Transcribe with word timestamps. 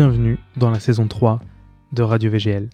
bienvenue 0.00 0.38
dans 0.56 0.70
la 0.70 0.80
saison 0.80 1.06
3 1.08 1.40
de 1.92 2.02
Radio 2.02 2.30
VGL. 2.30 2.70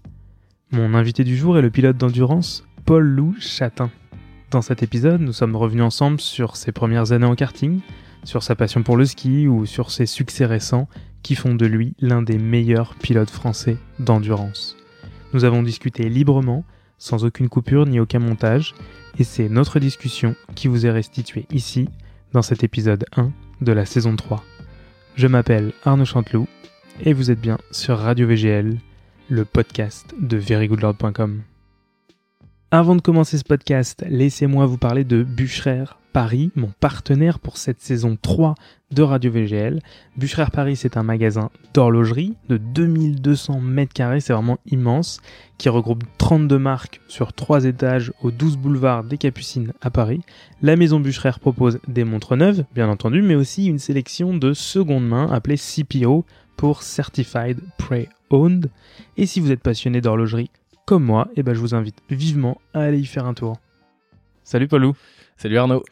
Mon 0.71 0.95
invité 0.95 1.25
du 1.25 1.37
jour 1.37 1.59
est 1.59 1.61
le 1.61 1.73
pilote 1.73 1.97
d'endurance 1.97 2.65
Paul 2.85 3.03
Lou 3.03 3.35
Chatin. 3.41 3.91
Dans 4.53 4.63
cet 4.63 4.85
épisode, 4.85 5.21
nous 5.21 5.33
sommes 5.33 5.57
revenus 5.57 5.83
ensemble 5.83 6.21
sur 6.21 6.55
ses 6.55 6.71
premières 6.71 7.11
années 7.11 7.27
en 7.27 7.35
karting, 7.35 7.81
sur 8.23 8.45
sa 8.45 8.55
passion 8.55 8.85
pour 8.85 8.97
le 8.97 9.05
ski 9.05 9.49
ou 9.49 9.67
sur 9.67 9.91
ses 9.91 10.07
succès 10.07 10.47
récents 10.47 10.87
qui 11.25 11.35
font 11.35 11.57
de 11.57 11.67
lui 11.67 11.95
l'un 11.99 12.23
des 12.23 12.39
meilleurs 12.39 12.95
pilotes 12.95 13.29
français 13.29 13.77
d'endurance. 13.99 14.77
Nous 15.33 15.43
avons 15.43 15.65
discuté 15.65 16.09
librement, 16.09 16.65
sans 16.97 17.25
aucune 17.25 17.49
coupure 17.49 17.87
ni 17.87 17.99
aucun 17.99 18.21
montage, 18.21 18.73
et 19.19 19.25
c'est 19.25 19.49
notre 19.49 19.81
discussion 19.81 20.37
qui 20.55 20.69
vous 20.69 20.87
est 20.87 20.93
restituée 20.93 21.47
ici, 21.51 21.89
dans 22.33 22.43
cet 22.43 22.63
épisode 22.63 23.05
1 23.17 23.33
de 23.63 23.73
la 23.73 23.85
saison 23.85 24.15
3. 24.15 24.45
Je 25.17 25.27
m'appelle 25.27 25.73
Arnaud 25.85 26.05
Chanteloup 26.05 26.47
et 27.01 27.13
vous 27.13 27.31
êtes 27.31 27.41
bien 27.41 27.59
sur 27.71 27.99
Radio 27.99 28.27
VGL, 28.27 28.79
le 29.29 29.45
podcast 29.45 30.15
de 30.21 30.37
verygoodlord.com. 30.37 31.43
Avant 32.71 32.97
de 32.97 33.01
commencer 33.01 33.39
ce 33.39 33.45
podcast, 33.45 34.05
laissez-moi 34.09 34.67
vous 34.67 34.79
parler 34.79 35.05
de 35.05 35.23
Bûcherer 35.23 35.85
Paris, 36.13 36.51
mon 36.57 36.73
partenaire 36.81 37.39
pour 37.39 37.59
cette 37.59 37.81
saison 37.81 38.17
3 38.21 38.55
de 38.91 39.03
Radio 39.03 39.31
VGL. 39.31 39.81
Bûcherer 40.17 40.47
Paris, 40.51 40.77
c'est 40.77 40.97
un 40.97 41.03
magasin 41.03 41.51
d'horlogerie 41.75 42.35
de 42.49 42.57
2200 42.57 43.61
mètres 43.61 43.93
carrés, 43.93 44.21
c'est 44.21 44.33
vraiment 44.33 44.59
immense, 44.67 45.21
qui 45.59 45.69
regroupe 45.69 46.05
32 46.19 46.59
marques 46.59 47.01
sur 47.07 47.33
3 47.33 47.67
étages 47.67 48.13
au 48.23 48.31
12 48.31 48.57
boulevard 48.57 49.05
des 49.05 49.19
Capucines 49.19 49.73
à 49.83 49.91
Paris. 49.91 50.23
La 50.63 50.77
maison 50.77 51.01
Bûcherer 51.01 51.39
propose 51.39 51.79
des 51.87 52.05
montres 52.05 52.37
neuves, 52.37 52.65
bien 52.75 52.89
entendu, 52.89 53.21
mais 53.23 53.35
aussi 53.35 53.67
une 53.67 53.79
sélection 53.79 54.35
de 54.35 54.55
seconde 54.55 55.07
main 55.07 55.31
appelée 55.31 55.59
CPO 55.59 56.25
pour 56.57 56.83
Certified 56.83 57.61
Pre-Owned. 57.79 58.71
Et 59.17 59.27
si 59.27 59.41
vous 59.41 59.51
êtes 59.53 59.63
passionné 59.63 60.01
d'horlogerie 60.01 60.51
comme 60.87 61.05
moi, 61.05 61.29
eh 61.37 61.43
ben 61.43 61.55
je 61.55 61.61
vous 61.61 61.75
invite 61.75 61.99
vivement 62.11 62.61
à 62.73 62.81
aller 62.83 62.99
y 62.99 63.07
faire 63.07 63.27
un 63.27 63.35
tour. 63.35 63.59
Salut 64.45 64.69
Paulou. 64.69 64.95
Salut 65.37 65.59
Arnaud. 65.59 65.83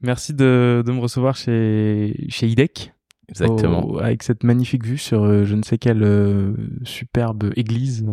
Merci 0.00 0.34
de, 0.34 0.82
de 0.84 0.92
me 0.92 0.98
recevoir 0.98 1.36
chez, 1.36 2.26
chez 2.28 2.48
IDEC. 2.48 2.92
Exactement. 3.28 3.84
Au- 3.86 3.98
avec 3.98 4.22
cette 4.22 4.44
magnifique 4.44 4.84
vue 4.84 4.98
sur 4.98 5.22
euh, 5.24 5.44
je 5.44 5.54
ne 5.54 5.62
sais 5.62 5.78
quelle 5.78 6.02
euh, 6.02 6.52
superbe 6.84 7.52
église. 7.56 8.04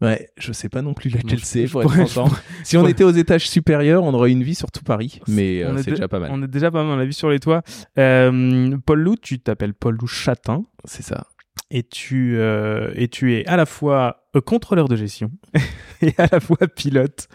Ouais, 0.00 0.28
je 0.36 0.52
sais 0.52 0.68
pas 0.68 0.82
non 0.82 0.92
plus 0.92 1.08
laquelle 1.10 1.38
c'est, 1.44 1.66
je 1.66 1.72
pour 1.72 1.82
être 1.82 1.92
transparent. 1.94 2.30
Si 2.62 2.76
on 2.76 2.86
était 2.86 3.04
aux 3.04 3.10
étages 3.12 3.48
supérieurs, 3.48 4.02
on 4.02 4.12
aurait 4.12 4.32
une 4.32 4.42
vie 4.42 4.54
sur 4.54 4.70
tout 4.70 4.82
Paris, 4.84 5.20
mais 5.28 5.62
euh, 5.62 5.76
c'est 5.78 5.90
déjà 5.92 6.08
pas 6.08 6.18
mal. 6.18 6.30
On 6.32 6.42
est 6.42 6.48
déjà 6.48 6.70
pas 6.70 6.82
mal, 6.84 6.92
on 6.94 6.96
l'a 6.96 7.04
vu 7.06 7.12
sur 7.12 7.30
les 7.30 7.40
toits. 7.40 7.62
Euh, 7.98 8.76
Paul 8.84 9.00
Lou, 9.00 9.16
tu 9.16 9.38
t'appelles 9.40 9.74
Paul 9.74 9.96
Lou 9.98 10.06
Chatin 10.06 10.64
C'est 10.84 11.02
ça. 11.04 11.26
et 11.70 11.82
tu, 11.84 12.38
et 12.40 13.08
tu 13.08 13.34
es 13.34 13.46
à 13.46 13.56
la 13.56 13.66
fois 13.66 14.24
contrôleur 14.44 14.88
de 14.88 14.96
gestion 14.96 15.30
et 16.02 16.12
à 16.18 16.26
la 16.30 16.40
fois 16.40 16.58
pilote. 16.74 17.28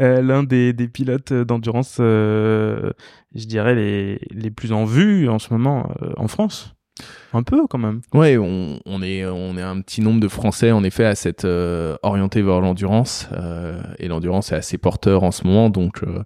Euh, 0.00 0.22
L'un 0.22 0.42
des, 0.44 0.72
des 0.72 0.88
pilotes 0.88 1.32
d'endurance, 1.32 1.98
euh, 2.00 2.92
je 3.34 3.46
dirais, 3.46 3.74
les, 3.74 4.20
les 4.30 4.50
plus 4.50 4.72
en 4.72 4.84
vue 4.84 5.28
en 5.28 5.38
ce 5.38 5.52
moment 5.52 5.90
euh, 6.02 6.12
en 6.16 6.28
France. 6.28 6.74
Un 7.32 7.42
peu 7.42 7.66
quand 7.68 7.78
même. 7.78 8.00
Ouais, 8.12 8.36
on, 8.38 8.80
on 8.84 9.02
est 9.02 9.24
on 9.24 9.56
est 9.56 9.62
un 9.62 9.80
petit 9.82 10.00
nombre 10.00 10.18
de 10.20 10.28
Français 10.28 10.72
en 10.72 10.82
effet 10.82 11.04
à 11.04 11.14
s'être 11.14 11.44
euh, 11.44 11.96
orienté 12.02 12.42
vers 12.42 12.60
l'endurance 12.60 13.28
euh, 13.32 13.80
et 13.98 14.08
l'endurance 14.08 14.50
est 14.50 14.56
assez 14.56 14.78
porteur 14.78 15.22
en 15.22 15.30
ce 15.30 15.46
moment, 15.46 15.70
donc 15.70 16.02
euh, 16.02 16.24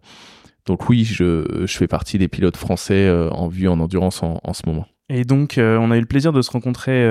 donc 0.64 0.88
oui, 0.88 1.04
je 1.04 1.64
je 1.66 1.76
fais 1.76 1.88
partie 1.88 2.18
des 2.18 2.28
pilotes 2.28 2.56
français 2.56 3.10
en 3.32 3.48
vue 3.48 3.68
en 3.68 3.80
endurance 3.80 4.22
en, 4.22 4.40
en 4.42 4.52
ce 4.54 4.62
moment. 4.66 4.86
Et 5.10 5.24
donc, 5.24 5.56
on 5.58 5.90
a 5.90 5.96
eu 5.98 6.00
le 6.00 6.06
plaisir 6.06 6.32
de 6.32 6.40
se 6.40 6.50
rencontrer 6.50 7.02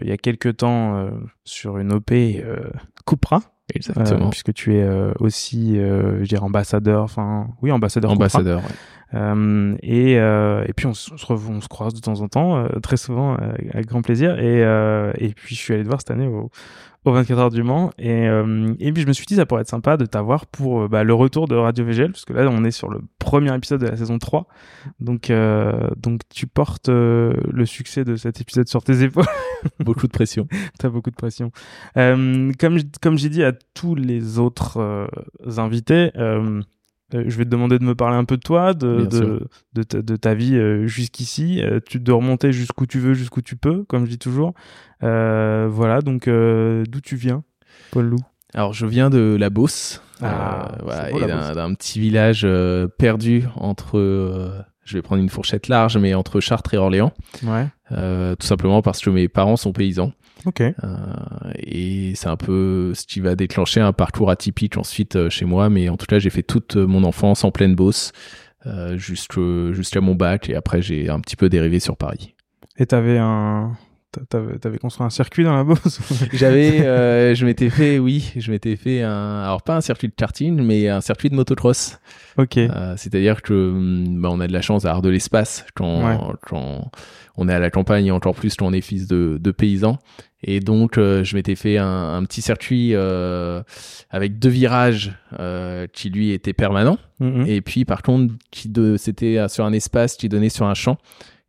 il 0.00 0.08
y 0.08 0.12
a 0.12 0.16
quelques 0.16 0.58
temps 0.58 1.10
sur 1.44 1.76
une 1.76 1.92
OP 1.92 2.12
Cupra. 3.04 3.40
Exactement. 3.72 4.26
Euh, 4.26 4.30
puisque 4.30 4.52
tu 4.52 4.74
es 4.76 4.82
euh, 4.82 5.12
aussi, 5.20 5.78
euh, 5.78 6.18
je 6.20 6.28
dirais, 6.28 6.42
ambassadeur, 6.42 7.02
enfin, 7.02 7.48
oui, 7.62 7.70
ambassadeur. 7.72 8.10
Ambassadeur. 8.10 8.60
ouais. 8.60 8.64
Et, 9.82 10.12
et 10.14 10.72
puis 10.76 10.86
on, 10.86 10.94
se- 10.94 11.12
on 11.14 11.16
se 11.16 11.26
rev- 11.26 11.48
on 11.50 11.60
se 11.60 11.68
croise 11.68 11.94
de 11.94 12.00
temps 12.00 12.20
en 12.20 12.28
temps, 12.28 12.66
très 12.82 12.96
souvent, 12.96 13.36
avec 13.72 13.86
grand 13.86 14.02
plaisir. 14.02 14.38
Et, 14.40 14.60
et 15.18 15.34
puis 15.34 15.54
je 15.54 15.60
suis 15.60 15.72
allé 15.72 15.82
te 15.84 15.88
voir 15.88 16.00
cette 16.00 16.10
année 16.10 16.26
au, 16.26 16.50
au 17.04 17.12
24 17.12 17.38
heures 17.38 17.50
du 17.50 17.62
Mans. 17.62 17.90
Et, 17.98 18.28
euh, 18.28 18.74
et 18.78 18.92
puis 18.92 19.02
je 19.02 19.06
me 19.06 19.12
suis 19.12 19.26
dit, 19.26 19.36
ça 19.36 19.46
pourrait 19.46 19.62
être 19.62 19.68
sympa 19.68 19.96
de 19.96 20.06
t'avoir 20.06 20.46
pour 20.46 20.82
euh, 20.82 20.88
bah, 20.88 21.04
le 21.04 21.14
retour 21.14 21.48
de 21.48 21.54
Radio 21.54 21.84
VGL, 21.84 22.12
parce 22.12 22.24
que 22.24 22.32
là 22.32 22.48
on 22.50 22.64
est 22.64 22.70
sur 22.70 22.88
le 22.88 23.00
premier 23.18 23.54
épisode 23.54 23.80
de 23.80 23.86
la 23.86 23.96
saison 23.96 24.18
3. 24.18 24.46
Donc, 25.00 25.30
euh, 25.30 25.88
donc 25.96 26.22
tu 26.28 26.46
portes 26.46 26.88
le 26.88 27.64
succès 27.64 28.04
de 28.04 28.16
cet 28.16 28.40
épisode 28.40 28.68
sur 28.68 28.82
tes 28.82 29.02
épaules. 29.02 29.24
Beaucoup 29.80 30.06
de 30.06 30.12
pression. 30.12 30.46
T'as 30.78 30.90
beaucoup 30.90 31.10
de 31.10 31.16
pression. 31.16 31.50
Comme 31.94 32.52
comme 33.00 33.16
j'ai 33.16 33.30
dit 33.30 33.42
à 33.42 33.52
tous 33.52 33.94
les 33.94 34.38
autres 34.38 35.08
invités, 35.56 36.10
je 37.12 37.36
vais 37.36 37.44
te 37.44 37.50
demander 37.50 37.78
de 37.78 37.84
me 37.84 37.94
parler 37.94 38.16
un 38.16 38.24
peu 38.24 38.36
de 38.36 38.42
toi, 38.42 38.74
de, 38.74 39.06
ta, 39.82 40.02
de 40.02 40.16
ta 40.16 40.34
vie 40.34 40.56
euh, 40.56 40.86
jusqu'ici. 40.86 41.62
Euh, 41.62 41.80
tu 41.84 42.00
de 42.00 42.12
remonter 42.12 42.52
jusqu'où 42.52 42.86
tu 42.86 42.98
veux, 42.98 43.14
jusqu'où 43.14 43.42
tu 43.42 43.56
peux, 43.56 43.84
comme 43.84 44.04
je 44.04 44.10
dis 44.10 44.18
toujours. 44.18 44.54
Euh, 45.02 45.68
voilà, 45.70 46.00
donc 46.00 46.28
euh, 46.28 46.84
d'où 46.88 47.00
tu 47.00 47.16
viens, 47.16 47.44
Paul 47.90 48.06
Lou? 48.06 48.18
Alors, 48.54 48.72
je 48.72 48.86
viens 48.86 49.10
de 49.10 49.36
la 49.38 49.50
Beauce, 49.50 50.00
Ah, 50.22 50.72
euh, 50.72 50.78
voilà, 50.82 51.06
c'est 51.06 51.12
beau, 51.12 51.18
et 51.18 51.54
d'un 51.54 51.74
petit 51.74 51.98
village 52.00 52.42
euh, 52.44 52.86
perdu 52.86 53.44
entre, 53.56 53.98
euh, 53.98 54.50
je 54.84 54.96
vais 54.96 55.02
prendre 55.02 55.20
une 55.20 55.28
fourchette 55.28 55.66
large, 55.68 55.96
mais 55.98 56.14
entre 56.14 56.40
Chartres 56.40 56.72
et 56.74 56.76
Orléans, 56.78 57.12
Ouais. 57.42 57.66
euh, 57.92 58.34
tout 58.36 58.46
simplement 58.46 58.80
parce 58.80 59.00
que 59.00 59.10
mes 59.10 59.28
parents 59.28 59.56
sont 59.56 59.72
paysans. 59.72 60.12
Ok. 60.46 60.60
Euh, 60.60 60.74
et 61.58 62.14
c'est 62.14 62.28
un 62.28 62.36
peu 62.36 62.92
ce 62.94 63.06
qui 63.06 63.20
va 63.20 63.34
déclencher 63.34 63.80
un 63.80 63.92
parcours 63.92 64.30
atypique 64.30 64.76
ensuite 64.76 65.16
euh, 65.16 65.30
chez 65.30 65.44
moi, 65.44 65.70
mais 65.70 65.88
en 65.88 65.96
tout 65.96 66.06
cas, 66.06 66.18
j'ai 66.18 66.30
fait 66.30 66.42
toute 66.42 66.76
mon 66.76 67.04
enfance 67.04 67.44
en 67.44 67.50
pleine 67.50 67.74
Beauce, 67.74 68.12
euh, 68.66 68.96
jusqu'à 68.96 70.00
mon 70.00 70.14
bac, 70.14 70.50
et 70.50 70.54
après, 70.54 70.82
j'ai 70.82 71.10
un 71.10 71.20
petit 71.20 71.36
peu 71.36 71.48
dérivé 71.48 71.80
sur 71.80 71.96
Paris. 71.96 72.34
Et 72.76 72.86
t'avais 72.86 73.18
un, 73.18 73.72
t'avais, 74.28 74.58
t'avais 74.58 74.78
construit 74.78 75.06
un 75.06 75.10
circuit 75.10 75.44
dans 75.44 75.54
la 75.54 75.64
Beauce 75.64 76.00
J'avais, 76.32 76.80
euh, 76.80 77.34
je 77.34 77.44
m'étais 77.46 77.70
fait, 77.70 77.98
oui, 77.98 78.32
je 78.36 78.50
m'étais 78.50 78.76
fait 78.76 79.02
un, 79.02 79.42
alors 79.42 79.62
pas 79.62 79.76
un 79.76 79.80
circuit 79.80 80.08
de 80.08 80.14
karting, 80.14 80.60
mais 80.62 80.88
un 80.88 81.00
circuit 81.00 81.30
de 81.30 81.34
motocross. 81.34 81.98
Ok. 82.38 82.56
Euh, 82.58 82.94
C'est-à-dire 82.96 83.42
que 83.42 83.52
hum, 83.70 84.20
bah, 84.20 84.28
on 84.32 84.40
a 84.40 84.46
de 84.46 84.52
la 84.52 84.62
chance 84.62 84.82
d'avoir 84.84 85.02
de 85.02 85.08
l'espace 85.10 85.64
quand, 85.74 86.04
Ouais. 86.06 86.16
quand 86.42 86.90
on 87.36 87.48
est 87.48 87.52
à 87.54 87.58
la 87.58 87.70
campagne 87.70 88.06
et 88.06 88.10
encore 88.10 88.34
plus 88.34 88.54
quand 88.54 88.66
on 88.66 88.72
est 88.72 88.80
fils 88.80 89.06
de, 89.06 89.38
de 89.40 89.50
paysans. 89.50 89.98
Et 90.46 90.60
donc 90.60 90.98
euh, 90.98 91.24
je 91.24 91.36
m'étais 91.36 91.54
fait 91.54 91.78
un, 91.78 92.14
un 92.14 92.22
petit 92.24 92.42
circuit 92.42 92.90
euh, 92.94 93.62
avec 94.10 94.38
deux 94.38 94.50
virages 94.50 95.12
qui 95.92 96.10
lui 96.10 96.30
étaient 96.32 96.52
permanents. 96.52 96.98
Mhm. 97.20 97.46
Et 97.46 97.60
puis 97.60 97.84
par 97.84 98.02
contre 98.02 98.34
qui 98.50 98.68
de, 98.68 98.96
c'était 98.96 99.48
sur 99.48 99.64
un 99.64 99.72
espace 99.72 100.16
qui 100.16 100.28
donnait 100.28 100.48
sur 100.50 100.66
un 100.66 100.74
champ. 100.74 100.98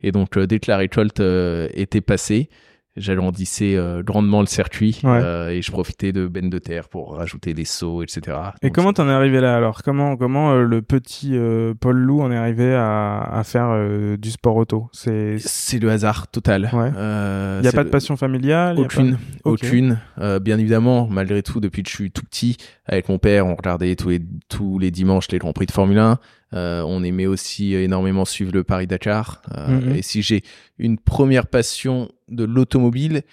Et 0.05 0.11
donc 0.11 0.37
euh, 0.37 0.45
dès 0.47 0.59
que 0.59 0.69
la 0.69 0.77
récolte 0.77 1.19
euh, 1.19 1.67
était 1.73 2.01
passée, 2.01 2.49
j'agrandissais 2.97 3.75
euh, 3.75 4.03
grandement 4.03 4.39
le 4.39 4.45
circuit 4.47 5.01
Ouais. 5.03 5.19
euh, 5.21 5.49
et 5.49 5.61
je 5.61 5.69
profitais 5.71 6.13
de 6.13 6.27
bennes 6.27 6.49
de 6.49 6.59
terre 6.59 6.87
pour 6.87 7.15
rajouter 7.17 7.53
des 7.53 7.65
sauts, 7.65 8.03
etc. 8.03 8.37
Et 8.61 8.67
Donc, 8.67 8.75
comment 8.75 8.93
t'en 8.93 9.09
es 9.09 9.11
arrivé 9.11 9.41
là 9.41 9.55
alors? 9.57 9.81
Comment 9.83 10.15
comment 10.15 10.53
euh, 10.53 10.61
le 10.63 10.81
petit 10.81 11.37
Paul 11.81 11.97
Lou 11.97 12.21
en 12.21 12.31
est 12.31 12.37
arrivé 12.37 12.73
à, 12.73 13.19
à 13.19 13.43
faire 13.43 13.75
du 14.17 14.31
sport 14.31 14.55
auto? 14.55 14.87
C'est 14.93 15.35
C'est 15.39 15.79
le 15.79 15.89
hasard 15.89 16.27
total. 16.29 16.69
Ouais. 16.71 16.89
Il 16.89 17.65
y 17.65 17.67
a 17.67 17.71
c'est 17.71 17.75
pas 17.75 17.83
de 17.83 17.89
passion 17.89 18.15
familiale 18.15 18.77
a 18.77 18.81
Aucune, 18.81 19.13
pas- 19.15 19.19
aucune. 19.49 19.99
Bien 20.41 20.57
évidemment, 20.57 21.07
malgré 21.09 21.43
tout, 21.43 21.59
depuis 21.59 21.83
que 21.83 21.89
je 21.89 21.95
suis 21.95 22.11
tout 22.11 22.23
petit, 22.23 22.55
avec 22.85 23.09
mon 23.09 23.17
père, 23.17 23.45
on 23.45 23.55
regardait 23.55 23.95
tous 23.95 24.09
les 24.09 24.21
tous 24.47 24.79
les 24.79 24.91
dimanches 24.91 25.27
les 25.31 25.39
grands 25.39 25.53
prix 25.53 25.65
de 25.65 25.71
Formule 25.71 25.97
1. 25.99 26.17
Euh, 26.55 26.81
on 26.87 27.03
aimait 27.03 27.25
aussi 27.25 27.73
énormément 27.75 28.25
suivre 28.25 28.51
le 28.53 28.63
Paris 28.63 28.87
Dakar. 28.87 29.41
Euh, 29.55 29.67
Mhm. 29.67 29.95
Et 29.95 30.01
si 30.01 30.21
j'ai 30.21 30.43
une 30.77 30.97
première 30.97 31.47
passion 31.47 32.09
de 32.29 32.43
l'automobile, 32.43 33.23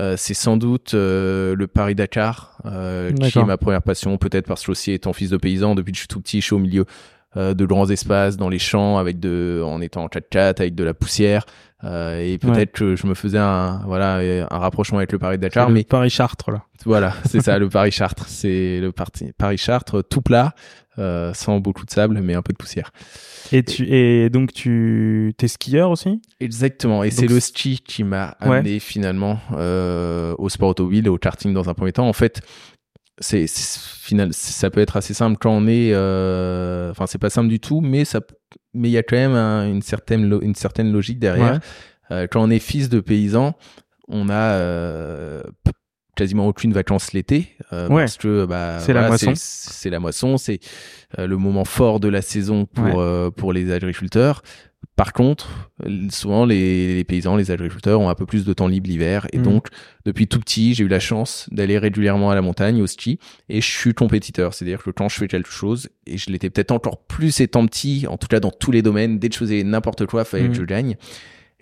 euh, 0.00 0.14
c'est 0.16 0.34
sans 0.34 0.56
doute 0.56 0.94
euh, 0.94 1.54
le 1.54 1.66
Paris 1.68 1.94
Dakar 1.94 2.58
euh, 2.66 3.12
qui 3.12 3.38
est 3.38 3.44
ma 3.44 3.56
première 3.56 3.82
passion. 3.82 4.18
Peut-être 4.18 4.46
parce 4.46 4.64
que 4.66 4.72
aussi 4.72 4.90
étant 4.92 5.12
fils 5.12 5.30
de 5.30 5.36
paysan, 5.36 5.74
depuis 5.76 5.92
que 5.92 5.96
je 5.96 6.00
suis 6.00 6.08
tout 6.08 6.20
petit, 6.20 6.40
je 6.40 6.46
suis 6.46 6.54
au 6.54 6.58
milieu 6.58 6.84
de 7.36 7.66
grands 7.66 7.90
espaces 7.90 8.36
dans 8.36 8.48
les 8.48 8.60
champs, 8.60 8.96
avec 8.96 9.18
de, 9.18 9.60
en 9.66 9.80
étant 9.80 10.04
en 10.04 10.06
4x4, 10.06 10.60
avec 10.60 10.76
de 10.76 10.84
la 10.84 10.94
poussière. 10.94 11.44
Et 11.82 12.38
peut-être 12.40 12.70
que 12.70 12.94
je 12.94 13.06
me 13.08 13.14
faisais 13.14 13.38
un 13.38 13.82
voilà 13.86 14.18
un 14.48 14.58
rapprochement 14.58 14.98
avec 14.98 15.10
le 15.10 15.18
Paris 15.18 15.36
Dakar, 15.38 15.64
C'est 15.64 15.70
le 15.70 15.74
mais 15.74 15.82
Paris 15.84 16.10
Chartres 16.10 16.52
là. 16.52 16.62
voilà, 16.86 17.12
c'est 17.26 17.40
ça 17.42 17.58
le 17.58 17.68
Paris 17.68 17.90
Chartres, 17.90 18.28
c'est 18.28 18.78
le 18.80 18.92
parti 18.92 19.32
Paris 19.36 19.58
Chartres 19.58 20.02
tout 20.08 20.22
plat, 20.22 20.54
euh, 20.98 21.32
sans 21.34 21.60
beaucoup 21.60 21.84
de 21.84 21.90
sable, 21.90 22.20
mais 22.20 22.34
un 22.34 22.42
peu 22.42 22.52
de 22.52 22.58
poussière. 22.58 22.90
Et 23.52 23.62
tu 23.62 23.86
et 23.88 24.30
donc 24.30 24.52
tu 24.52 25.34
t'es 25.36 25.48
skieur 25.48 25.90
aussi? 25.90 26.20
Exactement, 26.40 27.04
et 27.04 27.10
c'est 27.10 27.26
le 27.26 27.40
ski 27.40 27.80
qui 27.86 28.04
m'a 28.04 28.36
Ouais. 28.40 28.58
amené 28.58 28.78
finalement 28.80 29.38
euh, 29.52 30.34
au 30.38 30.48
sport 30.48 30.70
automobile 30.70 31.06
et 31.06 31.10
au 31.10 31.18
karting 31.18 31.52
dans 31.52 31.68
un 31.68 31.74
premier 31.74 31.92
temps. 31.92 32.08
En 32.08 32.12
fait, 32.12 32.40
c'est 33.18 33.46
final, 33.48 34.32
ça 34.32 34.70
peut 34.70 34.80
être 34.80 34.96
assez 34.96 35.14
simple 35.14 35.36
quand 35.40 35.52
on 35.52 35.66
est, 35.66 35.90
euh, 35.92 36.90
enfin 36.90 37.06
c'est 37.06 37.18
pas 37.18 37.30
simple 37.30 37.48
du 37.48 37.60
tout, 37.60 37.80
mais 37.80 38.04
ça, 38.04 38.20
mais 38.72 38.88
il 38.88 38.92
y 38.92 38.98
a 38.98 39.02
quand 39.02 39.16
même 39.16 39.34
un- 39.34 39.68
une 39.68 39.82
certaine 39.82 40.28
lo- 40.28 40.40
une 40.42 40.54
certaine 40.54 40.90
logique 40.92 41.18
derrière. 41.18 41.60
Ouais. 42.10 42.28
Quand 42.30 42.42
on 42.42 42.50
est 42.50 42.58
fils 42.58 42.88
de 42.90 43.00
paysan, 43.00 43.54
on 44.08 44.28
a 44.28 44.34
euh, 44.58 45.42
quasiment 46.14 46.46
aucune 46.46 46.72
vacances 46.72 47.12
l'été 47.12 47.48
euh, 47.72 47.88
Ouais. 47.88 48.02
parce 48.02 48.16
que 48.16 48.46
bah, 48.46 48.78
C'est 48.80 48.92
la 48.92 49.08
moisson. 49.08 49.32
c'est- 49.34 49.70
C'est 49.72 49.90
la 49.90 50.00
moisson, 50.00 50.36
c'est 50.36 50.60
euh, 51.18 51.26
le 51.26 51.36
moment 51.36 51.64
fort 51.64 52.00
de 52.00 52.08
la 52.08 52.22
saison 52.22 52.66
pour 52.66 52.84
Ouais. 52.84 52.92
euh, 52.96 53.30
pour 53.30 53.52
les 53.52 53.70
agriculteurs. 53.72 54.42
Par 54.96 55.12
contre, 55.14 55.70
souvent 56.10 56.44
les, 56.44 56.94
les 56.96 57.04
paysans, 57.04 57.36
les 57.36 57.50
agriculteurs 57.50 58.00
ont 58.00 58.10
un 58.10 58.14
peu 58.14 58.26
plus 58.26 58.44
de 58.44 58.52
temps 58.52 58.68
libre 58.68 58.88
l'hiver 58.88 59.26
et 59.32 59.38
Mhm. 59.38 59.44
donc 59.44 59.68
depuis 60.04 60.28
tout 60.28 60.38
petit, 60.38 60.74
j'ai 60.74 60.84
eu 60.84 60.88
la 60.88 61.00
chance 61.00 61.48
d'aller 61.50 61.78
régulièrement 61.78 62.30
à 62.30 62.34
la 62.34 62.42
montagne 62.42 62.80
au 62.82 62.86
ski 62.86 63.18
et 63.48 63.60
je 63.62 63.66
suis 63.66 63.94
compétiteur, 63.94 64.52
c'est-à-dire 64.54 64.82
que 64.82 64.90
quand 64.90 65.08
je 65.08 65.16
fais 65.16 65.26
quelque 65.26 65.50
chose 65.50 65.88
et 66.06 66.18
je 66.18 66.30
l'étais 66.30 66.50
peut-être 66.50 66.70
encore 66.70 66.98
plus 67.06 67.40
étant 67.40 67.66
petit, 67.66 68.06
en 68.08 68.18
tout 68.18 68.28
cas 68.28 68.40
dans 68.40 68.50
tous 68.50 68.70
les 68.72 68.82
domaines, 68.82 69.18
dès 69.18 69.28
que 69.30 69.34
je 69.34 69.38
faisais 69.40 69.62
n'importe 69.64 70.04
quoi, 70.06 70.24
fallait 70.24 70.48
que 70.48 70.54
je 70.54 70.62
gagne. 70.64 70.96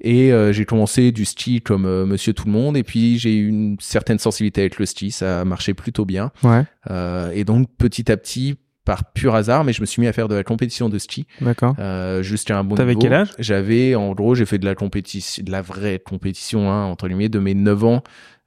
Et 0.00 0.32
euh, 0.32 0.52
j'ai 0.52 0.64
commencé 0.64 1.12
du 1.12 1.24
ski 1.24 1.60
comme 1.60 1.86
euh, 1.86 2.04
Monsieur 2.06 2.32
Tout 2.32 2.46
le 2.46 2.52
Monde, 2.52 2.76
et 2.76 2.82
puis 2.82 3.18
j'ai 3.18 3.34
eu 3.36 3.48
une 3.48 3.76
certaine 3.80 4.18
sensibilité 4.18 4.62
avec 4.62 4.78
le 4.78 4.86
ski, 4.86 5.10
ça 5.12 5.44
marchait 5.44 5.74
plutôt 5.74 6.04
bien. 6.04 6.32
Ouais, 6.42 6.64
Euh, 6.90 7.30
et 7.32 7.44
donc 7.44 7.68
petit 7.78 8.10
à 8.10 8.16
petit, 8.16 8.56
par 8.84 9.12
pur 9.12 9.36
hasard, 9.36 9.62
mais 9.62 9.72
je 9.72 9.80
me 9.80 9.86
suis 9.86 10.00
mis 10.00 10.08
à 10.08 10.12
faire 10.12 10.26
de 10.26 10.34
la 10.34 10.42
compétition 10.42 10.88
de 10.88 10.98
ski 10.98 11.26
d'accord. 11.40 11.76
euh, 11.78 12.20
jusqu'à 12.22 12.58
un 12.58 12.64
bon 12.64 12.74
T'avais 12.74 12.96
quel 12.96 13.12
âge? 13.12 13.30
J'avais, 13.38 13.94
en 13.94 14.12
gros, 14.12 14.34
j'ai 14.34 14.44
fait 14.46 14.58
de 14.58 14.64
la 14.64 14.74
compétition, 14.74 15.44
de 15.44 15.52
la 15.52 15.62
vraie 15.62 16.00
compétition, 16.04 16.68
hein, 16.72 16.86
entre 16.86 17.06
guillemets, 17.06 17.28
de 17.28 17.38
mes 17.38 17.54
9 17.54 17.84
ans 17.84 18.02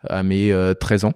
à 0.09 0.24
mes 0.24 0.51
euh, 0.51 0.74
13 0.74 1.06
ans. 1.06 1.13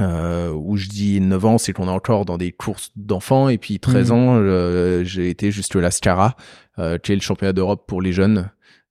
Euh, 0.00 0.50
où 0.54 0.78
je 0.78 0.88
dis 0.88 1.20
9 1.20 1.44
ans, 1.44 1.58
c'est 1.58 1.74
qu'on 1.74 1.86
est 1.86 1.90
encore 1.90 2.24
dans 2.24 2.38
des 2.38 2.50
courses 2.52 2.90
d'enfants, 2.96 3.50
et 3.50 3.58
puis 3.58 3.78
13 3.78 4.10
Mhm. 4.10 4.16
ans, 4.16 4.36
euh, 4.38 5.04
j'ai 5.04 5.28
été 5.28 5.50
juste 5.50 5.76
la 5.76 5.90
Scara, 5.90 6.34
euh, 6.78 6.96
qui 6.96 7.12
est 7.12 7.16
le 7.16 7.20
championnat 7.20 7.52
d'Europe 7.52 7.84
pour 7.86 8.00
les 8.00 8.14
jeunes. 8.14 8.48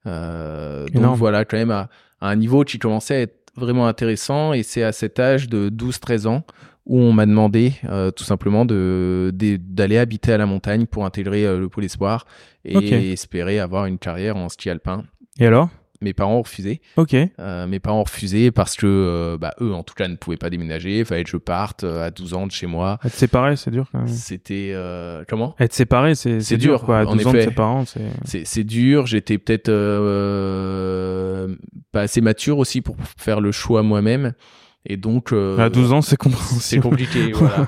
Euh, 0.07 0.88
donc 0.88 1.18
voilà, 1.18 1.45
quand 1.45 1.57
même 1.57 1.71
à, 1.71 1.89
à 2.19 2.30
un 2.30 2.36
niveau 2.36 2.63
qui 2.63 2.80
commençait 2.80 3.15
à 3.15 3.21
être 3.21 3.51
vraiment 3.56 3.88
intéressant, 3.88 4.53
et 4.53 4.63
c'est 4.63 4.83
à 4.83 4.92
cet 4.92 5.19
âge 5.19 5.50
de 5.50 5.69
12-13 5.69 6.27
ans 6.27 6.44
où 6.86 7.00
on 7.00 7.13
m'a 7.13 7.25
demandé 7.25 7.74
euh, 7.86 8.12
tout 8.12 8.24
simplement 8.24 8.65
de 8.65 9.31
d'aller 9.33 9.98
habiter 9.98 10.33
à 10.33 10.38
la 10.38 10.45
montagne 10.45 10.88
pour 10.88 11.06
intégrer 11.06 11.45
euh, 11.45 11.59
le 11.59 11.69
pôle 11.69 11.86
espoir 11.86 12.25
et 12.65 13.12
espérer 13.12 13.59
avoir 13.59 13.86
une 13.86 13.98
carrière 13.98 14.36
en 14.36 14.50
ski 14.50 14.69
alpin. 14.69 15.03
Et 15.39 15.45
alors? 15.45 15.69
Mes 16.03 16.13
parents 16.13 16.38
ont 16.38 16.42
refusé. 16.42 16.81
Ok. 16.98 17.15
Euh, 17.39 17.68
mes 17.68 17.80
parents 17.80 18.00
ont 18.00 18.03
refusé 18.03 18.50
parce 18.51 18.75
que 18.75 18.88
euh, 18.88 19.38
bah, 19.38 19.53
eux, 19.62 19.71
en 19.74 19.83
tout 19.83 19.94
cas, 19.94 20.07
ne 20.07 20.15
pouvaient 20.15 20.38
pas 20.38 20.50
déménager. 20.50 21.00
Il 21.00 21.06
fallait 21.06 21.24
que 21.24 21.30
je 21.30 21.38
parte 21.38 21.83
euh, 21.83 22.07
à 22.07 22.09
12 22.12 22.33
ans 22.33 22.48
de 22.48 22.51
chez 22.51 22.65
moi. 22.65 22.98
Être 23.06 23.13
séparé, 23.13 23.56
c'est 23.56 23.69
dur 23.71 23.88
quand 23.92 24.00
même. 24.00 24.07
C'était 24.07 24.71
euh, 24.74 25.24
comment? 25.30 25.56
Être 25.59 25.74
séparé, 25.74 26.15
c'est 26.15 26.39
C'est 26.39 26.56
c'est 26.56 26.57
dur, 26.57 26.77
dur, 26.80 26.86
quoi. 26.86 27.00
À 27.00 27.06
en 27.06 27.15
12 27.15 27.27
ans 27.27 27.31
de 27.33 27.38
effet. 27.38 27.50
ses 27.50 27.53
parents, 27.56 27.86
c'est. 27.86 28.01
C'est 28.25 28.45
c'est 28.48 28.63
dur. 28.63 29.06
J'étais 29.06 29.38
peut-être 29.38 29.69
euh, 29.69 31.56
pas 31.92 32.01
assez 32.01 32.21
mature 32.21 32.57
aussi 32.57 32.81
pour 32.81 32.95
faire 33.18 33.42
le 33.42 33.51
choix 33.51 33.83
moi-même. 33.83 34.33
Et 34.86 34.98
donc 34.98 35.31
euh, 35.31 35.57
À 35.59 35.69
12 35.69 35.94
ans, 35.94 36.01
c'est 36.01 36.12
c'est 36.12 36.18
compréhensible. 36.18 36.81
compliqué. 36.83 37.31
voilà. 37.33 37.68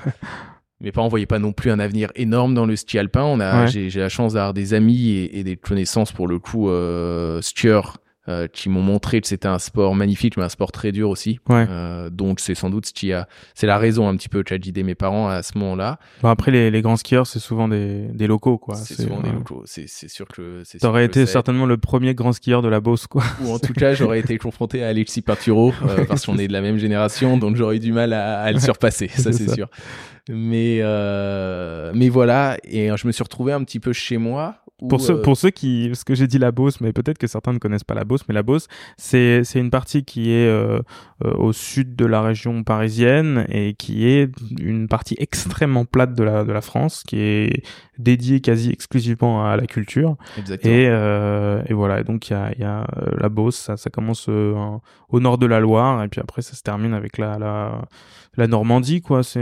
Mes 0.80 0.90
parents 0.92 1.08
voyaient 1.08 1.26
pas 1.26 1.38
non 1.38 1.52
plus 1.52 1.70
un 1.70 1.78
avenir 1.78 2.10
énorme 2.16 2.54
dans 2.54 2.66
le 2.66 2.74
ski 2.76 2.98
alpin. 2.98 3.22
On 3.22 3.38
a, 3.40 3.62
Ouais. 3.62 3.68
j'ai, 3.70 3.88
j'ai 3.90 4.00
la 4.00 4.08
chance 4.08 4.34
d'avoir 4.34 4.52
des 4.54 4.74
amis 4.74 5.10
et, 5.10 5.38
et 5.38 5.44
des 5.44 5.56
connaissances 5.56 6.10
pour 6.12 6.26
le 6.26 6.38
coup 6.38 6.68
euh, 6.68 7.40
skieurs 7.40 7.98
euh, 8.28 8.48
qui 8.48 8.68
m'ont 8.68 8.82
montré 8.82 9.20
que 9.20 9.26
c'était 9.26 9.48
un 9.48 9.58
sport 9.58 9.94
magnifique, 9.94 10.36
mais 10.36 10.44
un 10.44 10.48
sport 10.48 10.72
très 10.72 10.92
dur 10.92 11.10
aussi. 11.10 11.40
Ouais. 11.48 11.66
Euh, 11.68 12.08
donc 12.10 12.40
c'est 12.40 12.54
sans 12.54 12.70
doute 12.70 12.86
ce 12.86 12.92
qui 12.92 13.12
a, 13.12 13.28
c'est 13.54 13.66
la 13.66 13.76
raison 13.78 14.08
un 14.08 14.16
petit 14.16 14.28
peu 14.28 14.42
qu'a 14.42 14.58
guidé 14.58 14.82
mes 14.82 14.94
parents 14.94 15.28
à 15.28 15.42
ce 15.42 15.58
moment-là. 15.58 15.98
Bon, 16.22 16.28
après, 16.28 16.50
les, 16.50 16.70
les 16.70 16.82
grands 16.82 16.96
skieurs, 16.96 17.26
c'est 17.26 17.38
souvent 17.38 17.68
des, 17.68 18.08
des 18.12 18.26
locaux, 18.26 18.58
quoi. 18.58 18.76
c'est 18.76 18.94
souvent 18.94 19.20
des 19.20 19.28
euh, 19.28 19.34
locaux. 19.34 19.62
C'est, 19.66 19.84
c'est 19.88 20.08
sûr 20.08 20.26
que 20.28 20.62
T'aurais 20.78 21.04
été 21.04 21.26
certainement 21.26 21.66
le 21.66 21.76
premier 21.76 22.14
grand 22.14 22.32
skieur 22.32 22.62
de 22.62 22.68
la 22.68 22.80
Beauce, 22.80 23.06
quoi. 23.06 23.22
Ou 23.42 23.52
en 23.52 23.58
tout 23.58 23.72
cas, 23.72 23.94
j'aurais 23.94 24.20
été 24.20 24.38
confronté 24.38 24.82
à 24.82 24.88
Alexis 24.88 25.22
Pinturo 25.22 25.74
euh, 25.86 26.04
parce 26.06 26.24
qu'on 26.26 26.38
est 26.38 26.48
de 26.48 26.52
la 26.52 26.60
même 26.60 26.78
génération, 26.78 27.36
donc 27.36 27.56
j'aurais 27.56 27.76
eu 27.76 27.80
du 27.80 27.92
mal 27.92 28.12
à, 28.12 28.40
à 28.40 28.52
le 28.52 28.60
surpasser, 28.60 29.08
ça 29.08 29.32
C'est 29.32 29.50
sûr. 29.50 29.68
Mais 30.30 30.78
euh, 30.82 31.92
mais 31.94 32.08
voilà, 32.08 32.56
et 32.64 32.88
je 32.96 33.06
me 33.06 33.12
suis 33.12 33.22
retrouvé 33.22 33.52
un 33.52 33.62
petit 33.64 33.80
peu 33.80 33.92
chez 33.92 34.16
moi. 34.16 34.56
où, 34.80 34.88
Pour 34.88 35.00
ceux, 35.02 35.14
euh, 35.18 35.22
pour 35.22 35.36
ceux 35.36 35.50
qui, 35.50 35.88
parce 35.88 36.02
que 36.02 36.14
j'ai 36.14 36.26
dit 36.26 36.38
la 36.38 36.50
Beauce, 36.50 36.80
mais 36.80 36.92
peut-être 36.94 37.18
que 37.18 37.26
certains 37.26 37.52
ne 37.52 37.58
connaissent 37.58 37.84
pas 37.84 37.94
la 37.94 38.04
Beauce, 38.04 38.22
mais 38.28 38.34
la 38.34 38.42
Beauce, 38.42 38.66
c'est, 38.96 39.44
c'est 39.44 39.58
une 39.60 39.70
partie 39.70 40.02
qui 40.04 40.30
est 40.32 40.48
euh, 40.48 40.80
euh, 41.24 41.32
au 41.34 41.52
sud 41.52 41.94
de 41.94 42.06
la 42.06 42.22
région 42.22 42.64
parisienne 42.64 43.44
et 43.50 43.74
qui 43.74 44.06
est 44.08 44.30
une 44.58 44.88
partie 44.88 45.14
extrêmement 45.18 45.84
plate 45.84 46.14
de 46.14 46.24
la, 46.24 46.42
de 46.44 46.52
la 46.52 46.62
France, 46.62 47.02
qui 47.06 47.20
est 47.20 47.62
dédiée 47.98 48.40
quasi 48.40 48.70
exclusivement 48.70 49.44
à 49.46 49.56
la 49.58 49.66
culture. 49.66 50.16
exactement. 50.38 50.72
Et, 50.74 50.86
euh, 50.88 51.62
et 51.66 51.74
voilà, 51.74 52.00
et 52.00 52.04
donc 52.04 52.30
il 52.30 52.32
y 52.32 52.36
a, 52.36 52.50
y 52.58 52.64
a 52.64 52.86
la 53.18 53.28
Beauce, 53.28 53.56
ça, 53.56 53.76
ça 53.76 53.90
commence 53.90 54.26
euh, 54.30 54.54
en- 54.54 54.80
au 55.10 55.20
nord 55.20 55.36
de 55.38 55.46
la 55.46 55.60
Loire, 55.60 56.02
et 56.02 56.08
puis 56.08 56.20
après 56.20 56.40
ça 56.42 56.54
se 56.56 56.62
termine 56.62 56.94
avec 56.94 57.18
la, 57.18 57.38
la, 57.38 57.82
la 58.36 58.46
Normandie, 58.46 59.00
quoi. 59.00 59.22
C'est 59.22 59.40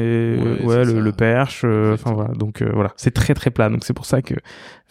ouais, 0.64 0.84
le, 0.84 1.00
le 1.00 1.12
Perche, 1.12 1.62
euh, 1.64 1.94
enfin 1.94 2.12
voilà. 2.12 2.32
Donc 2.34 2.62
euh, 2.62 2.70
voilà, 2.72 2.92
c'est 2.96 3.12
très 3.12 3.34
très 3.34 3.50
plat. 3.50 3.68
Donc 3.68 3.84
c'est 3.84 3.94
pour 3.94 4.06
ça 4.06 4.22
que 4.22 4.34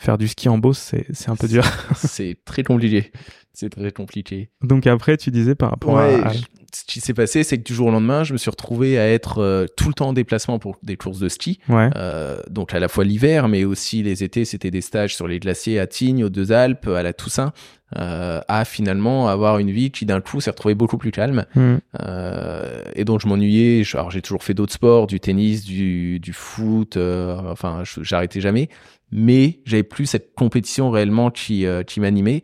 faire 0.01 0.17
du 0.17 0.27
ski 0.27 0.49
en 0.49 0.57
Beauce, 0.57 0.79
c'est 0.79 1.05
c'est 1.13 1.29
un 1.29 1.35
peu 1.35 1.47
dur. 1.47 1.63
c'est 1.95 2.37
très 2.45 2.63
compliqué. 2.63 3.11
C'est 3.53 3.69
très 3.69 3.91
compliqué. 3.91 4.49
Donc 4.63 4.87
après, 4.87 5.17
tu 5.17 5.29
disais 5.29 5.55
par 5.55 5.71
rapport 5.71 5.93
Ouais, 5.95 6.21
à, 6.23 6.31
ce 6.73 6.85
qui 6.87 7.01
s'est 7.01 7.13
passé, 7.13 7.43
c'est 7.43 7.57
que 7.57 7.63
du 7.63 7.73
jour 7.73 7.87
au 7.87 7.91
lendemain, 7.91 8.23
je 8.23 8.31
me 8.31 8.37
suis 8.37 8.49
retrouvé 8.49 8.97
à 8.97 9.09
être 9.09 9.39
euh, 9.39 9.65
tout 9.75 9.89
le 9.89 9.93
temps 9.93 10.07
en 10.09 10.13
déplacement 10.13 10.57
pour 10.57 10.77
des 10.83 10.95
courses 10.95 11.19
de 11.19 11.27
ski. 11.27 11.59
ouais, 11.67 11.89
Euh, 11.97 12.41
donc 12.49 12.73
à 12.73 12.79
la 12.79 12.87
fois 12.87 13.03
l'hiver, 13.03 13.49
mais 13.49 13.65
aussi 13.65 14.03
les 14.03 14.23
étés, 14.23 14.45
c'était 14.45 14.71
des 14.71 14.79
stages 14.79 15.15
sur 15.17 15.27
les 15.27 15.39
glaciers 15.41 15.79
à 15.79 15.87
Tignes, 15.87 16.23
aux 16.23 16.29
Deux 16.29 16.53
Alpes, 16.53 16.87
à 16.87 17.03
la 17.03 17.11
Toussaint, 17.11 17.51
euh, 17.97 18.39
à 18.47 18.63
finalement 18.63 19.27
avoir 19.27 19.57
une 19.59 19.69
vie 19.69 19.91
qui 19.91 20.05
d'un 20.05 20.21
coup 20.21 20.39
s'est 20.39 20.51
retrouvée 20.51 20.75
beaucoup 20.75 20.97
plus 20.97 21.11
calme. 21.11 21.45
Hmm. 21.55 21.75
Euh, 21.99 22.83
et 22.95 23.03
donc 23.03 23.19
je 23.19 23.27
m'ennuyais. 23.27 23.83
Alors 23.93 24.11
j'ai 24.11 24.21
toujours 24.21 24.43
fait 24.45 24.53
d'autres 24.53 24.73
sports, 24.73 25.07
du 25.07 25.19
tennis, 25.19 25.65
du, 25.65 26.21
du 26.21 26.31
foot. 26.31 26.95
euh, 26.95 27.37
enfin, 27.51 27.83
j'arrêtais 28.01 28.39
jamais. 28.39 28.69
Mais 29.11 29.59
j'avais 29.65 29.83
plus 29.83 30.05
cette 30.05 30.33
compétition 30.35 30.89
réellement 30.89 31.31
qui, 31.31 31.65
euh, 31.65 31.83
qui 31.83 31.99
m'animait. 31.99 32.43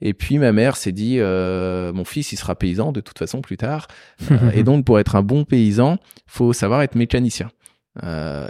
Et 0.00 0.12
puis 0.14 0.38
ma 0.38 0.52
mère 0.52 0.76
s'est 0.76 0.92
dit, 0.92 1.16
euh, 1.18 1.92
mon 1.92 2.04
fils, 2.04 2.32
il 2.32 2.36
sera 2.36 2.54
paysan 2.54 2.92
de 2.92 3.00
toute 3.00 3.18
façon 3.18 3.40
plus 3.40 3.56
tard. 3.56 3.88
Euh, 4.30 4.50
et 4.54 4.62
donc 4.62 4.84
pour 4.84 4.98
être 4.98 5.14
un 5.14 5.22
bon 5.22 5.44
paysan, 5.44 5.98
faut 6.26 6.52
savoir 6.52 6.82
être 6.82 6.94
mécanicien. 6.94 7.50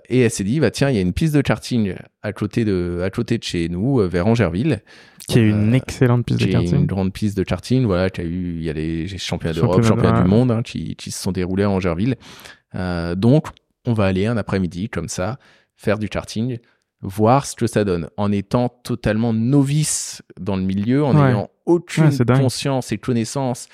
Et 0.09 0.21
elle 0.21 0.31
s'est 0.31 0.43
dit, 0.43 0.59
bah 0.59 0.73
tiens, 0.73 0.91
il 0.91 0.97
y 0.97 0.99
a 0.99 1.03
une 1.03 1.13
piste 1.13 1.35
de 1.35 1.41
karting 1.41 1.95
à 2.23 2.33
côté 2.33 2.65
de, 2.65 3.01
à 3.05 3.11
côté 3.11 3.39
de 3.39 3.45
chez 3.45 3.69
nous, 3.69 3.99
vers 4.09 4.27
Angerville, 4.27 4.83
qui 5.29 5.39
est 5.39 5.49
une 5.49 5.73
excellente 5.73 6.27
piste 6.27 6.41
de 6.41 6.47
est 6.47 6.53
une 6.53 6.61
karting. 6.61 6.87
grande 6.87 7.13
piste 7.13 7.37
de 7.37 7.45
karting. 7.45 7.85
Voilà, 7.85 8.11
qui 8.11 8.23
a 8.23 8.25
eu, 8.25 8.57
il 8.57 8.65
y 8.65 8.71
a 8.71 8.73
les 8.73 9.07
championnats 9.07 9.55
d'Europe, 9.55 9.83
Championnat 9.83 10.03
championnats 10.03 10.23
du 10.23 10.29
monde, 10.29 10.51
hein, 10.51 10.63
qui, 10.63 10.97
qui 10.97 11.13
se 11.13 11.23
sont 11.23 11.31
déroulés 11.31 11.63
à 11.63 11.71
Angerville. 11.71 12.17
Donc, 12.75 13.47
on 13.87 13.93
va 13.93 14.07
aller 14.07 14.27
un 14.27 14.37
après-midi 14.37 14.89
comme 14.89 15.09
ça, 15.09 15.39
faire 15.77 15.99
du 15.99 16.09
karting, 16.09 16.59
voir 17.03 17.47
ce 17.47 17.55
que 17.55 17.67
ça 17.67 17.85
donne, 17.85 18.09
en 18.17 18.33
étant 18.33 18.69
totalement 18.69 19.33
novice 19.33 20.23
dans 20.41 20.57
le 20.57 20.63
milieu, 20.63 21.05
en 21.05 21.15
Ouais. 21.17 21.27
n'ayant 21.29 21.51
aucune 21.67 22.05
Ouais, 22.07 22.39
conscience 22.41 22.93
et 22.93 22.99
connaissance 22.99 23.69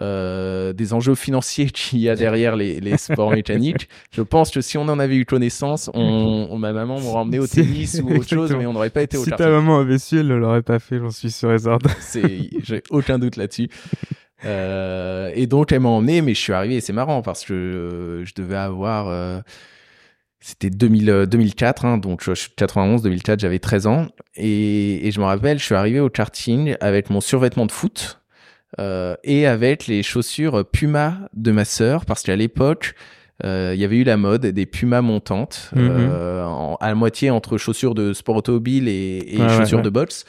euh, 0.00 0.72
des 0.72 0.92
enjeux 0.92 1.16
financiers 1.16 1.66
qu'il 1.70 1.98
y 1.98 2.08
a 2.08 2.14
derrière 2.14 2.54
les, 2.54 2.78
les 2.78 2.96
sports 2.98 3.32
mécaniques. 3.32 3.88
Je 4.12 4.22
pense 4.22 4.50
que 4.52 4.60
si 4.60 4.78
on 4.78 4.82
en 4.82 4.98
avait 5.00 5.16
eu 5.16 5.24
connaissance, 5.24 5.90
on, 5.92 6.46
on- 6.50 6.58
ma 6.58 6.72
maman 6.72 7.00
m'aurait 7.00 7.18
emmené 7.22 7.38
au 7.40 7.46
tennis 7.48 8.00
ou 8.04 8.08
autre 8.14 8.28
chose, 8.28 8.54
mais 8.56 8.66
on 8.66 8.74
n'aurait 8.74 8.90
pas 8.90 9.02
été 9.02 9.16
au 9.16 9.24
Si 9.24 9.30
ta 9.30 9.48
maman 9.50 9.80
avait 9.80 9.98
su, 9.98 10.20
elle 10.20 10.28
ne 10.28 10.36
l'aurait 10.36 10.62
pas 10.62 10.78
fait, 10.78 10.98
j'en 11.00 11.10
suis 11.10 11.32
sûr 11.32 11.52
et 11.52 11.58
certain. 11.58 11.90
J'ai 12.62 12.82
aucun 12.90 13.18
doute 13.18 13.34
là-dessus. 13.36 13.68
Euh, 14.44 15.32
et 15.34 15.46
donc 15.48 15.72
elle 15.72 15.80
m'a 15.80 15.88
emmené, 15.88 16.22
mais 16.22 16.34
je 16.34 16.40
suis 16.40 16.52
arrivé. 16.52 16.76
et 16.76 16.80
C'est 16.80 16.92
marrant 16.92 17.22
parce 17.22 17.44
que 17.44 17.52
euh, 17.54 18.24
je 18.24 18.34
devais 18.36 18.56
avoir, 18.56 19.08
c'était 20.40 20.70
2000, 20.70 21.10
euh, 21.10 21.26
2004, 21.26 21.84
hein, 21.84 21.98
donc 21.98 22.22
je 22.22 22.32
suis 22.34 22.50
91, 22.56 23.02
2004, 23.02 23.40
j'avais 23.40 23.58
13 23.58 23.86
ans, 23.86 24.06
et, 24.36 25.06
et 25.06 25.10
je 25.10 25.20
me 25.20 25.24
rappelle, 25.24 25.58
je 25.58 25.64
suis 25.64 25.74
arrivé 25.74 26.00
au 26.00 26.08
karting 26.08 26.76
avec 26.80 27.10
mon 27.10 27.20
survêtement 27.20 27.66
de 27.66 27.72
foot 27.72 28.20
euh, 28.78 29.16
et 29.24 29.46
avec 29.46 29.86
les 29.86 30.02
chaussures 30.02 30.64
Puma 30.70 31.28
de 31.34 31.50
ma 31.52 31.64
sœur, 31.64 32.04
parce 32.06 32.22
qu'à 32.22 32.36
l'époque. 32.36 32.94
euh, 33.44 33.72
Il 33.74 33.80
y 33.80 33.84
avait 33.84 33.98
eu 33.98 34.04
la 34.04 34.16
mode 34.16 34.46
des 34.46 34.66
Pumas 34.66 35.00
montantes, 35.00 35.70
Mhm. 35.74 35.88
euh, 35.90 36.44
en- 36.44 36.74
à 36.80 36.88
la 36.88 36.94
moitié 36.96 37.30
entre 37.30 37.56
chaussures 37.56 37.94
de 37.94 38.12
sport 38.12 38.34
automobile 38.36 38.88
et, 38.88 39.18
et 39.26 39.36
Ouais, 39.38 39.42
ouais, 39.44 39.48
chaussures 39.58 39.78
ouais. 39.78 39.84
de 39.84 39.90
boxe. 39.90 40.24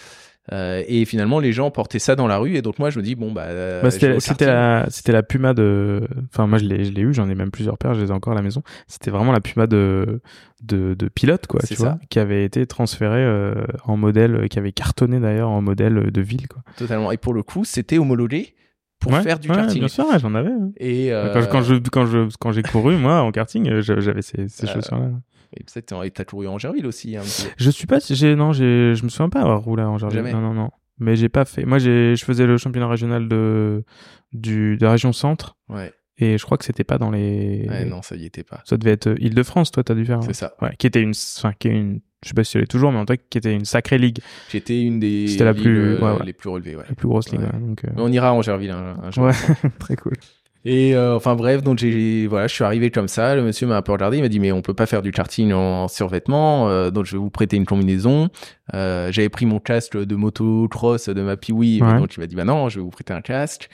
Euh, 0.51 0.83
et 0.87 1.05
finalement, 1.05 1.39
les 1.39 1.51
gens 1.53 1.69
portaient 1.71 1.99
ça 1.99 2.15
dans 2.15 2.27
la 2.27 2.37
rue. 2.37 2.55
Et 2.55 2.61
donc, 2.61 2.79
moi, 2.79 2.89
je 2.89 2.97
me 2.99 3.03
dis, 3.03 3.15
bon, 3.15 3.31
bah. 3.31 3.47
Bah, 3.83 3.91
c'était 3.91 4.45
la 4.45 4.85
c'était 4.89 5.11
la 5.11 5.23
Puma 5.23 5.53
de 5.53 6.07
enfin 6.31 6.47
moi 6.47 6.57
je 6.57 6.65
l'ai 6.65 6.83
je 6.85 6.91
l'ai 6.91 7.01
eu 7.01 7.13
j'en 7.13 7.29
ai 7.29 7.35
même 7.35 7.51
plusieurs 7.51 7.77
paires 7.77 7.93
je 7.93 8.01
les 8.01 8.07
ai 8.07 8.11
encore 8.11 8.33
à 8.33 8.35
la 8.35 8.41
maison 8.41 8.61
c'était 8.87 9.11
vraiment 9.11 9.31
la 9.31 9.41
Puma 9.41 9.67
de 9.67 10.21
de, 10.63 10.93
de 10.93 11.07
pilote 11.07 11.47
quoi 11.47 11.59
C'est 11.61 11.75
tu 11.75 11.81
vois 11.81 11.91
ça. 11.91 11.99
qui 12.09 12.19
avait 12.19 12.43
été 12.43 12.65
transférée 12.65 13.23
euh, 13.23 13.53
en 13.85 13.97
modèle 13.97 14.47
qui 14.49 14.59
avait 14.59 14.71
cartonné 14.71 15.19
d'ailleurs 15.19 15.49
en 15.49 15.61
modèle 15.61 16.11
de 16.11 16.21
ville 16.21 16.47
quoi 16.47 16.61
Totalement. 16.77 17.11
Et 17.11 17.17
pour 17.17 17.33
le 17.33 17.43
coup, 17.43 17.63
c'était 17.65 17.97
homologué 17.97 18.55
pour 18.99 19.13
Ouais, 19.13 19.21
faire 19.21 19.39
du 19.39 19.49
ouais, 19.49 19.55
karting. 19.55 19.79
bien 19.79 19.87
sûr 19.87 20.05
ouais, 20.09 20.19
j'en 20.19 20.35
avais 20.35 20.49
ouais. 20.49 20.71
Et, 20.77 21.13
euh, 21.13 21.31
quand, 21.33 21.41
je- 21.41 21.47
quand 21.49 21.61
je 21.61 21.75
quand 21.89 22.05
je 22.05 22.37
quand 22.39 22.51
j'ai 22.51 22.63
couru 22.63 22.97
moi 22.97 23.21
en 23.21 23.31
karting 23.31 23.79
j'avais 23.81 24.01
j'avais 24.01 24.21
ces, 24.21 24.47
ces 24.49 24.67
Euh, 24.67 24.73
chaussures 24.73 24.97
là 24.99 25.09
et 25.57 25.63
peut-être, 25.63 26.13
t'as 26.13 26.23
couru 26.25 26.47
en 26.47 26.53
Angerville 26.53 26.85
aussi. 26.85 27.15
hein, 27.17 27.21
je 27.57 27.69
suis 27.69 27.87
pas 27.87 27.99
j'ai 27.99 28.35
non 28.35 28.51
j'ai 28.53 28.93
je 28.95 29.03
me 29.03 29.09
souviens 29.09 29.29
pas 29.29 29.41
avoir 29.41 29.61
roulé 29.61 29.83
en 29.83 29.97
Georgie 29.97 30.17
Jamais. 30.17 30.31
non 30.33 30.41
non 30.41 30.53
non 30.53 30.69
mais 31.01 31.15
j'ai 31.15 31.29
pas 31.29 31.45
fait. 31.45 31.63
Moi, 31.63 31.77
j'ai, 31.79 32.17
je 32.17 32.25
faisais 32.25 32.45
le 32.45 32.57
championnat 32.57 32.89
régional 32.89 33.29
de, 33.29 33.85
du, 34.33 34.75
de 34.75 34.83
la 34.83 34.91
région 34.91 35.13
centre. 35.13 35.55
Ouais. 35.69 35.93
Et 36.17 36.37
je 36.37 36.43
crois 36.43 36.57
que 36.57 36.65
c'était 36.65 36.83
pas 36.83 36.97
dans 36.97 37.09
les. 37.09 37.65
Ouais, 37.69 37.85
non, 37.85 38.01
ça 38.01 38.17
y 38.17 38.25
était 38.25 38.43
pas. 38.43 38.61
Ça 38.65 38.75
devait 38.75 38.91
être 38.91 39.15
Île-de-France, 39.17 39.71
toi, 39.71 39.81
t'as 39.81 39.95
dû 39.95 40.03
faire. 40.05 40.21
C'est 40.23 40.33
ça. 40.33 40.55
Ouais, 40.61 40.75
qui 40.77 40.87
était 40.87 41.01
une, 41.01 41.13
enfin, 41.37 41.53
qui 41.57 41.69
est 41.69 41.71
une, 41.71 42.01
je 42.21 42.27
sais 42.27 42.33
pas 42.33 42.43
si 42.43 42.57
elle 42.57 42.63
est 42.63 42.67
toujours, 42.67 42.91
mais 42.91 42.97
en 42.97 43.05
tout 43.05 43.15
cas, 43.15 43.23
qui 43.29 43.37
était 43.37 43.53
une 43.55 43.63
sacrée 43.63 43.97
ligue, 43.97 44.19
J'étais 44.51 44.81
une 44.81 44.99
des 44.99 45.29
C'était 45.29 45.45
la 45.45 45.53
plus- 45.53 45.95
euh, 45.95 45.99
ouais, 46.01 46.19
ouais. 46.19 46.25
les 46.25 46.33
plus 46.33 46.49
relevées. 46.49 46.75
Ouais. 46.75 46.83
la 46.89 46.95
plus 46.95 47.07
grosse 47.07 47.31
ligue. 47.31 47.39
Ouais. 47.39 47.45
ouais, 47.53 47.59
donc, 47.61 47.85
euh, 47.85 47.91
on 47.95 48.11
ira 48.11 48.27
à 48.27 48.31
Angerville 48.33 48.71
un, 48.71 48.97
un 49.01 49.09
jour. 49.11 49.23
ouais, 49.23 49.31
très 49.79 49.95
cool. 49.95 50.17
Et 50.65 50.93
euh, 50.93 51.15
enfin 51.15 51.35
bref, 51.35 51.63
donc 51.63 51.77
j'ai 51.77 52.27
voilà, 52.27 52.47
je 52.47 52.53
suis 52.53 52.63
arrivé 52.65 52.91
comme 52.91 53.07
ça. 53.07 53.33
Le 53.35 53.41
monsieur 53.43 53.65
m'a 53.65 53.77
un 53.77 53.81
peu 53.81 53.93
regardé, 53.93 54.17
il 54.17 54.21
m'a 54.21 54.27
dit 54.27 54.39
mais 54.41 54.51
on 54.51 54.61
peut 54.61 54.73
pas 54.73 54.85
faire 54.87 55.01
du 55.01 55.13
charting 55.15 55.53
en, 55.53 55.87
survêtement, 55.87 56.67
euh, 56.69 56.91
donc 56.91 57.05
je 57.05 57.13
vais 57.13 57.17
vous 57.17 57.29
prêter 57.29 57.55
une 57.55 57.65
combinaison. 57.65 58.29
Euh, 58.73 59.09
J'avais 59.11 59.29
pris 59.29 59.45
mon 59.45 59.59
casque 59.59 59.95
de 59.97 60.15
moto 60.15 60.67
cross 60.69 61.07
de 61.07 61.21
ma 61.21 61.37
Piwi, 61.37 61.81
Ouais. 61.81 61.97
donc 61.99 62.15
il 62.15 62.19
m'a 62.19 62.27
dit 62.27 62.35
bah 62.35 62.43
non, 62.43 62.67
je 62.67 62.79
vais 62.79 62.83
vous 62.83 62.89
prêter 62.89 63.13
un 63.13 63.21
casque. 63.21 63.69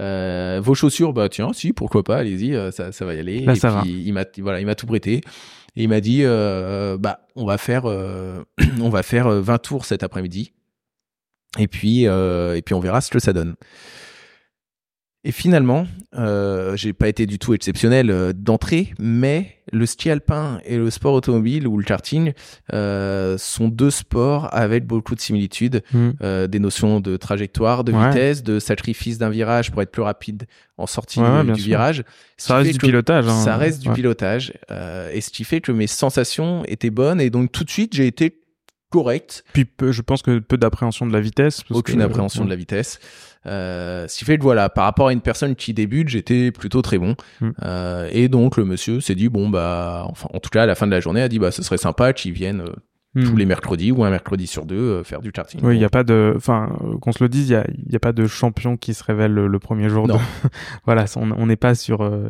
Euh, 0.00 0.60
vos 0.62 0.74
chaussures, 0.74 1.12
bah 1.12 1.28
tiens, 1.28 1.52
si 1.52 1.72
pourquoi 1.74 2.04
pas, 2.04 2.16
allez-y, 2.16 2.54
euh, 2.54 2.70
ça, 2.70 2.90
ça 2.92 3.04
va 3.04 3.12
y 3.14 3.18
aller. 3.18 3.40
Là, 3.40 3.52
et 3.52 3.56
ça 3.56 3.80
puis 3.82 4.02
il 4.06 4.12
m'a 4.14 4.24
voilà, 4.38 4.60
il 4.60 4.66
m'a 4.66 4.74
tout 4.74 4.86
prêté. 4.86 5.20
Et 5.76 5.82
il 5.84 5.88
m'a 5.88 6.00
dit 6.00 6.20
euh, 6.24 6.96
bah 6.98 7.20
on 7.36 7.44
va 7.44 7.58
faire 7.58 7.82
euh, 7.84 8.42
on 8.80 8.88
va 8.88 9.02
faire 9.02 9.26
euh, 9.26 9.40
20 9.42 9.58
tours 9.58 9.84
cet 9.84 10.02
après-midi. 10.02 10.52
Et 11.58 11.66
puis 11.68 12.06
euh, 12.06 12.56
et 12.56 12.62
puis 12.62 12.74
on 12.74 12.80
verra 12.80 13.00
ce 13.02 13.10
que 13.10 13.18
ça 13.18 13.32
donne. 13.34 13.56
Et 15.22 15.32
finalement, 15.32 15.86
euh, 16.16 16.74
j'ai 16.76 16.94
pas 16.94 17.06
été 17.06 17.26
du 17.26 17.38
tout 17.38 17.52
exceptionnel 17.52 18.10
euh, 18.10 18.32
d'entrée, 18.34 18.94
mais 18.98 19.56
le 19.70 19.84
ski 19.84 20.08
alpin 20.08 20.60
et 20.64 20.78
le 20.78 20.88
sport 20.88 21.12
automobile 21.12 21.68
ou 21.68 21.76
le 21.76 21.84
karting 21.84 22.32
euh, 22.72 23.36
sont 23.36 23.68
deux 23.68 23.90
sports 23.90 24.48
avec 24.52 24.86
beaucoup 24.86 25.14
de 25.14 25.20
similitudes, 25.20 25.82
Mm. 25.92 26.10
euh, 26.22 26.46
des 26.46 26.58
notions 26.58 27.00
de 27.00 27.18
trajectoire, 27.18 27.84
de 27.84 27.92
Ouais. 27.92 28.08
vitesse, 28.08 28.42
de 28.42 28.58
sacrifice 28.58 29.18
d'un 29.18 29.28
virage 29.28 29.70
pour 29.70 29.82
être 29.82 29.90
plus 29.92 30.00
rapide 30.02 30.44
en 30.78 30.86
sortie 30.86 31.20
Ouais, 31.20 31.44
du 31.44 31.52
virage. 31.60 32.02
Ça 32.38 32.56
reste 32.56 32.72
du 32.72 32.78
pilotage. 32.78 33.28
hein. 33.28 33.40
Ça 33.44 33.58
reste 33.58 33.80
du 33.82 33.90
pilotage, 33.90 34.54
euh, 34.70 35.10
et 35.12 35.20
ce 35.20 35.28
qui 35.28 35.44
fait 35.44 35.60
que 35.60 35.70
mes 35.70 35.86
sensations 35.86 36.64
étaient 36.66 36.88
bonnes, 36.88 37.20
et 37.20 37.28
donc 37.28 37.52
tout 37.52 37.64
de 37.64 37.70
suite 37.70 37.94
j'ai 37.94 38.06
été 38.06 38.39
correct. 38.90 39.44
Puis 39.52 39.64
peu, 39.64 39.92
je 39.92 40.02
pense 40.02 40.22
que 40.22 40.38
peu 40.38 40.56
d'appréhension 40.58 41.06
de 41.06 41.12
la 41.12 41.20
vitesse. 41.20 41.62
parce 41.62 41.78
Aucune 41.78 41.98
que- 41.98 42.04
appréhension 42.04 42.44
de 42.44 42.50
la 42.50 42.56
vitesse. 42.56 43.00
Euh, 43.46 44.06
ce 44.06 44.18
qui 44.18 44.24
fait 44.26 44.36
que 44.36 44.42
voilà, 44.42 44.68
par 44.68 44.84
rapport 44.84 45.08
à 45.08 45.12
une 45.14 45.22
personne 45.22 45.54
qui 45.56 45.72
débute, 45.72 46.08
j'étais 46.08 46.50
plutôt 46.52 46.82
très 46.82 46.98
bon. 46.98 47.14
Mm. 47.40 47.50
Euh, 47.62 48.08
et 48.12 48.28
donc 48.28 48.56
le 48.58 48.66
monsieur 48.66 49.00
s'est 49.00 49.14
dit 49.14 49.30
bon 49.30 49.48
bah, 49.48 50.04
enfin 50.06 50.28
en 50.34 50.40
tout 50.40 50.50
cas 50.50 50.64
à 50.64 50.66
la 50.66 50.74
fin 50.74 50.86
de 50.86 50.92
la 50.92 51.00
journée, 51.00 51.22
a 51.22 51.28
dit 51.28 51.38
bah 51.38 51.50
ce 51.50 51.62
serait 51.62 51.78
sympa 51.78 52.12
qu'ils 52.12 52.32
viennent 52.32 52.64
Hmm. 53.16 53.24
tous 53.24 53.36
les 53.36 53.44
mercredis 53.44 53.90
ou 53.90 54.04
un 54.04 54.10
mercredi 54.10 54.46
sur 54.46 54.64
deux 54.66 54.76
euh, 54.76 55.02
faire 55.02 55.20
du 55.20 55.32
karting. 55.32 55.60
Oui, 55.64 55.74
il 55.74 55.78
n'y 55.78 55.84
a 55.84 55.90
pas 55.90 56.04
de, 56.04 56.32
enfin, 56.36 56.76
euh, 56.84 56.96
qu'on 56.98 57.10
se 57.10 57.24
le 57.24 57.28
dise, 57.28 57.48
il 57.48 57.52
y 57.52 57.56
a, 57.56 57.66
y 57.88 57.96
a 57.96 57.98
pas 57.98 58.12
de 58.12 58.28
champion 58.28 58.76
qui 58.76 58.94
se 58.94 59.02
révèle 59.02 59.32
le, 59.32 59.48
le 59.48 59.58
premier 59.58 59.88
jour. 59.88 60.06
Non. 60.06 60.14
De... 60.14 60.20
voilà, 60.84 61.06
on 61.16 61.46
n'est 61.46 61.56
pas 61.56 61.74
sur, 61.74 62.02
euh, 62.02 62.28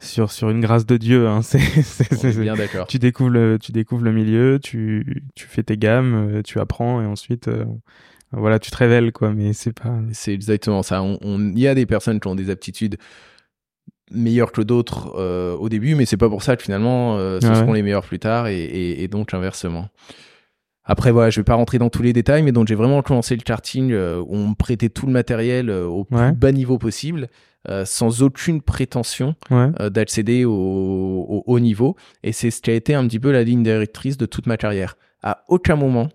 sur, 0.00 0.32
sur 0.32 0.48
une 0.48 0.60
grâce 0.62 0.86
de 0.86 0.96
Dieu. 0.96 1.28
Hein. 1.28 1.42
C'est, 1.42 2.40
bien 2.40 2.54
d'accord. 2.54 2.86
tu 2.86 2.98
découvres 2.98 3.28
le, 3.28 3.58
tu 3.60 3.70
découvres 3.72 4.04
le 4.04 4.12
milieu, 4.12 4.58
tu, 4.62 5.22
tu 5.34 5.46
fais 5.46 5.62
tes 5.62 5.76
gammes, 5.76 6.14
euh, 6.36 6.42
tu 6.42 6.58
apprends 6.58 7.02
et 7.02 7.06
ensuite, 7.06 7.48
euh, 7.48 7.66
voilà, 8.32 8.58
tu 8.58 8.70
te 8.70 8.76
révèles 8.78 9.12
quoi. 9.12 9.30
Mais 9.34 9.52
c'est 9.52 9.74
pas. 9.78 9.94
C'est 10.12 10.32
exactement 10.32 10.82
ça. 10.82 11.02
On, 11.02 11.18
on- 11.20 11.50
il 11.52 11.58
y 11.58 11.68
a 11.68 11.74
des 11.74 11.84
personnes 11.84 12.18
qui 12.18 12.28
ont 12.28 12.34
des 12.34 12.48
aptitudes 12.48 12.96
meilleures 14.10 14.52
que 14.52 14.60
d'autres 14.62 15.14
euh, 15.16 15.56
au 15.56 15.68
début, 15.68 15.94
mais 15.94 16.04
c'est 16.06 16.16
pas 16.16 16.28
pour 16.28 16.42
ça 16.42 16.56
que 16.56 16.62
finalement 16.62 17.16
euh, 17.16 17.40
ce 17.40 17.46
Ah 17.46 17.50
ouais. 17.50 17.54
seront 17.56 17.72
les 17.72 17.82
meilleurs 17.82 18.04
plus 18.04 18.18
tard 18.18 18.46
et, 18.48 18.58
et, 18.62 19.02
et 19.02 19.08
donc 19.08 19.32
inversement. 19.34 19.88
Après 20.84 21.10
voilà, 21.12 21.30
je 21.30 21.40
vais 21.40 21.44
pas 21.44 21.54
rentrer 21.54 21.78
dans 21.78 21.88
tous 21.88 22.02
les 22.02 22.12
détails, 22.12 22.42
mais 22.42 22.52
donc 22.52 22.68
j'ai 22.68 22.74
vraiment 22.74 23.00
commencé 23.02 23.34
le 23.34 23.40
karting 23.42 23.92
euh, 23.92 24.18
où 24.20 24.36
on 24.36 24.48
me 24.50 24.54
prêtait 24.54 24.90
tout 24.90 25.06
le 25.06 25.12
matériel 25.12 25.70
au 25.70 26.04
plus 26.04 26.16
Ouais. 26.18 26.32
bas 26.32 26.52
niveau 26.52 26.76
possible, 26.78 27.28
sans 27.86 28.22
aucune 28.22 28.60
prétention 28.60 29.34
Ouais. 29.50 29.70
d'accéder 29.90 30.44
au, 30.44 30.52
au 30.52 31.42
haut 31.46 31.58
niveau. 31.60 31.96
Et 32.22 32.32
c'est 32.32 32.50
ce 32.50 32.60
qui 32.60 32.70
a 32.70 32.74
été 32.74 32.94
un 32.94 33.06
petit 33.08 33.18
peu 33.18 33.32
la 33.32 33.42
ligne 33.42 33.62
directrice 33.62 34.18
de 34.18 34.26
toute 34.26 34.46
ma 34.46 34.58
carrière. 34.58 34.98
À 35.22 35.42
aucun 35.48 35.74
moment, 35.76 36.10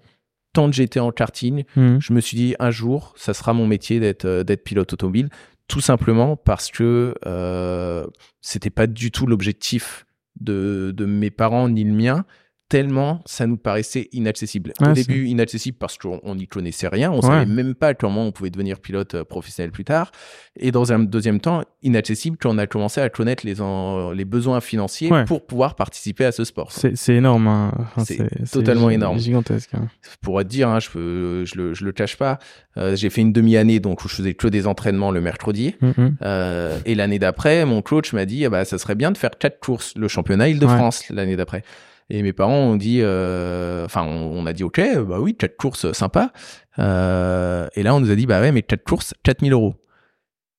tant 0.54 0.70
que 0.70 0.76
j'étais 0.76 1.00
en 1.00 1.12
karting, 1.12 1.64
Hmm. 1.76 1.98
je 2.00 2.14
me 2.14 2.22
suis 2.22 2.38
dit 2.38 2.56
un 2.60 2.70
jour, 2.70 3.16
ça 3.18 3.34
sera 3.34 3.54
mon 3.54 3.66
métier 3.66 4.00
d'être 4.00 4.44
pilote 4.64 4.94
automobile, 4.94 5.30
tout 5.70 5.82
simplement 5.82 6.36
parce 6.36 6.72
que 6.72 7.14
euh, 7.26 8.06
c'était 8.42 8.72
pas 8.72 8.88
du 8.88 9.12
tout 9.12 9.28
l'objectif 9.28 10.06
de, 10.42 10.92
de 10.94 11.06
mes 11.06 11.30
parents 11.30 11.70
ni 11.70 11.86
le 11.86 11.94
mien, 11.94 12.26
tellement 12.70 13.22
ça 13.26 13.48
nous 13.48 13.58
paraissait 13.58 14.08
inaccessible. 14.14 14.74
Ouais, 14.80 14.90
Au 14.90 14.94
début, 14.94 15.26
inaccessible 15.26 15.78
parce 15.80 15.98
qu'on 15.98 16.36
n'y 16.36 16.48
connaissait 16.48 16.88
rien, 16.88 17.12
on 17.12 17.16
Ouais. 17.16 17.22
savait 17.22 17.46
même 17.48 17.74
pas 17.76 17.94
comment 17.96 18.26
on 18.26 18.32
pouvait 18.32 18.52
devenir 18.52 18.80
pilote 18.80 19.16
euh, 19.16 19.24
professionnel 19.26 19.72
plus 19.72 19.84
tard. 19.84 20.12
Et 20.56 20.72
dans 20.72 20.94
un 20.94 21.00
deuxième 21.00 21.40
temps, 21.40 21.64
inaccessible 21.82 22.38
quand 22.40 22.54
on 22.54 22.58
a 22.60 22.68
commencé 22.68 23.02
à 23.02 23.10
connaître 23.10 23.46
les, 23.46 23.60
en- 23.62 24.12
les 24.12 24.26
besoins 24.26 24.62
financiers 24.62 25.12
Ouais. 25.12 25.26
pour 25.26 25.46
pouvoir 25.48 25.76
participer 25.76 26.26
à 26.26 26.32
ce 26.32 26.44
sport. 26.44 26.72
C'est, 26.72 26.94
énorme. 27.16 27.48
hein. 27.48 27.72
Enfin, 27.96 28.04
C'est 28.06 28.52
totalement 28.52 28.90
énorme. 28.90 29.18
Gigantesque. 29.20 29.72
hein. 29.74 29.88
pour 30.22 30.38
te 30.40 30.44
dire, 30.44 30.70
hein, 30.70 30.80
je, 30.80 31.44
je, 31.46 31.56
le, 31.56 31.74
je 31.74 31.84
le 31.86 31.92
cache 31.92 32.18
pas, 32.18 32.38
euh, 32.78 32.96
j'ai 32.96 33.10
fait 33.10 33.22
une 33.22 33.34
demi-année 33.34 33.80
donc 33.80 34.04
où 34.04 34.08
je 34.08 34.16
faisais 34.16 34.34
que 34.36 34.48
des 34.48 34.68
entraînements 34.68 35.12
le 35.12 35.22
mercredi. 35.22 35.76
Hmm, 35.82 35.90
hmm. 35.98 36.16
Euh, 36.22 36.78
et 36.86 36.94
l'année 36.96 37.20
d'après, 37.20 37.66
mon 37.66 37.82
coach 37.82 38.14
m'a 38.14 38.26
dit, 38.26 38.46
ah 38.46 38.50
bah, 38.50 38.64
ça 38.66 38.78
serait 38.78 38.96
bien 38.96 39.12
de 39.12 39.18
faire 39.18 39.32
quatre 39.40 39.60
courses, 39.60 39.94
le 39.96 40.08
championnat 40.08 40.50
Île-de-France 40.50 41.10
l'année 41.10 41.36
d'après. 41.36 41.64
Et 42.10 42.24
mes 42.24 42.34
parents 42.34 42.56
ont 42.58 42.76
dit, 42.76 43.00
euh, 43.02 43.86
enfin, 43.86 44.04
on, 44.04 44.32
on 44.40 44.46
a 44.46 44.54
dit, 44.54 44.64
ok, 44.64 44.82
bah 45.08 45.20
oui, 45.20 45.36
quatre 45.36 45.58
courses, 45.58 45.92
sympa. 45.92 46.32
Euh, 46.80 47.68
et 47.76 47.84
là, 47.84 47.94
on 47.94 48.00
nous 48.00 48.10
a 48.12 48.16
dit, 48.16 48.26
bah 48.26 48.40
ouais, 48.42 48.52
mais 48.52 48.62
quatre 48.64 48.84
courses, 48.84 49.14
4000 49.24 49.54
euros. 49.54 49.76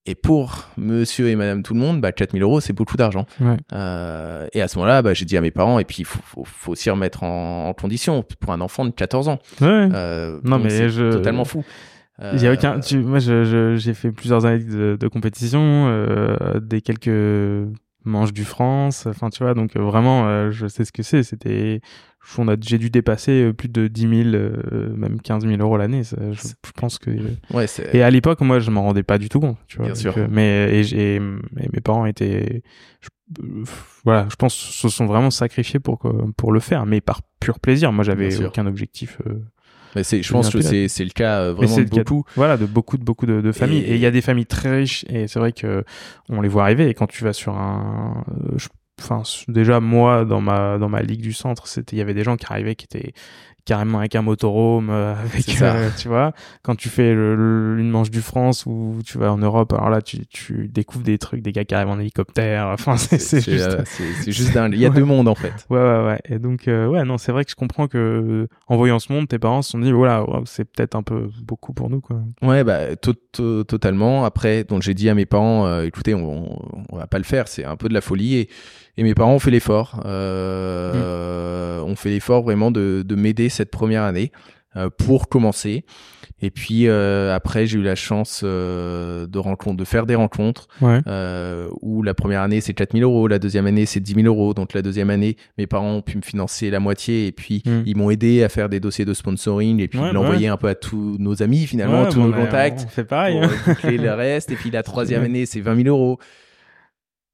Et 0.07 0.14
pour 0.14 0.69
monsieur 0.78 1.28
et 1.28 1.37
madame 1.37 1.62
tout 1.62 1.75
le 1.75 1.80
monde, 1.80 2.00
bah 2.00 2.11
4000 2.11 2.42
euros, 2.42 2.61
c'est 2.61 2.73
beaucoup 2.73 2.97
d'argent. 2.97 3.26
Ouais. 3.40 3.57
Euh, 3.73 4.47
et 4.54 4.62
à 4.62 4.69
ce 4.69 4.78
moment-là, 4.78 5.02
bah, 5.02 5.12
j'ai 5.12 5.25
dit 5.26 5.37
à 5.37 5.40
mes 5.40 5.50
parents, 5.50 5.78
et 5.78 5.85
puis 5.85 5.97
il 6.00 6.04
faut, 6.04 6.21
faut, 6.25 6.45
faut 6.45 6.73
aussi 6.73 6.88
remettre 6.88 7.23
en, 7.23 7.69
en 7.69 7.75
condition 7.75 8.25
pour 8.40 8.52
un 8.52 8.61
enfant 8.62 8.85
de 8.85 8.90
14 8.90 9.28
ans. 9.28 9.38
Ouais. 9.61 9.88
Euh, 9.92 10.40
Non, 10.42 10.59
mais 10.59 10.71
c'est 10.71 10.88
je- 10.88 11.12
totalement 11.12 11.45
fou. 11.45 11.64
Il 12.35 12.40
y 12.42 12.47
a 12.47 12.50
Euh, 12.50 12.54
aucun. 12.54 12.80
Tu, 12.80 12.99
moi, 12.99 13.19
je, 13.19 13.45
je- 13.45 13.76
j'ai 13.76 13.95
fait 13.95 14.11
plusieurs 14.12 14.45
années 14.47 14.62
de, 14.64 14.97
de 15.00 15.09
compétition, 15.09 15.87
euh, 15.88 16.61
des 16.61 16.80
quelques 16.83 17.69
manches 18.04 18.33
du 18.33 18.45
France. 18.45 19.07
Enfin, 19.07 19.30
tu 19.30 19.42
vois, 19.42 19.54
donc 19.54 19.76
euh, 19.76 19.80
vraiment, 19.83 20.26
euh, 20.26 20.50
je 20.50 20.66
sais 20.66 20.85
ce 20.85 20.92
que 20.92 21.02
c'est. 21.02 21.23
C'était, 21.23 21.80
j'ai 22.62 22.78
dû 22.78 22.90
dépasser 22.90 23.45
euh, 23.45 23.52
plus 23.52 23.69
de 23.69 23.88
10 23.88 24.00
000, 24.25 24.35
euh, 24.35 24.95
même 24.97 25.21
15 25.21 25.47
000 25.47 25.61
euros 25.61 25.76
l'année. 25.76 26.02
Je, 26.02 26.14
je 26.33 26.73
pense 26.76 26.99
que. 26.99 27.11
Ouais, 27.52 27.66
Et 27.92 28.02
à 28.02 28.11
l'époque, 28.11 28.40
moi, 28.40 28.59
je 28.59 28.71
m'en 28.71 28.83
rendais 28.83 29.02
pas 29.02 29.19
du 29.19 29.28
tout 29.28 29.40
compte. 29.40 29.59
Tu 29.66 29.76
vois, 29.78 29.87
Bien 29.87 29.95
sûr. 29.95 30.14
mais 30.30 30.83
et, 30.85 31.21
mes 31.21 31.80
parents 31.83 32.07
étaient. 32.07 32.62
je- 33.00 33.09
euh, 33.42 33.64
voilà, 34.04 34.26
je 34.30 34.35
pense 34.37 34.54
se 34.54 34.88
sont 34.88 35.07
vraiment 35.07 35.30
sacrifiés 35.30 35.78
pour 35.80 36.00
pour 36.37 36.52
le 36.52 36.61
faire, 36.61 36.85
mais 36.87 37.00
par 37.00 37.21
pur 37.38 37.61
plaisir. 37.61 37.92
Moi, 37.92 38.02
j'avais 38.04 38.28
aucun 38.49 38.66
objectif. 38.66 39.19
euh, 39.26 39.40
mais 39.97 40.03
c'est, 40.05 40.23
je 40.23 40.33
pense 40.33 40.47
que 40.51 40.59
c'est, 40.71 40.89
c'est 40.89 41.05
le 41.05 41.11
cas 41.11 41.41
euh, 41.41 41.53
vraiment 41.53 41.75
de 41.85 41.89
cas 41.91 41.97
beaucoup. 42.05 42.25
voilà, 42.37 42.57
de 42.57 42.67
beaucoup 42.67 42.97
de 42.99 43.05
beaucoup 43.05 43.27
de, 43.27 43.41
de 43.41 43.53
familles. 43.53 43.79
Et- 43.83 43.95
il 43.95 44.01
y 44.01 44.07
a 44.07 44.11
des 44.11 44.21
familles 44.23 44.47
très 44.47 44.71
riches 44.71 45.05
et 45.09 45.27
c'est 45.29 45.39
vrai 45.39 45.53
que 45.53 45.85
on 46.29 46.41
les 46.41 46.49
voit 46.49 46.63
arriver. 46.65 46.89
Et 46.89 46.95
quand 46.95 47.07
tu 47.07 47.25
vas 47.25 47.33
sur 47.33 47.57
un, 47.57 48.25
euh, 48.53 48.57
enfin 49.01 49.23
déjà 49.49 49.81
moi 49.81 50.25
dans 50.25 50.41
ma 50.41 50.79
dans 50.79 50.89
ma 50.89 51.03
ligue 51.03 51.23
du 51.23 51.33
centre, 51.33 51.67
c'était 51.67 51.97
il 51.97 51.99
y 51.99 52.03
avait 52.03 52.15
des 52.15 52.23
gens 52.25 52.37
qui 52.37 52.47
arrivaient 52.51 52.75
qui 52.75 52.85
étaient 52.85 53.13
carrément 53.64 53.99
avec 53.99 54.14
un 54.17 54.23
motorhome, 54.23 54.88
euh, 54.90 55.14
avec 55.21 55.61
euh, 55.62 55.88
tu 55.99 56.09
vois. 56.09 56.33
Quand 56.62 56.75
tu 56.75 56.88
fais 56.88 57.14
le- 57.14 57.37
le- 57.37 57.81
une 57.81 57.90
manche 57.90 58.11
du 58.11 58.21
France 58.21 58.64
ou 58.67 58.99
tu 59.05 59.19
vas 59.19 59.33
en 59.33 59.38
Europe, 59.38 59.73
alors 59.73 59.90
là 59.90 60.02
tu 60.02 60.26
tu 60.26 60.69
découvres 60.69 61.05
des 61.05 61.19
trucs, 61.19 61.43
des 61.43 61.52
gars 61.52 61.64
qui 61.64 61.75
arrivent 61.75 61.88
en 61.88 61.99
hélicoptère. 62.00 62.69
Enfin 62.73 62.97
c'est 62.97 63.19
juste. 63.40 63.49
euh, 63.69 63.83
c'est, 63.85 64.33
juste 64.33 64.55
dingue. 64.55 64.73
Il 64.75 64.81
y 64.81 64.87
a 64.87 64.88
Ouais. 64.90 64.95
deux 64.97 65.05
mondes 65.05 65.29
en 65.29 65.35
fait. 65.35 65.52
Ouais, 65.71 65.79
ouais, 65.79 66.05
ouais. 66.07 66.19
Et 66.29 66.38
donc, 66.38 66.67
euh, 66.69 66.87
ouais, 66.88 67.05
non, 67.05 67.17
c'est 67.19 67.33
vrai 67.33 67.45
que 67.45 67.50
je 67.50 67.57
comprends 67.57 67.87
que, 67.88 68.49
en 68.67 68.76
voyant 68.76 68.99
ce 68.99 69.12
monde, 69.12 69.29
tes 69.29 69.38
parents 69.38 69.62
se 69.62 69.71
sont 69.73 69.79
dit, 69.79 69.93
voilà, 69.93 70.25
c'est 70.47 70.64
peut-être 70.64 70.95
un 70.97 71.02
peu 71.02 71.29
beaucoup 71.45 71.73
pour 71.73 71.90
nous, 71.90 72.00
quoi. 72.00 72.21
Ouais, 72.43 72.64
bah 72.64 72.97
to- 72.97 73.12
to- 73.33 73.64
totalement. 73.64 74.25
Après, 74.25 74.64
donc 74.64 74.83
j'ai 74.83 74.95
dit 74.95 75.09
à 75.09 75.14
mes 75.14 75.26
parents, 75.26 75.67
euh, 75.67 75.85
écoutez, 75.85 76.14
on, 76.14 76.55
on, 76.55 76.85
on 76.90 76.97
va 76.97 77.07
pas 77.07 77.19
le 77.19 77.25
faire, 77.25 77.47
c'est 77.49 77.64
un 77.64 77.76
peu 77.76 77.88
de 77.88 77.95
la 77.95 78.00
folie. 78.00 78.37
Et, 78.37 78.49
et 78.97 79.02
mes 79.02 79.14
parents 79.14 79.35
ont 79.35 79.38
fait 79.38 79.50
l'effort. 79.50 80.00
Euh, 80.05 81.81
ont 81.83 81.97
fait 81.97 82.11
l'effort 82.11 82.43
vraiment 82.43 82.71
de, 82.71 83.02
de 83.07 83.14
m'aider 83.14 83.49
cette 83.50 83.71
première 83.71 84.02
année 84.04 84.33
euh, 84.76 84.88
pour 84.88 85.28
commencer. 85.28 85.85
Et 86.42 86.50
puis 86.50 86.87
euh, 86.88 87.35
après, 87.35 87.66
j'ai 87.66 87.78
eu 87.78 87.83
la 87.83 87.97
chance 87.97 88.40
euh, 88.45 89.26
de 89.26 89.38
rencontre, 89.38 89.76
de 89.76 89.85
faire 89.85 90.07
des 90.07 90.14
rencontres. 90.14 90.69
Ouais. 90.80 91.00
euh, 91.07 91.69
où 91.83 92.02
la 92.02 92.14
première 92.14 92.40
année 92.40 92.62
c'est 92.62 92.73
4000 92.73 93.02
euros, 93.02 93.28
la 93.28 93.38
deuxième 93.38 93.66
année 93.66 93.85
c'est 93.85 94.00
10 94.00 94.14
000 94.14 94.26
euros. 94.26 94.54
Donc 94.54 94.73
la 94.73 94.80
deuxième 94.80 95.11
année, 95.11 95.37
mes 95.59 95.66
parents 95.66 95.92
ont 95.97 96.02
pu 96.02 96.16
me 96.16 96.23
financer 96.23 96.71
la 96.71 96.80
moitié 96.80 97.26
et 97.26 97.33
puis 97.33 97.62
Mm. 97.66 97.83
ils 97.85 97.97
m'ont 97.97 98.09
aidé 98.11 98.42
à 98.42 98.49
faire 98.49 98.71
des 98.71 98.80
dossiers 98.80 99.04
de 99.04 99.12
sponsoring 99.12 99.80
et 99.80 99.88
puis 99.88 99.99
Ouais, 99.99 100.12
l'envoyer 100.14 100.49
un 100.49 100.57
peu 100.57 100.69
à 100.69 100.75
tous 100.75 101.16
nos 101.19 101.42
amis 101.42 101.66
finalement, 101.66 102.04
Ouais, 102.04 102.09
tous 102.09 102.21
nos 102.23 102.33
contacts 102.33 102.85
On 102.87 102.88
fait 102.88 103.04
pareil. 103.04 103.38
pour 103.38 103.50
hein. 103.50 103.90
le 103.90 104.11
reste. 104.14 104.50
Et 104.50 104.54
puis 104.54 104.71
la 104.71 104.83
troisième 104.83 105.25
année 105.25 105.45
c'est 105.45 105.61
20 105.61 105.83
000 105.83 105.88
euros. 105.88 106.19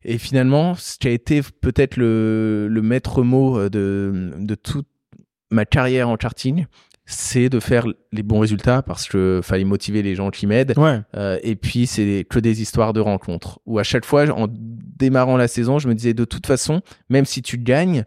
Et 0.04 0.18
finalement, 0.18 0.74
ce 0.74 0.98
qui 0.98 1.08
a 1.08 1.10
été 1.10 1.42
peut-être 1.60 1.96
le, 1.96 2.66
le 2.68 2.82
maître 2.82 3.22
mot 3.22 3.68
de, 3.68 4.30
de 4.38 4.54
toute 4.54 4.86
ma 5.50 5.64
carrière 5.64 6.08
en 6.08 6.16
karting, 6.16 6.66
c'est 7.06 7.48
de 7.48 7.60
faire 7.60 7.86
les 8.12 8.22
bons 8.24 8.40
résultats 8.40 8.82
parce 8.82 9.08
que 9.08 9.40
fallait 9.42 9.64
motiver 9.64 10.02
les 10.02 10.16
gens 10.16 10.30
qui 10.30 10.46
m'aident. 10.46 10.74
Ouais. 10.76 11.00
Euh, 11.16 11.38
et 11.42 11.54
puis 11.54 11.86
c'est 11.86 12.26
que 12.28 12.40
des 12.40 12.60
histoires 12.60 12.92
de 12.92 13.00
rencontres 13.00 13.60
où 13.64 13.78
à 13.78 13.84
chaque 13.84 14.04
fois, 14.04 14.28
en 14.30 14.48
démarrant 14.50 15.36
la 15.36 15.46
saison, 15.46 15.78
je 15.78 15.88
me 15.88 15.94
disais 15.94 16.14
de 16.14 16.24
toute 16.24 16.46
façon, 16.46 16.82
même 17.08 17.24
si 17.24 17.42
tu 17.42 17.58
gagnes, 17.58 18.04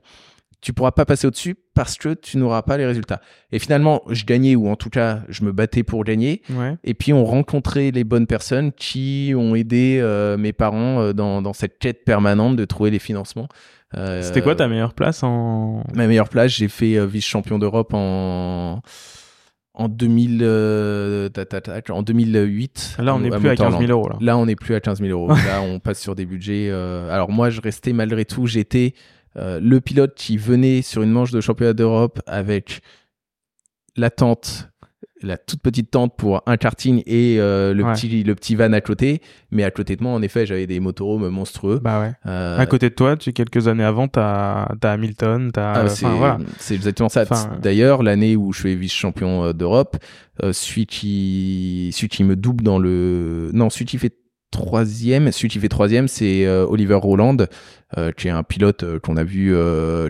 tu 0.61 0.73
pourras 0.73 0.91
pas 0.91 1.05
passer 1.05 1.25
au-dessus 1.25 1.55
parce 1.73 1.97
que 1.97 2.13
tu 2.13 2.37
n'auras 2.37 2.63
pas 2.63 2.75
les 2.77 2.85
résultats. 2.85 3.21
Et 3.53 3.59
finalement, 3.59 4.01
je 4.09 4.25
gagnais 4.25 4.57
ou 4.57 4.67
en 4.67 4.75
tout 4.75 4.89
cas, 4.89 5.21
je 5.29 5.45
me 5.45 5.53
battais 5.53 5.83
pour 5.83 6.03
gagner. 6.03 6.41
Ouais. 6.49 6.75
Et 6.83 6.93
puis 6.93 7.13
on 7.13 7.23
rencontrait 7.23 7.91
les 7.91 8.03
bonnes 8.03 8.27
personnes 8.27 8.73
qui 8.73 9.33
ont 9.37 9.55
aidé 9.55 9.99
euh, 10.01 10.35
mes 10.35 10.51
parents 10.51 10.99
euh, 11.01 11.13
dans, 11.13 11.41
dans 11.41 11.53
cette 11.53 11.79
quête 11.79 12.03
permanente 12.03 12.57
de 12.57 12.65
trouver 12.65 12.91
les 12.91 12.99
financements. 12.99 13.47
Euh, 13.97 14.21
C'était 14.21 14.41
quoi 14.41 14.55
ta 14.55 14.67
meilleure 14.67 14.93
place 14.93 15.23
en 15.23 15.83
ma 15.95 16.05
meilleure 16.07 16.29
place 16.29 16.51
J'ai 16.51 16.67
fait 16.67 16.95
euh, 16.95 17.05
vice-champion 17.05 17.57
d'Europe 17.57 17.93
en 17.93 18.81
en 19.73 19.87
2000 19.87 20.39
euh, 20.41 21.29
ta, 21.29 21.45
ta, 21.45 21.61
ta, 21.61 21.93
en 21.93 22.03
2008. 22.03 22.97
Là, 22.99 23.15
on 23.15 23.19
n'est 23.19 23.29
plus 23.29 23.49
à 23.49 23.55
15 23.55 23.79
000 23.79 23.89
euros. 23.91 24.09
Là. 24.09 24.17
Là, 24.19 24.37
on 24.37 24.45
n'est 24.45 24.55
plus 24.57 24.75
à 24.75 24.79
15 24.81 24.99
000 24.99 25.09
euros. 25.11 25.29
là, 25.47 25.61
on 25.61 25.79
passe 25.79 25.99
sur 26.01 26.15
des 26.15 26.25
budgets. 26.25 26.67
euh, 26.69 27.09
Alors 27.11 27.31
moi, 27.31 27.49
je 27.49 27.61
restais 27.61 27.93
malgré 27.93 28.25
tout. 28.25 28.45
J'étais 28.45 28.93
euh, 29.37 29.59
le 29.61 29.79
pilote 29.79 30.15
qui 30.15 30.37
venait 30.37 30.81
sur 30.81 31.01
une 31.01 31.11
manche 31.11 31.31
de 31.31 31.39
championnat 31.39 31.73
d'Europe 31.73 32.19
avec 32.27 32.81
la 33.95 34.09
tente, 34.09 34.69
la 35.21 35.37
toute 35.37 35.61
petite 35.61 35.91
tente 35.91 36.15
pour 36.17 36.41
un 36.45 36.57
karting 36.57 37.03
et 37.05 37.37
euh, 37.39 37.73
le 37.73 37.83
Ouais. 37.83 37.93
petit 37.93 38.23
le 38.23 38.35
petit 38.35 38.55
van 38.55 38.71
à 38.73 38.81
côté. 38.81 39.21
Mais 39.51 39.63
à 39.63 39.71
côté 39.71 39.95
de 39.95 40.03
moi, 40.03 40.11
en 40.13 40.21
effet, 40.21 40.45
j'avais 40.45 40.67
des 40.67 40.79
motorhomes 40.79 41.29
monstrueux. 41.29 41.79
Bah 41.83 41.99
ouais. 42.01 42.11
Euh, 42.25 42.57
À 42.57 42.65
côté 42.65 42.89
de 42.89 42.95
toi, 42.95 43.17
tu 43.17 43.33
quelques 43.33 43.67
années 43.67 43.83
avant, 43.83 44.07
t'as 44.07 44.65
as 44.81 44.91
Hamilton, 44.91 45.51
t'as. 45.53 45.73
ah, 45.73 45.83
enfin, 45.85 45.89
c'est 45.89 46.05
voilà. 46.07 46.37
exactement 46.71 47.09
ça. 47.09 47.23
Enfin, 47.23 47.57
D'ailleurs, 47.61 48.03
l'année 48.03 48.35
où 48.35 48.53
je 48.53 48.61
fais 48.61 48.75
vice-champion 48.75 49.45
euh, 49.45 49.53
d'Europe, 49.53 49.97
euh, 50.43 50.53
celui 50.53 50.85
qui 50.85 51.91
celui 51.93 52.07
qui 52.09 52.23
me 52.23 52.35
double 52.35 52.63
dans 52.63 52.79
le 52.79 53.49
non, 53.53 53.69
celui 53.69 53.85
qui 53.85 53.97
fait 53.97 54.13
troisième, 54.51 55.31
celui 55.31 55.49
qui 55.49 55.59
fait 55.59 55.69
troisième, 55.69 56.07
c'est 56.07 56.45
euh, 56.45 56.65
Oliver 56.65 56.95
Roland, 56.95 57.37
euh, 57.97 58.11
qui 58.11 58.27
est 58.27 58.31
un 58.31 58.43
pilote 58.43 58.83
euh, 58.83 58.99
qu'on 58.99 59.17
a 59.17 59.23
vu 59.23 59.55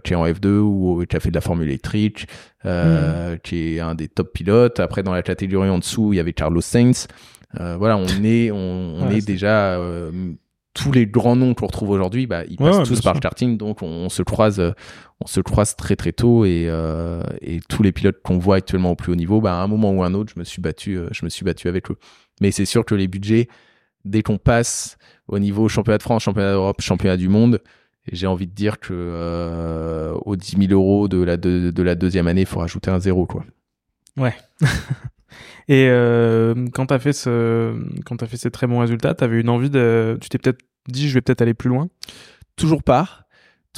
qui 0.03 0.13
est 0.13 0.15
en 0.15 0.25
F2 0.25 0.58
ou 0.60 1.05
qui 1.08 1.15
a 1.15 1.19
fait 1.19 1.29
de 1.29 1.36
la 1.36 1.41
Formule 1.41 1.67
électrique, 1.67 2.27
euh, 2.65 3.38
qui 3.38 3.75
est 3.75 3.79
un 3.79 3.96
des 3.96 4.08
top 4.08 4.34
pilotes. 4.34 4.79
Après, 4.79 5.03
dans 5.03 5.13
la 5.13 5.24
catégorie 5.24 5.69
en 5.69 5.79
dessous, 5.79 6.13
il 6.13 6.17
y 6.17 6.19
avait 6.19 6.34
Carlos 6.34 6.62
Sainz. 6.62 7.08
Voilà, 7.58 7.98
on 7.98 8.05
est 8.24 8.51
on, 8.51 8.96
on 8.98 9.08
Ouais, 9.08 9.17
est 9.17 9.25
déjà 9.25 9.79
tous 10.75 10.91
les 10.91 11.08
grands 11.08 11.36
noms 11.36 11.55
qu'on 11.55 11.65
retrouve 11.65 11.89
aujourd'hui, 11.89 12.27
bah, 12.27 12.43
ils 12.48 12.55
passent 12.55 12.77
ouais, 12.77 12.84
tous 12.84 13.01
par 13.01 13.13
le 13.13 13.19
karting, 13.19 13.58
donc 13.58 13.81
on, 13.81 13.88
on 13.88 14.10
se 14.10 14.22
croise, 14.22 14.62
on 15.19 15.27
se 15.27 15.41
croise 15.41 15.75
très 15.75 15.96
très 15.96 16.13
tôt 16.13 16.46
et, 16.46 16.69
et 17.41 17.60
tous 17.67 17.84
les 17.84 17.91
pilotes 17.91 18.22
qu'on 18.24 18.38
voit 18.38 18.58
actuellement 18.58 18.91
au 18.91 18.96
plus 18.96 19.12
haut 19.12 19.15
niveau, 19.15 19.41
bah, 19.41 19.60
à 19.60 19.63
un 19.63 19.67
moment 19.67 19.91
ou 19.91 20.03
un 20.03 20.13
autre, 20.13 20.31
je 20.34 20.39
me 20.39 20.46
suis 20.46 20.62
battu, 20.62 21.00
je 21.12 21.25
me 21.25 21.29
suis 21.29 21.43
battu 21.43 21.67
avec 21.67 21.89
eux. 21.91 21.98
Mais 22.39 22.51
c'est 22.51 22.65
sûr 22.65 22.86
que 22.86 22.96
les 22.96 23.08
budgets, 23.08 23.48
dès 24.05 24.21
qu'on 24.23 24.37
passe 24.37 24.97
au 25.27 25.39
niveau 25.39 25.67
championnat 25.67 25.97
de 25.97 26.03
France, 26.03 26.23
championnat 26.23 26.51
d'Europe, 26.51 26.81
championnat 26.81 27.17
du 27.17 27.29
monde, 27.29 27.61
j'ai 28.11 28.27
envie 28.27 28.47
de 28.47 28.53
dire 28.53 28.79
que 28.79 28.93
euh, 28.93 30.13
aux 30.25 30.35
10 30.35 30.67
000 30.67 30.71
euros 30.71 31.07
de 31.07 31.21
la, 31.21 31.37
de, 31.37 31.71
de 31.71 31.83
la 31.83 31.95
deuxième 31.95 32.27
année, 32.27 32.41
il 32.41 32.47
faut 32.47 32.59
rajouter 32.59 32.89
un 32.91 32.99
zéro. 32.99 33.25
Quoi. 33.25 33.45
Et 35.67 35.87
euh, 35.89 36.67
quand 36.73 36.87
t'as 36.87 36.99
fait 36.99 37.13
ce, 37.13 37.75
quand 38.05 38.17
t'as 38.17 38.25
fait 38.25 38.37
ces 38.37 38.49
très 38.49 38.65
bons 38.65 38.79
résultats, 38.79 39.13
t'avais 39.13 39.39
une 39.39 39.49
envie 39.49 39.69
de, 39.69 40.17
tu 40.19 40.29
t'es 40.29 40.39
peut-être 40.39 40.61
dit, 40.87 41.07
je 41.07 41.13
vais 41.13 41.21
peut-être 41.21 41.41
aller 41.41 41.53
plus 41.53 41.69
loin? 41.69 41.89
Toujours 42.55 42.81
pas. 42.81 43.27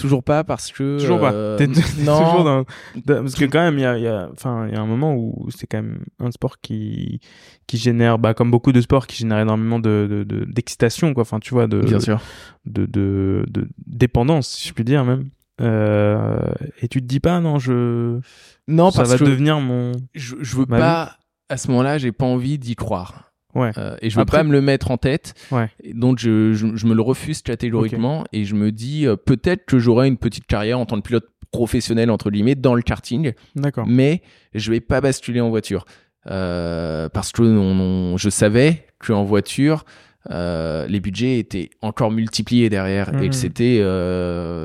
Toujours 0.01 0.23
pas 0.23 0.43
parce 0.43 0.71
que 0.71 0.99
Toujours 0.99 1.19
pas. 1.19 1.31
euh, 1.33 1.57
T'es 1.57 1.67
t- 1.67 1.79
non 2.03 2.17
toujours 2.23 2.43
dans, 2.43 2.65
dans- 3.05 3.21
parce 3.21 3.35
que 3.35 3.45
quand 3.45 3.61
même, 3.61 3.77
il 3.77 3.81
y 3.81 3.85
a, 3.85 3.97
y 3.97 4.07
a, 4.07 4.29
y 4.43 4.75
a 4.75 4.81
un 4.81 4.85
moment 4.85 5.15
où 5.15 5.47
c'est 5.55 5.67
quand 5.67 5.77
même 5.81 6.03
un 6.19 6.31
sport 6.31 6.59
qui, 6.61 7.19
qui 7.67 7.77
génère, 7.77 8.19
bah, 8.19 8.33
comme 8.33 8.51
beaucoup 8.51 8.71
de 8.71 8.81
sports, 8.81 9.07
qui 9.07 9.17
génère 9.17 9.39
énormément 9.39 9.79
de, 9.79 10.07
de, 10.09 10.23
de- 10.23 10.45
d'excitation, 10.45 11.13
quoi. 11.13 11.21
Enfin, 11.21 11.39
tu 11.39 11.53
vois, 11.53 11.67
de, 11.67 11.79
bien 11.81 11.99
sûr 11.99 12.19
de, 12.65 12.85
de, 12.85 13.45
de 13.49 13.67
dépendance, 13.85 14.47
si 14.49 14.67
je 14.67 14.73
puis 14.73 14.83
dire 14.83 15.05
même. 15.05 15.29
Euh, 15.61 16.39
et 16.81 16.87
tu 16.87 17.01
te 17.01 17.05
dis 17.07 17.19
pas, 17.19 17.39
non, 17.39 17.59
je, 17.59 18.19
non 18.67 18.89
ça 18.91 18.99
parce 18.99 19.11
va 19.11 19.17
que 19.19 19.23
devenir 19.25 19.59
mon, 19.59 19.91
je, 20.15 20.35
je 20.41 20.55
veux 20.55 20.65
pas 20.65 21.17
à 21.49 21.57
ce 21.57 21.67
moment-là 21.69 21.97
j'ai 21.97 22.11
pas 22.11 22.25
envie 22.25 22.57
d'y 22.57 22.75
croire 22.75 23.30
Ouais. 23.55 23.71
Euh, 23.77 23.95
et 24.01 24.09
je 24.09 24.15
veux 24.15 24.21
Après- 24.21 24.37
pas 24.37 24.43
me 24.43 24.51
le 24.51 24.61
mettre 24.61 24.91
en 24.91 24.97
tête 24.97 25.33
Ouais. 25.51 25.69
Donc 25.93 26.19
je, 26.19 26.53
je, 26.53 26.67
je 26.75 26.85
me 26.87 26.93
le 26.93 27.01
refuse 27.01 27.41
catégoriquement 27.41 28.23
et 28.33 28.45
je 28.45 28.55
me 28.55 28.71
dis 28.71 29.05
euh, 29.07 29.15
peut-être 29.15 29.65
que 29.65 29.77
j'aurai 29.79 30.07
une 30.07 30.17
petite 30.17 30.45
carrière 30.47 30.79
en 30.79 30.85
tant 30.85 30.97
que 30.97 31.07
pilote 31.07 31.27
professionnel 31.51 32.09
entre 32.11 32.31
guillemets 32.31 32.55
dans 32.55 32.75
le 32.75 32.81
karting 32.81 33.33
d'accord. 33.57 33.85
mais 33.87 34.21
je 34.53 34.71
vais 34.71 34.79
pas 34.79 35.01
basculer 35.01 35.41
en 35.41 35.49
voiture 35.49 35.85
Euh, 36.29 37.09
parce 37.09 37.31
que 37.31 37.41
on- 37.41 38.13
on- 38.13 38.17
je 38.17 38.29
savais 38.29 38.85
que 38.99 39.11
en 39.11 39.23
voiture 39.23 39.85
les 40.29 40.99
budgets 40.99 41.39
étaient 41.39 41.71
encore 41.81 42.11
multipliés 42.11 42.69
derrière 42.69 43.09
et 43.09 43.23
Mhm. 43.23 43.29
que 43.29 43.35
c'était 43.35 43.81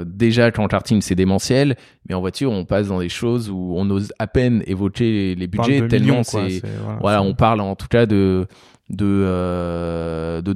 déjà 0.07 0.51
qu'en 0.51 0.68
karting 0.68 1.01
c'est 1.01 1.14
démentiel 1.14 1.77
mais 2.09 2.14
en 2.14 2.20
voiture 2.20 2.53
on 2.53 2.64
passe 2.66 2.88
dans 2.88 3.01
des 3.01 3.09
choses 3.09 3.49
où 3.51 3.72
on 3.77 3.88
ose 3.90 4.12
à 4.18 4.27
peine 4.27 4.62
évoquer 4.66 5.35
les 5.35 5.46
budgets 5.46 5.88
tellement 5.88 6.07
millions, 6.20 6.22
quoi, 6.25 6.49
c'est 6.51 6.62
voilà, 7.01 7.22
on 7.22 7.35
parle 7.35 7.61
en 7.62 7.75
tout 7.75 7.88
cas 7.88 8.05
de 8.07 8.46
de, 8.88 9.05
euh, 9.05 10.42
de 10.42 10.55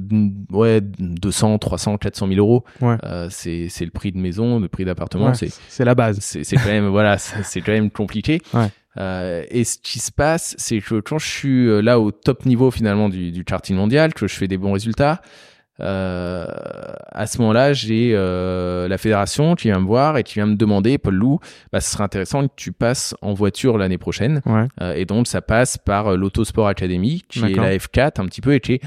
ouais 0.51 0.79
200 0.81 1.57
300 1.59 1.97
400 1.97 2.27
000 2.27 2.39
euros 2.39 2.63
Ouais. 2.81 2.95
Euh, 3.03 3.27
c'est 3.29 3.67
c'est 3.69 3.85
le 3.85 3.91
prix 3.91 4.11
de 4.11 4.17
maison 4.17 4.59
le 4.59 4.67
prix 4.69 4.85
d'appartement 4.85 5.27
Ouais, 5.27 5.35
c'est 5.35 5.51
c'est 5.67 5.83
la 5.85 5.95
base. 5.95 6.19
c'est 6.21 6.43
c'est 6.43 6.55
quand 6.55 6.65
même 6.69 6.87
voilà 6.89 7.17
c'est 7.17 7.61
quand 7.61 7.73
même 7.73 7.91
compliqué 7.91 8.41
Ouais. 8.53 8.67
Euh, 8.97 9.43
et 9.49 9.63
ce 9.63 9.77
qui 9.77 9.99
se 9.99 10.11
passe 10.11 10.55
c'est 10.57 10.79
que 10.81 10.99
quand 10.99 11.17
je 11.17 11.27
suis 11.27 11.67
euh, 11.67 11.81
là 11.81 11.99
au 11.99 12.11
top 12.11 12.45
niveau 12.45 12.71
finalement 12.71 13.07
du, 13.09 13.31
du 13.31 13.45
karting 13.45 13.75
mondial 13.77 14.13
que 14.13 14.27
je 14.27 14.35
fais 14.35 14.47
des 14.49 14.57
bons 14.57 14.73
résultats 14.73 15.21
euh, 15.81 16.45
à 17.11 17.27
ce 17.27 17.39
moment-là 17.39 17.73
j'ai 17.73 18.11
euh, 18.13 18.87
la 18.87 18.97
fédération 18.97 19.55
qui 19.55 19.67
vient 19.69 19.79
me 19.79 19.85
voir 19.85 20.17
et 20.17 20.23
qui 20.23 20.35
vient 20.35 20.45
me 20.45 20.55
demander 20.55 20.97
Paul 20.97 21.15
Lou 21.15 21.39
bah 21.71 21.81
ce 21.81 21.91
serait 21.91 22.03
intéressant 22.03 22.47
que 22.47 22.53
tu 22.55 22.71
passes 22.71 23.15
en 23.21 23.33
voiture 23.33 23.77
l'année 23.77 23.97
prochaine 23.97 24.41
Ouais. 24.45 24.67
euh, 24.81 24.93
et 24.93 25.05
donc 25.05 25.27
ça 25.27 25.41
passe 25.41 25.77
par 25.77 26.15
l'Autosport 26.17 26.67
Academy, 26.67 27.23
qui 27.27 27.39
est 27.43 27.55
la 27.55 27.75
F4 27.77 28.21
un 28.21 28.25
petit 28.25 28.41
peu, 28.41 28.53
et 28.53 28.59
qui 28.59 28.73
est 28.73 28.81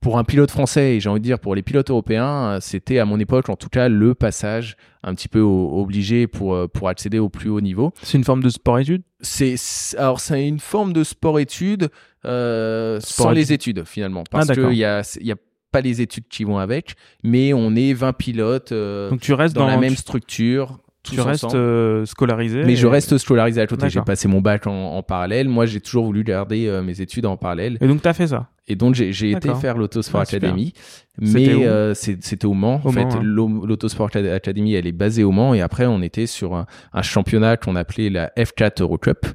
pour 0.00 0.16
un 0.16 0.22
pilote 0.22 0.50
français, 0.52 0.94
et 0.96 1.00
j'ai 1.00 1.08
envie 1.08 1.18
de 1.18 1.24
dire 1.24 1.40
pour 1.40 1.56
les 1.56 1.62
pilotes 1.62 1.90
européens, 1.90 2.58
c'était 2.60 3.00
à 3.00 3.04
mon 3.04 3.18
époque 3.18 3.48
en 3.48 3.56
tout 3.56 3.68
cas 3.68 3.88
le 3.88 4.14
passage 4.14 4.76
un 5.02 5.12
petit 5.14 5.26
peu 5.26 5.40
obligé 5.40 6.28
pour, 6.28 6.68
pour 6.70 6.88
accéder 6.88 7.18
au 7.18 7.28
plus 7.28 7.50
haut 7.50 7.60
niveau. 7.60 7.92
C'est 8.02 8.16
une 8.16 8.22
forme 8.24 8.42
de 8.42 8.48
sport-études 8.48 9.02
C'est 9.20 9.56
alors 9.98 10.20
c'est 10.20 10.46
une 10.46 10.60
forme 10.60 10.92
de 10.92 11.02
sport-études 11.02 11.88
euh, 12.24 13.00
Sport 13.00 13.26
sans 13.26 13.30
études. 13.32 13.36
les 13.38 13.52
études 13.52 13.84
finalement, 13.86 14.22
parce 14.30 14.48
Ah, 14.50 14.54
qu'il 14.54 14.74
y 14.74 14.84
a, 14.84 15.02
y 15.20 15.32
a 15.32 15.36
pas 15.70 15.80
les 15.80 16.00
études 16.00 16.28
qui 16.28 16.44
vont 16.44 16.58
avec, 16.58 16.94
mais 17.22 17.52
on 17.52 17.74
est 17.74 17.92
20 17.92 18.12
pilotes 18.14 18.72
euh, 18.72 19.10
Donc 19.10 19.20
tu 19.20 19.32
restes 19.32 19.54
dans, 19.54 19.62
dans, 19.62 19.68
la 19.68 19.76
même 19.76 19.96
tu, 19.96 20.80
structure. 21.02 21.10
tu 21.10 21.16
tous 21.16 21.22
restes 21.44 21.54
euh, 21.54 22.04
scolarisé. 22.06 22.64
Mais 22.64 22.76
je 22.76 22.86
reste 22.86 23.16
scolarisé 23.18 23.60
à 23.60 23.66
côté. 23.66 23.88
J'ai 23.88 24.00
passé 24.02 24.28
mon 24.28 24.40
bac 24.40 24.66
en, 24.66 24.72
en 24.96 25.02
parallèle. 25.02 25.48
Moi, 25.48 25.66
j'ai 25.66 25.80
toujours 25.80 26.04
voulu 26.04 26.24
garder 26.24 26.66
euh, 26.66 26.82
mes 26.82 27.00
études 27.00 27.26
en 27.26 27.36
parallèle. 27.36 27.78
Et 27.80 27.86
donc 27.86 28.02
t'as 28.02 28.12
fait 28.12 28.26
ça. 28.28 28.48
Et 28.70 28.76
donc, 28.76 28.94
j'ai 28.94 29.30
été 29.30 29.54
faire 29.54 29.78
l'Autosport 29.78 30.20
Ah. 30.20 30.24
Academy. 30.24 30.74
Mais 31.18 31.64
euh, 31.66 31.94
c'était 31.94 32.44
au 32.44 32.52
Mans. 32.52 32.82
Au 32.84 32.88
en 32.88 32.92
fait, 32.92 33.00
hein. 33.00 33.20
l'Au- 33.22 33.64
l'Autosport 33.66 34.08
Acad- 34.08 34.30
Academy, 34.30 34.74
elle 34.74 34.86
est 34.86 34.92
basée 34.92 35.24
au 35.24 35.30
Mans. 35.32 35.54
Et 35.54 35.62
après, 35.62 35.86
on 35.86 36.02
était 36.02 36.26
sur 36.26 36.54
un, 36.54 36.66
un 36.92 37.02
championnat 37.02 37.56
qu'on 37.56 37.76
appelait 37.76 38.10
la 38.10 38.30
F4 38.36 38.82
Eurocup. 38.82 39.26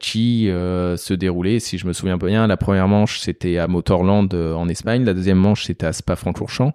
Qui 0.00 0.46
se 0.50 1.14
déroulait, 1.14 1.60
si 1.60 1.78
je 1.78 1.86
me 1.86 1.92
souviens 1.92 2.16
bien, 2.16 2.46
la 2.46 2.56
première 2.56 2.88
manche 2.88 3.20
c'était 3.20 3.58
à 3.58 3.68
Motorland 3.68 4.32
en 4.34 4.68
Espagne, 4.68 5.04
la 5.04 5.14
deuxième 5.14 5.38
manche 5.38 5.64
c'était 5.66 5.86
à 5.86 5.92
Spa-Francorchamps. 5.92 6.72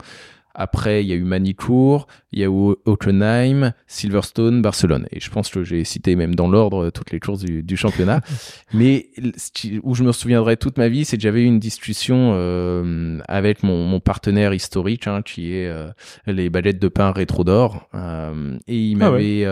Après, 0.62 1.06
il 1.06 1.08
y 1.08 1.14
a 1.14 1.16
eu 1.16 1.24
Manicourt, 1.24 2.06
il 2.34 2.40
y 2.40 2.44
a 2.44 2.48
eu 2.48 2.76
Hockenheim, 2.86 3.72
Silverstone, 3.88 4.62
Barcelone. 4.62 5.08
Et 5.14 5.22
je 5.22 5.30
pense 5.30 5.50
que 5.50 5.64
j'ai 5.64 5.86
cité 5.86 6.18
même 6.18 6.36
dans 6.36 6.50
l'ordre 6.50 6.90
toutes 6.90 7.12
les 7.12 7.22
courses 7.22 7.40
du, 7.40 7.64
du 7.64 7.78
championnat. 7.78 8.20
Mais 8.74 9.08
où 9.84 9.96
je 9.96 10.04
me 10.04 10.12
souviendrai 10.12 10.58
toute 10.58 10.78
ma 10.78 10.90
vie, 10.90 11.06
c'est 11.06 11.16
que 11.16 11.24
j'avais 11.24 11.44
eu 11.44 11.46
une 11.46 11.60
discussion 11.60 12.34
euh, 12.34 13.20
avec 13.30 13.64
mon, 13.64 13.86
mon 13.86 14.02
partenaire 14.02 14.54
historique, 14.54 15.08
hein, 15.08 15.22
qui 15.24 15.54
est 15.54 15.68
euh, 15.68 15.88
les 16.28 16.50
baguettes 16.50 16.80
de 16.80 16.90
pain 16.90 17.14
rétro 17.14 17.46
d'or. 17.46 17.88
Euh, 17.96 18.58
et 18.68 18.78
il 18.78 19.02
Ah 19.02 19.12
m'avait, 19.12 19.46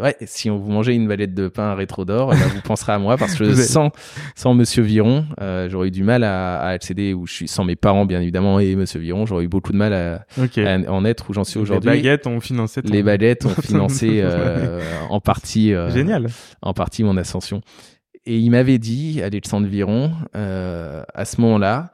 ouais, 0.00 0.16
si 0.24 0.50
on 0.50 0.56
vous 0.58 0.70
mangez 0.70 0.94
une 0.94 1.08
baguette 1.08 1.34
de 1.34 1.48
pain 1.48 1.74
rétro 1.74 2.04
d'or, 2.04 2.32
eh 2.32 2.38
ben, 2.38 2.46
vous 2.46 2.62
penserez 2.62 2.92
à 2.92 3.00
moi 3.00 3.16
parce 3.16 3.34
que 3.34 3.54
sans 3.56 3.90
sans 4.36 4.54
Monsieur 4.54 4.84
Viron, 4.84 5.26
j'aurais 5.68 5.88
eu 5.88 5.90
du 5.90 6.04
mal 6.04 6.22
à, 6.22 6.60
à 6.60 6.68
accéder 6.68 7.12
où 7.12 7.26
je 7.26 7.32
suis, 7.34 7.48
sans 7.48 7.64
mes 7.64 7.74
parents 7.74 8.06
bien 8.06 8.20
évidemment 8.20 8.60
et 8.60 8.76
Monsieur 8.76 9.00
Viron, 9.00 9.26
j'aurais 9.26 9.44
eu 9.44 9.48
beaucoup 9.48 9.72
de 9.72 9.78
mal 9.78 9.92
à, 9.92 10.24
À 10.58 10.78
en 10.90 11.04
être 11.04 11.30
où 11.30 11.32
j'en 11.32 11.44
suis 11.44 11.58
Les 11.58 11.62
aujourd'hui. 11.62 11.90
baguettes 11.90 12.26
ont 12.26 12.40
financé 12.40 12.82
ton... 12.82 12.92
Les 12.92 13.02
baguettes 13.02 13.44
ont 13.46 13.54
financé 13.54 14.20
euh, 14.22 14.80
en 15.10 15.20
partie 15.20 15.72
euh, 15.74 15.90
Génial. 15.90 16.28
en 16.62 16.72
partie 16.74 17.02
mon 17.04 17.16
ascension. 17.16 17.60
Et 18.26 18.38
il 18.38 18.50
m'avait 18.50 18.78
dit, 18.78 19.20
Alexandre 19.22 19.66
Viron, 19.66 20.12
euh, 20.34 21.04
à 21.14 21.24
ce 21.24 21.40
moment-là, 21.42 21.92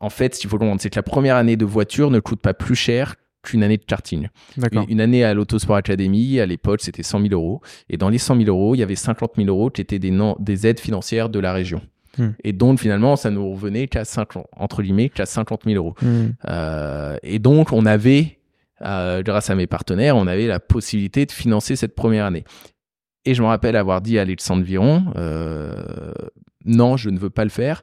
en 0.00 0.10
fait, 0.10 0.34
ce 0.34 0.40
qu'il 0.40 0.48
faut 0.50 0.58
comprendre, 0.58 0.80
c'est 0.80 0.90
que 0.90 0.96
la 0.96 1.02
première 1.02 1.36
année 1.36 1.56
de 1.56 1.64
voiture 1.64 2.10
ne 2.10 2.20
coûte 2.20 2.40
pas 2.40 2.54
plus 2.54 2.76
cher 2.76 3.16
qu'une 3.42 3.62
année 3.62 3.76
de 3.76 3.84
karting. 3.84 4.28
D'accord. 4.56 4.86
Une 4.88 5.00
année 5.00 5.24
à 5.24 5.34
l'Autosport 5.34 5.76
Academy, 5.76 6.38
à 6.40 6.46
l'époque, 6.46 6.80
c'était 6.80 7.02
100 7.02 7.20
000 7.28 7.32
euros. 7.34 7.60
Et 7.90 7.96
dans 7.96 8.08
les 8.08 8.18
100 8.18 8.36
000 8.36 8.48
euros, 8.48 8.74
il 8.74 8.78
y 8.78 8.82
avait 8.82 8.94
50 8.94 9.32
000 9.36 9.48
euros 9.48 9.70
qui 9.70 9.80
étaient 9.80 9.98
des, 9.98 10.10
non- 10.12 10.36
des 10.38 10.66
aides 10.66 10.80
financières 10.80 11.28
de 11.28 11.38
la 11.40 11.52
région. 11.52 11.82
Hmm. 12.18 12.30
Et 12.42 12.52
donc, 12.52 12.80
finalement, 12.80 13.16
ça 13.16 13.30
nous 13.30 13.50
revenait 13.50 13.88
qu'à 13.88 14.04
50, 14.04 14.46
entre 14.56 14.82
guillemets, 14.82 15.08
qu'à 15.08 15.26
50 15.26 15.62
000 15.64 15.76
euros. 15.76 15.94
Hmm. 16.02 16.30
Euh, 16.48 17.16
et 17.22 17.38
donc, 17.38 17.72
on 17.72 17.86
avait, 17.86 18.38
euh, 18.82 19.22
grâce 19.22 19.50
à 19.50 19.54
mes 19.54 19.66
partenaires, 19.66 20.16
on 20.16 20.26
avait 20.26 20.46
la 20.46 20.60
possibilité 20.60 21.26
de 21.26 21.32
financer 21.32 21.76
cette 21.76 21.94
première 21.94 22.24
année. 22.26 22.44
Et 23.24 23.34
je 23.34 23.42
me 23.42 23.46
rappelle 23.46 23.76
avoir 23.76 24.00
dit 24.00 24.18
à 24.18 24.22
Alexandre 24.22 24.62
Viron, 24.62 25.12
euh, 25.16 25.74
non, 26.64 26.96
je 26.96 27.10
ne 27.10 27.18
veux 27.18 27.30
pas 27.30 27.44
le 27.44 27.50
faire, 27.50 27.82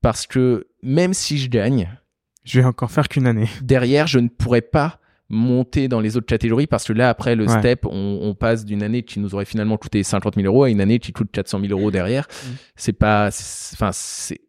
parce 0.00 0.26
que 0.26 0.66
même 0.82 1.14
si 1.14 1.38
je 1.38 1.48
gagne, 1.48 1.90
Je 2.44 2.60
vais 2.60 2.66
encore 2.66 2.90
faire 2.90 3.08
qu'une 3.08 3.26
année. 3.26 3.48
derrière, 3.62 4.06
je 4.06 4.18
ne 4.18 4.28
pourrais 4.28 4.62
pas 4.62 5.00
monter 5.30 5.88
dans 5.88 6.00
les 6.00 6.16
autres 6.16 6.26
catégories 6.26 6.66
parce 6.66 6.84
que 6.84 6.92
là, 6.92 7.10
après 7.10 7.36
le 7.36 7.46
Ouais. 7.46 7.58
step, 7.58 7.84
on, 7.86 8.18
on 8.22 8.34
passe 8.34 8.64
d'une 8.64 8.82
année 8.82 9.02
qui 9.02 9.20
nous 9.20 9.34
aurait 9.34 9.44
finalement 9.44 9.76
coûté 9.76 10.02
50 10.02 10.36
000 10.36 10.46
euros 10.46 10.64
à 10.64 10.70
une 10.70 10.80
année 10.80 10.98
qui 10.98 11.12
coûte 11.12 11.28
400 11.32 11.60
000 11.60 11.72
euros 11.78 11.90
derrière. 11.90 12.26
Mm. 12.26 12.48
C'est 12.76 12.92
pas, 12.94 13.28
enfin, 13.74 13.90
c'est 13.92 14.40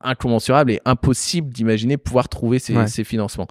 incommensurable 0.00 0.70
et 0.72 0.80
impossible 0.84 1.50
d'imaginer 1.52 1.96
pouvoir 1.96 2.28
trouver 2.28 2.58
ces, 2.58 2.76
Ouais. 2.76 2.86
ces 2.86 3.04
financements. 3.04 3.46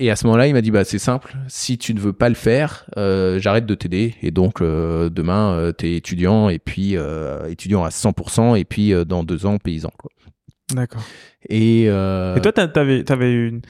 Et 0.00 0.10
à 0.12 0.16
ce 0.16 0.26
moment-là, 0.26 0.46
il 0.46 0.52
m'a 0.52 0.60
dit 0.60 0.70
bah 0.70 0.84
c'est 0.84 1.00
simple, 1.00 1.34
si 1.48 1.76
tu 1.76 1.92
ne 1.92 1.98
veux 1.98 2.12
pas 2.12 2.28
le 2.28 2.36
faire, 2.36 2.86
euh, 2.96 3.40
j'arrête 3.40 3.66
de 3.66 3.74
t'aider 3.74 4.14
et 4.22 4.30
donc 4.30 4.60
euh, 4.62 5.08
demain 5.10 5.52
euh, 5.54 5.72
t'es 5.72 5.94
étudiant 5.94 6.48
et 6.50 6.60
puis 6.60 6.96
euh, 6.96 7.48
étudiant 7.48 7.82
à 7.82 7.88
100% 7.88 8.56
et 8.56 8.64
puis 8.64 8.92
dans 9.06 9.24
deux 9.24 9.44
ans 9.46 9.58
paysan. 9.58 9.90
Quoi. 9.98 10.10
D'accord. 10.72 11.02
Et, 11.48 11.84
Et 11.86 12.40
toi, 12.42 12.52
t'avais, 12.52 13.02
t'avais 13.02 13.32
une. 13.32 13.62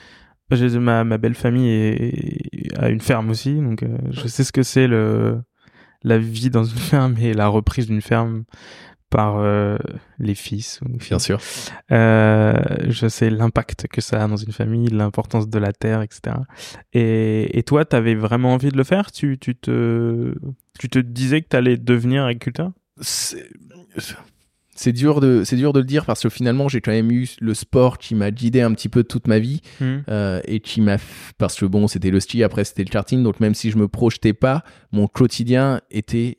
J'ai- 0.57 0.79
Ma, 0.79 1.05
ma 1.05 1.19
belle 1.19 1.35
famille 1.35 1.69
est, 1.71 2.79
a 2.79 2.89
une 2.89 3.01
ferme 3.01 3.31
aussi, 3.31 3.55
donc 3.55 3.83
euh, 3.83 3.97
je 4.11 4.27
sais 4.29 4.45
ce 4.45 4.53
que 4.53 4.63
c'est 4.63 4.87
le 4.87 5.41
la 6.05 6.17
vie 6.19 6.51
dans 6.51 6.65
une 6.65 6.79
ferme 6.79 7.17
et 7.21 7.35
la 7.35 7.49
reprise 7.49 7.87
d'une 7.89 8.01
ferme 8.03 8.45
par 9.11 9.39
euh, 9.39 9.79
les 10.19 10.35
fils. 10.35 10.81
ou 10.83 10.89
les 10.93 10.99
filles. 10.99 11.09
bien 11.09 11.19
sûr. 11.19 11.41
Euh, 11.93 12.55
je 12.89 13.09
sais 13.09 13.31
l'impact 13.31 13.87
que 13.89 14.01
ça 14.03 14.23
a 14.23 14.29
dans 14.29 14.37
une 14.37 14.53
famille, 14.53 14.89
l'importance 14.89 15.49
de 15.49 15.59
la 15.59 15.73
terre, 15.73 16.03
etc. 16.03 16.37
Et, 16.93 17.59
et 17.59 17.63
toi, 17.63 17.85
t'avais 17.87 18.15
vraiment 18.15 18.53
envie 18.53 18.69
de 18.69 18.77
le 18.77 18.85
faire? 18.85 19.11
Tu, 19.11 19.39
tu 19.39 19.57
te 19.57 20.35
tu 20.79 20.89
te 20.89 20.99
disais 20.99 21.41
que 21.43 21.49
t'allais 21.49 21.77
devenir 21.79 22.25
agriculteur? 22.25 22.71
C'est 24.79 24.93
dur 24.93 25.21
de 25.21 25.43
c'est 25.45 25.57
dur 25.57 25.73
de 25.73 25.81
le 25.81 25.85
dire 25.85 26.07
parce 26.07 26.23
que 26.23 26.29
finalement 26.29 26.69
j'ai 26.69 26.81
quand 26.81 26.93
même 26.93 27.11
eu 27.11 27.29
le 27.41 27.53
sport 27.53 27.99
qui 27.99 28.15
m'a 28.15 28.31
guidé 28.31 28.61
un 28.61 28.73
petit 28.73 28.89
peu 28.89 29.03
toute 29.03 29.27
ma 29.27 29.41
vie 29.41 29.61
euh, 29.83 30.41
et 30.45 30.61
qui 30.61 30.81
m'a 30.81 30.99
parce 31.37 31.59
que 31.59 31.67
bon 31.67 31.89
c'était 31.89 32.11
le 32.11 32.21
ski 32.21 32.45
après 32.45 32.63
c'était 32.63 32.85
le 32.85 32.89
karting 32.89 33.25
donc 33.25 33.41
même 33.41 33.55
si 33.55 33.73
je 33.73 33.77
me 33.77 33.89
projetais 33.89 34.35
pas 34.35 34.63
mon 34.93 35.09
quotidien 35.09 35.81
était 35.91 36.37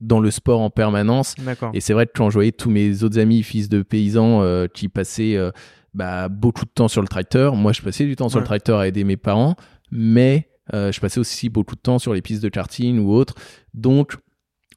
dans 0.00 0.18
le 0.18 0.32
sport 0.32 0.60
en 0.60 0.70
permanence. 0.70 1.36
Et 1.74 1.80
c'est 1.80 1.92
vrai 1.92 2.06
que 2.06 2.12
quand 2.16 2.28
je 2.28 2.34
voyais 2.34 2.50
tous 2.50 2.70
mes 2.70 3.04
autres 3.04 3.20
amis 3.20 3.42
fils 3.42 3.68
de 3.68 3.82
paysans 3.82 4.42
euh, 4.42 4.66
qui 4.66 4.88
passaient 4.88 5.36
euh, 5.36 5.52
bah, 5.92 6.28
beaucoup 6.30 6.64
de 6.64 6.70
temps 6.70 6.88
sur 6.88 7.02
le 7.02 7.08
tracteur 7.08 7.54
moi 7.56 7.72
je 7.72 7.82
passais 7.82 8.06
du 8.06 8.16
temps 8.16 8.30
sur 8.30 8.40
le 8.40 8.46
tracteur 8.46 8.78
à 8.78 8.88
aider 8.88 9.04
mes 9.04 9.18
parents 9.18 9.54
mais 9.90 10.48
je 10.72 10.98
passais 10.98 11.20
aussi 11.20 11.50
beaucoup 11.50 11.74
de 11.74 11.80
temps 11.80 11.98
sur 11.98 12.14
les 12.14 12.22
pistes 12.22 12.42
de 12.42 12.48
karting 12.48 13.00
ou 13.00 13.12
autres. 13.12 13.34
Donc 13.74 14.16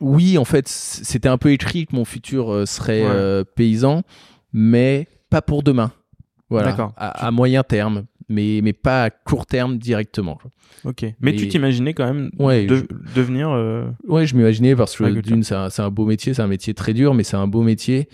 oui, 0.06 0.38
en 0.38 0.46
fait, 0.46 0.68
c'était 0.68 1.30
un 1.30 1.38
peu 1.38 1.52
écrit 1.52 1.86
que 1.88 1.96
mon 1.96 2.06
futur 2.06 2.52
euh, 2.54 2.66
serait 2.66 3.02
Ouais. 3.04 3.10
euh, 3.12 3.44
paysan, 3.44 4.04
mais 4.54 5.08
pas 5.30 5.42
pour 5.42 5.64
demain. 5.64 5.92
Voilà, 6.50 6.94
à, 6.96 7.26
à 7.28 7.32
moyen 7.32 7.64
terme, 7.64 8.06
mais, 8.30 8.60
mais 8.64 8.72
pas 8.74 9.06
à 9.06 9.10
court 9.10 9.48
terme 9.48 9.78
directement. 9.80 10.38
Ok. 10.84 11.06
Mais 11.20 11.32
Et- 11.32 11.36
tu 11.36 11.48
t'imaginais 11.48 11.94
quand 11.96 12.06
même 12.06 12.30
Ouais, 12.38 12.68
de- 12.68 12.88
devenir. 13.16 13.50
euh, 13.50 13.88
Ouais, 14.08 14.28
je 14.28 14.36
m'imaginais 14.36 14.76
parce 14.76 14.96
que 14.96 15.06
d'une, 15.22 15.44
c'est 15.44 15.56
un, 15.56 15.90
beau 15.90 16.06
métier, 16.06 16.36
c'est 16.36 16.44
un 16.44 16.48
métier 16.48 16.76
très 16.76 16.94
dur, 16.94 17.16
mais 17.16 17.24
c'est 17.24 17.36
un 17.38 17.48
beau 17.48 17.64
métier. 17.64 18.08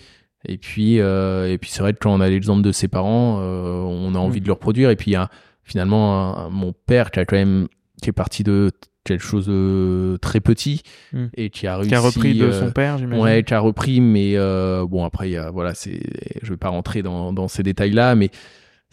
Et 0.48 0.56
puis, 0.58 0.98
euh, 0.98 1.52
et 1.52 1.58
puis 1.58 1.70
c'est 1.70 1.82
vrai 1.82 1.92
que 1.92 1.98
quand 2.00 2.12
on 2.12 2.20
a 2.20 2.28
l'exemple 2.30 2.62
de 2.62 2.72
ses 2.72 2.88
parents, 2.88 3.38
euh, 3.42 3.82
on 3.82 4.14
a 4.14 4.18
envie 4.18 4.40
Mm. 4.40 4.44
de 4.44 4.46
le 4.48 4.52
reproduire. 4.54 4.90
Et 4.90 4.96
puis 4.96 5.10
il 5.10 5.14
y 5.14 5.16
a 5.16 5.28
finalement 5.62 6.36
un- 6.38 6.46
un- 6.46 6.50
mon 6.50 6.72
père 6.72 7.10
qui 7.10 7.20
a 7.20 7.24
quand 7.26 7.36
même 7.36 7.68
qui 8.02 8.08
est 8.10 8.12
parti 8.14 8.42
de 8.42 8.70
quelque 9.04 9.24
chose 9.24 9.46
de 9.46 10.16
très 10.22 10.40
petit 10.40 10.82
Mm. 11.12 11.26
et 11.34 11.50
qui 11.50 11.66
a 11.66 11.76
réussi. 11.76 11.88
qui 11.90 11.94
a 11.94 12.00
repris 12.00 12.34
de 12.34 12.44
euh, 12.46 12.60
son 12.60 12.70
père, 12.70 12.98
j'imagine. 12.98 13.22
Ouais, 13.22 13.42
qui 13.42 13.52
a 13.54 13.60
repris, 13.60 14.00
mais 14.00 14.36
euh, 14.36 14.86
bon 14.86 15.04
après, 15.04 15.30
y 15.30 15.36
a, 15.36 15.50
voilà, 15.50 15.74
c'est, 15.74 16.00
je 16.42 16.50
vais 16.50 16.56
pas 16.56 16.68
rentrer 16.68 17.02
dans, 17.02 17.32
dans 17.32 17.48
ces 17.48 17.62
détails-là, 17.62 18.14
mais 18.14 18.30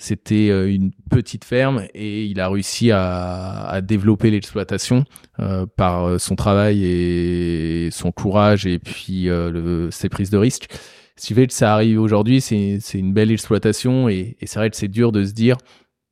c'était 0.02 0.50
euh, 0.50 0.74
une 0.74 0.92
petite 1.12 1.44
ferme 1.44 1.84
et 1.94 2.26
il 2.26 2.40
a 2.40 2.48
réussi 2.50 2.90
à, 2.92 3.66
à 3.68 3.82
développer 3.82 4.32
l'exploitation 4.32 5.04
euh, 5.40 5.66
par 5.76 6.06
euh, 6.06 6.18
son 6.18 6.36
travail 6.38 6.86
et 6.86 7.90
son 7.92 8.12
courage 8.14 8.66
et 8.66 8.80
puis 8.80 9.28
euh, 9.30 9.52
le, 9.52 9.92
ses 9.92 10.08
prises 10.10 10.30
de 10.30 10.38
risques. 10.38 10.68
Ce 11.18 11.28
qui 11.28 11.34
fait 11.34 11.48
que 11.48 11.54
ça 11.54 11.74
arrive 11.74 12.00
aujourd'hui, 12.00 12.40
c'est, 12.40 12.78
c'est 12.80 12.98
une 12.98 13.12
belle 13.12 13.30
exploitation 13.30 14.08
et, 14.08 14.38
et 14.40 14.48
c'est 14.48 14.58
vrai 14.60 14.70
que 14.70 14.78
c'est 14.78 14.88
dur 14.88 15.12
de 15.12 15.26
se 15.26 15.34
dire, 15.34 15.58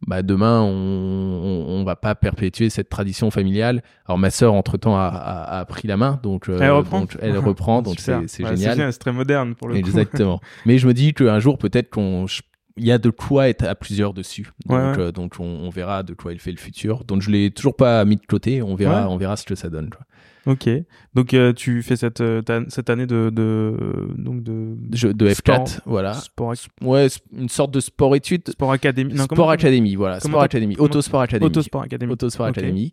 bah 0.05 0.21
demain 0.21 0.61
on, 0.61 0.67
on, 0.69 1.65
on 1.79 1.83
va 1.83 1.95
pas 1.95 2.13
perpétuer 2.13 2.69
cette 2.69 2.89
tradition 2.89 3.31
familiale. 3.31 3.81
Alors 4.05 4.17
ma 4.19 4.29
sœur 4.29 4.53
entre 4.53 4.77
temps 4.77 4.95
a, 4.95 5.05
a, 5.07 5.59
a 5.59 5.65
pris 5.65 5.87
la 5.87 5.97
main, 5.97 6.19
donc 6.21 6.49
euh, 6.49 6.59
Elle 6.61 6.71
reprend. 6.71 6.99
donc 7.01 7.17
elle 7.21 7.37
reprend, 7.39 7.81
donc 7.81 7.99
c'est, 7.99 8.13
Ouais, 8.15 8.55
génial. 8.55 8.93
C'est 8.93 8.99
très 8.99 9.11
moderne 9.11 9.55
pour 9.55 9.67
le 9.67 9.73
coup. 9.73 9.79
Exactement. 9.79 10.39
Mais 10.65 10.77
je 10.77 10.87
me 10.87 10.93
dis 10.93 11.13
qu'un 11.15 11.39
jour, 11.39 11.57
peut-être 11.57 11.89
qu'on, 11.89 12.27
il 12.77 12.85
y 12.85 12.91
a 12.91 12.99
de 12.99 13.09
quoi 13.09 13.49
être 13.49 13.63
à 13.63 13.73
plusieurs 13.73 14.13
dessus. 14.13 14.51
Donc, 14.67 14.77
Ouais, 14.77 14.85
ouais. 14.85 14.99
euh, 14.99 15.11
donc 15.11 15.33
on, 15.39 15.43
on 15.45 15.69
verra 15.69 16.03
de 16.03 16.13
quoi 16.13 16.31
il 16.31 16.39
fait 16.39 16.51
le 16.51 16.57
futur. 16.59 17.03
Donc 17.03 17.23
je 17.23 17.31
l'ai 17.31 17.49
toujours 17.49 17.75
pas 17.75 18.05
mis 18.05 18.17
de 18.17 18.25
côté. 18.27 18.61
On 18.61 18.75
verra, 18.75 19.09
on 19.09 19.17
verra 19.17 19.35
ce 19.35 19.45
que 19.45 19.55
ça 19.55 19.69
donne. 19.69 19.89
quoi. 19.89 20.01
Ok. 20.47 20.69
Donc 21.13 21.33
euh, 21.33 21.53
tu 21.53 21.83
fais 21.83 21.95
cette 21.95 22.21
euh, 22.21 22.41
cette 22.69 22.89
année 22.89 23.05
de 23.05 23.29
de 23.29 23.75
donc 24.17 24.41
de 24.43 24.75
de 25.13 25.27
F4, 25.29 25.33
Sport. 25.33 25.67
voilà. 25.85 26.13
sport 26.15 26.53
Ouais, 26.81 27.07
une 27.37 27.49
sorte 27.49 27.71
de 27.71 27.79
sport 27.79 28.15
étude. 28.15 28.47
sport 28.49 28.71
académie. 28.71 29.13
non, 29.13 29.25
Sport 29.25 29.51
Academy, 29.51 29.95
voilà. 29.95 30.19
Sport 30.19 30.39
t'as- 30.39 30.45
Academy. 30.45 30.75
comment- 30.75 30.85
Autosport 30.85 31.21
Academy. 31.21 31.45
Autosport 31.45 31.81
académie. 31.83 32.11
Autosport 32.13 32.47
Ok. 32.47 32.57
Academy. 32.57 32.91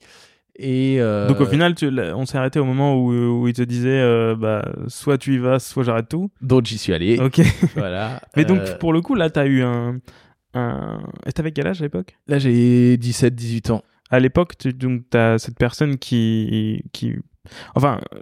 Et 0.57 0.97
euh, 1.01 1.27
Donc 1.27 1.41
au 1.41 1.47
final, 1.47 1.75
tu, 1.75 1.89
on 1.89 2.27
s'est 2.27 2.39
arrêté 2.39 2.61
au 2.61 2.65
moment 2.65 2.97
où, 2.97 3.11
où 3.13 3.49
il 3.49 3.55
te 3.55 3.63
disait, 3.63 3.89
euh, 4.01 4.37
bah, 4.37 4.65
soit 4.87 5.19
tu 5.19 5.35
y 5.35 5.39
vas, 5.39 5.59
soit 5.59 5.83
j'arrête 5.83 6.09
tout. 6.09 6.31
donc 6.43 6.67
j'y 6.67 6.79
suis 6.79 6.93
allé. 6.93 7.19
Ok. 7.19 7.41
voilà. 7.77 8.21
Mais 8.37 8.45
donc 8.45 8.61
Euh, 8.61 8.79
pour 8.79 8.93
le 8.93 9.01
coup, 9.01 9.17
là, 9.17 9.31
t'as 9.31 9.47
eu 9.47 9.63
un, 9.63 9.99
un... 10.55 11.01
Et 11.27 11.33
t'avais 11.33 11.51
quel 11.51 11.67
âge 11.67 11.81
à 11.81 11.85
l'époque? 11.85 12.17
Là 12.29 12.39
j'ai 12.39 12.97
17, 12.97 13.35
18 13.35 13.71
ans. 13.71 13.83
À 14.11 14.21
l'époque, 14.21 14.55
donc 14.69 15.03
t'as 15.11 15.39
cette 15.39 15.59
personne 15.59 15.99
qui, 15.99 16.85
qui, 16.93 17.15
enfin, 17.75 18.01
euh, 18.15 18.19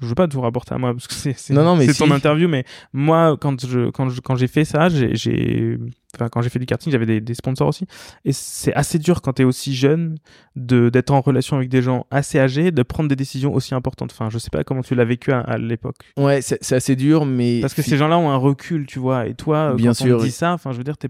je 0.00 0.06
veux 0.06 0.14
pas 0.14 0.28
tout 0.28 0.40
rapporter 0.40 0.74
à 0.74 0.78
moi 0.78 0.92
parce 0.92 1.06
que 1.06 1.14
c'est, 1.14 1.50
Non, 1.54 1.64
non, 1.64 1.76
mais 1.76 1.86
c'est 1.86 1.94
si. 1.94 1.98
ton 2.00 2.10
interview, 2.10 2.48
mais 2.48 2.64
moi, 2.92 3.36
quand 3.40 3.66
je, 3.66 3.90
quand 3.90 4.08
je, 4.10 4.20
quand 4.20 4.36
j'ai 4.36 4.46
fait 4.46 4.64
ça, 4.66 4.88
j'ai, 4.90 5.78
enfin, 6.14 6.28
quand 6.28 6.42
j'ai 6.42 6.50
fait 6.50 6.58
du 6.58 6.66
karting, 6.66 6.92
j'avais 6.92 7.06
des, 7.06 7.20
des 7.20 7.34
sponsors 7.34 7.68
aussi, 7.68 7.86
et 8.24 8.32
c'est 8.32 8.74
assez 8.74 8.98
dur 8.98 9.22
quand 9.22 9.32
t'es 9.34 9.44
aussi 9.44 9.74
jeune 9.74 10.16
de 10.54 10.88
d'être 10.90 11.10
en 11.10 11.20
relation 11.22 11.56
avec 11.56 11.68
des 11.70 11.80
gens 11.82 12.06
assez 12.10 12.38
âgés, 12.38 12.70
de 12.72 12.82
prendre 12.82 13.08
des 13.08 13.16
décisions 13.16 13.54
aussi 13.54 13.74
importantes. 13.74 14.12
Enfin, 14.12 14.28
je 14.30 14.38
sais 14.38 14.50
pas 14.50 14.64
comment 14.64 14.82
tu 14.82 14.94
l'as 14.94 15.04
vécu 15.04 15.32
à, 15.32 15.40
à 15.40 15.56
l'époque. 15.58 15.96
Ouais, 16.18 16.42
c'est 16.42 16.72
assez 16.74 16.96
dur, 16.96 17.24
mais 17.24 17.60
Parce 17.60 17.74
que 17.74 17.82
ces 17.82 17.96
gens-là 17.96 18.18
ont 18.18 18.30
un 18.30 18.36
recul, 18.36 18.86
tu 18.86 18.98
vois, 18.98 19.26
et 19.26 19.34
toi, 19.34 19.74
Bien 19.74 19.90
quand 19.90 19.94
sûr, 19.94 20.14
on 20.16 20.18
te 20.18 20.22
oui. 20.24 20.28
dit 20.28 20.34
ça, 20.34 20.52
enfin, 20.52 20.72
je 20.72 20.76
veux 20.78 20.84
dire, 20.84 20.98
t'es, 20.98 21.08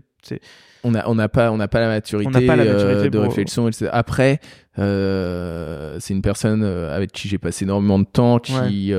on 0.88 0.94
a 0.94 1.06
on 1.08 1.14
n'a 1.14 1.28
pas 1.28 1.50
on 1.52 1.56
n'a 1.56 1.68
pas 1.68 1.80
la 1.80 1.88
maturité, 1.88 2.28
On 2.28 2.30
n'a 2.38 2.46
pas 2.46 2.56
la 2.56 2.64
maturité 2.64 3.06
euh, 3.06 3.10
de 3.10 3.18
pour- 3.18 3.22
réflexion 3.28 3.68
etc. 3.68 3.88
après 3.92 4.40
euh, 4.78 5.96
c'est 6.00 6.14
une 6.14 6.22
personne 6.22 6.62
euh, 6.62 6.94
avec 6.96 7.12
qui 7.12 7.28
j'ai 7.28 7.38
passé 7.38 7.64
énormément 7.64 7.98
de 7.98 8.04
temps 8.06 8.38
qui 8.38 8.92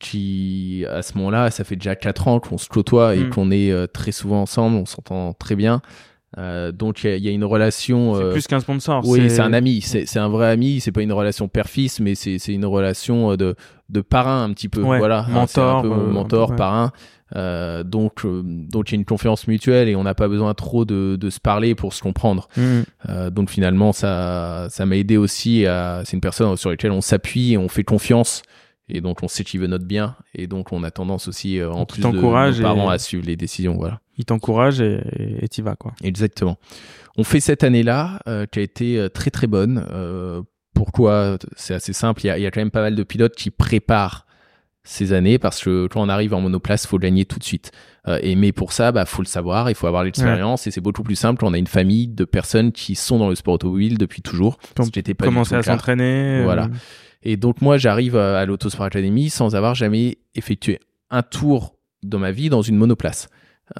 qui 0.00 0.84
à 0.90 1.02
ce 1.02 1.16
moment-là 1.18 1.50
ça 1.50 1.64
fait 1.64 1.76
déjà 1.76 1.94
quatre 1.96 2.28
ans 2.28 2.40
qu'on 2.40 2.58
se 2.58 2.68
côtoie 2.68 3.14
et 3.14 3.20
Mm. 3.24 3.30
qu'on 3.30 3.50
est 3.50 3.86
très 3.92 4.12
souvent 4.12 4.42
ensemble 4.42 4.76
on 4.76 4.86
s'entend 4.86 5.32
très 5.34 5.56
bien 5.56 5.80
Euh, 6.36 6.72
donc 6.72 7.04
il 7.04 7.10
y 7.10 7.12
a- 7.12 7.16
y, 7.16 7.28
a 7.28 7.30
une 7.30 7.44
relation 7.44 8.16
c'est 8.16 8.32
plus 8.32 8.46
qu'un 8.48 8.58
sponsor. 8.58 9.02
oui, 9.06 9.30
c'est 9.30 9.40
un 9.40 9.52
ami, 9.52 9.80
c'est 9.82 10.18
un 10.18 10.28
vrai 10.28 10.50
ami, 10.50 10.80
c'est 10.80 10.90
pas 10.90 11.02
une 11.02 11.12
relation 11.12 11.46
père-fils, 11.46 12.00
mais 12.00 12.16
c'est 12.16 12.40
une 12.52 12.64
relation 12.66 13.36
de, 13.36 13.54
de 13.88 14.00
parrain 14.00 14.42
un 14.42 14.52
petit 14.52 14.68
peu. 14.68 14.82
Ouais, 14.82 14.98
voilà, 14.98 15.20
Hein, 15.28 15.32
mentor, 15.32 15.76
un 15.78 15.82
peu 15.82 15.92
euh, 15.92 16.10
mentor, 16.10 16.50
ouais. 16.50 16.56
parrain. 16.56 16.90
Euh, 17.34 17.82
donc, 17.82 18.24
euh, 18.24 18.42
donc 18.44 18.90
il 18.90 18.94
y 18.94 18.96
a 18.96 18.98
une 19.00 19.04
confiance 19.04 19.48
mutuelle 19.48 19.88
et 19.88 19.96
on 19.96 20.02
n'a 20.04 20.14
pas 20.14 20.28
besoin 20.28 20.54
trop 20.54 20.84
de, 20.84 21.16
de 21.18 21.30
se 21.30 21.40
parler 21.40 21.74
pour 21.74 21.92
se 21.94 22.02
comprendre. 22.02 22.48
Mhm. 22.56 22.84
Euh, 23.08 23.30
donc 23.30 23.50
finalement, 23.50 23.92
ça 23.92 24.68
ça 24.70 24.86
m'a 24.86 24.96
aidé 24.96 25.16
aussi. 25.16 25.66
à 25.66 26.02
C'est 26.04 26.12
une 26.16 26.20
personne 26.20 26.56
sur 26.56 26.70
laquelle 26.70 26.92
on 26.92 27.00
s'appuie 27.00 27.52
et 27.54 27.58
on 27.58 27.68
fait 27.68 27.84
confiance. 27.84 28.42
Et 28.88 29.00
donc 29.00 29.22
on 29.22 29.28
sait 29.28 29.44
qu'il 29.44 29.60
veut 29.60 29.66
notre 29.66 29.86
bien. 29.86 30.16
Et 30.34 30.46
donc 30.46 30.72
on 30.72 30.84
a 30.84 30.90
tendance 30.90 31.26
aussi, 31.26 31.62
en 31.62 31.72
Donc, 31.80 31.88
plus 31.94 32.02
de 32.02 32.06
nos 32.08 32.20
parents, 32.62 32.90
et- 32.90 32.94
à 32.94 32.98
suivre 32.98 33.24
les 33.26 33.36
décisions. 33.36 33.76
Voilà. 33.76 34.00
Il 34.18 34.26
t'encourage 34.26 34.80
et 34.80 35.48
t'y 35.50 35.62
vas, 35.62 35.74
quoi. 35.74 35.92
Exactement. 36.04 36.58
On 37.16 37.24
fait 37.24 37.40
cette 37.40 37.64
année-là 37.64 38.20
qui 38.52 38.58
a 38.58 38.62
été 38.62 39.08
très 39.12 39.30
très 39.30 39.46
bonne. 39.46 39.84
Pourquoi? 40.74 41.38
C'est 41.56 41.74
assez 41.74 41.92
simple. 41.92 42.20
Il 42.24 42.26
y, 42.26 42.30
a, 42.30 42.38
il 42.38 42.42
y 42.42 42.46
a 42.46 42.50
quand 42.50 42.60
même 42.60 42.70
pas 42.70 42.82
mal 42.82 42.94
de 42.94 43.02
pilotes 43.02 43.34
qui 43.34 43.50
préparent 43.50 44.26
ces 44.84 45.14
années 45.14 45.38
parce 45.38 45.64
que 45.64 45.86
quand 45.86 46.02
on 46.02 46.08
arrive 46.08 46.34
en 46.34 46.40
monoplace, 46.40 46.86
faut 46.86 46.98
gagner 46.98 47.24
tout 47.24 47.38
de 47.38 47.44
suite. 47.44 47.72
Euh, 48.06 48.18
et 48.22 48.36
mais 48.36 48.52
pour 48.52 48.72
ça, 48.72 48.92
bah 48.92 49.06
faut 49.06 49.22
le 49.22 49.26
savoir, 49.26 49.70
il 49.70 49.74
faut 49.74 49.86
avoir 49.86 50.04
l'expérience 50.04 50.66
et 50.66 50.70
c'est 50.70 50.82
beaucoup 50.82 51.02
plus 51.02 51.16
simple. 51.16 51.44
On 51.44 51.54
a 51.54 51.58
une 51.58 51.66
famille 51.66 52.06
de 52.06 52.24
personnes 52.24 52.70
qui 52.70 52.94
sont 52.94 53.18
dans 53.18 53.30
le 53.30 53.34
sport 53.34 53.54
automobile 53.54 53.96
depuis 53.96 54.20
toujours. 54.20 54.58
J'étais 54.92 55.14
pas 55.14 55.24
commencé 55.24 55.54
à 55.54 55.62
s'entraîner. 55.62 56.40
Euh, 56.40 56.44
voilà. 56.44 56.68
Et 57.22 57.38
donc 57.38 57.62
moi, 57.62 57.78
j'arrive 57.78 58.16
à 58.16 58.44
l'Autosport 58.44 58.84
Academy 58.84 59.30
sans 59.30 59.56
avoir 59.56 59.74
jamais 59.74 60.18
effectué 60.34 60.78
un 61.10 61.22
tour 61.22 61.74
dans 62.02 62.18
ma 62.18 62.30
vie 62.30 62.50
dans 62.50 62.60
une 62.60 62.76
monoplace. 62.76 63.28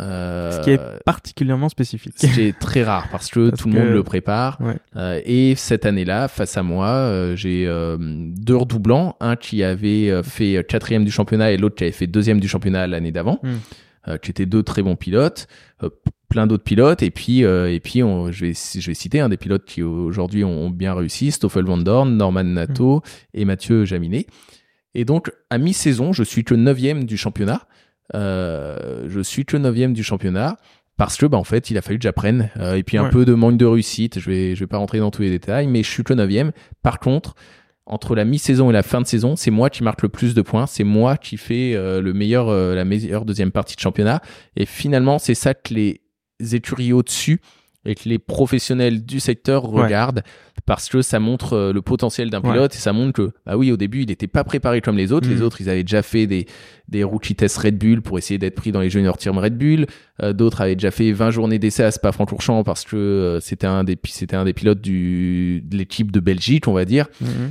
Euh, 0.01 0.51
ce 0.51 0.65
qui 0.65 0.71
est 0.71 0.81
particulièrement 1.05 1.69
spécifique. 1.69 2.15
Ce 2.17 2.27
qui 2.27 2.43
est 2.43 2.59
très 2.59 2.83
rare 2.83 3.07
parce 3.11 3.31
que 3.31 3.55
tout 3.55 3.69
le 3.69 3.75
monde 3.75 3.91
le 3.91 4.03
prépare. 4.03 4.59
Euh, 4.97 5.21
et 5.25 5.55
cette 5.55 5.87
année-là, 5.87 6.29
face 6.29 6.57
à 6.57 6.63
moi, 6.63 6.89
euh, 6.89 7.37
j'ai 7.37 7.67
deux 7.97 8.57
redoublants, 8.57 9.17
un 9.21 9.37
qui 9.37 9.63
avait 9.63 10.23
fait 10.23 10.65
quatrième 10.67 11.05
du 11.05 11.11
championnat 11.11 11.53
et 11.53 11.57
l'autre 11.57 11.77
qui 11.77 11.85
avait 11.85 11.93
fait 11.93 12.07
deuxième 12.07 12.41
du 12.41 12.49
championnat 12.49 12.87
l'année 12.87 13.13
d'avant, 13.13 13.41
hmm. 13.43 14.19
qui 14.19 14.31
étaient 14.31 14.47
deux 14.47 14.63
très 14.63 14.83
bons 14.83 14.97
pilotes. 14.97 15.47
plein 16.29 16.47
d'autres 16.49 16.65
pilotes 16.65 17.03
et 17.03 17.11
puis 17.11 17.41
et 17.43 17.81
puis 17.81 18.03
on, 18.03 18.33
je 18.33 18.47
vais 18.47 18.53
je 18.55 18.87
vais 18.87 18.95
citer 18.95 19.21
un 19.21 19.29
des 19.29 19.37
pilotes 19.37 19.65
qui 19.65 19.83
aujourd'hui 19.83 20.43
ont, 20.43 20.71
bien 20.71 20.95
réussi 20.95 21.31
Stoffel 21.31 21.65
Van 21.65 21.79
Dorn, 21.79 22.17
Norman 22.17 22.43
Nato 22.43 22.97
hmm. 22.97 23.01
et 23.35 23.45
Mathieu 23.45 23.85
Jaminet 23.85 24.27
et 24.95 25.05
donc 25.05 25.31
à 25.51 25.59
mi-saison 25.59 26.13
je 26.13 26.25
suis 26.25 26.43
que 26.43 26.55
neuvième 26.55 27.05
du 27.05 27.17
championnat 27.17 27.69
je 28.13 29.21
suis 29.23 29.45
que 29.45 29.57
neuvième 29.57 29.93
du 29.93 30.03
championnat 30.03 30.57
parce 30.97 31.17
que 31.17 31.27
bah 31.27 31.39
en 31.39 31.45
fait 31.45 31.71
il 31.71 31.79
a 31.79 31.83
fallu 31.83 31.99
que 31.99 32.03
j'apprenne. 32.03 32.51
Euh, 32.59 32.77
et 32.77 32.83
puis 32.83 32.99
un 32.99 33.09
peu 33.09 33.25
de 33.25 33.35
manque 33.35 33.57
de 33.57 33.67
réussite. 33.67 34.19
Je 34.19 34.31
vais 34.31 34.55
je 34.55 34.61
vais 34.61 34.67
pas 34.67 34.79
rentrer 34.79 34.99
dans 34.99 35.11
tous 35.11 35.23
les 35.23 35.31
détails 35.31 35.67
mais 35.67 35.83
je 35.83 35.91
suis 35.91 36.05
que 36.05 36.15
neuvième. 36.15 36.53
Par 36.83 37.01
contre 37.01 37.35
entre 37.87 38.15
la 38.15 38.25
mi-saison 38.25 38.71
et 38.71 38.73
la 38.73 38.83
fin 38.83 39.01
de 39.01 39.07
saison 39.07 39.37
c'est 39.37 39.51
moi 39.51 39.71
qui 39.71 39.83
marque 39.83 40.03
le 40.03 40.09
plus 40.09 40.35
de 40.35 40.43
points. 40.43 40.67
C'est 40.67 40.85
moi 40.85 41.17
qui 41.17 41.37
fais 41.37 41.75
euh, 41.75 42.01
le 42.01 42.13
meilleur 42.13 42.51
la 42.51 42.85
meilleure 42.85 43.25
deuxième 43.25 43.51
partie 43.51 43.77
de 43.77 43.81
championnat. 43.81 44.21
Et 44.57 44.67
finalement 44.67 45.19
c'est 45.19 45.35
ça 45.35 45.55
que 45.55 45.75
les 45.75 46.01
écuries 46.55 46.93
au 46.93 47.03
dessus 47.03 47.41
et 47.85 47.95
que 47.95 48.09
les 48.09 48.19
professionnels 48.19 49.05
du 49.05 49.21
secteur 49.21 49.63
regardent 49.63 50.23
parce 50.67 50.89
que 50.89 51.03
ça 51.03 51.21
montre 51.21 51.53
euh, 51.55 51.73
le 51.73 51.83
potentiel 51.83 52.31
d'un 52.31 52.41
pilote 52.41 52.75
et 52.75 52.79
ça 52.79 52.93
montre 52.93 53.13
que 53.13 53.33
bah 53.45 53.57
oui 53.57 53.71
au 53.71 53.77
début 53.77 54.03
il 54.03 54.09
n'était 54.09 54.27
pas 54.27 54.45
préparé 54.45 54.81
comme 54.81 54.97
les 54.97 55.13
autres 55.13 55.29
les 55.29 55.37
mm. 55.37 55.43
autres 55.43 55.61
ils 55.61 55.69
avaient 55.69 55.83
déjà 55.83 56.03
fait 56.03 56.27
des 56.27 56.47
des 56.89 57.03
rookie 57.05 57.35
tests 57.35 57.59
Red 57.59 57.79
Bull 57.79 58.03
pour 58.03 58.19
essayer 58.19 58.39
d'être 58.39 58.55
pris 58.55 58.73
dans 58.73 58.81
les 58.81 58.91
junior 58.91 59.17
team 59.19 59.39
Red 59.39 59.59
Bull 59.59 59.87
euh, 60.23 60.33
d'autres 60.33 60.61
avaient 60.61 60.77
déjà 60.77 60.91
fait 60.91 61.13
20 61.13 61.31
journées 61.31 61.59
d'essai 61.59 61.85
à 61.85 61.91
Spa-Francorchamps 61.91 62.65
parce 62.65 62.85
que 62.85 62.97
euh, 62.97 63.41
c'était 63.41 63.67
un 63.67 63.85
des 63.85 63.99
c'était 64.05 64.37
un 64.37 64.45
des 64.45 64.55
pilotes 64.55 64.81
du 64.81 65.63
de 65.65 65.77
l'équipe 65.77 66.11
de 66.11 66.21
Belgique 66.21 66.69
on 66.69 66.73
va 66.73 66.85
dire 66.85 67.07
mm-hmm. 67.23 67.51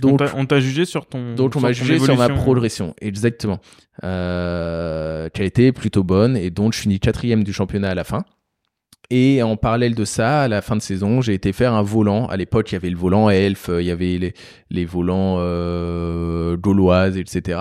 Donc, 0.00 0.20
on 0.34 0.44
t'a 0.44 0.60
jugé 0.60 0.84
sur 0.84 1.06
ton. 1.06 1.34
Donc 1.34 1.56
on 1.56 1.60
m'a 1.60 1.72
jugé 1.72 1.98
sur 1.98 2.16
ma 2.16 2.28
progression, 2.28 2.94
exactement, 3.00 3.60
euh, 4.04 5.30
qui 5.30 5.40
a 5.40 5.44
été 5.44 5.72
plutôt 5.72 6.04
bonne 6.04 6.36
et 6.36 6.50
donc 6.50 6.74
je 6.74 6.80
finis 6.80 7.00
quatrième 7.00 7.44
du 7.44 7.52
championnat 7.52 7.90
à 7.90 7.94
la 7.94 8.04
fin. 8.04 8.24
Et 9.10 9.42
en 9.42 9.56
parallèle 9.56 9.94
de 9.94 10.04
ça, 10.04 10.42
à 10.42 10.48
la 10.48 10.62
fin 10.62 10.74
de 10.76 10.82
saison, 10.82 11.20
j'ai 11.20 11.34
été 11.34 11.52
faire 11.52 11.74
un 11.74 11.82
volant. 11.82 12.26
À 12.26 12.36
l'époque, 12.36 12.72
il 12.72 12.74
y 12.74 12.76
avait 12.76 12.90
le 12.90 12.96
volant 12.96 13.30
Elf, 13.30 13.70
il 13.72 13.84
y 13.84 13.90
avait 13.90 14.18
les, 14.18 14.34
les 14.70 14.84
volants 14.84 15.36
euh, 15.38 16.56
gauloises, 16.56 17.16
etc. 17.16 17.60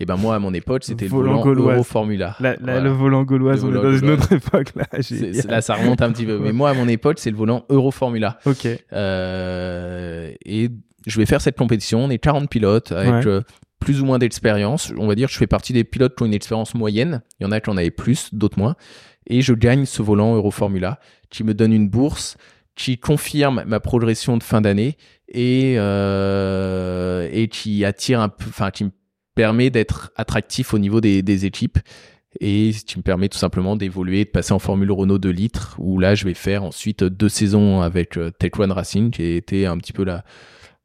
Et 0.00 0.06
ben 0.06 0.16
moi, 0.16 0.34
à 0.34 0.38
mon 0.38 0.54
époque, 0.54 0.84
c'était 0.84 1.06
le 1.06 1.10
volant 1.10 1.44
Euro 1.46 1.82
Formula. 1.82 2.36
Le 2.40 2.88
volant 2.88 3.24
gauloise, 3.24 3.64
on 3.64 3.70
est 3.70 3.74
dans 3.74 3.96
une 3.96 4.10
autre 4.10 4.32
époque 4.32 4.68
là. 4.74 4.86
là, 5.48 5.60
ça 5.60 5.74
remonte 5.74 6.00
un 6.02 6.12
petit 6.12 6.24
peu. 6.24 6.38
Mais 6.38 6.52
moi, 6.52 6.70
à 6.70 6.74
mon 6.74 6.88
époque, 6.88 7.18
c'est 7.18 7.30
le 7.30 7.36
volant 7.36 7.64
Euro 7.68 7.90
Formula. 7.90 8.38
Ok. 8.46 8.66
Euh, 8.92 10.32
et 10.44 10.70
je 11.06 11.18
vais 11.18 11.26
faire 11.26 11.40
cette 11.40 11.58
compétition. 11.58 12.04
On 12.04 12.10
est 12.10 12.18
40 12.18 12.48
pilotes 12.48 12.92
avec 12.92 13.26
euh, 13.26 13.42
plus 13.80 14.00
ou 14.00 14.06
moins 14.06 14.18
d'expérience. 14.18 14.92
On 14.96 15.06
va 15.06 15.14
dire, 15.14 15.28
je 15.28 15.36
fais 15.36 15.46
partie 15.46 15.72
des 15.72 15.84
pilotes 15.84 16.16
qui 16.16 16.22
ont 16.22 16.26
une 16.26 16.34
expérience 16.34 16.74
moyenne. 16.74 17.22
Il 17.38 17.44
y 17.44 17.46
en 17.46 17.52
a 17.52 17.60
qui 17.60 17.68
en 17.70 17.76
avaient 17.76 17.90
plus, 17.90 18.32
d'autres 18.32 18.58
moins 18.58 18.76
et 19.26 19.42
je 19.42 19.52
gagne 19.52 19.84
ce 19.84 20.02
volant 20.02 20.34
Euroformula 20.34 21.00
qui 21.30 21.44
me 21.44 21.54
donne 21.54 21.72
une 21.72 21.88
bourse 21.88 22.36
qui 22.74 22.98
confirme 22.98 23.64
ma 23.66 23.80
progression 23.80 24.36
de 24.36 24.42
fin 24.42 24.60
d'année 24.60 24.96
et 25.28 25.74
euh, 25.78 27.28
et 27.32 27.48
qui 27.48 27.84
attire 27.84 28.20
un 28.20 28.28
peu, 28.28 28.46
enfin 28.48 28.70
qui 28.70 28.84
me 28.84 28.90
permet 29.34 29.70
d'être 29.70 30.12
attractif 30.16 30.74
au 30.74 30.78
niveau 30.78 31.00
des, 31.00 31.22
des 31.22 31.46
équipes 31.46 31.78
et 32.40 32.72
qui 32.86 32.98
me 32.98 33.02
permet 33.02 33.28
tout 33.28 33.38
simplement 33.38 33.76
d'évoluer, 33.76 34.24
de 34.24 34.30
passer 34.30 34.52
en 34.52 34.58
Formule 34.58 34.92
Renault 34.92 35.18
2 35.18 35.30
litres 35.30 35.76
où 35.78 35.98
là 35.98 36.14
je 36.14 36.24
vais 36.24 36.34
faire 36.34 36.64
ensuite 36.64 37.02
deux 37.02 37.28
saisons 37.28 37.80
avec 37.80 38.18
euh, 38.18 38.30
Tech 38.30 38.52
One 38.58 38.72
Racing 38.72 39.10
qui 39.10 39.22
a 39.22 39.36
été 39.36 39.66
un 39.66 39.78
petit 39.78 39.92
peu 39.92 40.04
la 40.04 40.24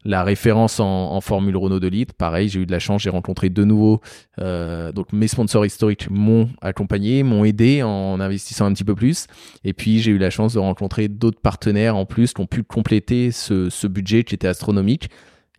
la 0.03 0.23
référence 0.23 0.79
en, 0.79 1.21
Formule 1.21 1.55
Renault 1.55 1.79
de 1.79 1.87
litre. 1.87 2.13
Pareil, 2.15 2.49
j'ai 2.49 2.61
eu 2.61 2.65
de 2.65 2.71
la 2.71 2.79
chance, 2.79 3.03
j'ai 3.03 3.09
rencontré 3.09 3.49
de 3.49 3.63
nouveaux. 3.63 4.01
Euh, 4.39 4.91
donc 4.91 5.13
mes 5.13 5.27
sponsors 5.27 5.65
historiques 5.65 6.09
m'ont 6.09 6.49
accompagné, 6.61 7.21
m'ont 7.23 7.45
aidé 7.45 7.83
en 7.83 8.19
investissant 8.19 8.65
un 8.65 8.73
petit 8.73 8.83
peu 8.83 8.95
plus. 8.95 9.27
Et 9.63 9.73
puis 9.73 9.99
j'ai 9.99 10.11
eu 10.11 10.17
la 10.17 10.29
chance 10.29 10.53
de 10.53 10.59
rencontrer 10.59 11.07
d'autres 11.07 11.39
partenaires 11.39 11.95
en 11.95 12.05
plus 12.05 12.33
qui 12.33 12.41
ont 12.41 12.47
pu 12.47 12.63
compléter 12.63 13.31
ce, 13.31 13.69
ce 13.69 13.87
budget 13.87 14.23
qui 14.23 14.33
était 14.33 14.47
astronomique. 14.47 15.09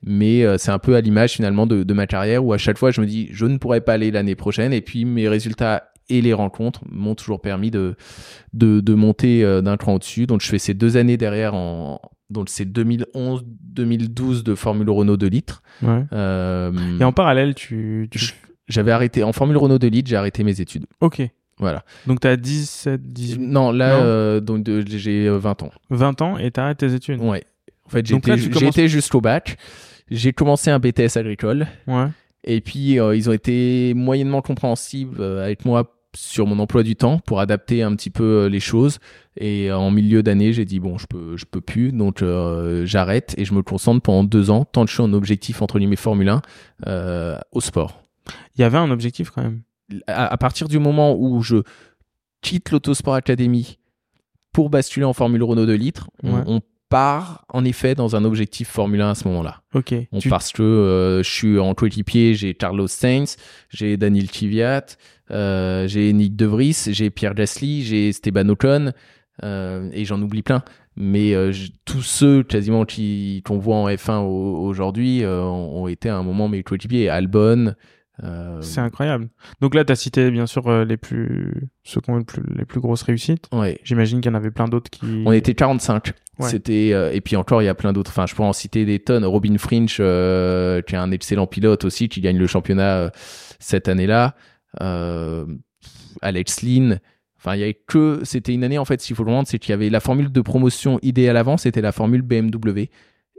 Mais 0.05 0.45
euh, 0.45 0.59
c'est 0.59 0.73
un 0.73 0.81
peu 0.81 0.97
à 0.97 1.01
l'image 1.01 1.35
finalement 1.35 1.67
de, 1.67 1.85
de 1.85 1.95
ma 1.95 2.09
carrière 2.09 2.45
où 2.45 2.53
à 2.53 2.59
chaque 2.59 2.79
fois 2.79 2.91
je 2.91 3.01
me 3.01 3.07
dis 3.07 3.29
je 3.31 3.47
ne 3.47 3.57
pourrais 3.59 3.81
pas 3.81 3.93
aller 3.93 4.11
l'année 4.11 4.35
prochaine 4.35 4.73
et 4.73 4.81
puis 4.81 5.05
mes 5.05 5.29
résultats 5.29 5.93
et 6.09 6.21
les 6.21 6.33
rencontres 6.33 6.81
m'ont 6.91 7.15
toujours 7.15 7.41
permis 7.41 7.71
de, 7.71 7.95
de, 8.53 8.81
de 8.81 8.95
monter 8.95 9.45
euh, 9.45 9.63
d'un 9.63 9.77
cran 9.77 9.95
au-dessus. 9.95 10.27
Donc 10.27 10.41
je 10.41 10.49
fais 10.49 10.59
ces 10.59 10.75
deux 10.75 10.97
années 10.97 11.17
derrière 11.17 11.55
en, 11.55 12.01
donc 12.33 12.49
c'est 12.49 12.65
2011-2012 12.65 14.43
de 14.43 14.55
Formule 14.55 14.91
Renault 14.91 15.17
de 15.17 15.27
litre. 15.27 15.63
Euh, 15.85 16.73
et 17.01 17.05
en 17.05 17.13
parallèle, 17.13 17.55
tu, 17.55 18.09
j'avais 18.69 18.93
arrêté 18.93 19.23
en 19.23 19.33
Formule 19.33 19.57
Renault 19.57 19.79
de 19.79 19.89
litre, 19.89 20.09
j'ai 20.09 20.17
arrêté 20.17 20.45
mes 20.45 20.61
études. 20.61 20.87
Ok. 21.01 21.23
Voilà. 21.59 21.85
Donc 22.07 22.21
tu 22.21 22.27
as 22.27 22.37
17, 22.37 23.03
18 23.03 23.41
Non, 23.41 23.71
là, 23.71 23.97
euh, 23.97 24.41
donc 24.41 24.67
j'ai 24.87 25.29
20 25.29 25.63
ans. 25.63 25.71
20 25.91 26.23
ans 26.23 26.39
et 26.39 26.51
tu 26.51 26.61
arrêtes 26.61 26.79
tes 26.79 26.95
études 26.95 27.21
Ouais. 27.21 27.45
En 27.87 27.91
fait, 27.91 28.07
j'ai 28.07 28.17
été, 28.17 28.89
jusqu'au 28.89 29.21
bac. 29.21 29.59
J'ai 30.11 30.33
commencé 30.33 30.71
un 30.71 30.79
BTS 30.79 31.17
agricole. 31.17 31.67
Ouais. 31.87 32.07
Et 32.45 32.61
puis, 32.61 32.99
euh, 32.99 33.15
ils 33.15 33.29
ont 33.29 33.33
été 33.33 33.93
moyennement 33.95 34.41
compréhensibles 34.41 35.23
avec 35.23 35.65
moi 35.65 36.02
sur 36.15 36.47
mon 36.47 36.59
emploi 36.59 36.83
du 36.83 36.97
temps 36.97 37.19
pour 37.21 37.41
adapter 37.41 37.83
un 37.83 37.95
petit 37.95 38.11
peu 38.11 38.45
euh, 38.45 38.49
les 38.49 38.61
choses. 38.61 38.99
Et 39.37 39.71
euh, 39.71 39.77
en 39.77 39.91
milieu 39.91 40.23
d'année, 40.23 40.53
j'ai 40.53 40.65
dit 40.65 40.79
bon, 40.79 40.99
je 40.99 41.07
peux, 41.07 41.37
je 41.37 41.45
peux 41.45 41.61
plus, 41.61 41.93
donc 41.93 42.23
euh, 42.23 42.85
j'arrête 42.85 43.35
et 43.39 43.45
je 43.45 43.55
me 43.55 43.63
concentre 43.63 44.03
pendant 44.03 44.25
deux 44.25 44.51
ans, 44.51 44.65
tant 44.65 44.85
que 44.85 44.91
je 44.91 44.95
suis 44.95 45.03
en 45.03 45.13
objectif 45.13 45.63
entre 45.63 45.79
guillemets 45.79 45.97
Formule 45.97 46.29
1 46.29 46.43
euh, 46.87 47.39
au 47.53 47.61
sport. 47.61 48.03
Il 48.57 48.61
y 48.61 48.65
avait 48.65 48.79
un 48.79 48.91
objectif 48.91 49.31
quand 49.31 49.43
même. 49.43 49.63
À, 50.07 50.37
partir 50.39 50.69
du 50.69 50.79
moment 50.79 51.17
où 51.19 51.43
je 51.43 51.57
quitte 52.41 52.71
l'Autosport 52.71 53.15
Academy 53.15 53.79
pour 54.53 54.71
basculer 54.71 55.05
en 55.05 55.13
Formule 55.13 55.43
Renault 55.43 55.67
de 55.67 55.73
litre, 55.73 56.11
on, 56.23 56.61
part 56.93 57.45
en 57.49 57.65
effet 57.65 57.95
dans 57.95 58.15
un 58.15 58.25
objectif 58.25 58.69
Formule 58.69 59.01
1 59.01 59.11
à 59.11 59.15
ce 59.15 59.27
moment-là. 59.29 59.63
Ok. 59.75 59.95
Parce 60.29 60.53
que 60.53 61.21
je 61.25 61.31
suis 61.31 61.59
en 61.59 61.75
coéquipier, 61.75 62.35
j'ai 62.35 62.55
Carlos 62.55 62.87
Sainz, 62.87 63.37
j'ai 63.71 63.97
Daniel 63.97 64.31
Tiviat, 64.31 64.85
euh, 65.33 65.89
j'ai 65.89 66.13
Nick 66.13 66.37
De 66.37 66.47
Vries, 66.47 66.89
j'ai 66.89 67.11
Pierre 67.11 67.35
Gasly, 67.35 67.83
j'ai 67.83 68.09
Esteban 68.09 68.49
Ocon, 68.49 68.93
euh, 69.43 69.89
et 69.93 70.05
j'en 70.05 70.21
oublie 70.21 70.43
plein. 70.43 70.63
Mais 70.95 71.35
euh, 71.35 71.53
tous 71.87 72.03
ceux 72.03 72.43
quasiment 72.43 72.85
qui 72.85 73.43
qu'on 73.47 73.59
voit 73.59 73.77
en 73.77 73.89
F1 73.89 74.19
aujourd'hui 74.21 75.25
ont 75.25 75.89
été 75.89 76.11
à 76.11 76.17
un 76.17 76.23
moment 76.23 76.49
mes 76.49 76.63
coéquipiers. 76.63 77.09
Albon. 77.09 77.75
C'est 78.61 78.81
incroyable. 78.81 79.29
Donc 79.61 79.75
là, 79.75 79.85
tu 79.85 79.93
as 79.93 79.97
cité 79.97 80.31
bien 80.31 80.47
sûr 80.47 80.85
les 80.85 80.97
plus 80.97 81.69
ceux 81.83 82.01
qui 82.01 82.11
ont 82.11 82.19
les 82.19 82.25
plus, 82.25 82.43
les 82.55 82.65
plus 82.65 82.81
grosses 82.81 83.03
réussites. 83.03 83.49
Ouais. 83.53 83.81
J'imagine 83.83 84.21
qu'il 84.21 84.31
y 84.31 84.35
en 84.35 84.37
avait 84.37 84.53
plein 84.53 84.69
d'autres 84.69 84.91
qui. 84.91 85.25
On 85.27 85.33
était 85.33 85.55
45. 85.55 86.13
C'était 86.41 86.89
et 86.89 87.21
puis 87.21 87.37
encore 87.37 87.63
il 87.63 87.65
y 87.65 87.69
a 87.69 87.75
plein 87.75 87.93
d'autres. 87.93 88.11
Enfin, 88.11 88.27
je 88.27 88.35
pourrais 88.35 88.49
en 88.49 88.53
citer 88.53 88.85
des 88.85 88.99
tonnes. 89.01 89.25
Robin 89.25 89.57
Frinch, 89.59 89.97
qui 89.97 90.03
est 90.03 90.95
un 90.95 91.11
excellent 91.11 91.47
pilote 91.47 91.85
aussi, 91.85 92.09
qui 92.09 92.21
gagne 92.21 92.39
le 92.39 92.47
championnat 92.47 93.11
cette 93.59 93.89
année-là 93.89 94.35
euh, 94.81 95.47
Alex 96.23 96.63
Lynn. 96.63 97.01
Enfin, 97.39 97.57
il 97.57 97.61
y 97.61 97.63
avait 97.65 97.75
que, 97.75 98.21
c'était 98.23 98.55
une 98.55 98.63
année, 98.63 98.79
en 98.79 98.85
fait, 98.85 99.01
s'il 99.01 99.17
faut 99.17 99.25
le 99.25 99.33
rendre, 99.33 99.49
c'est 99.49 99.59
qu'il 99.59 99.71
y 99.71 99.75
avait 99.75 99.91
la 99.91 100.01
formule 100.01 100.31
de 100.31 100.41
promotion 100.41 101.01
idéale 101.03 101.37
avant, 101.37 101.57
c'était 101.57 101.81
la 101.81 101.91
formule 101.91 102.23
BMW. 102.23 102.89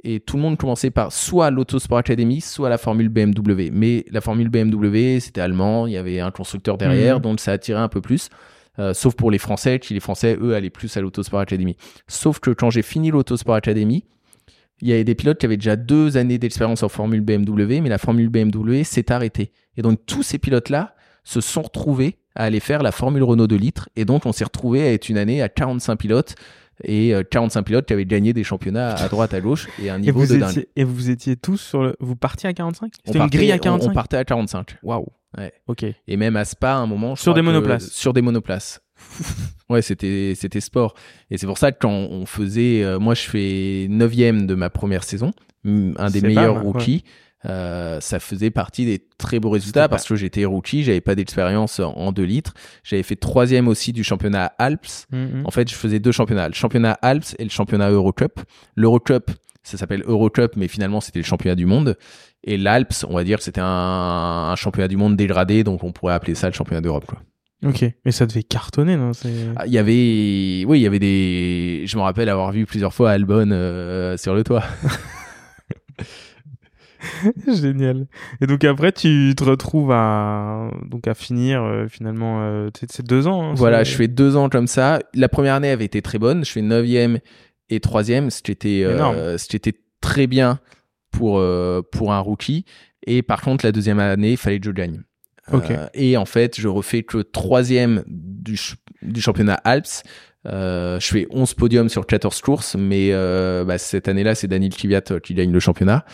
Et 0.03 0.19
tout 0.19 0.35
le 0.35 0.41
monde 0.41 0.57
commençait 0.57 0.91
par 0.91 1.13
soit 1.13 1.49
l'Autosport 1.49 1.97
Academy, 1.97 2.41
soit 2.41 2.69
la 2.69 2.77
formule 2.77 3.09
BMW. 3.09 3.69
Mais 3.71 4.05
la 4.11 4.19
formule 4.19 4.49
BMW, 4.49 5.19
c'était 5.19 5.41
allemand, 5.41 5.87
il 5.87 5.93
y 5.93 5.97
avait 5.97 6.19
un 6.19 6.31
constructeur 6.31 6.77
derrière, 6.77 7.17
mhm. 7.17 7.21
donc 7.21 7.39
ça 7.39 7.53
attirait 7.53 7.79
un 7.79 7.87
peu 7.87 8.01
plus. 8.01 8.29
Euh, 8.79 8.93
sauf 8.93 9.15
pour 9.15 9.31
les 9.31 9.37
Français, 9.37 9.79
qui 9.79 9.93
les 9.93 9.99
Français, 9.99 10.37
eux, 10.41 10.55
allaient 10.55 10.69
plus 10.69 10.97
à 10.97 11.01
l'Autosport 11.01 11.39
Academy. 11.39 11.77
Sauf 12.07 12.39
que 12.39 12.49
quand 12.49 12.69
j'ai 12.69 12.81
fini 12.81 13.11
l'Autosport 13.11 13.55
Academy, 13.55 14.03
il 14.81 14.89
y 14.89 14.93
avait 14.93 15.03
des 15.03 15.15
pilotes 15.15 15.37
qui 15.37 15.45
avaient 15.45 15.57
déjà 15.57 15.75
deux 15.75 16.17
années 16.17 16.37
d'expérience 16.37 16.83
en 16.83 16.89
formule 16.89 17.21
BMW, 17.21 17.79
mais 17.81 17.89
la 17.89 17.99
formule 17.99 18.29
BMW 18.29 18.83
s'est 18.83 19.11
arrêtée. 19.11 19.51
Et 19.77 19.81
donc 19.81 19.99
tous 20.05 20.23
ces 20.23 20.37
pilotes-là, 20.37 20.95
se 21.23 21.41
sont 21.41 21.61
retrouvés 21.61 22.17
à 22.35 22.43
aller 22.43 22.59
faire 22.59 22.83
la 22.83 22.91
Formule 22.91 23.23
Renault 23.23 23.47
de 23.47 23.55
litre. 23.55 23.89
Et 23.95 24.05
donc, 24.05 24.25
on 24.25 24.31
s'est 24.31 24.43
retrouvé 24.43 24.81
à 24.81 24.93
être 24.93 25.09
une 25.09 25.17
année 25.17 25.41
à 25.41 25.49
45 25.49 25.95
pilotes 25.95 26.35
et 26.83 27.13
45 27.29 27.63
pilotes 27.63 27.85
qui 27.85 27.93
avaient 27.93 28.05
gagné 28.05 28.33
des 28.33 28.43
championnats 28.43 28.93
à 28.95 29.07
droite, 29.09 29.33
à 29.33 29.41
gauche 29.41 29.67
et 29.81 29.89
un 29.89 29.97
Et 29.97 30.01
niveau 30.01 30.21
vous, 30.21 30.33
de 30.33 30.39
dingue. 30.39 30.65
et 30.75 30.83
vous 30.83 31.09
étiez 31.09 31.35
tous 31.35 31.57
sur 31.57 31.83
le. 31.83 31.95
Vous 31.99 32.15
partiez 32.15 32.49
à 32.49 32.53
45 32.53 32.91
On 33.05 33.11
C'était 33.11 33.19
une 33.23 33.29
grille 33.29 33.51
à 33.51 33.55
on- 33.55 33.59
45 33.59 33.89
On 33.89 33.93
partait 33.93 34.17
à 34.17 34.25
45. 34.25 34.77
Waouh. 34.83 35.07
Ouais. 35.37 35.51
Ok. 35.67 35.85
Et 36.07 36.17
même 36.17 36.35
à 36.35 36.45
Spa, 36.45 36.73
à 36.73 36.75
un 36.77 36.85
moment. 36.87 37.15
Sur 37.15 37.33
des 37.33 37.41
monoplaces. 37.41 37.89
Sur 37.89 38.13
des 38.13 38.21
monoplaces. 38.21 38.81
ouais, 39.69 39.81
c'était 39.81 40.33
c'était 40.35 40.61
sport. 40.61 40.93
Et 41.31 41.37
c'est 41.37 41.47
pour 41.47 41.57
ça 41.57 41.71
que 41.71 41.77
quand 41.79 41.91
on 41.91 42.25
faisait, 42.25 42.83
euh, 42.83 42.99
moi 42.99 43.15
je 43.15 43.23
fais 43.23 43.87
9 43.89 44.45
de 44.45 44.55
ma 44.55 44.69
première 44.69 45.03
saison, 45.03 45.31
un 45.65 46.09
des 46.09 46.21
meilleurs 46.21 46.65
ouais. 46.65 46.71
Euh, 47.45 47.99
ça 47.99 48.19
faisait 48.19 48.51
partie 48.51 48.85
des 48.85 49.05
très 49.17 49.39
beaux 49.39 49.49
résultats 49.49 49.89
parce 49.89 50.07
que 50.07 50.15
j'étais 50.15 50.45
rookie, 50.45 50.83
j'avais 50.83 51.01
pas 51.01 51.15
d'expérience 51.15 51.79
en 51.79 52.11
2 52.11 52.23
litres. 52.23 52.53
J'avais 52.83 53.03
fait 53.03 53.15
troisième 53.15 53.67
aussi 53.67 53.91
du 53.93 54.03
championnat 54.03 54.53
Alps. 54.57 55.05
Mhm. 55.11 55.43
En 55.45 55.51
fait, 55.51 55.69
je 55.69 55.75
faisais 55.75 55.99
deux 55.99 56.11
championnats, 56.11 56.47
le 56.47 56.53
championnat 56.53 56.93
Alps 57.01 57.35
et 57.39 57.43
le 57.43 57.49
championnat 57.49 57.89
Eurocup. 57.89 58.39
L'Eurocup, 58.75 59.31
ça 59.63 59.77
s'appelle 59.77 60.03
Eurocup, 60.05 60.55
mais 60.55 60.67
finalement 60.67 61.01
c'était 61.01 61.19
le 61.19 61.25
championnat 61.25 61.55
du 61.55 61.65
monde. 61.65 61.97
Et 62.45 62.57
l'Alps, 62.57 63.05
on 63.09 63.13
va 63.13 63.23
dire 63.23 63.37
que 63.37 63.43
c'était 63.43 63.61
un, 63.61 63.65
un 64.51 64.55
championnat 64.55 64.87
du 64.87 64.97
monde 64.97 65.15
dégradé, 65.15 65.63
donc 65.63 65.83
on 65.83 65.91
pourrait 65.91 66.13
appeler 66.13 66.35
ça 66.35 66.47
le 66.47 66.53
championnat 66.53 66.81
d'Europe. 66.81 67.05
quoi. 67.05 67.19
Ok. 67.65 67.85
Mais 68.03 68.11
ça 68.11 68.25
devait 68.25 68.43
cartonner, 68.43 68.97
non 68.97 69.11
Ah, 69.55 69.65
Il 69.65 69.71
y 69.71 69.77
avait, 69.77 70.65
oui, 70.67 70.79
il 70.79 70.81
y 70.81 70.85
avait 70.87 70.99
des. 70.99 71.83
Je 71.87 71.95
me 71.95 72.01
rappelle 72.01 72.27
avoir 72.27 72.51
vu 72.51 72.65
plusieurs 72.65 72.93
fois 72.93 73.11
Albon 73.11 73.51
euh, 73.51 74.17
sur 74.17 74.33
le 74.33 74.43
toit. 74.43 74.63
Génial. 77.47 78.07
Et 78.41 78.47
donc 78.47 78.63
après, 78.63 78.91
tu 78.91 79.33
te 79.37 79.43
retrouves 79.43 79.91
à 79.91 80.69
donc 80.85 81.07
à 81.07 81.13
finir 81.13 81.63
euh, 81.63 81.87
finalement 81.87 82.39
euh, 82.41 82.69
c'est 82.89 83.05
deux 83.05 83.27
ans. 83.27 83.51
hein, 83.51 83.53
voilà, 83.55 83.83
je 83.83 83.95
fais 83.95 84.07
deux 84.07 84.35
ans 84.35 84.49
comme 84.49 84.67
ça. 84.67 84.99
La 85.13 85.29
première 85.29 85.55
année 85.55 85.69
avait 85.69 85.85
été 85.85 86.01
très 86.01 86.19
bonne. 86.19 86.43
Je 86.45 86.51
fais 86.51 86.61
neuvième 86.61 87.19
et 87.69 87.79
troisième, 87.79 88.29
ce 88.29 88.41
qui 88.41 88.51
était, 88.51 88.83
euh, 89.13 89.37
ce 89.37 89.47
qui 89.47 89.55
était 89.55 89.75
très 90.01 90.27
bien 90.27 90.59
pour 91.11 91.37
euh, 91.39 91.81
pour 91.91 92.13
un 92.13 92.19
rookie. 92.19 92.65
Et 93.05 93.21
par 93.21 93.41
contre, 93.41 93.65
la 93.65 93.71
deuxième 93.71 93.99
année, 93.99 94.31
il 94.31 94.37
fallait 94.37 94.59
que 94.59 94.65
je 94.65 94.71
gagne. 94.71 95.01
Et 95.93 96.15
en 96.15 96.25
fait, 96.25 96.59
je 96.59 96.69
refais 96.69 97.03
que 97.03 97.17
troisième 97.17 98.03
du, 98.07 98.55
ch- 98.55 98.77
du 99.01 99.19
championnat 99.21 99.55
Alps. 99.65 100.03
Euh, 100.45 100.99
je 100.99 101.07
fais 101.07 101.27
11 101.31 101.53
podiums 101.53 101.89
sur 101.89 102.05
14 102.05 102.41
courses, 102.41 102.75
mais 102.77 103.09
euh, 103.11 103.63
bah, 103.65 103.77
cette 103.77 104.07
année-là, 104.07 104.35
c'est 104.35 104.47
Daniel 104.47 104.71
euh, 105.11 105.19
qui 105.19 105.33
gagne 105.33 105.51
le 105.51 105.59
championnat. 105.59 106.05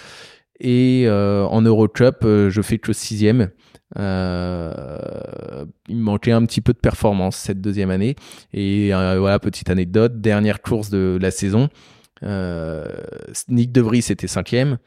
Et 0.60 1.04
euh, 1.08 1.45
en 1.45 1.62
Eurocup, 1.62 2.24
euh, 2.24 2.50
je 2.50 2.62
fais 2.62 2.78
que 2.80 2.93
sixième. 2.93 3.50
Euh, 3.98 5.65
il 5.88 5.95
me 5.95 6.04
manquait 6.04 6.32
un 6.32 6.45
petit 6.45 6.62
peu 6.62 6.74
de 6.74 6.78
performance 6.78 7.38
cette 7.38 7.62
deuxième 7.62 7.89
année. 7.89 8.15
Et 8.54 8.89
voilà, 8.91 9.39
petite 9.39 9.69
anecdote, 9.69 10.22
dernière 10.22 10.62
course 10.62 10.89
de 10.89 11.17
la 11.22 11.32
saison. 11.32 11.69
Euh, 12.24 12.86
Nick 13.48 13.72
De 13.72 13.82
Vries 13.82 14.06
était 14.10 14.28
cinquième, 14.28 14.78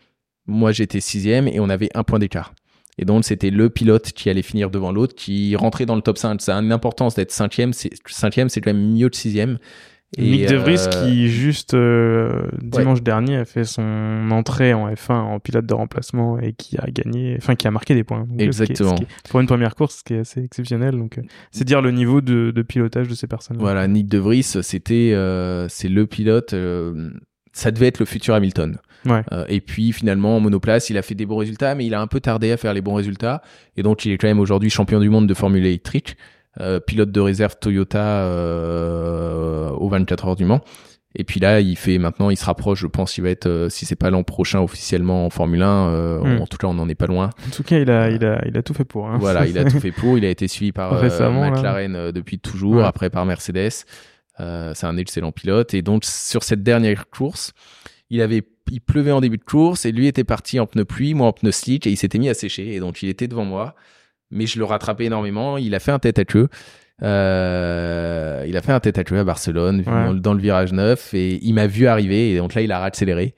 moi 0.46 0.72
j'étais 0.72 1.00
sixième 1.00 1.48
et 1.48 1.61
on 1.61 1.68
avait 1.68 1.90
un 1.94 2.04
point 2.04 2.18
d'écart. 2.18 2.54
Et 2.98 3.04
donc 3.04 3.24
c'était 3.24 3.50
le 3.50 3.70
pilote 3.70 4.12
qui 4.12 4.28
allait 4.28 4.42
finir 4.42 4.70
devant 4.70 4.92
l'autre, 4.92 5.14
qui 5.14 5.56
rentrait 5.56 5.87
dans 5.87 5.96
le 5.96 6.02
top 6.02 6.18
5. 6.18 6.40
Ça 6.42 6.56
a 6.56 6.61
une 6.61 6.72
importance 6.72 7.14
d'être 7.14 7.32
cinquième. 7.32 7.72
Cinquième, 8.06 8.48
c'est 8.48 8.61
quand 8.61 8.72
même 8.72 8.92
mieux 8.92 9.08
de 9.08 9.14
sixième. 9.14 9.58
Et, 10.18 10.31
Nick 10.31 10.46
De 10.46 10.57
Vries 10.57 10.77
euh, 10.79 11.07
qui 11.09 11.29
juste 11.31 11.72
euh, 11.75 12.42
dimanche 12.61 13.03
dernier 13.03 13.37
a 13.38 13.44
fait 13.46 13.64
son 13.64 14.29
entrée 14.31 14.75
en 14.75 14.90
F1 14.92 15.12
en 15.14 15.40
pilote 15.40 15.64
de 15.64 15.72
remplacement 15.75 16.38
et 16.38 16.53
qui 16.53 16.77
a 16.79 16.87
gagné, 16.90 17.35
enfin 17.38 17.55
qui 17.55 17.66
a 17.66 17.70
marqué 17.70 17.94
des 17.94 18.05
points. 18.05 18.27
Donc, 18.29 18.29
ce 18.31 18.37
qui 18.37 18.42
est- 18.42 18.46
Exactement. 18.46 18.90
ce 18.90 18.94
qui 18.96 19.03
est- 19.05 19.29
pour 19.31 19.40
une 19.40 19.46
première 19.46 19.75
course, 19.75 19.98
ce 19.98 20.05
qui 20.05 20.12
est 20.14 20.18
assez 20.18 20.42
exceptionnel. 20.44 20.98
Donc 20.98 21.16
euh, 21.18 21.22
c'est 21.51 21.64
dire 21.64 21.81
le 21.81 21.92
niveau 21.92 22.20
de, 22.20 22.51
de 22.51 22.62
pilotage 22.62 23.09
de 23.09 23.14
ces 23.14 23.27
personnes. 23.27 23.57
Voilà, 23.59 23.88
Nick 23.88 24.07
De 24.09 24.18
Vries, 24.18 24.42
c'était 24.42 25.12
euh, 25.14 25.66
c'est 25.70 25.88
le 25.88 26.07
pilote. 26.07 26.53
euh, 26.53 27.11
ça 27.55 27.70
devait 27.70 27.87
être 27.87 27.98
le 27.98 28.07
futur 28.07 28.35
Hamilton. 28.35 28.79
Ouais. 29.05 29.22
Et 29.48 29.61
puis 29.61 29.92
finalement 29.92 30.37
en 30.37 30.40
monoplace, 30.40 30.88
il 30.90 30.96
a 30.96 31.03
fait 31.03 31.14
des 31.14 31.27
bons 31.27 31.37
résultats, 31.37 31.75
mais 31.75 31.85
il 31.87 31.92
a 31.94 32.01
un 32.01 32.07
peu 32.07 32.20
tardé 32.20 32.53
à 32.53 32.57
faire 32.57 32.72
les 32.72 32.81
bons 32.81 32.94
résultats. 32.94 33.42
Et 33.77 33.83
donc 33.83 34.05
il 34.05 34.12
est 34.12 34.16
quand 34.18 34.29
même 34.29 34.38
aujourd'hui 34.40 34.70
champion 34.70 35.01
du 35.01 35.09
monde 35.11 35.27
de 35.27 35.35
Formule 35.35 35.64
électrique, 35.66 36.16
euh, 36.60 36.80
pilote 36.80 37.10
de 37.10 37.20
réserve 37.20 37.56
Toyota 37.60 38.02
euh, 38.02 39.70
aux 39.70 39.88
24 39.88 40.28
heures 40.28 40.36
du 40.36 40.44
Mans. 40.44 40.60
Et 41.14 41.24
puis 41.24 41.40
là, 41.40 41.60
il 41.60 41.76
fait 41.76 41.98
maintenant, 41.98 42.30
il 42.30 42.36
se 42.38 42.44
rapproche. 42.46 42.80
Je 42.80 42.86
pense, 42.86 43.18
il 43.18 43.22
va 43.22 43.28
être, 43.28 43.46
euh, 43.46 43.68
si 43.68 43.84
c'est 43.84 43.96
pas 43.96 44.08
l'an 44.08 44.22
prochain 44.22 44.60
officiellement 44.60 45.26
en 45.26 45.30
Formule 45.30 45.62
1, 45.62 45.88
euh, 45.88 46.18
Hmm. 46.20 46.40
en 46.40 46.46
tout 46.46 46.56
cas, 46.56 46.68
on 46.68 46.74
n'en 46.74 46.88
est 46.88 46.94
pas 46.94 47.06
loin. 47.06 47.28
En 47.46 47.50
tout 47.50 47.62
cas, 47.62 47.78
il 47.78 47.90
a, 47.90 48.08
il 48.10 48.24
a, 48.24 48.42
il 48.46 48.56
a 48.56 48.62
tout 48.62 48.72
fait 48.72 48.84
pour. 48.86 49.08
Hein. 49.08 49.18
Voilà, 49.20 49.46
il 49.46 49.58
a 49.58 49.64
tout 49.64 49.78
fait 49.80 49.92
pour. 49.92 50.16
Il 50.16 50.24
a 50.24 50.30
été 50.30 50.48
suivi 50.48 50.72
par 50.72 50.94
euh. 50.94 51.30
McLaren 51.30 52.10
depuis 52.12 52.38
toujours, 52.38 52.76
Ouais. 52.76 52.84
après 52.84 53.10
par 53.10 53.26
Mercedes. 53.26 53.84
C'est 54.38 54.86
un 54.86 54.96
excellent 54.96 55.30
pilote. 55.32 55.74
Et 55.74 55.82
donc, 55.82 56.04
sur 56.04 56.42
cette 56.42 56.62
dernière 56.62 57.08
course, 57.10 57.52
il 58.10 58.20
avait, 58.22 58.42
il 58.70 58.80
pleuvait 58.80 59.12
en 59.12 59.20
début 59.20 59.36
de 59.38 59.44
course 59.44 59.84
et 59.86 59.92
lui 59.92 60.06
était 60.08 60.24
parti 60.24 60.58
en 60.58 60.66
pneu 60.66 60.84
pluie, 60.84 61.14
moi 61.14 61.28
en 61.28 61.32
pneu 61.32 61.52
slick 61.52 61.86
et 61.86 61.90
il 61.90 61.96
s'était 61.96 62.18
mis 62.18 62.28
à 62.30 62.34
sécher. 62.34 62.74
Et 62.74 62.80
donc, 62.80 63.02
il 63.02 63.08
était 63.10 63.28
devant 63.28 63.44
moi. 63.44 63.74
Mais 64.33 64.47
je 64.47 64.59
le 64.59 64.64
rattrapais 64.64 65.05
énormément. 65.05 65.59
Il 65.59 65.75
a 65.75 65.79
fait 65.79 65.92
un 65.92 65.99
tête 66.01 66.18
à 66.18 66.25
queue. 66.25 66.49
Euh, 67.03 68.45
il 68.47 68.57
a 68.57 68.62
fait 68.62 68.73
un 68.73 68.81
tête 68.81 68.99
à 68.99 69.05
queue 69.05 69.18
à 69.18 69.25
Barcelone 69.25 69.79
Ouais. 69.87 70.14
dans, 70.21 70.35
le- 70.35 70.40
virage 70.40 70.73
9 70.73 71.14
et 71.14 71.38
il 71.45 71.53
m'a 71.55 71.66
vu 71.66 71.87
arriver 71.87 72.33
et 72.33 72.38
donc 72.38 72.55
là 72.55 72.62
il 72.62 72.71
a 72.73 72.83
accéléré 72.83 73.35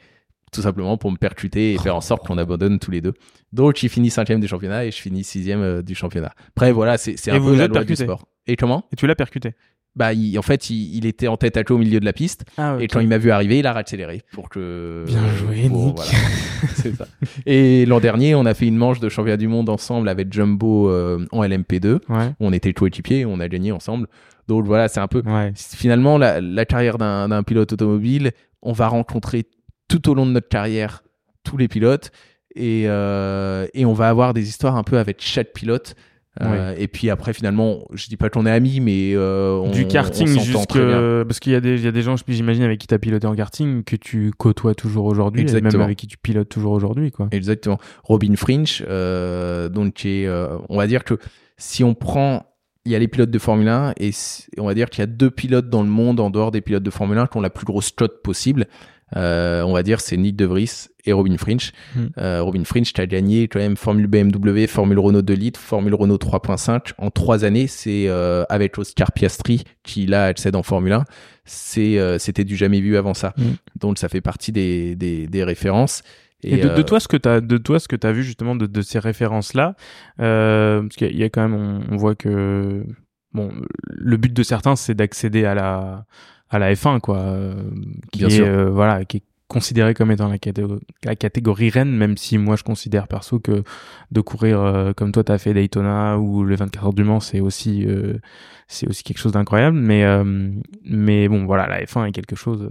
tout 0.52 0.62
simplement 0.62 0.96
pour 0.96 1.10
me 1.10 1.16
percuter 1.16 1.72
et 1.74 1.78
faire 1.78 1.96
en 1.96 2.00
sorte 2.00 2.26
qu'on 2.26 2.38
abandonne 2.38 2.78
tous 2.78 2.90
les 2.90 3.00
deux. 3.00 3.14
Donc 3.52 3.82
il 3.82 3.88
finit 3.88 4.10
cinquième 4.10 4.38
du 4.40 4.46
championnat 4.48 4.84
et 4.84 4.90
je 4.90 5.00
finis 5.00 5.24
sixième 5.24 5.62
euh, 5.62 5.82
du 5.82 5.94
championnat. 5.94 6.32
Après 6.56 6.72
voilà, 6.72 6.96
c'est 6.98 7.12
un 7.30 7.38
vous 7.38 7.46
peu 7.46 7.50
vous 7.52 7.58
la 7.58 7.64
êtes 7.64 7.70
loi 7.70 7.80
du 7.80 7.86
percuté. 7.88 8.04
sport. 8.04 8.28
Et 8.46 8.56
comment? 8.56 8.84
Et 8.92 8.96
tu 8.96 9.06
l'as 9.06 9.14
percuté. 9.16 9.52
Bah 9.96 10.12
il- 10.12 10.36
en 10.38 10.42
fait 10.42 10.70
il, 10.70 10.96
il 10.96 11.06
était 11.06 11.28
en 11.28 11.36
tête 11.36 11.56
à 11.56 11.62
queue 11.62 11.74
au 11.74 11.78
milieu 11.78 12.00
de 12.00 12.04
la 12.04 12.12
piste 12.12 12.44
Ah, 12.56 12.76
et 12.80 12.88
quand 12.88 12.98
il 13.00 13.06
m'a 13.08 13.18
vu 13.18 13.30
arriver, 13.30 13.60
il 13.60 13.66
a 13.66 13.72
accéléré 13.76 14.22
pour 14.32 14.48
que 14.48 15.04
Bien 15.06 15.28
joué, 15.36 15.68
pour- 15.68 15.86
Nick. 15.86 15.96
voilà. 15.96 16.10
C'est 16.74 16.94
ça. 16.96 17.06
Et 17.46 17.86
l'an 17.86 18.00
dernier, 18.00 18.34
on 18.34 18.44
a 18.44 18.54
fait 18.54 18.66
une 18.66 18.76
manche 18.76 18.98
de 18.98 19.08
championnat 19.08 19.36
du 19.36 19.46
monde 19.46 19.68
ensemble 19.68 20.08
avec 20.08 20.32
Jumbo 20.32 20.90
euh, 20.90 21.24
en 21.30 21.42
LMP2. 21.44 22.00
Ouais. 22.08 22.32
On 22.40 22.52
était 22.52 22.72
coéquipiers, 22.72 23.24
on 23.24 23.38
a 23.38 23.48
gagné 23.48 23.70
ensemble. 23.70 24.08
Donc 24.48 24.64
voilà, 24.66 24.88
c'est 24.88 25.00
un 25.00 25.06
peu 25.08 25.22
Ouais. 25.24 25.52
finalement 25.56 26.18
la, 26.18 26.40
la 26.40 26.64
carrière 26.64 26.98
d'un 26.98 27.28
d'un 27.28 27.42
pilote 27.44 27.72
automobile, 27.72 28.32
on 28.62 28.72
va 28.72 28.88
rencontrer 28.88 29.44
tout 29.88 30.08
au 30.10 30.14
long 30.14 30.26
de 30.26 30.32
notre 30.32 30.48
carrière 30.48 31.04
tous 31.44 31.56
les 31.56 31.68
pilotes 31.68 32.10
et, 32.56 32.84
euh, 32.86 33.66
et 33.74 33.84
on 33.84 33.92
va 33.92 34.08
avoir 34.08 34.34
des 34.34 34.48
histoires 34.48 34.76
un 34.76 34.82
peu 34.82 34.98
avec 34.98 35.18
chaque 35.20 35.52
pilote. 35.52 35.94
Euh, 36.42 36.74
Et 36.76 36.88
puis 36.88 37.10
après, 37.10 37.32
finalement, 37.32 37.84
je 37.92 38.08
dis 38.08 38.16
pas 38.16 38.28
qu'on 38.28 38.44
est 38.46 38.50
amis, 38.50 38.80
mais 38.80 39.12
euh, 39.14 39.52
on, 39.52 39.70
du 39.70 39.86
karting 39.86 40.26
jusque 40.26 40.78
parce 41.26 41.38
qu'il 41.40 41.52
y 41.52 41.54
a 41.54 41.60
des 41.60 41.76
il 41.76 41.84
y 41.84 41.88
a 41.88 41.92
des 41.92 42.02
gens 42.02 42.16
j'imagine 42.26 42.64
avec 42.64 42.80
qui 42.80 42.86
tu 42.86 42.94
as 42.94 42.98
piloté 42.98 43.26
en 43.26 43.34
karting 43.34 43.84
que 43.84 43.96
tu 43.96 44.32
côtoies 44.36 44.74
toujours 44.74 45.04
aujourd'hui 45.04 45.42
et 45.48 45.60
même 45.60 45.80
avec 45.80 45.98
qui 45.98 46.06
tu 46.06 46.18
pilotes 46.18 46.48
toujours 46.48 46.72
aujourd'hui 46.72 47.12
quoi. 47.12 47.28
Exactement. 47.30 47.78
Robin 48.02 48.34
Fringe, 48.36 48.84
euh, 48.88 49.68
donc 49.68 50.04
est, 50.04 50.26
euh, 50.26 50.58
on 50.68 50.76
va 50.76 50.86
dire 50.86 51.04
que 51.04 51.18
si 51.56 51.84
on 51.84 51.94
prend, 51.94 52.46
il 52.84 52.92
y 52.92 52.94
a 52.96 52.98
les 52.98 53.08
pilotes 53.08 53.30
de 53.30 53.38
Formule 53.38 53.68
1 53.68 53.94
et 53.98 54.10
on 54.58 54.66
va 54.66 54.74
dire 54.74 54.90
qu'il 54.90 55.00
y 55.00 55.04
a 55.04 55.06
deux 55.06 55.30
pilotes 55.30 55.70
dans 55.70 55.82
le 55.82 55.88
monde 55.88 56.20
en 56.20 56.30
dehors 56.30 56.50
des 56.50 56.60
pilotes 56.60 56.82
de 56.82 56.90
Formule 56.90 57.18
1 57.18 57.28
qui 57.28 57.36
ont 57.36 57.40
la 57.40 57.50
plus 57.50 57.64
grosse 57.64 57.92
cote 57.92 58.22
possible. 58.22 58.66
Euh, 59.16 59.62
on 59.62 59.72
va 59.72 59.82
dire 59.82 60.00
c'est 60.00 60.16
Nick 60.16 60.36
De 60.36 60.44
Vries 60.44 60.88
et 61.04 61.12
Robin 61.12 61.36
Fringe. 61.36 61.72
Hmm. 61.94 62.06
Euh, 62.18 62.42
Robin 62.42 62.64
Fringe 62.64 62.92
qui 62.92 63.00
a 63.00 63.06
gagné 63.06 63.48
quand 63.48 63.58
même 63.60 63.76
Formule 63.76 64.06
BMW, 64.06 64.66
Formule 64.66 64.98
Renault 64.98 65.22
2 65.22 65.34
litres, 65.34 65.60
Formule 65.60 65.94
Renault 65.94 66.16
3.5 66.18 66.92
en 66.98 67.10
trois 67.10 67.44
années. 67.44 67.66
C'est 67.66 68.06
euh, 68.08 68.44
avec 68.48 68.78
Oscar 68.78 69.12
Piastri 69.12 69.64
qui 69.82 70.06
là 70.06 70.24
accède 70.26 70.56
en 70.56 70.62
Formule 70.62 70.92
1. 70.92 71.04
C'est 71.44 71.98
euh, 71.98 72.18
c'était 72.18 72.44
du 72.44 72.56
jamais 72.56 72.80
vu 72.80 72.96
avant 72.96 73.14
ça. 73.14 73.34
Hmm. 73.36 73.54
Donc 73.78 73.98
ça 73.98 74.08
fait 74.08 74.20
partie 74.20 74.50
des 74.52 74.96
des, 74.96 75.26
des 75.26 75.44
références. 75.44 76.02
Et, 76.46 76.58
de, 76.58 76.68
de 76.68 76.82
toi, 76.82 77.00
ce 77.00 77.08
que 77.08 77.16
t'as, 77.16 77.40
de 77.40 77.56
toi, 77.56 77.80
ce 77.80 77.88
que 77.88 77.96
t'as 77.96 78.12
vu 78.12 78.22
justement 78.22 78.54
de, 78.54 78.66
de 78.66 78.82
ces 78.82 78.98
références-là, 78.98 79.76
parce 80.18 80.94
qu'il 80.96 81.06
y 81.06 81.10
a- 81.10 81.12
il 81.12 81.18
y 81.18 81.24
a 81.24 81.30
quand 81.30 81.48
même, 81.48 81.54
on, 81.54 81.80
on 81.90 81.96
voit 81.96 82.14
que 82.14 82.84
bon, 83.32 83.50
le 83.88 84.16
but 84.18 84.32
de 84.32 84.42
certains, 84.42 84.76
c'est 84.76 84.94
d'accéder 84.94 85.46
à 85.46 85.54
la 85.54 86.04
à 86.50 86.58
la 86.58 86.72
F1, 86.74 87.00
quoi, 87.00 87.18
euh, 87.18 87.54
qui 88.12 88.20
Bien 88.20 88.28
est 88.28 88.30
sûr. 88.32 88.46
euh, 88.46 88.70
voilà, 88.70 89.04
qui 89.04 89.18
est 89.18 89.22
considéré 89.48 89.94
comme 89.94 90.10
étant 90.10 90.28
la 90.28 90.38
catégorie, 90.38 90.80
la 91.04 91.16
catégorie 91.16 91.70
reine, 91.70 91.90
même 91.90 92.16
si 92.16 92.38
moi 92.38 92.56
je 92.56 92.62
considère 92.64 93.06
perso 93.08 93.38
que 93.38 93.62
de 94.10 94.20
courir 94.20 94.60
euh, 94.60 94.92
comme 94.94 95.12
toi 95.12 95.22
t'as 95.22 95.38
fait 95.38 95.52
Daytona 95.54 96.18
ou 96.18 96.44
le 96.44 96.56
24 96.56 96.86
heures 96.86 96.92
du 96.94 97.04
Mans, 97.04 97.20
c'est 97.20 97.40
aussi 97.40 97.86
c'est 98.68 98.88
aussi 98.88 99.02
quelque 99.04 99.18
chose 99.18 99.32
d'incroyable. 99.32 99.76
Mais 99.76 100.04
mais 100.84 101.28
bon, 101.28 101.44
voilà, 101.44 101.66
la 101.68 101.84
F1 101.84 102.06
est 102.08 102.12
quelque 102.12 102.36
chose, 102.36 102.68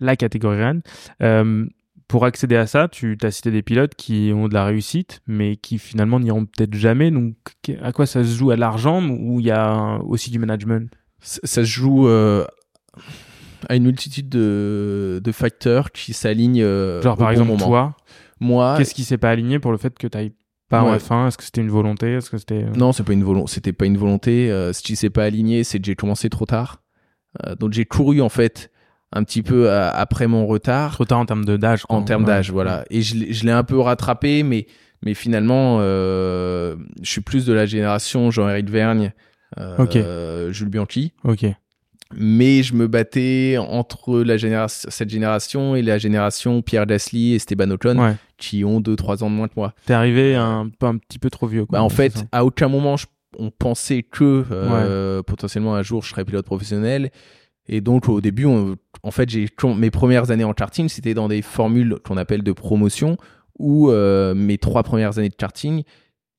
la 0.00 0.16
catégorie 0.16 0.58
reine. 0.62 0.82
Pour 2.08 2.26
accéder 2.26 2.56
à 2.56 2.66
ça, 2.66 2.88
tu 2.88 3.16
as 3.22 3.30
cité 3.30 3.50
des 3.50 3.62
pilotes 3.62 3.94
qui 3.94 4.32
ont 4.34 4.46
de 4.48 4.52
la 4.54 4.66
réussite, 4.66 5.22
mais 5.26 5.56
qui 5.56 5.78
finalement 5.78 6.20
n'iront 6.20 6.44
peut-être 6.44 6.74
jamais. 6.74 7.10
Donc, 7.10 7.34
à 7.80 7.92
quoi 7.92 8.04
ça 8.04 8.22
se 8.22 8.36
joue? 8.36 8.50
À 8.50 8.56
l'argent 8.56 9.02
ou 9.02 9.40
il 9.40 9.46
y 9.46 9.50
a 9.50 9.98
aussi 10.04 10.30
du 10.30 10.38
management? 10.38 10.92
Ça 11.20 11.40
ça 11.44 11.62
se 11.62 11.70
joue 11.70 12.06
euh, 12.08 12.44
à 13.68 13.76
une 13.76 13.84
multitude 13.84 14.28
de, 14.28 15.20
de 15.22 15.32
facteurs 15.32 15.92
qui 15.92 16.12
s'alignent. 16.12 16.62
euh, 16.62 17.00
Genre, 17.02 17.14
au 17.14 17.16
par 17.18 17.28
bon 17.28 17.32
exemple, 17.32 17.50
moment. 17.52 17.66
toi, 17.66 17.96
Moi, 18.40 18.74
qu'est-ce 18.78 18.94
qui 18.94 19.04
s'est 19.04 19.18
pas 19.18 19.30
aligné 19.30 19.58
pour 19.58 19.72
le 19.72 19.78
fait 19.78 19.96
que 19.98 20.06
tu 20.06 20.16
n'ailles 20.16 20.32
pas 20.68 20.82
en 20.82 20.90
Ouais. 20.92 20.98
F1 20.98 21.28
Est-ce 21.28 21.38
que 21.38 21.44
c'était 21.44 21.60
une 21.60 21.70
volonté? 21.70 22.14
Est-ce 22.14 22.30
que 22.30 22.38
c'était. 22.38 22.64
euh, 22.64 22.70
non, 22.76 22.92
c'est 22.92 23.02
pas 23.04 23.12
une 23.12 23.22
volonté. 23.24 23.52
C'était 23.52 23.72
pas 23.72 23.86
une 23.86 23.96
volonté. 23.98 24.50
Euh, 24.50 24.72
ce 24.72 24.82
qui 24.82 24.96
s'est 24.96 25.10
pas 25.10 25.24
aligné, 25.24 25.64
c'est 25.64 25.78
que 25.78 25.84
j'ai 25.86 25.94
commencé 25.96 26.28
trop 26.30 26.46
tard. 26.46 26.82
Euh, 27.46 27.54
donc 27.54 27.72
j'ai 27.72 27.84
couru 27.84 28.20
en 28.20 28.28
fait 28.28 28.70
un 29.12 29.22
petit 29.24 29.42
peu 29.42 29.70
après 29.70 30.26
mon 30.26 30.46
retard. 30.46 30.92
Trop 30.94 31.04
tard 31.04 31.18
en 31.20 31.26
termes 31.26 31.44
de 31.44 31.56
d'âge. 31.56 31.82
En 31.88 32.02
termes 32.02 32.22
Ouais. 32.22 32.28
d'âge, 32.28 32.50
voilà. 32.50 32.84
Et 32.90 33.02
je, 33.02 33.14
l'ai- 33.16 33.32
je 33.32 33.44
l'ai 33.44 33.52
un 33.52 33.62
peu 33.64 33.78
rattrapé, 33.78 34.42
mais, 34.42 34.66
mais 35.04 35.12
finalement, 35.14 35.78
euh, 35.80 36.76
je 37.02 37.10
suis 37.10 37.20
plus 37.20 37.44
de 37.46 37.52
la 37.52 37.66
génération 37.66 38.30
Jean-Éric 38.30 38.70
Vergne, 38.70 39.12
Ok. 39.78 39.96
euh, 39.96 40.50
Jules 40.52 40.70
Bianchi. 40.70 41.12
Ok. 41.24 41.44
Mais 42.16 42.62
je 42.62 42.74
me 42.74 42.86
battais 42.86 43.56
entre 43.58 44.20
la 44.20 44.36
génération, 44.36 44.88
cette 44.90 45.10
génération 45.10 45.74
et 45.76 45.82
la 45.82 45.98
génération 45.98 46.62
Pierre 46.62 46.86
Gasly 46.86 47.32
et 47.32 47.36
Esteban 47.36 47.70
Ocon, 47.70 47.98
Ouais. 47.98 48.14
qui 48.38 48.64
ont 48.64 48.80
2-3 48.80 49.22
ans 49.22 49.30
de 49.30 49.34
moins 49.36 49.48
que 49.48 49.54
moi. 49.56 49.74
T'es 49.86 49.94
arrivé 49.94 50.34
un 50.34 50.70
un 50.80 50.96
petit 50.98 51.18
peu 51.18 51.30
trop 51.30 51.46
vieux. 51.46 51.64
Quoi, 51.66 51.78
Bah, 51.78 51.82
en 51.84 51.88
fait, 51.88 52.24
à 52.32 52.44
aucun 52.44 52.68
moment, 52.68 52.96
je- 52.96 53.06
on 53.38 53.50
pensait 53.50 54.02
que 54.02 54.44
euh, 54.50 55.22
potentiellement 55.22 55.74
un 55.74 55.82
jour 55.82 56.02
je 56.02 56.10
serais 56.10 56.24
pilote 56.24 56.44
professionnel. 56.44 57.10
Et 57.68 57.80
donc, 57.80 58.08
au 58.08 58.20
début, 58.20 58.44
on- 58.44 58.76
en 59.04 59.10
fait, 59.10 59.30
j'ai 59.30 59.46
mes 59.76 59.90
premières 59.90 60.30
années 60.30 60.44
en 60.44 60.52
karting, 60.52 60.88
c'était 60.88 61.14
dans 61.14 61.28
des 61.28 61.42
formules 61.42 61.96
qu'on 62.04 62.16
appelle 62.16 62.42
de 62.42 62.52
promotion, 62.52 63.16
où 63.58 63.90
euh, 63.90 64.34
mes 64.34 64.58
trois 64.58 64.82
premières 64.82 65.18
années 65.18 65.28
de 65.28 65.34
karting, 65.34 65.82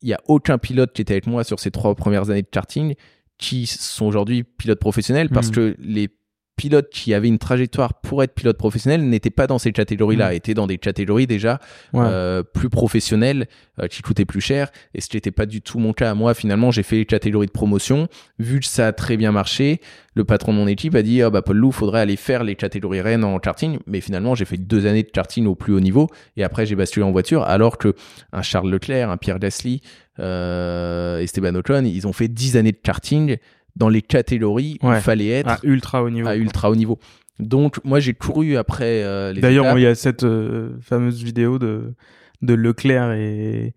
il 0.02 0.10
y 0.10 0.14
a 0.14 0.20
aucun 0.28 0.58
pilote 0.58 0.92
qui 0.92 1.02
était 1.02 1.14
avec 1.14 1.26
moi 1.28 1.44
sur 1.46 1.60
ces 1.62 1.72
trois 1.72 1.96
premières 1.96 2.30
années 2.30 2.42
de 2.42 2.48
karting 2.52 2.94
qui 3.38 3.68
sont 3.68 4.06
aujourd'hui 4.06 4.44
pilotes 4.44 4.80
professionnels 4.80 5.30
parce 5.30 5.48
Mhm. 5.48 5.54
que 5.54 5.76
les 5.80 6.10
pilotes 6.56 6.90
qui 6.92 7.14
avaient 7.14 7.28
une 7.28 7.40
trajectoire 7.40 7.96
pour 7.96 8.22
être 8.24 8.34
pilote 8.34 8.58
professionnel 8.58 9.08
n'étaient 9.10 9.30
pas 9.32 9.48
dans 9.48 9.58
ces 9.58 9.72
catégories-là, 9.72 10.30
Mhm. 10.30 10.36
étaient 10.36 10.54
dans 10.54 10.68
des 10.68 10.78
catégories 10.78 11.26
déjà 11.28 11.60
Ouais. 11.94 12.04
euh, 12.06 12.44
plus 12.44 12.70
professionnelles, 12.70 13.48
euh, 13.82 13.88
qui 13.88 14.02
coûtaient 14.04 14.26
plus 14.26 14.42
cher. 14.42 14.70
Et 14.94 15.02
ce 15.02 15.08
n'était 15.14 15.32
pas 15.32 15.46
du 15.48 15.62
tout 15.62 15.80
mon 15.80 15.94
cas. 15.94 16.14
Moi, 16.14 16.34
finalement, 16.34 16.70
j'ai 16.72 16.84
fait 16.84 16.98
les 16.98 17.06
catégories 17.06 17.48
de 17.48 17.52
promotion. 17.52 18.08
Vu 18.40 18.60
que 18.60 18.66
ça 18.68 18.88
a 18.88 18.92
très 18.94 19.18
bien 19.18 19.32
marché, 19.32 19.82
le 20.16 20.24
patron 20.26 20.54
de 20.54 20.58
mon 20.60 20.68
équipe 20.68 20.94
a 20.96 21.02
dit, 21.02 21.22
ah 21.24 21.30
bah 21.32 21.42
Paul 21.42 21.58
Lou, 21.58 21.72
faudrait 21.72 22.02
aller 22.02 22.16
faire 22.18 22.44
les 22.44 22.56
catégories 22.56 23.02
Rennes 23.02 23.24
en 23.24 23.40
karting. 23.40 23.80
Mais 23.88 24.00
finalement, 24.00 24.36
j'ai 24.36 24.46
fait 24.46 24.58
deux 24.58 24.86
années 24.86 25.04
de 25.04 25.10
karting 25.10 25.48
au 25.48 25.56
plus 25.56 25.74
haut 25.74 25.80
niveau. 25.80 26.08
Et 26.38 26.44
après, 26.44 26.66
j'ai 26.68 26.76
basculé 26.76 27.04
en 27.04 27.12
voiture. 27.12 27.44
Alors 27.44 27.78
que 27.80 27.96
un 28.32 28.42
Charles 28.44 28.70
Leclerc, 28.70 29.10
un 29.10 29.18
Pierre 29.18 29.40
Gasly, 29.40 29.82
euh, 30.20 31.20
Esteban 31.20 31.56
Ocon, 31.56 31.84
ils 31.86 32.08
ont 32.08 32.14
fait 32.14 32.28
dix 32.28 32.58
années 32.58 32.72
de 32.72 32.78
karting 32.78 33.38
dans 33.76 33.90
les 33.90 34.02
catégories 34.02 34.78
où 34.82 34.92
il 34.92 35.02
fallait 35.02 35.30
être 35.30 35.50
à 35.50 35.60
ultra 35.64 36.04
haut 36.04 36.10
niveau. 36.10 36.28
à 36.28 36.36
ultra 36.36 36.70
haut 36.70 36.76
niveau. 36.76 37.00
Donc, 37.40 37.84
moi, 37.84 38.00
j'ai 38.00 38.14
couru 38.14 38.58
après 38.58 39.04
euh, 39.04 39.34
les 39.34 39.42
D'ailleurs, 39.42 39.78
il 39.78 39.82
y 39.82 39.88
a 39.88 39.96
cette 39.96 40.24
euh, 40.24 40.78
fameuse 40.82 41.24
vidéo 41.24 41.58
de, 41.58 41.94
de 42.42 42.54
Leclerc 42.54 43.12
et, 43.14 43.74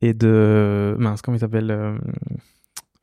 et 0.00 0.14
de. 0.14 0.94
Mince, 0.98 1.20
comment 1.22 1.36
il 1.36 1.40
s'appelle 1.40 1.70
euh, 1.70 1.98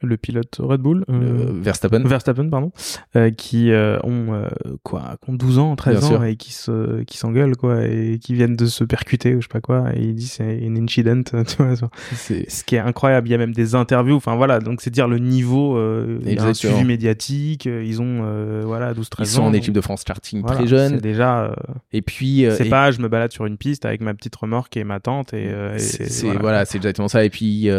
Le 0.02 0.16
pilote 0.16 0.56
Red 0.60 0.80
Bull 0.82 1.04
euh, 1.10 1.14
euh, 1.14 1.52
Verstappen. 1.62 2.00
Verstappen, 2.06 2.50
pardon, 2.50 2.72
euh, 3.18 3.32
qui 3.32 3.72
euh, 3.72 4.00
ont 4.04 4.44
quoi, 4.84 5.18
ont 5.28 5.34
12 5.34 5.60
ans, 5.60 5.76
13 5.76 5.98
Bien 6.00 6.06
ans 6.08 6.10
sûr. 6.12 6.24
et 6.24 6.36
qui 6.38 6.54
se, 6.54 7.04
qui 7.04 7.18
s'engueulent 7.18 7.58
quoi, 7.58 7.84
et 7.86 8.18
qui 8.22 8.34
viennent 8.34 8.56
de 8.56 8.66
se 8.66 8.84
percuter 8.86 9.36
ou 9.36 9.42
je 9.42 9.48
sais 9.48 9.52
pas 9.52 9.60
quoi, 9.62 9.90
et 9.96 10.02
il 10.02 10.16
dit 10.16 10.28
c'est 10.28 10.58
une 10.60 10.78
incident, 10.82 11.22
tu 11.24 11.36
vois. 11.58 11.76
Ce 12.14 12.64
qui 12.64 12.76
est 12.76 12.80
incroyable, 12.80 13.28
il 13.28 13.32
y 13.32 13.36
a 13.36 13.38
même 13.38 13.54
des 13.54 13.76
interviews, 13.76 14.16
enfin 14.16 14.36
voilà, 14.36 14.60
donc 14.60 14.82
c'est 14.82 14.90
dire 14.90 15.08
le 15.08 15.18
niveau, 15.20 15.78
il 16.22 16.32
y 16.34 16.38
a 16.40 16.44
un 16.46 16.54
suivi 16.54 16.84
médiatique, 16.86 17.66
ils 17.66 18.02
ont 18.02 18.62
voilà 18.66 18.94
12 18.94 19.10
13 19.10 19.28
Ils 19.30 19.32
sont 19.34 19.42
ans. 19.42 19.46
en 19.46 19.48
donc 19.50 19.56
équipe 19.58 19.74
de 19.74 19.82
France 19.82 20.04
karting 20.06 20.42
voilà, 20.42 20.58
très 20.60 20.68
jeune. 20.68 20.94
C'est 20.96 21.02
déjà 21.02 21.54
Et 21.92 22.02
puis, 22.02 22.46
c'est 22.52 22.68
et- 22.68 22.70
pas 22.70 22.92
je 22.92 23.02
me 23.02 23.10
balade 23.10 23.32
sur 23.34 23.46
une 23.46 23.58
piste 23.58 23.86
avec 23.86 24.00
ma 24.02 24.14
petite 24.14 24.36
remorque 24.36 24.78
et 24.78 24.84
ma 24.86 25.00
tante 25.02 25.34
et, 25.34 25.50
et- 25.76 25.80
c'est 25.80 26.26
voilà, 26.38 26.64
c'est 26.66 26.78
exactement 26.78 27.08
ça. 27.10 27.26
Et 27.26 27.30
puis, 27.30 27.70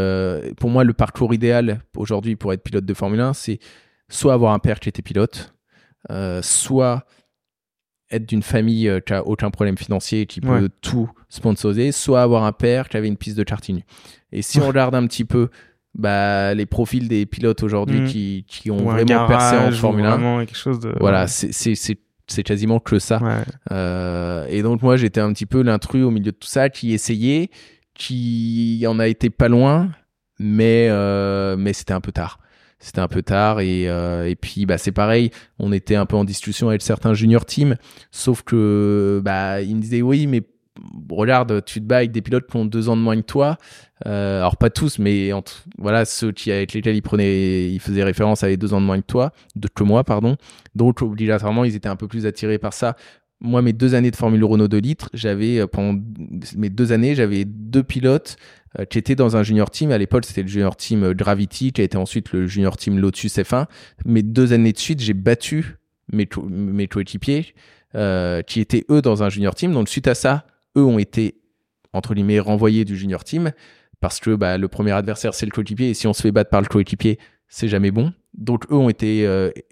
pour 0.59 0.69
moi, 0.71 0.85
le 0.85 0.93
parcours 0.93 1.33
idéal 1.33 1.81
aujourd'hui 2.11 2.37
pour 2.37 2.53
être 2.53 2.63
pilote 2.63 2.85
de 2.85 2.95
Formule 2.95 3.21
1, 3.21 3.33
c'est 3.35 3.59
soit 4.09 4.33
avoir 4.35 4.53
un 4.53 4.59
père 4.59 4.81
qui 4.81 4.89
était 4.89 5.03
pilote, 5.03 5.55
euh, 6.11 6.41
soit 6.43 7.05
être 8.11 8.27
d'une 8.29 8.43
famille 8.43 8.89
euh, 8.89 8.99
qui 9.01 9.13
a 9.13 9.25
aucun 9.25 9.51
problème 9.51 9.79
financier 9.79 10.23
et 10.23 10.27
qui 10.27 10.41
peut 10.41 10.49
Ouais. 10.63 10.69
tout 10.81 11.09
sponsoriser, 11.29 11.93
soit 11.93 12.23
avoir 12.23 12.43
un 12.45 12.53
père 12.53 12.89
qui 12.89 12.97
avait 12.97 13.07
une 13.07 13.17
piste 13.17 13.37
de 13.37 13.45
karting. 13.45 13.83
Et 14.33 14.43
si 14.43 14.59
on 14.61 14.67
regarde 14.67 14.95
un 14.97 15.07
petit 15.07 15.25
peu 15.25 15.49
bah, 15.95 16.55
les 16.55 16.67
profils 16.67 17.07
des 17.09 17.27
pilotes 17.27 17.63
aujourd'hui 17.63 18.01
Mhm. 18.01 18.07
qui, 18.09 18.45
qui 18.49 18.71
ont 18.71 18.79
ou 18.87 18.91
vraiment 18.91 19.27
percé 19.27 19.57
en 19.57 19.71
Formule 19.73 20.07
1, 20.07 20.11
vraiment 20.11 20.39
quelque 20.41 20.57
chose 20.57 20.79
de 20.81 20.93
voilà, 21.01 21.27
c'est- 21.29 21.99
quasiment 22.45 22.79
que 22.81 22.99
ça. 23.01 23.19
ouais. 23.23 23.43
Euh, 23.73 24.47
et 24.49 24.63
donc 24.63 24.83
moi 24.83 24.97
j'étais 24.97 25.21
un 25.21 25.33
petit 25.33 25.47
peu 25.47 25.63
l'intrus 25.63 26.05
au 26.05 26.11
milieu 26.13 26.31
de 26.33 26.37
tout 26.37 26.47
ça 26.49 26.69
qui 26.69 26.93
essayait, 26.93 27.51
qui 27.95 28.85
en 28.89 28.99
a 29.01 29.09
été 29.09 29.31
pas 29.31 29.49
loin, 29.49 29.91
mais 30.41 30.89
euh, 30.91 31.55
mais 31.59 31.75
c'était 31.75 31.93
un 31.93 32.01
peu 32.01 32.13
tard. 32.13 32.41
C'était 32.79 33.01
un 33.01 33.09
peu 33.09 33.23
tard 33.23 33.61
et 33.61 33.91
euh, 33.91 34.27
et 34.27 34.35
puis 34.37 34.65
bah 34.65 34.79
c'est 34.79 34.91
pareil, 34.91 35.31
on 35.59 35.71
était 35.71 35.97
un 35.97 36.07
peu 36.07 36.17
en 36.17 36.25
discussion 36.25 36.71
avec 36.71 36.81
certains 36.81 37.13
junior 37.13 37.45
teams, 37.45 37.77
sauf 38.11 38.43
que 38.43 39.21
bah 39.23 39.61
ils 39.61 39.77
me 39.77 39.83
disaient 39.83 40.01
oui 40.01 40.27
mais 40.27 40.41
regarde 41.11 41.63
tu 41.67 41.81
te 41.81 41.85
bats 41.85 41.99
avec 41.99 42.11
des 42.11 42.23
pilotes 42.23 42.47
qui 42.47 42.57
ont 42.57 42.65
deux 42.65 42.89
ans 42.89 42.97
de 42.97 43.03
moins 43.03 43.17
que 43.21 43.27
toi. 43.27 43.59
Euh, 44.07 44.39
alors 44.39 44.57
pas 44.57 44.71
tous 44.71 44.99
mais 44.99 45.35
entre, 45.35 45.65
voilà 45.77 46.07
ceux 46.07 46.33
qui 46.33 46.51
avec 46.51 46.73
lesquels 46.73 46.97
ils 46.97 47.03
prenaient 47.03 47.71
ils 47.71 47.81
faisaient 47.81 48.03
référence 48.03 48.43
avaient 48.43 48.57
deux 48.57 48.73
ans 48.73 48.81
de 48.81 48.87
moins 48.87 48.99
que 48.99 49.07
toi, 49.07 49.33
de 49.57 49.69
que 49.69 49.85
moi 49.85 50.05
pardon. 50.05 50.37
Donc 50.75 51.03
obligatoirement 51.03 51.65
ils 51.65 51.77
étaient 51.77 51.91
un 51.91 51.97
peu 51.97 52.09
plus 52.09 52.25
attirés 52.25 52.59
par 52.59 52.73
ça 52.73 52.97
moi, 53.41 53.63
mes 53.63 53.73
deux 53.73 53.95
années 53.95 54.11
de 54.11 54.17
Formule 54.17 54.45
Renault 54.45 54.69
2 54.69 54.79
litres, 54.79 55.09
j'avais, 55.15 55.59
euh, 55.61 55.67
pendant 55.67 55.99
mes 56.57 56.69
deux 56.69 56.93
années, 56.93 57.15
j'avais 57.15 57.45
deux 57.47 57.83
pilotes 57.83 58.37
euh, 58.79 58.85
qui 58.85 58.99
étaient 58.99 59.15
dans 59.15 59.37
un 59.37 59.43
junior 59.43 59.71
team. 59.71 59.91
À 59.93 59.99
l'époque, 59.99 60.25
c'était 60.27 60.43
le 60.43 60.49
junior 60.49 60.77
team 60.77 61.03
euh, 61.05 61.15
Gravity, 61.15 61.73
qui 61.73 61.81
a 61.81 61.85
été 61.85 61.97
ensuite 61.97 62.33
le 62.33 62.47
junior 62.47 62.77
team 62.77 62.99
Lotus 62.99 63.37
F1. 63.39 63.67
Mes 64.05 64.23
deux 64.23 64.53
années 64.53 64.73
de 64.73 64.79
suite, 64.79 65.01
j'ai 65.01 65.15
battu 65.15 65.77
mes, 66.13 66.27
co- 66.27 66.43
mes 66.49 66.87
coéquipiers 66.87 67.55
qui 68.47 68.61
étaient, 68.61 68.85
eux, 68.89 69.03
dans 69.03 69.23
un 69.25 69.31
junior 69.31 69.55
team. 69.55 69.73
Donc, 69.73 69.89
suite 69.89 70.07
à 70.07 70.15
ça, 70.15 70.47
eux 70.77 70.85
ont 70.85 70.99
été, 71.01 71.41
entre 71.93 72.15
guillemets, 72.15 72.39
renvoyés 72.39 72.85
du 72.85 72.97
junior 72.97 73.25
team 73.25 73.51
parce 74.01 74.21
que 74.21 74.37
bah, 74.37 74.59
le 74.59 74.69
premier 74.69 74.93
adversaire, 74.93 75.35
c'est 75.35 75.45
le 75.45 75.51
coéquipier. 75.51 75.91
Et 75.91 75.95
si 75.95 76.07
on 76.07 76.13
se 76.13 76.23
fait 76.23 76.31
battre 76.31 76.51
par 76.51 76.61
le 76.61 76.69
coéquipier, 76.69 77.19
c'est 77.49 77.67
jamais 77.67 77.91
bon. 77.91 78.13
Donc, 78.35 78.71
eux 78.71 78.77
ont 78.77 78.89
été 78.91 79.27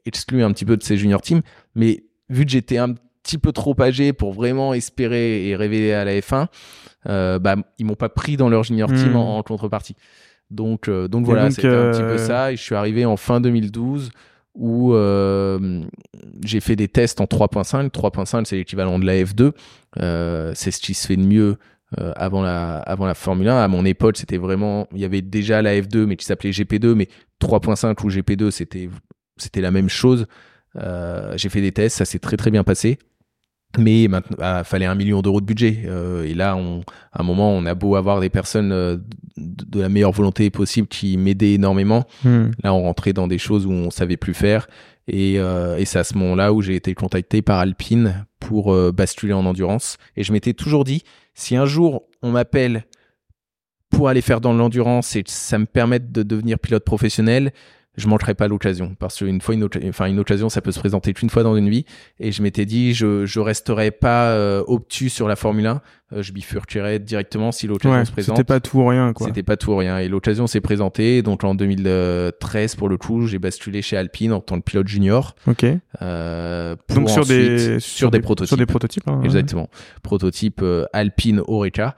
exclus 0.05 0.43
un 0.43 0.51
petit 0.53 0.65
peu 0.65 0.77
de 0.77 0.83
ces 0.83 0.97
junior 0.99 1.23
teams. 1.23 1.43
Mais 1.77 2.07
vu 2.29 2.45
que 2.45 2.51
j'étais 2.51 2.79
un 2.79 2.95
petit 3.29 3.39
peu 3.39 3.53
trop 3.53 3.77
âgé 3.81 4.15
pour 4.15 4.33
vraiment 4.33 4.73
espérer 4.73 5.47
et 5.49 5.55
rêver 5.57 5.93
à 5.93 6.05
la 6.07 6.19
F1, 6.19 6.47
euh, 7.09 7.39
bah, 7.39 7.57
ils 7.79 7.85
m'ont 7.85 7.95
pas 7.95 8.09
pris 8.09 8.39
dans 8.39 8.49
leur 8.49 8.65
junior 8.65 8.89
team 8.89 9.13
Hmm. 9.13 9.17
en, 9.17 9.39
en 9.39 9.43
contrepartie. 9.43 9.97
Donc, 10.51 10.89
euh, 10.89 11.09
donc 11.09 11.23
Et 11.23 11.27
voilà, 11.27 11.51
c'était 11.51 11.69
un 11.69 11.91
petit 11.91 12.01
peu 12.01 12.13
euh, 12.13 12.19
ça. 12.19 12.53
Et 12.53 12.57
je 12.57 12.63
suis 12.63 12.75
arrivé 12.75 13.05
en 13.05 13.19
fin 13.19 13.41
2012 13.43 14.11
où 14.55 14.95
euh, 14.95 15.83
j'ai 16.43 16.61
fait 16.61 16.75
des 16.75 16.89
tests 16.89 17.21
en 17.21 17.27
3.5. 17.27 17.91
3.5, 17.91 18.47
c'est 18.47 18.57
l'équivalent 18.57 18.99
de 18.99 19.05
la 19.05 19.23
F2. 19.23 19.53
Euh, 20.01 20.53
c'est 20.55 20.71
ce 20.71 20.81
qui 20.81 20.95
se 20.95 21.07
fait 21.07 21.17
de 21.17 21.23
mieux 21.23 21.59
euh, 22.01 22.13
avant 22.17 22.43
la 22.43 22.79
avant 22.79 23.05
la 23.07 23.15
Formule 23.15 23.49
1. 23.49 23.63
À 23.63 23.69
mon 23.69 23.85
époque, 23.85 24.17
c'était 24.17 24.39
vraiment, 24.39 24.89
il 24.95 25.01
y 25.01 25.05
avait 25.05 25.23
déjà 25.23 25.61
la 25.61 25.79
F2, 25.79 26.07
mais 26.07 26.17
qui 26.17 26.25
s'appelait 26.25 26.51
GP2, 26.51 26.95
mais 26.95 27.09
3.5 27.43 28.05
ou 28.05 28.09
GP2, 28.11 28.51
c'était 28.51 28.89
c'était 29.37 29.61
la 29.61 29.71
même 29.71 29.91
chose. 29.91 30.27
J'ai 31.37 31.49
fait 31.49 31.61
des 31.61 31.73
tests, 31.73 31.99
ça 31.99 32.05
s'est 32.05 32.21
très 32.21 32.37
très 32.37 32.51
bien 32.51 32.65
passé. 32.65 32.99
Mais 33.77 34.09
maintenant, 34.09 34.37
ah, 34.41 34.65
fallait 34.65 34.87
un 34.87 34.95
million 34.95 35.21
d'euros 35.21 35.41
de 35.41 35.47
budget. 35.47 35.83
Euh, 35.85 36.25
et 36.25 36.35
là, 36.35 36.57
on, 36.57 36.81
à 37.13 37.21
un 37.21 37.23
moment, 37.23 37.53
on 37.53 37.67
a 37.67 37.75
beau 37.75 37.97
avoir 37.97 38.21
des 38.21 38.31
personnes 38.31 38.73
euh, 38.73 38.97
de, 39.37 39.65
de 39.65 39.81
la 39.81 39.89
meilleure 39.89 40.13
volonté 40.13 40.49
possible 40.51 40.89
qui 40.89 41.17
m'aidaient 41.19 41.53
énormément. 41.53 42.07
Hmm. 42.25 42.51
Là, 42.63 42.73
on 42.73 42.83
rentrait 42.83 43.13
dans 43.13 43.29
des 43.29 43.39
choses 43.39 43.67
où 43.67 43.71
on 43.71 43.91
savait 43.91 44.17
plus 44.17 44.35
faire. 44.35 44.69
Et, 45.07 45.39
euh, 45.39 45.77
et 45.77 45.85
c'est 45.85 45.99
à 45.99 46.05
ce 46.05 46.17
moment-là 46.17 46.53
où 46.53 46.63
j'ai 46.63 46.77
été 46.77 46.95
contacté 46.95 47.43
par 47.43 47.59
Alpine 47.59 48.27
pour 48.41 48.75
basculer 48.93 49.33
en 49.33 49.45
endurance. 49.45 49.99
Et 50.17 50.23
je 50.23 50.33
m'étais 50.33 50.55
toujours 50.55 50.85
dit, 50.85 51.03
si 51.35 51.57
un 51.57 51.67
jour 51.67 52.05
on 52.23 52.31
m'appelle 52.31 52.85
pour 53.91 54.09
aller 54.09 54.21
faire 54.21 54.41
dans 54.41 54.53
l'endurance 54.53 55.17
et 55.17 55.23
que 55.23 55.31
ça 55.31 55.59
me 55.59 55.67
permette 55.67 56.13
de 56.13 56.23
devenir 56.23 56.59
pilote 56.59 56.85
professionnel, 56.85 57.53
je 57.99 58.09
manquerai 58.09 58.35
pas 58.35 58.49
l'occasion. 58.49 58.95
Parce 58.99 59.19
qu'une 59.19 59.41
fois, 59.41 59.55
une, 59.55 59.69
enfin, 59.89 60.07
une 60.07 60.19
occasion, 60.19 60.49
ça 60.49 60.61
peut 60.63 60.73
se 60.73 60.79
présenter 60.79 61.13
qu'une 61.13 61.29
fois 61.31 61.43
dans 61.43 61.57
une 61.57 61.69
vie. 61.69 61.85
Et 62.21 62.33
je 62.33 62.43
m'étais 62.43 62.65
dit, 62.65 62.95
je, 62.95 63.27
je 63.27 63.41
resterai 63.41 63.91
pas 63.91 64.31
euh, 64.31 64.63
obtus 64.67 65.11
sur 65.11 65.29
la 65.29 65.37
Formule 65.37 65.67
1. 65.67 65.81
Euh, 66.15 66.23
je 66.23 66.33
bifurquerai 66.33 67.01
directement 67.01 67.53
si 67.53 67.67
l'occasion 67.67 67.99
Ouais, 67.99 68.05
se 68.07 68.13
présente. 68.13 68.37
c'était 68.39 68.47
pas 68.47 68.61
tout 68.61 68.79
ou 68.79 68.87
rien 68.87 69.13
quoi. 69.13 69.27
C'était 69.27 69.43
pas 69.43 69.59
tout 69.59 69.73
ou 69.73 69.77
rien. 69.77 69.99
Et 69.99 70.09
l'occasion 70.09 70.47
s'est 70.47 70.63
présentée. 70.63 71.21
Donc 71.23 71.45
en 71.45 71.55
2013, 71.55 72.77
pour 72.77 72.89
le 72.89 72.97
coup, 72.97 73.27
j'ai 73.27 73.39
basculé 73.39 73.83
chez 73.83 73.97
Alpine 73.97 74.33
en 74.33 74.41
tant 74.41 74.59
que 74.59 74.65
pilote 74.65 74.89
junior. 74.89 75.35
Ok. 75.47 75.67
Euh, 76.01 76.77
pour 76.87 76.97
Donc 76.97 77.11
sur 77.11 77.27
des 77.27 77.79
sur, 77.81 78.11
des, 78.11 78.21
prototypes. 78.21 78.49
Sur 78.49 78.57
des 78.57 78.67
prototypes. 78.67 79.07
hein, 79.07 79.19
ouais. 79.19 79.25
Exactement. 79.27 79.69
Prototype 80.03 80.61
euh, 80.63 80.87
Alpine 80.93 81.43
Oreca. 81.47 81.95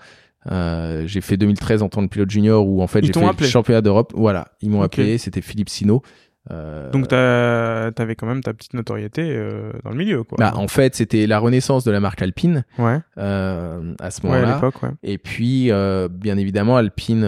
Euh, 0.51 1.03
j'ai 1.07 1.20
fait 1.20 1.36
2013 1.36 1.82
en 1.82 1.88
tant 1.88 2.03
que 2.03 2.09
pilote 2.09 2.30
junior 2.30 2.66
où 2.66 2.80
en 2.82 2.86
fait 2.86 3.05
j'ai 3.05 3.12
fait 3.12 3.24
appelé 3.24 3.47
le 3.47 3.51
championnat 3.51 3.82
d'Europe. 3.82 4.12
Voilà, 4.16 4.49
ils 4.62 4.70
m'ont 4.70 4.78
Ok. 4.80 4.84
appelé. 4.99 5.18
C'était 5.18 5.43
Philippe 5.43 5.68
Sino. 5.68 6.03
Euh, 6.51 6.91
Donc 6.91 7.09
t'avais 7.09 8.14
quand 8.14 8.26
même 8.26 8.43
ta 8.43 8.55
petite 8.55 8.72
notoriété 8.72 9.22
euh, 9.26 9.72
dans 9.84 9.91
le 9.91 9.97
milieu 9.97 10.22
quoi. 10.24 10.36
bah, 10.38 10.53
en 10.57 10.68
fait, 10.68 10.95
c'était 10.95 11.26
la 11.26 11.38
renaissance 11.38 11.84
de 11.84 11.91
la 11.91 12.01
marque 12.01 12.22
Alpine 12.22 12.64
Ouais. 12.78 12.99
à 13.18 14.11
ce 14.11 14.22
Ouais, 14.22 14.30
moment-là. 14.30 14.55
l'époque, 14.55 14.82
ouais. 14.82 14.88
Et 15.03 15.18
puis, 15.18 15.70
bien 16.11 16.38
évidemment, 16.38 16.78
Alpine 16.78 17.24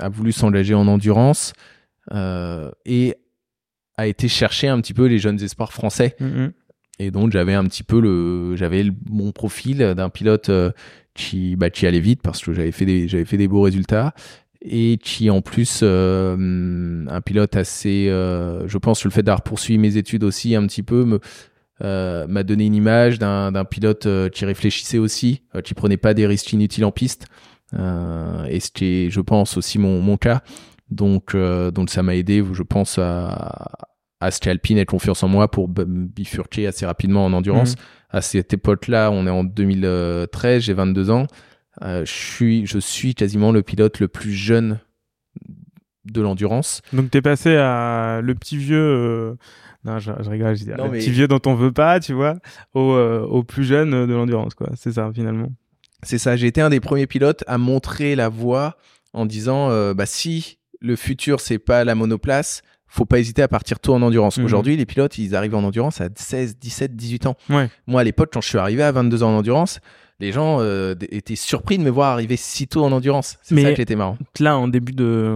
a 0.00 0.08
voulu 0.08 0.32
s'engager 0.32 0.74
en 0.74 0.88
endurance 0.88 1.52
et 2.12 3.14
a 3.96 4.06
été 4.06 4.26
chercher 4.26 4.68
un 4.68 4.80
petit 4.80 4.94
peu 4.94 5.06
les 5.06 5.18
jeunes 5.18 5.40
espoirs 5.42 5.72
français 5.72 6.16
Mhm. 6.18 6.52
et 6.98 7.10
donc 7.10 7.30
j'avais 7.30 7.54
un 7.54 7.64
petit 7.64 7.82
peu 7.84 8.00
le, 8.00 8.56
j'avais 8.56 8.82
le 8.82 8.90
bon 8.90 9.30
profil 9.32 9.78
d'un 9.78 10.08
pilote 10.08 10.50
qui, 11.14 11.56
bah, 11.56 11.70
qui 11.70 11.86
allait 11.86 12.00
vite 12.00 12.20
parce 12.22 12.42
que 12.42 12.52
j'avais 12.52 12.72
fait 12.72 12.84
des, 12.86 13.48
beaux 13.48 13.62
résultats 13.62 14.14
et 14.60 14.98
qui 15.02 15.28
en 15.28 15.42
plus 15.42 15.80
euh, 15.82 17.04
un 17.08 17.20
pilote 17.20 17.56
assez 17.56 18.08
euh, 18.08 18.66
je 18.68 18.78
pense 18.78 19.02
que 19.02 19.08
le 19.08 19.12
fait 19.12 19.22
d'avoir 19.22 19.42
poursuivi 19.42 19.78
mes 19.78 19.96
études 19.96 20.22
aussi 20.22 20.54
un 20.54 20.66
petit 20.66 20.84
peu 20.84 21.18
euh, 21.82 22.26
m'a 22.28 22.44
donné 22.44 22.66
une 22.66 22.74
image 22.74 23.18
d'un 23.18 23.64
pilote 23.64 24.06
qui 24.30 24.44
réfléchissait 24.44 24.98
aussi 24.98 25.42
qui 25.64 25.74
prenait 25.74 25.96
pas 25.96 26.14
des 26.14 26.26
risques 26.26 26.52
inutiles 26.52 26.84
en 26.84 26.92
piste 26.92 27.26
et 27.74 28.60
c'était 28.60 29.08
je 29.10 29.20
pense 29.20 29.56
aussi 29.56 29.78
mon, 29.78 30.16
cas 30.16 30.42
donc 30.90 31.34
donc 31.34 31.90
ça 31.90 32.02
m'a 32.02 32.14
aidé 32.14 32.44
je 32.52 32.62
pense 32.62 32.98
à 32.98 33.88
à 34.22 34.30
ce 34.30 34.48
Alpine 34.48 34.78
ait 34.78 34.86
confiance 34.86 35.22
en 35.24 35.28
moi 35.28 35.50
pour 35.50 35.68
bifurquer 35.68 36.68
assez 36.68 36.86
rapidement 36.86 37.24
en 37.24 37.32
endurance. 37.32 37.74
Mmh. 37.74 37.80
À 38.12 38.20
cette 38.20 38.52
époque-là, 38.52 39.10
on 39.10 39.26
est 39.26 39.30
en 39.30 39.42
2013, 39.42 40.62
j'ai 40.62 40.74
22 40.74 41.10
ans. 41.10 41.26
Euh, 41.80 42.04
je, 42.04 42.12
suis, 42.12 42.66
je 42.66 42.78
suis 42.78 43.14
quasiment 43.14 43.52
le 43.52 43.62
pilote 43.62 44.00
le 44.00 44.08
plus 44.08 44.32
jeune 44.32 44.78
de 46.04 46.20
l'endurance. 46.20 46.82
Donc 46.92 47.10
tu 47.10 47.18
es 47.18 47.22
passé 47.22 47.56
à 47.56 48.20
le 48.22 48.34
petit 48.34 48.58
vieux... 48.58 48.78
Euh, 48.78 49.34
non, 49.84 49.98
je, 49.98 50.12
rigole, 50.12 50.54
je 50.56 50.64
dis, 50.64 50.70
le 50.70 50.90
petit 50.90 51.10
vieux 51.10 51.26
dont 51.26 51.40
on 51.46 51.54
veut 51.54 51.72
pas, 51.72 51.98
tu 51.98 52.12
vois, 52.12 52.36
au, 52.72 52.92
euh, 52.92 53.22
au 53.22 53.42
plus 53.42 53.64
jeune 53.64 54.06
de 54.06 54.12
l'endurance, 54.12 54.54
quoi. 54.54 54.68
C'est 54.76 54.92
ça, 54.92 55.10
finalement. 55.12 55.48
C'est 56.04 56.18
ça, 56.18 56.36
j'ai 56.36 56.46
été 56.46 56.60
un 56.60 56.70
des 56.70 56.78
premiers 56.78 57.08
pilotes 57.08 57.42
à 57.48 57.58
montrer 57.58 58.14
la 58.14 58.28
voie 58.28 58.76
en 59.12 59.26
disant, 59.26 59.92
bah 59.94 60.06
si 60.06 60.58
le 60.80 60.96
futur 60.96 61.40
c'est 61.40 61.58
pas 61.58 61.84
la 61.84 61.94
monoplace, 61.94 62.62
faut 62.92 63.06
pas 63.06 63.18
hésiter 63.18 63.40
à 63.40 63.48
partir 63.48 63.80
tôt 63.80 63.94
en 63.94 64.02
endurance. 64.02 64.36
Mhm. 64.36 64.44
Aujourd'hui, 64.44 64.76
les 64.76 64.84
pilotes, 64.84 65.16
ils 65.16 65.34
arrivent 65.34 65.54
en 65.54 65.64
endurance 65.64 66.02
à 66.02 66.08
16, 66.14 66.58
17, 66.58 66.94
18 66.94 67.26
ans. 67.26 67.36
Ouais. 67.48 67.70
Moi, 67.86 68.02
à 68.02 68.04
l'époque, 68.04 68.30
quand 68.34 68.42
je 68.42 68.48
suis 68.48 68.58
arrivé 68.58 68.82
à 68.82 68.92
22 68.92 69.22
ans 69.22 69.30
en 69.34 69.38
endurance, 69.38 69.80
les 70.20 70.30
gens 70.30 70.58
euh, 70.60 70.94
étaient 71.10 71.34
surpris 71.34 71.78
de 71.78 71.84
me 71.84 71.88
voir 71.88 72.12
arriver 72.12 72.36
si 72.36 72.68
tôt 72.68 72.84
en 72.84 72.92
endurance. 72.92 73.38
C'est 73.42 73.60
ça 73.62 73.72
qui 73.72 73.80
était 73.80 73.96
marrant. 73.96 74.18
Là, 74.40 74.58
en 74.58 74.68
début 74.68 74.92
de, 74.92 75.34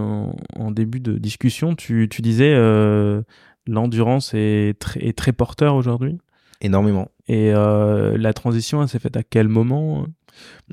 en, 0.55 0.69
début 0.69 0.99
de 0.99 1.17
discussion, 1.17 1.73
tu, 1.73 2.07
tu 2.09 2.21
disais 2.21 2.53
euh, 2.53 3.23
l'endurance 3.65 4.33
est 4.35 4.77
très, 4.77 5.03
est 5.03 5.17
très 5.17 5.33
porteur 5.33 5.73
aujourd'hui? 5.73 6.19
Énormément. 6.61 7.09
Et 7.27 7.51
euh, 7.53 8.17
la 8.19 8.33
transition, 8.33 8.83
elle 8.83 8.87
s'est 8.87 8.99
faite 8.99 9.17
à 9.17 9.23
quel 9.23 9.47
moment? 9.47 10.05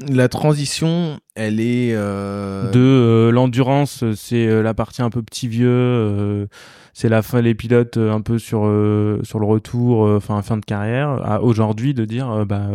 La 0.08 0.28
transition, 0.28 1.20
elle 1.34 1.60
est 1.60 1.94
euh... 1.94 2.70
de 2.70 2.80
euh, 2.80 3.30
l'endurance, 3.30 4.04
c'est 4.16 4.62
la 4.62 4.74
partie 4.74 5.02
un 5.02 5.10
peu 5.10 5.22
petit 5.22 5.48
vieux 5.48 6.48
c'est 6.94 7.08
la 7.08 7.22
fin 7.22 7.42
les 7.42 7.54
pilotes 7.54 7.96
euh, 7.96 8.12
un 8.12 8.20
peu 8.20 8.38
sur 8.38 8.62
euh, 8.64 9.20
sur 9.24 9.40
le 9.40 9.46
retour 9.46 10.06
euh, 10.06 10.16
enfin 10.16 10.40
fin 10.42 10.56
de 10.56 10.64
carrière 10.64 11.20
à 11.24 11.42
aujourd'hui 11.42 11.92
de 11.92 12.04
dire 12.04 12.46
bah 12.46 12.70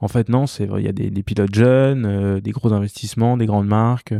en 0.00 0.08
fait 0.08 0.28
non 0.28 0.46
c'est 0.46 0.68
il 0.78 0.84
y 0.84 0.88
a 0.88 0.92
des, 0.92 1.10
des 1.10 1.22
pilotes 1.22 1.54
jeunes 1.54 2.40
des 2.40 2.50
gros 2.50 2.72
investissements 2.72 3.36
des 3.36 3.46
grandes 3.46 3.68
marques 3.68 4.14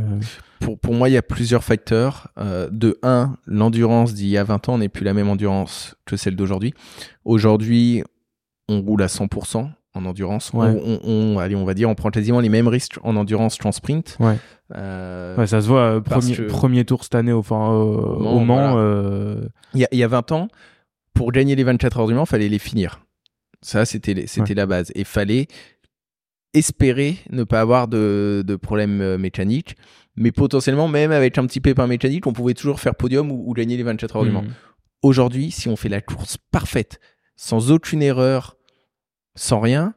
pour, 0.59 0.79
pour 0.79 0.93
moi, 0.93 1.09
il 1.09 1.11
y 1.11 1.17
a 1.17 1.21
plusieurs 1.21 1.61
facteurs. 1.61 2.29
de 2.37 2.97
un, 3.03 3.35
l'endurance 3.45 4.13
d'il 4.13 4.29
y 4.29 4.37
a 4.37 4.45
20 4.45 4.69
ans 4.69 4.77
n'est 4.77 4.87
plus 4.87 5.03
la 5.03 5.13
même 5.13 5.27
endurance 5.27 5.97
que 6.05 6.15
celle 6.15 6.37
d'aujourd'hui. 6.37 6.73
Aujourd'hui, 7.25 8.01
on 8.69 8.79
roule 8.79 9.03
à 9.03 9.07
100% 9.07 9.69
en 9.93 10.05
endurance. 10.05 10.51
On, 10.53 10.99
on, 11.03 11.37
allez, 11.39 11.55
on 11.55 11.65
va 11.65 11.73
dire, 11.73 11.89
on 11.89 11.95
prend 11.95 12.09
quasiment 12.09 12.39
les 12.39 12.49
mêmes 12.49 12.67
risques 12.67 12.97
en 13.03 13.15
endurance 13.15 13.57
qu'en 13.57 13.71
sprint. 13.71 14.17
Ouais. 14.19 14.37
Euh, 14.75 15.35
ouais, 15.37 15.47
ça 15.47 15.61
se 15.61 15.67
voit. 15.67 15.95
Euh, 15.95 16.01
premier, 16.01 16.35
premier 16.47 16.85
tour 16.85 17.03
cette 17.03 17.15
année 17.15 17.31
au, 17.31 17.39
enfin, 17.39 17.69
au 17.69 18.39
Mans. 18.39 18.77
Euh, 18.77 19.41
il, 19.73 19.81
y 19.81 19.85
a, 19.85 19.87
il 19.91 19.99
y 19.99 20.03
a 20.03 20.07
20 20.07 20.31
ans, 20.31 20.47
pour 21.13 21.31
gagner 21.31 21.55
les 21.55 21.63
24 21.63 21.99
heures 21.99 22.07
du 22.07 22.13
Mans, 22.13 22.25
fallait 22.25 22.49
les 22.49 22.59
finir. 22.59 23.01
Ça, 23.61 23.85
c'était 23.85 24.25
c'était 24.27 24.55
la 24.55 24.65
base. 24.65 24.91
Et 24.95 25.03
fallait 25.03 25.47
espérer 26.53 27.17
ne 27.31 27.43
pas 27.43 27.61
avoir 27.61 27.87
de, 27.87 28.43
de 28.45 28.55
problème 28.55 29.17
mécanique. 29.17 29.75
Mais 30.15 30.31
potentiellement, 30.31 30.87
même 30.87 31.11
avec 31.11 31.37
un 31.37 31.45
petit 31.47 31.59
pépin 31.59 31.87
mécanique, 31.87 32.27
on 32.27 32.33
pouvait 32.33 32.53
toujours 32.53 32.79
faire 32.79 32.95
podium 32.95 33.31
ou, 33.31 33.51
gagner 33.53 33.77
les 33.77 33.83
24 33.83 34.15
heures 34.17 34.23
du 34.25 34.31
Mans. 34.31 34.43
Mhm. 34.43 34.51
Aujourd'hui, 35.01 35.51
si 35.51 35.67
on 35.69 35.75
fait 35.75 35.89
la 35.89 36.01
course 36.01 36.37
parfaite, 36.51 36.99
sans 37.35 37.71
aucune 37.71 38.01
erreur, 38.01 38.57
sans 39.35 39.59
rien, 39.59 39.93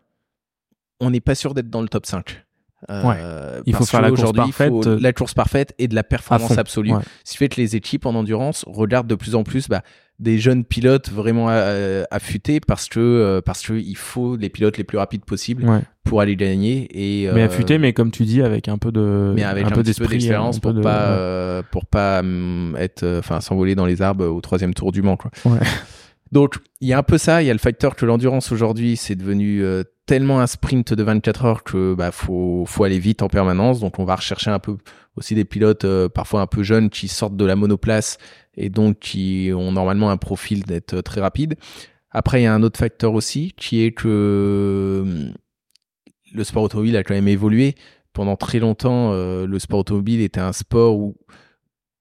on 1.01 1.11
n'est 1.11 1.21
pas 1.21 1.35
sûr 1.35 1.55
d'être 1.55 1.71
dans 1.71 1.83
le 1.83 1.89
top 1.89 2.07
5. 2.07 2.47
Euh, 2.91 3.63
il 3.67 3.75
faut 3.75 3.85
faire 3.85 4.03
la 4.03 4.11
course 4.11 4.33
parfaite, 4.33 4.73
euh, 4.87 4.99
la 5.01 5.13
course 5.13 5.35
parfaite 5.35 5.75
et 5.79 5.89
de 5.89 5.95
la 5.95 6.05
performance 6.05 6.57
absolue. 6.59 6.93
Ce 7.25 7.33
qui 7.33 7.39
fait 7.39 7.49
que 7.49 7.61
les 7.61 7.75
équipes 7.75 8.07
en 8.07 8.15
endurance 8.15 8.65
regardent 8.67 9.09
de 9.09 9.15
plus 9.15 9.35
en 9.35 9.45
plus 9.45 9.69
bah, 9.69 9.83
des 10.19 10.39
jeunes 10.39 10.65
pilotes 10.65 11.11
vraiment 11.11 11.49
euh, 11.51 12.05
affûtés 12.11 12.61
parce 12.61 12.89
que 12.89 13.41
parce 13.45 13.63
que 13.67 13.73
il 13.73 13.97
faut 13.97 14.37
les 14.37 14.51
pilotes 14.51 14.77
les 14.77 14.85
plus 14.85 14.99
rapides 14.99 15.25
possibles 15.25 15.67
pour 16.05 16.21
aller 16.21 16.37
gagner 16.37 16.87
et 16.93 17.31
mais 17.33 17.43
affûtés 17.43 17.79
mais 17.79 17.93
comme 17.93 18.11
tu 18.11 18.25
dis 18.25 18.43
avec 18.43 18.69
un 18.69 18.79
peu 18.79 18.93
de 18.93 19.33
mais 19.35 19.43
avec 19.43 19.67
un, 19.67 19.71
peu 19.71 19.83
d'expérience 19.83 20.61
pour, 20.61 20.79
pas 20.81 21.63
pour 21.71 21.87
pas 21.87 22.21
hum, 22.21 22.77
être 22.79 23.05
enfin 23.19 23.41
s'envoler 23.41 23.75
dans 23.75 23.87
les 23.87 24.03
arbres 24.03 24.27
au 24.27 24.41
troisième 24.41 24.75
tour 24.75 24.93
du 24.93 25.03
Mans 25.03 25.17
quoi. 25.17 25.31
Donc, 26.33 26.57
il 26.81 26.89
y 26.89 26.93
a 26.93 26.99
un 26.99 27.03
peu 27.03 27.19
ça. 27.19 27.43
Il 27.43 27.47
y 27.47 27.51
a 27.51 27.53
le 27.53 27.59
facteur 27.59 27.95
que 27.97 28.05
l'endurance 28.05 28.51
aujourd'hui, 28.53 28.97
c'est 28.97 29.15
devenu 29.15 29.63
euh, 29.63 29.85
tellement 30.07 30.41
un 30.41 30.47
sprint 30.47 30.93
de 30.93 31.03
24 31.03 31.45
heures 31.45 31.65
que 31.65 31.95
bah 31.95 32.11
faut 32.13 32.67
aller 32.81 32.99
vite 32.99 33.23
en 33.23 33.29
permanence. 33.29 33.81
Donc, 33.81 33.99
on 33.99 34.05
va 34.05 34.17
rechercher 34.17 34.51
un 34.51 34.59
peu 34.59 34.77
aussi 35.17 35.35
des 35.35 35.45
pilotes 35.45 35.85
euh, 35.85 36.09
parfois 36.09 36.41
un 36.41 36.47
peu 36.47 36.63
jeunes 36.63 36.91
qui 36.91 37.09
sortent 37.09 37.37
de 37.37 37.45
la 37.45 37.57
monoplace 37.57 38.19
et 38.57 38.71
donc 38.71 38.99
qui 38.99 39.51
ont 39.55 39.73
normalement 39.73 40.11
un 40.11 40.17
profil 40.17 40.65
d'être 40.65 40.95
euh, 40.95 41.03
très 41.03 41.21
rapide. 41.21 41.55
Après, 42.11 42.41
il 42.41 42.45
y 42.45 42.47
a 42.47 42.55
un 42.55 42.63
autre 42.63 42.79
facteur 42.79 43.15
aussi 43.15 43.53
qui 43.57 43.83
est 43.83 43.93
que 43.93 45.05
le 46.33 46.45
sport 46.45 46.63
automobile 46.63 46.97
a 46.97 47.05
quand 47.05 47.15
même 47.15 47.29
évolué. 47.29 47.75
Pendant 48.13 48.37
très 48.37 48.59
longtemps, 48.59 49.13
le 49.13 49.59
sport 49.59 49.81
automobile 49.81 50.23
était 50.23 50.41
un 50.41 50.55
sport 50.55 50.97
où 50.97 51.15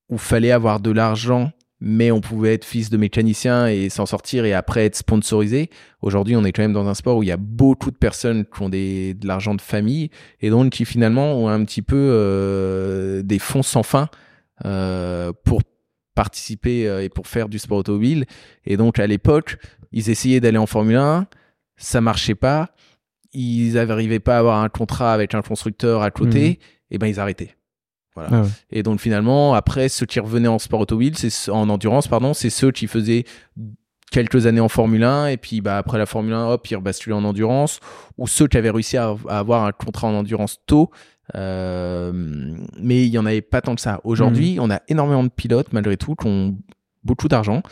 où 0.10 0.18
fallait 0.18 0.52
avoir 0.52 0.80
de 0.80 0.92
l'argent 0.92 1.52
mais 1.82 2.12
on 2.12 2.22
pouvait 2.22 2.54
être 2.54 2.66
fils 2.66 2.90
de 2.90 2.98
mécanicien 2.98 3.68
et 3.68 3.90
s'en 3.90 4.06
sortir 4.06 4.46
et 4.46 4.54
après 4.54 4.86
être 4.86 4.96
sponsorisé. 4.96 5.70
Aujourd'hui, 6.02 6.36
on 6.36 6.44
est 6.44 6.52
quand 6.52 6.62
même 6.62 6.74
dans 6.74 6.88
un 6.88 6.94
sport 6.94 7.18
où 7.18 7.24
il 7.24 7.28
y 7.28 7.34
a 7.34 7.38
beaucoup 7.38 7.92
de 7.92 7.98
personnes 7.98 8.46
qui 8.46 8.62
ont 8.62 8.70
des, 8.70 9.14
de 9.14 9.28
l'argent 9.28 9.56
de 9.56 9.62
famille 9.62 10.10
et 10.42 10.50
donc 10.50 10.72
qui 10.72 10.86
finalement 10.86 11.34
ont 11.34 11.50
un 11.50 11.64
petit 11.66 11.82
peu 11.82 11.96
euh, 11.98 13.22
des 13.24 13.40
fonds 13.40 13.64
sans 13.64 13.84
fin 13.84 14.10
euh, 14.64 15.34
pour 15.44 15.62
participer 16.16 16.88
euh, 16.88 17.04
et 17.04 17.10
pour 17.10 17.28
faire 17.28 17.50
du 17.50 17.60
sport 17.60 17.80
automobile. 17.80 18.26
Et 18.66 18.78
donc 18.78 19.00
à 19.00 19.08
l'époque, 19.08 19.58
ils 19.92 20.10
essayaient 20.10 20.40
d'aller 20.40 20.58
en 20.58 20.68
Formule 20.68 20.96
1, 20.96 21.28
ça 21.76 22.00
marchait 22.00 22.36
pas, 22.36 22.70
ils 23.34 23.74
n'arrivaient 23.74 24.20
pas 24.20 24.38
à 24.38 24.40
avoir 24.40 24.64
un 24.64 24.70
contrat 24.70 25.14
avec 25.14 25.36
un 25.36 25.42
constructeur 25.42 26.02
à 26.02 26.10
côté, 26.10 26.52
mmh. 26.52 26.94
et 26.96 26.98
ben 26.98 27.08
ils 27.08 27.20
arrêtaient. 27.20 27.56
Voilà. 28.16 28.30
Ah 28.32 28.44
et 28.72 28.82
donc 28.82 29.00
finalement, 29.00 29.54
après, 29.54 29.90
ceux 29.90 30.06
qui 30.06 30.20
revenaient 30.20 30.48
en 30.48 30.60
sport 30.60 30.80
automobile, 30.80 31.18
c'est 31.18 31.52
en 31.52 31.70
endurance, 31.70 32.08
pardon, 32.08 32.34
c'est 32.34 32.50
ceux 32.50 32.72
qui 32.72 32.88
faisaient 32.88 33.26
quelques 34.12 34.46
années 34.46 34.62
en 34.62 34.70
Formule 34.70 35.04
1 35.04 35.28
et 35.28 35.38
puis 35.38 35.60
bah 35.60 35.78
après 35.78 35.98
la 35.98 36.06
Formule 36.06 36.34
1, 36.34 36.48
hop, 36.48 36.68
ils 36.70 36.76
rebasculaient 36.76 37.16
en 37.16 37.26
endurance. 37.26 37.80
Ou 38.18 38.28
ceux 38.28 38.48
qui 38.48 38.58
avaient 38.58 38.70
réussi 38.70 38.98
à, 38.98 39.16
avoir 39.28 39.66
un 39.66 39.72
contrat 39.72 40.08
en 40.08 40.16
endurance 40.16 40.60
tôt. 40.66 40.90
Euh, 41.36 42.12
mais 42.80 43.06
il 43.06 43.10
y 43.10 43.18
en 43.18 43.26
avait 43.26 43.42
pas 43.42 43.62
tant 43.62 43.76
que 43.76 43.82
ça. 43.82 44.00
Aujourd'hui, 44.04 44.56
mmh. 44.56 44.62
on 44.62 44.70
a 44.72 44.82
énormément 44.88 45.24
de 45.24 45.30
pilotes 45.30 45.74
malgré 45.74 45.98
tout 45.98 46.16
qui 46.16 46.28
ont 46.28 46.56
beaucoup 47.04 47.28
d'argent, 47.28 47.64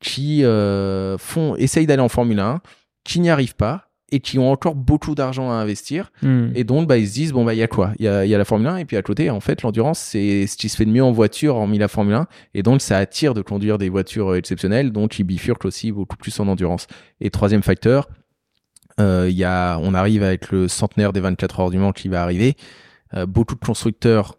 qui 0.00 0.44
euh, 0.44 1.16
font, 1.16 1.54
essayent 1.56 1.86
d'aller 1.86 2.02
en 2.02 2.08
Formule 2.08 2.40
1, 2.40 2.60
qui 3.04 3.20
n'y 3.20 3.30
arrivent 3.30 3.56
pas 3.56 3.87
et 4.10 4.20
qui 4.20 4.38
ont 4.38 4.50
encore 4.50 4.74
beaucoup 4.74 5.14
d'argent 5.14 5.50
à 5.50 5.54
investir. 5.54 6.10
Hmm. 6.22 6.48
Et 6.54 6.64
donc, 6.64 6.88
bah, 6.88 6.96
ils 6.96 7.08
se 7.08 7.14
disent, 7.14 7.32
bon, 7.32 7.44
bah, 7.44 7.54
il 7.54 7.58
y 7.58 7.62
a 7.62 7.68
quoi? 7.68 7.92
Il 7.98 8.04
y 8.04 8.08
a, 8.08 8.24
y 8.24 8.34
a, 8.34 8.38
la 8.38 8.44
Formule 8.44 8.68
1, 8.68 8.76
et 8.78 8.84
puis 8.84 8.96
à 8.96 9.02
côté, 9.02 9.28
en 9.28 9.40
fait, 9.40 9.62
l'endurance, 9.62 9.98
c'est 9.98 10.46
ce 10.46 10.56
qui 10.56 10.68
se 10.68 10.76
fait 10.76 10.86
de 10.86 10.90
mieux 10.90 11.04
en 11.04 11.12
voiture, 11.12 11.56
hormis 11.56 11.78
la 11.78 11.88
Formule 11.88 12.14
1. 12.14 12.26
Et 12.54 12.62
donc, 12.62 12.80
ça 12.80 12.96
attire 12.96 13.34
de 13.34 13.42
conduire 13.42 13.76
des 13.76 13.88
voitures 13.88 14.34
exceptionnelles, 14.34 14.92
donc 14.92 15.18
ils 15.18 15.24
bifurquent 15.24 15.66
aussi 15.66 15.92
beaucoup 15.92 16.16
plus 16.16 16.38
en 16.40 16.48
endurance. 16.48 16.86
Et 17.20 17.30
troisième 17.30 17.62
facteur, 17.62 18.08
euh, 19.00 19.30
y 19.30 19.44
a, 19.44 19.78
on 19.78 19.94
arrive 19.94 20.22
avec 20.22 20.50
le 20.50 20.68
centenaire 20.68 21.12
des 21.12 21.20
24 21.20 21.60
heures 21.60 21.70
du 21.70 21.78
Mans 21.78 21.92
qui 21.92 22.08
va 22.08 22.22
arriver. 22.22 22.56
Euh, 23.14 23.26
beaucoup 23.26 23.54
de 23.54 23.60
constructeurs 23.60 24.36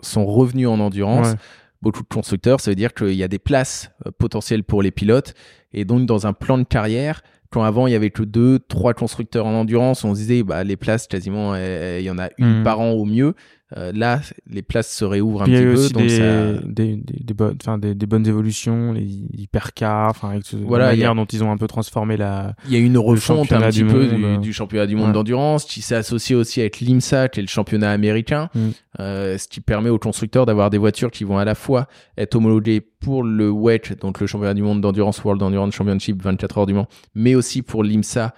sont 0.00 0.24
revenus 0.24 0.68
en 0.68 0.80
endurance. 0.80 1.34
Beaucoup 1.82 2.02
de 2.02 2.08
constructeurs, 2.08 2.60
ça 2.60 2.70
veut 2.70 2.76
dire 2.76 2.94
qu'il 2.94 3.14
y 3.14 3.24
a 3.24 3.28
des 3.28 3.40
places 3.40 3.90
euh, 4.06 4.10
potentielles 4.16 4.64
pour 4.64 4.82
les 4.82 4.92
pilotes. 4.92 5.34
Et 5.72 5.84
donc, 5.84 6.06
dans 6.06 6.26
un 6.26 6.32
plan 6.32 6.58
de 6.58 6.64
carrière, 6.64 7.22
quand 7.52 7.62
avant 7.62 7.86
il 7.86 7.92
y 7.92 7.96
avait 7.96 8.10
que 8.10 8.22
deux, 8.22 8.58
trois 8.58 8.94
constructeurs 8.94 9.46
en 9.46 9.52
endurance, 9.52 10.04
on 10.04 10.14
se 10.14 10.20
disait 10.20 10.42
bah 10.42 10.64
les 10.64 10.76
places 10.76 11.06
quasiment 11.06 11.54
il 11.54 12.02
y 12.02 12.10
en 12.10 12.18
a 12.18 12.30
une 12.38 12.60
hmm. 12.60 12.64
par 12.64 12.80
an 12.80 12.90
au 12.90 13.04
mieux. 13.04 13.34
Euh, 13.76 13.90
là, 13.94 14.20
les 14.50 14.60
places 14.62 14.90
se 14.94 15.04
réouvrent 15.04 15.42
un 15.42 15.44
Puis 15.44 15.54
il 15.54 15.58
y 15.58 15.58
a 15.58 15.62
petit 15.62 15.70
eu 15.70 15.74
peu. 15.74 15.80
aussi 15.80 15.92
donc 15.94 16.02
des, 16.02 16.18
ça- 16.18 16.52
des, 16.66 16.96
des, 16.96 17.34
bonnes, 17.34 17.56
des, 17.80 17.94
des 17.94 18.06
bonnes 18.06 18.26
évolutions, 18.26 18.92
les 18.92 19.06
hypercars, 19.38 20.10
enfin, 20.10 20.30
avec 20.30 20.44
ce- 20.44 20.56
Voilà, 20.56 20.84
la 20.84 20.90
a- 20.90 20.92
manière 20.92 21.14
dont 21.14 21.24
ils 21.24 21.42
ont 21.42 21.50
un 21.50 21.56
peu 21.56 21.66
transformé 21.66 22.16
la. 22.16 22.54
Il 22.66 22.72
y 22.72 22.76
a 22.76 22.78
une 22.80 22.98
refonte 22.98 23.50
un 23.52 23.60
petit 23.70 23.78
du 23.82 23.86
peu 23.86 24.06
du, 24.06 24.38
du 24.38 24.52
championnat 24.52 24.86
du 24.86 24.94
monde 24.96 25.08
Ouais. 25.08 25.12
d'endurance 25.14 25.64
qui 25.64 25.80
s'est 25.82 25.94
associé 25.94 26.36
aussi 26.36 26.60
avec 26.60 26.80
l'IMSA 26.80 27.28
qui 27.28 27.40
est 27.40 27.42
le 27.42 27.48
championnat 27.48 27.90
américain, 27.90 28.50
Mm. 28.54 28.60
euh, 29.00 29.38
ce 29.38 29.48
qui 29.48 29.60
permet 29.60 29.88
aux 29.90 29.98
constructeurs 29.98 30.44
d'avoir 30.46 30.68
des 30.70 30.78
voitures 30.78 31.10
qui 31.10 31.24
vont 31.24 31.38
à 31.38 31.44
la 31.44 31.54
fois 31.54 31.86
être 32.18 32.34
homologuées 32.34 32.80
pour 33.00 33.22
le 33.24 33.48
WEC, 33.50 33.98
donc 34.00 34.20
le 34.20 34.26
championnat 34.26 34.54
du 34.54 34.62
monde 34.62 34.80
d'endurance 34.80 35.22
World 35.24 35.42
Endurance 35.42 35.74
Championship 35.74 36.22
24 36.22 36.58
heures 36.58 36.66
du 36.66 36.74
Mans, 36.74 36.88
mais 37.14 37.34
aussi 37.34 37.62
pour 37.62 37.82
l'IMSA, 37.84 38.34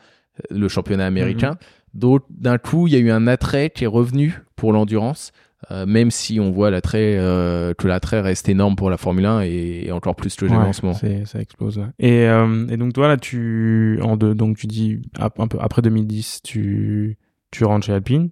euh, 0.52 0.56
le 0.56 0.68
championnat 0.68 1.06
américain. 1.06 1.50
Donc 1.50 1.58
d'un 1.94 2.58
coup, 2.58 2.86
il 2.86 2.92
y 2.92 2.96
a 2.96 2.98
eu 3.00 3.10
un 3.10 3.26
attrait 3.26 3.70
qui 3.70 3.84
est 3.84 3.88
revenu 3.88 4.40
pour 4.56 4.72
l'endurance. 4.72 5.32
euh, 5.70 5.86
même 5.86 6.10
si 6.10 6.40
on 6.40 6.50
voit 6.50 6.70
l'attrait 6.70 7.16
euh, 7.16 7.72
que 7.72 7.86
l'attrait 7.88 8.20
reste 8.20 8.50
énorme 8.50 8.76
pour 8.76 8.90
la 8.90 8.98
Formule 8.98 9.24
1 9.24 9.42
et, 9.44 9.84
et 9.86 9.92
encore 9.92 10.14
plus 10.14 10.34
que 10.36 10.46
jamais 10.46 10.60
Ouais, 10.60 10.68
en 10.68 10.72
ce 10.74 10.84
moment. 10.84 10.98
ça 11.24 11.40
explose. 11.40 11.78
ouais. 11.78 11.86
Et, 11.98 12.26
euh, 12.28 12.66
et 12.68 12.76
donc 12.76 12.92
toi 12.92 13.08
là, 13.08 13.16
tu 13.16 13.98
en 14.02 14.16
donc 14.18 14.58
tu 14.58 14.66
dis 14.66 15.00
un 15.18 15.30
peu 15.30 15.56
après 15.60 15.80
2010, 15.80 16.40
tu 16.44 17.16
tu 17.50 17.64
rentres 17.64 17.86
chez 17.86 17.92
Alpine. 17.94 18.28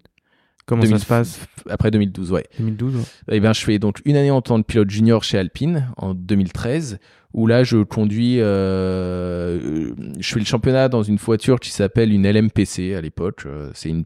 Comment 0.67 0.83
2000 0.83 0.99
ça 0.99 1.03
se 1.03 1.09
passe 1.09 1.41
Après 1.69 1.91
2012, 1.91 2.33
ouais. 2.33 2.45
2012. 2.59 2.97
ouais. 2.97 3.03
Eh 3.33 3.41
ben, 3.41 3.53
je 3.53 3.61
fais 3.65 3.79
donc 3.79 4.01
une 4.05 4.17
année 4.17 4.31
en 4.31 4.43
tant 4.43 4.61
que 4.63 4.67
pilote 4.67 4.91
junior 4.91 5.25
chez 5.25 5.37
Alpine 5.39 5.89
en 5.97 6.15
2013, 6.15 6.99
où 7.35 7.47
là 7.47 7.65
je 7.65 7.79
conduis, 7.83 8.41
euh, 8.41 9.93
je 10.19 10.33
fais 10.33 10.39
le 10.39 10.45
championnat 10.47 10.89
dans 10.89 11.03
une 11.03 11.17
voiture 11.17 11.59
qui 11.61 11.71
s'appelle 11.71 12.13
une 12.13 12.31
LMPC 12.31 12.95
à 12.95 13.01
l'époque. 13.01 13.43
Euh, 13.47 13.71
C'est 13.75 13.89
une 13.89 14.05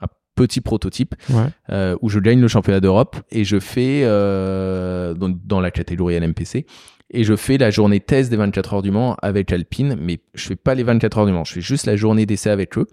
un 0.00 0.06
petit 0.34 0.60
prototype 0.60 1.14
Ouais. 1.30 1.44
euh, 1.70 1.96
où 2.02 2.08
je 2.10 2.18
gagne 2.18 2.40
le 2.40 2.48
championnat 2.48 2.80
d'Europe 2.80 3.16
et 3.30 3.44
je 3.44 3.58
fais 3.58 4.02
euh, 4.04 5.14
dans, 5.14 5.30
dans 5.30 5.60
la 5.60 5.70
catégorie 5.70 6.18
LMPC 6.18 6.66
et 7.10 7.24
je 7.24 7.36
fais 7.36 7.56
la 7.56 7.70
journée 7.70 8.00
test 8.00 8.30
des 8.30 8.36
24 8.36 8.74
heures 8.74 8.82
du 8.82 8.90
Mans 8.90 9.16
avec 9.22 9.52
Alpine, 9.52 9.96
mais 10.00 10.18
je 10.34 10.48
fais 10.48 10.56
pas 10.56 10.74
les 10.74 10.82
24 10.82 11.18
heures 11.18 11.26
du 11.26 11.32
Mans, 11.32 11.44
je 11.44 11.52
fais 11.54 11.60
juste 11.60 11.86
la 11.86 11.96
journée 11.96 12.26
d'essai 12.26 12.50
avec 12.50 12.76
eux. 12.76 12.86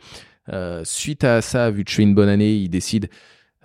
Euh, 0.51 0.81
suite 0.83 1.23
à 1.23 1.41
ça, 1.41 1.71
vu 1.71 1.83
que 1.83 1.91
je 1.91 1.95
fais 1.95 2.03
une 2.03 2.15
bonne 2.15 2.29
année, 2.29 2.53
ils 2.53 2.69
décident 2.69 3.07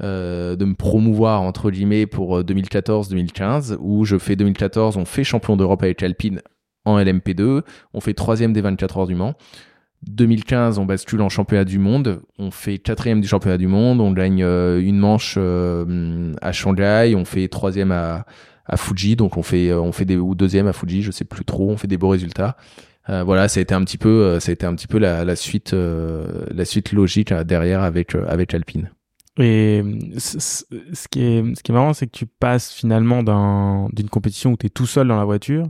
euh, 0.01 0.55
de 0.55 0.64
me 0.64 0.74
promouvoir 0.74 1.43
entre 1.43 1.70
guillemets 1.70 2.07
pour 2.07 2.39
euh, 2.39 2.43
2014-2015 2.45 3.76
où 3.81 4.05
je 4.05 4.16
fais 4.16 4.37
2014 4.37 4.97
on 4.97 5.05
fait 5.05 5.24
champion 5.24 5.57
d'Europe 5.57 5.83
avec 5.83 6.05
Alpine 6.05 6.41
en 6.85 7.01
LMP2 7.01 7.62
on 7.95 8.01
fait 8.01 8.14
troisième 8.14 8.53
des 8.53 8.61
24 8.61 8.99
heures 8.99 9.07
du 9.09 9.16
Mans. 9.16 9.35
2015 10.07 10.79
on 10.79 10.87
bascule 10.87 11.20
en 11.20 11.29
championnat 11.29 11.64
du 11.64 11.79
monde 11.79 12.22
on 12.39 12.51
fait 12.51 12.79
quatrième 12.79 13.20
du 13.20 13.26
championnat 13.26 13.59
du 13.59 13.66
monde 13.66 14.01
on 14.01 14.12
gagne 14.12 14.43
euh, 14.45 14.81
une 14.81 14.99
manche 14.99 15.35
euh, 15.37 16.33
à 16.41 16.53
Shanghai 16.53 17.14
on 17.16 17.24
fait 17.24 17.49
troisième 17.49 17.91
à 17.91 18.24
à 18.64 18.76
Fuji 18.76 19.16
donc 19.16 19.37
on 19.37 19.43
fait 19.43 19.70
euh, 19.70 19.81
on 19.81 19.93
fait 19.93 20.14
ou 20.14 20.35
deuxième 20.35 20.68
à 20.68 20.72
Fuji 20.72 21.03
je 21.03 21.11
sais 21.11 21.24
plus 21.24 21.45
trop 21.45 21.70
on 21.70 21.76
fait 21.76 21.89
des 21.89 21.99
beaux 21.99 22.11
résultats 22.11 22.57
Euh, 23.09 23.24
voilà 23.24 23.48
ça 23.48 23.61
a 23.61 23.62
été 23.62 23.74
un 23.74 23.82
petit 23.84 23.96
peu 23.98 24.09
euh, 24.09 24.40
ça 24.40 24.50
a 24.50 24.52
été 24.52 24.66
un 24.66 24.74
petit 24.74 24.86
peu 24.86 24.98
la, 24.98 25.24
la 25.24 25.34
suite 25.34 25.72
euh, 25.72 26.44
la 26.50 26.64
suite 26.66 26.92
logique 26.92 27.32
derrière 27.32 27.82
avec 27.82 28.14
avec 28.14 28.52
Alpine 28.52 28.90
Et 29.38 29.82
ce 30.18 31.09
qui 31.11 31.22
est, 31.22 31.54
ce 31.54 31.62
qui 31.62 31.70
est 31.70 31.74
marrant, 31.74 31.94
c'est 31.94 32.06
que 32.06 32.16
tu 32.16 32.26
passes 32.26 32.72
finalement 32.72 33.22
d'un, 33.22 33.88
d'une 33.92 34.09
compétition 34.11 34.52
où 34.52 34.56
tu 34.56 34.66
es 34.66 34.70
tout 34.70 34.86
seul 34.86 35.09
dans 35.09 35.16
la 35.16 35.24
voiture 35.24 35.68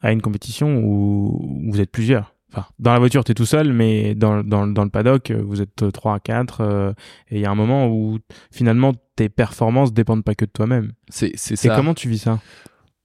à 0.00 0.12
une 0.12 0.22
compétition 0.22 0.78
où 0.82 1.68
vous 1.70 1.80
êtes 1.80 1.90
plusieurs. 1.90 2.34
Enfin, 2.52 2.66
dans 2.78 2.92
la 2.92 2.98
voiture, 2.98 3.22
tu 3.22 3.32
es 3.32 3.34
tout 3.34 3.44
seul, 3.46 3.72
mais 3.72 4.14
dans, 4.14 4.42
dans, 4.42 4.66
dans 4.66 4.82
le 4.82 4.90
paddock, 4.90 5.30
vous 5.30 5.60
êtes 5.60 5.92
3 5.92 6.14
à 6.14 6.18
4. 6.20 6.60
euh, 6.62 6.92
et 7.28 7.36
il 7.36 7.40
y 7.42 7.44
a 7.46 7.50
un 7.50 7.54
moment 7.54 7.88
où 7.88 8.18
finalement 8.50 8.92
tes 9.14 9.28
performances 9.28 9.92
dépendent 9.92 10.24
pas 10.24 10.34
que 10.34 10.46
de 10.46 10.50
toi-même. 10.50 10.92
c'est 11.10 11.32
c'est 11.36 11.52
Et 11.54 11.68
ça 11.68 11.76
comment 11.76 11.94
tu 11.94 12.08
vis 12.08 12.18
ça? 12.18 12.40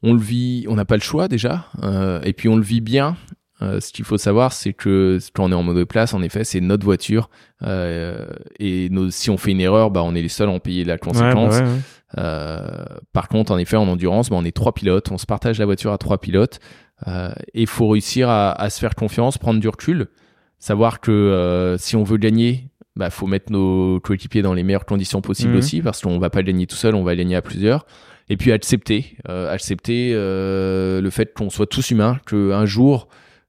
On 0.02 0.14
le 0.14 0.20
vit, 0.20 0.66
on 0.70 0.76
n'a 0.76 0.86
pas 0.86 0.96
le 0.96 1.02
choix 1.02 1.28
déjà, 1.28 1.66
euh, 1.84 2.22
et 2.24 2.34
puis 2.34 2.48
on 2.50 2.56
le 2.56 2.64
vit 2.64 2.82
bien. 2.82 3.18
Euh, 3.62 3.80
ce 3.80 3.94
qu'il 3.94 4.04
faut 4.04 4.18
savoir, 4.18 4.52
c'est 4.52 4.74
que 4.74 5.18
quand 5.34 5.46
on 5.46 5.52
est 5.52 5.56
en 5.56 5.64
mode 5.64 5.86
place, 5.86 6.14
en 6.14 6.22
effet, 6.22 6.44
c'est 6.44 6.60
notre 6.60 6.84
voiture, 6.84 7.30
euh, 7.64 8.26
et 8.60 8.90
nos, 8.90 9.10
si 9.10 9.30
on 9.30 9.38
fait 9.38 9.52
une 9.52 9.62
erreur, 9.62 9.92
bah, 9.92 10.04
on 10.04 10.14
est 10.14 10.22
les 10.22 10.28
seuls 10.30 10.50
à 10.50 10.52
en 10.52 10.60
payer 10.60 10.84
la 10.84 10.98
conséquence. 10.98 11.54
Ouais, 11.56 11.62
bah 11.62 11.68
ouais, 11.68 11.74
ouais. 11.74 11.80
Euh, 12.18 12.86
par 13.14 13.28
contre, 13.30 13.52
en 13.54 13.58
effet, 13.58 13.78
en 13.78 13.88
endurance, 13.88 14.30
bah, 14.30 14.36
on 14.38 14.44
est 14.44 14.56
trois 14.56 14.74
pilotes, 14.74 15.10
on 15.12 15.18
se 15.18 15.26
partage 15.26 15.58
la 15.60 15.66
voiture 15.66 15.92
à 15.94 15.98
trois 15.98 16.18
pilotes, 16.18 16.60
et 17.08 17.62
il 17.62 17.68
faut 17.68 17.88
réussir 17.90 18.30
à, 18.30 18.52
à 18.52 18.70
se 18.70 18.80
faire 18.80 18.96
confiance, 18.96 19.38
prendre 19.38 19.60
du 19.60 19.68
recul, 19.70 20.08
savoir 20.60 21.00
que 21.02 21.76
si 21.80 21.96
on 21.96 22.04
veut 22.04 22.18
gagner, 22.18 22.70
bah, 22.96 23.10
faut 23.10 23.28
mettre 23.28 23.52
nos 23.52 24.00
coéquipiers 24.02 24.42
dans 24.42 24.54
les 24.54 24.64
meilleures 24.64 24.86
conditions 24.86 25.22
possibles 25.22 25.52
Mhm. 25.54 25.58
aussi, 25.58 25.82
parce 25.82 26.02
qu'on 26.02 26.18
va 26.20 26.30
pas 26.30 26.44
gagner 26.44 26.68
tout 26.68 26.78
seul, 26.78 26.96
on 26.96 27.04
va 27.04 27.16
gagner 27.16 27.36
à 27.36 27.42
plusieurs. 27.42 27.86
Et 28.30 28.38
puis 28.38 28.52
accepter, 28.52 29.18
euh, 29.30 29.52
accepter 29.54 30.12
euh, 30.14 31.00
le 31.00 31.10
fait 31.12 31.34
qu'on 31.34 31.50
soit 31.50 31.68
tous 31.68 31.92
humains, 31.92 32.18
qu'un 32.26 32.66
jour, 32.66 33.08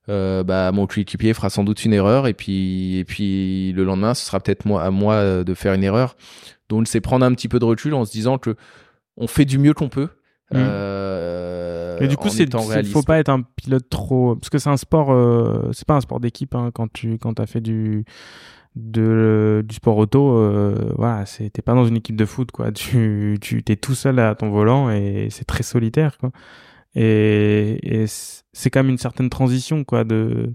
euh, 0.09 0.43
bah, 0.43 0.73
mon 0.73 0.87
coéquipier 0.87 1.35
fera 1.35 1.51
sans 1.51 1.65
doute 1.65 1.85
une 1.85 1.93
erreur, 1.93 2.27
et 2.27 2.35
puis, 2.35 2.99
et 2.99 3.05
puis 3.05 3.73
le 3.73 3.85
lendemain, 3.85 4.15
ce 4.15 4.25
sera 4.25 4.41
peut-être 4.41 4.65
moi, 4.65 4.83
à 4.83 4.91
moi 4.91 5.15
euh, 5.15 5.45
de 5.45 5.55
faire 5.55 5.75
une 5.75 5.85
erreur. 5.85 6.17
Donc 6.69 6.89
c'est 6.89 7.01
prendre 7.01 7.25
un 7.25 7.33
petit 7.33 7.49
peu 7.49 7.59
de 7.59 7.65
recul 7.65 7.95
en 7.95 8.05
se 8.05 8.13
disant 8.13 8.39
que 8.39 8.57
on 9.17 9.27
fait 9.27 9.45
du 9.45 9.59
mieux 9.59 9.75
qu'on 9.75 9.89
peut. 9.89 10.09
Mhm. 10.53 10.61
Euh, 10.61 11.97
Mais 12.01 12.09
du 12.09 12.17
coup, 12.17 12.29
c'est, 12.29 12.49
faut 12.87 13.03
pas 13.03 13.19
être 13.19 13.31
un 13.31 13.43
pilote 13.43 13.89
trop, 13.89 14.37
parce 14.37 14.51
que 14.51 14.59
c'est 14.59 14.71
un 14.71 14.77
sport, 14.77 15.13
euh, 15.13 15.71
c'est 15.73 15.87
pas 15.87 15.95
un 15.95 16.01
sport 16.01 16.21
d'équipe 16.21 16.55
hein, 16.55 16.71
quand 16.73 16.93
tu, 16.93 17.19
quand 17.19 17.35
t'as 17.35 17.47
fait 17.47 17.61
du, 17.61 18.05
de, 18.77 19.65
du 19.67 19.75
sport 19.75 19.97
auto, 19.97 20.37
euh, 20.37 20.93
voilà, 20.97 21.27
c'est, 21.27 21.51
t'es 21.51 21.63
pas 21.63 21.75
dans 21.75 21.87
une 21.87 21.97
équipe 21.97 22.17
de 22.17 22.27
foot, 22.27 22.53
quoi. 22.53 22.71
Tu, 22.73 23.39
tu, 23.41 23.63
t'es 23.63 23.77
tout 23.77 23.95
seul 23.95 24.19
à 24.19 24.35
ton 24.35 24.51
volant 24.51 24.91
et 24.91 25.29
c'est 25.31 25.45
très 25.45 25.63
solitaire, 25.63 26.19
quoi. 26.19 26.31
Et, 26.95 27.56
et 27.83 28.07
c'est 28.07 28.43
c'est 28.53 28.71
quand 28.71 28.81
même 28.83 28.91
une 28.91 28.99
certaine 28.99 29.29
transition, 29.29 29.85
quoi, 29.85 30.05
de, 30.05 30.55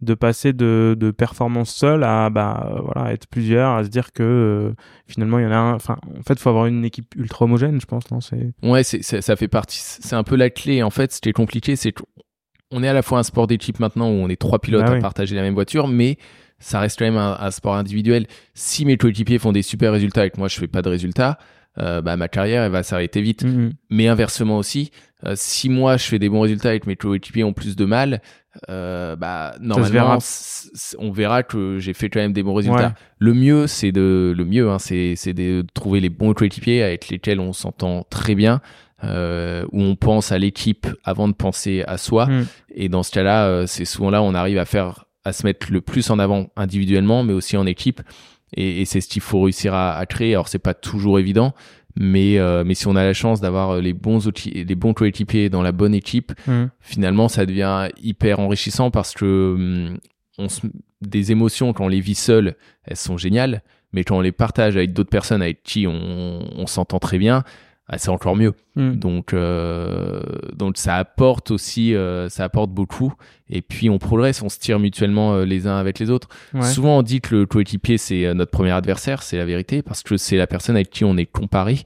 de 0.00 0.14
passer 0.14 0.52
de, 0.54 0.96
de 0.98 1.10
performance 1.10 1.70
seule 1.74 2.02
à, 2.02 2.30
bah, 2.30 2.80
voilà, 2.82 3.12
être 3.12 3.26
plusieurs, 3.26 3.72
à 3.72 3.84
se 3.84 3.88
dire 3.90 4.12
que, 4.12 4.22
euh, 4.22 4.72
finalement, 5.06 5.38
il 5.38 5.42
y 5.42 5.46
en 5.46 5.52
a 5.52 5.56
un, 5.56 5.74
enfin, 5.74 5.98
en 6.18 6.22
fait, 6.22 6.38
faut 6.38 6.48
avoir 6.48 6.64
une 6.66 6.84
équipe 6.84 7.14
ultra 7.14 7.44
homogène, 7.44 7.78
je 7.80 7.84
pense, 7.86 8.10
non, 8.10 8.20
c'est, 8.22 8.52
Ouais, 8.62 8.82
c'est, 8.84 9.02
c'est- 9.02 9.20
ça 9.20 9.36
fait 9.36 9.48
partie. 9.48 9.78
C'est 9.80 10.16
un 10.16 10.24
peu 10.24 10.34
la 10.36 10.48
clé. 10.50 10.82
En 10.82 10.88
fait, 10.90 11.12
ce 11.12 11.20
qui 11.20 11.28
est 11.28 11.32
compliqué, 11.34 11.76
c'est 11.76 11.92
qu'on 11.92 12.82
est 12.82 12.88
à 12.88 12.94
la 12.94 13.02
fois 13.02 13.18
un 13.18 13.22
sport 13.22 13.46
d'équipe 13.46 13.78
maintenant 13.80 14.08
où 14.08 14.14
on 14.14 14.28
est 14.30 14.40
trois 14.40 14.58
pilotes 14.58 14.84
Bah 14.86 14.92
à 14.92 14.94
oui. 14.94 15.00
partager 15.00 15.36
la 15.36 15.42
même 15.42 15.54
voiture, 15.54 15.88
mais 15.88 16.16
ça 16.58 16.80
reste 16.80 16.98
quand 16.98 17.04
même 17.04 17.16
un, 17.18 17.36
un 17.38 17.50
sport 17.50 17.74
individuel. 17.76 18.26
Si 18.54 18.86
mes 18.86 18.96
coéquipiers 18.96 19.38
font 19.38 19.52
des 19.52 19.62
super 19.62 19.92
résultats 19.92 20.24
et 20.24 20.30
que 20.30 20.38
moi 20.38 20.48
je 20.48 20.58
fais 20.58 20.68
pas 20.68 20.80
de 20.80 20.88
résultats, 20.88 21.36
euh, 21.78 22.02
bah, 22.02 22.16
ma 22.16 22.28
carrière 22.28 22.62
elle 22.64 22.72
va 22.72 22.82
s'arrêter 22.82 23.20
vite. 23.22 23.44
Mhm. 23.44 23.72
Mais 23.90 24.08
inversement 24.08 24.58
aussi, 24.58 24.90
euh, 25.24 25.32
si 25.36 25.68
moi 25.68 25.96
je 25.96 26.04
fais 26.04 26.18
des 26.18 26.28
bons 26.28 26.40
résultats 26.42 26.74
et 26.74 26.80
que 26.80 26.88
mes 26.88 26.96
coéquipiers 26.96 27.44
ont 27.44 27.52
plus 27.52 27.76
de 27.76 27.84
mal, 27.84 28.20
euh, 28.68 29.16
bah 29.16 29.54
normalement 29.60 29.90
verra. 29.90 30.18
on 30.98 31.10
verra 31.10 31.42
que 31.42 31.78
j'ai 31.78 31.94
fait 31.94 32.10
quand 32.10 32.20
même 32.20 32.34
des 32.34 32.42
bons 32.42 32.52
résultats. 32.54 32.88
Ouais. 32.88 32.94
Le 33.18 33.32
mieux 33.32 33.66
c'est 33.66 33.92
de 33.92 34.34
le 34.36 34.44
mieux 34.44 34.68
hein, 34.70 34.78
c'est 34.78 35.32
de 35.32 35.64
trouver 35.72 36.00
les 36.00 36.10
bons 36.10 36.34
coéquipiers 36.34 36.82
avec 36.82 37.08
lesquels 37.08 37.40
on 37.40 37.52
s'entend 37.52 38.04
très 38.10 38.34
bien. 38.34 38.60
Euh, 39.04 39.64
où 39.72 39.80
on 39.82 39.96
pense 39.96 40.30
à 40.30 40.38
l'équipe 40.38 40.86
avant 41.02 41.26
de 41.26 41.32
penser 41.32 41.82
à 41.88 41.98
soi 41.98 42.26
Mhm. 42.26 42.46
et 42.72 42.88
dans 42.88 43.02
ce 43.02 43.10
cas-là 43.10 43.66
c'est 43.66 43.84
souvent 43.84 44.10
là 44.10 44.22
où 44.22 44.26
on 44.26 44.34
arrive 44.34 44.58
à 44.58 44.64
faire 44.64 45.06
à 45.24 45.32
se 45.32 45.44
mettre 45.44 45.72
le 45.72 45.80
plus 45.80 46.08
en 46.10 46.20
avant 46.20 46.50
individuellement 46.54 47.24
mais 47.24 47.32
aussi 47.32 47.56
en 47.56 47.66
équipe 47.66 48.00
et, 48.54 48.80
et 48.82 48.84
c'est 48.84 49.00
ce 49.00 49.08
qu'il 49.08 49.22
faut 49.22 49.40
réussir 49.42 49.74
à, 49.74 49.94
à 49.96 50.06
créer 50.06 50.32
alors 50.34 50.48
c'est 50.48 50.58
pas 50.58 50.74
toujours 50.74 51.18
évident 51.18 51.54
mais 51.96 52.38
euh, 52.38 52.64
mais 52.64 52.74
si 52.74 52.86
on 52.86 52.96
a 52.96 53.04
la 53.04 53.12
chance 53.12 53.40
d'avoir 53.42 53.76
les 53.78 53.92
bons 53.92 54.26
outils, 54.26 54.64
les 54.64 54.74
bons 54.74 54.94
coéquipiers 54.94 55.50
dans 55.50 55.60
la 55.62 55.72
bonne 55.72 55.94
équipe, 55.94 56.32
Mhm. 56.46 56.70
finalement 56.80 57.28
ça 57.28 57.44
devient 57.44 57.88
hyper 58.02 58.40
enrichissant 58.40 58.90
parce 58.90 59.12
que 59.12 59.54
hum, 59.56 59.98
on 60.38 60.48
se- 60.48 60.66
des 61.02 61.32
émotions 61.32 61.72
quand 61.74 61.84
on 61.84 61.88
les 61.88 62.00
vit 62.00 62.14
seul, 62.14 62.56
elles 62.84 62.96
sont 62.96 63.18
géniales, 63.18 63.62
mais 63.92 64.04
quand 64.04 64.16
on 64.16 64.20
les 64.22 64.32
partage 64.32 64.74
avec 64.76 64.94
d'autres 64.94 65.10
personnes 65.10 65.42
avec 65.42 65.62
qui 65.64 65.86
on, 65.86 66.40
on 66.56 66.66
s'entend 66.66 66.98
très 66.98 67.18
bien, 67.18 67.44
ah, 67.94 67.98
c'est 67.98 68.08
encore 68.08 68.36
mieux. 68.36 68.54
Mhm. 68.74 68.96
Donc 68.96 69.34
euh, 69.34 70.22
donc 70.54 70.78
ça 70.78 70.96
apporte 70.96 71.50
aussi 71.50 71.94
euh, 71.94 72.30
ça 72.30 72.44
apporte 72.44 72.70
beaucoup 72.70 73.12
et 73.50 73.60
puis 73.60 73.90
on 73.90 73.98
progresse, 73.98 74.40
on 74.40 74.48
se 74.48 74.58
tire 74.58 74.78
mutuellement 74.78 75.34
euh, 75.34 75.44
les 75.44 75.66
uns 75.66 75.76
avec 75.76 75.98
les 75.98 76.08
autres. 76.08 76.28
Ouais. 76.54 76.62
Souvent, 76.62 76.96
on 76.96 77.02
dit 77.02 77.20
que 77.20 77.34
le 77.36 77.46
coéquipier, 77.46 77.98
c'est 77.98 78.32
notre 78.32 78.50
premier 78.50 78.70
adversaire, 78.70 79.22
c'est 79.22 79.36
la 79.36 79.44
vérité, 79.44 79.82
parce 79.82 80.02
que 80.02 80.16
c'est 80.16 80.38
la 80.38 80.46
personne 80.46 80.74
avec 80.74 80.88
qui 80.88 81.04
on 81.04 81.18
est 81.18 81.26
comparé. 81.26 81.80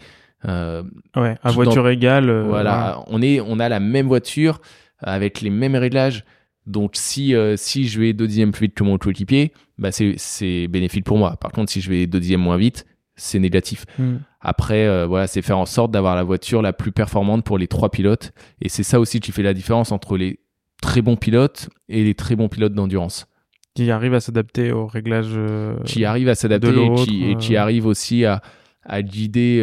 Ouais, 0.45 1.35
à 1.43 1.51
voiture 1.51 1.89
égale. 1.89 2.31
voilà, 2.43 3.03
on, 3.09 3.21
est, 3.21 3.41
on 3.41 3.59
a 3.59 3.69
la 3.69 3.81
même 3.81 4.07
voiture, 4.07 4.61
avec 5.01 5.41
les 5.41 5.51
mêmes 5.51 5.75
réglages. 5.75 6.25
Donc, 6.67 6.93
si, 6.95 7.35
si 7.57 7.89
je 7.89 8.01
vais 8.01 8.13
deux 8.13 8.29
dixièmes 8.29 8.53
plus 8.53 8.67
vite 8.67 8.75
que 8.75 8.85
mon 8.85 8.97
coéquipier, 8.97 9.53
bah 9.77 9.91
c'est, 9.91 10.15
c'est 10.19 10.69
bénéfique 10.69 11.05
pour 11.05 11.19
moi. 11.19 11.37
Par 11.37 11.51
contre, 11.51 11.73
si 11.73 11.81
je 11.81 11.91
vais 11.91 12.07
deux 12.07 12.21
dixièmes 12.21 12.43
moins 12.43 12.59
vite, 12.59 12.87
c'est 13.17 13.39
négatif. 13.39 13.85
Hmm. 13.99 14.17
Après, 14.41 14.87
euh, 14.87 15.07
voilà, 15.07 15.27
c'est 15.27 15.43
faire 15.43 15.59
en 15.59 15.67
sorte 15.67 15.91
d'avoir 15.91 16.15
la 16.17 16.23
voiture 16.23 16.63
la 16.63 16.73
plus 16.73 16.93
performante 16.93 17.45
pour 17.45 17.59
les 17.59 17.67
trois 17.67 17.91
pilotes. 17.91 18.33
Et 18.61 18.69
c'est 18.69 18.83
ça 18.83 19.01
aussi 19.01 19.21
qui 19.21 19.33
fait 19.33 19.43
la 19.43 19.55
différence 19.55 19.91
entre 19.93 20.17
les 20.17 20.39
très 20.83 21.03
bons 21.03 21.17
pilotes 21.17 21.69
et 21.89 22.05
les 22.05 22.15
très 22.15 22.37
bons 22.37 22.49
pilotes 22.49 22.75
d'endurance. 22.75 23.27
Qui 23.75 23.91
arrive 23.91 24.15
à 24.15 24.21
s'adapter 24.21 24.73
au 24.73 24.87
réglage. 24.87 25.27
euh, 25.35 25.77
qui 25.85 26.05
arrive 26.05 26.29
à 26.29 26.35
s'adapter 26.35 26.69
et 26.69 26.95
qui, 26.95 27.25
et 27.31 27.37
qui 27.37 27.57
euh. 27.57 27.61
arrive 27.61 27.87
aussi 27.87 28.25
à, 28.25 28.41
à 28.85 29.03
guider, 29.03 29.63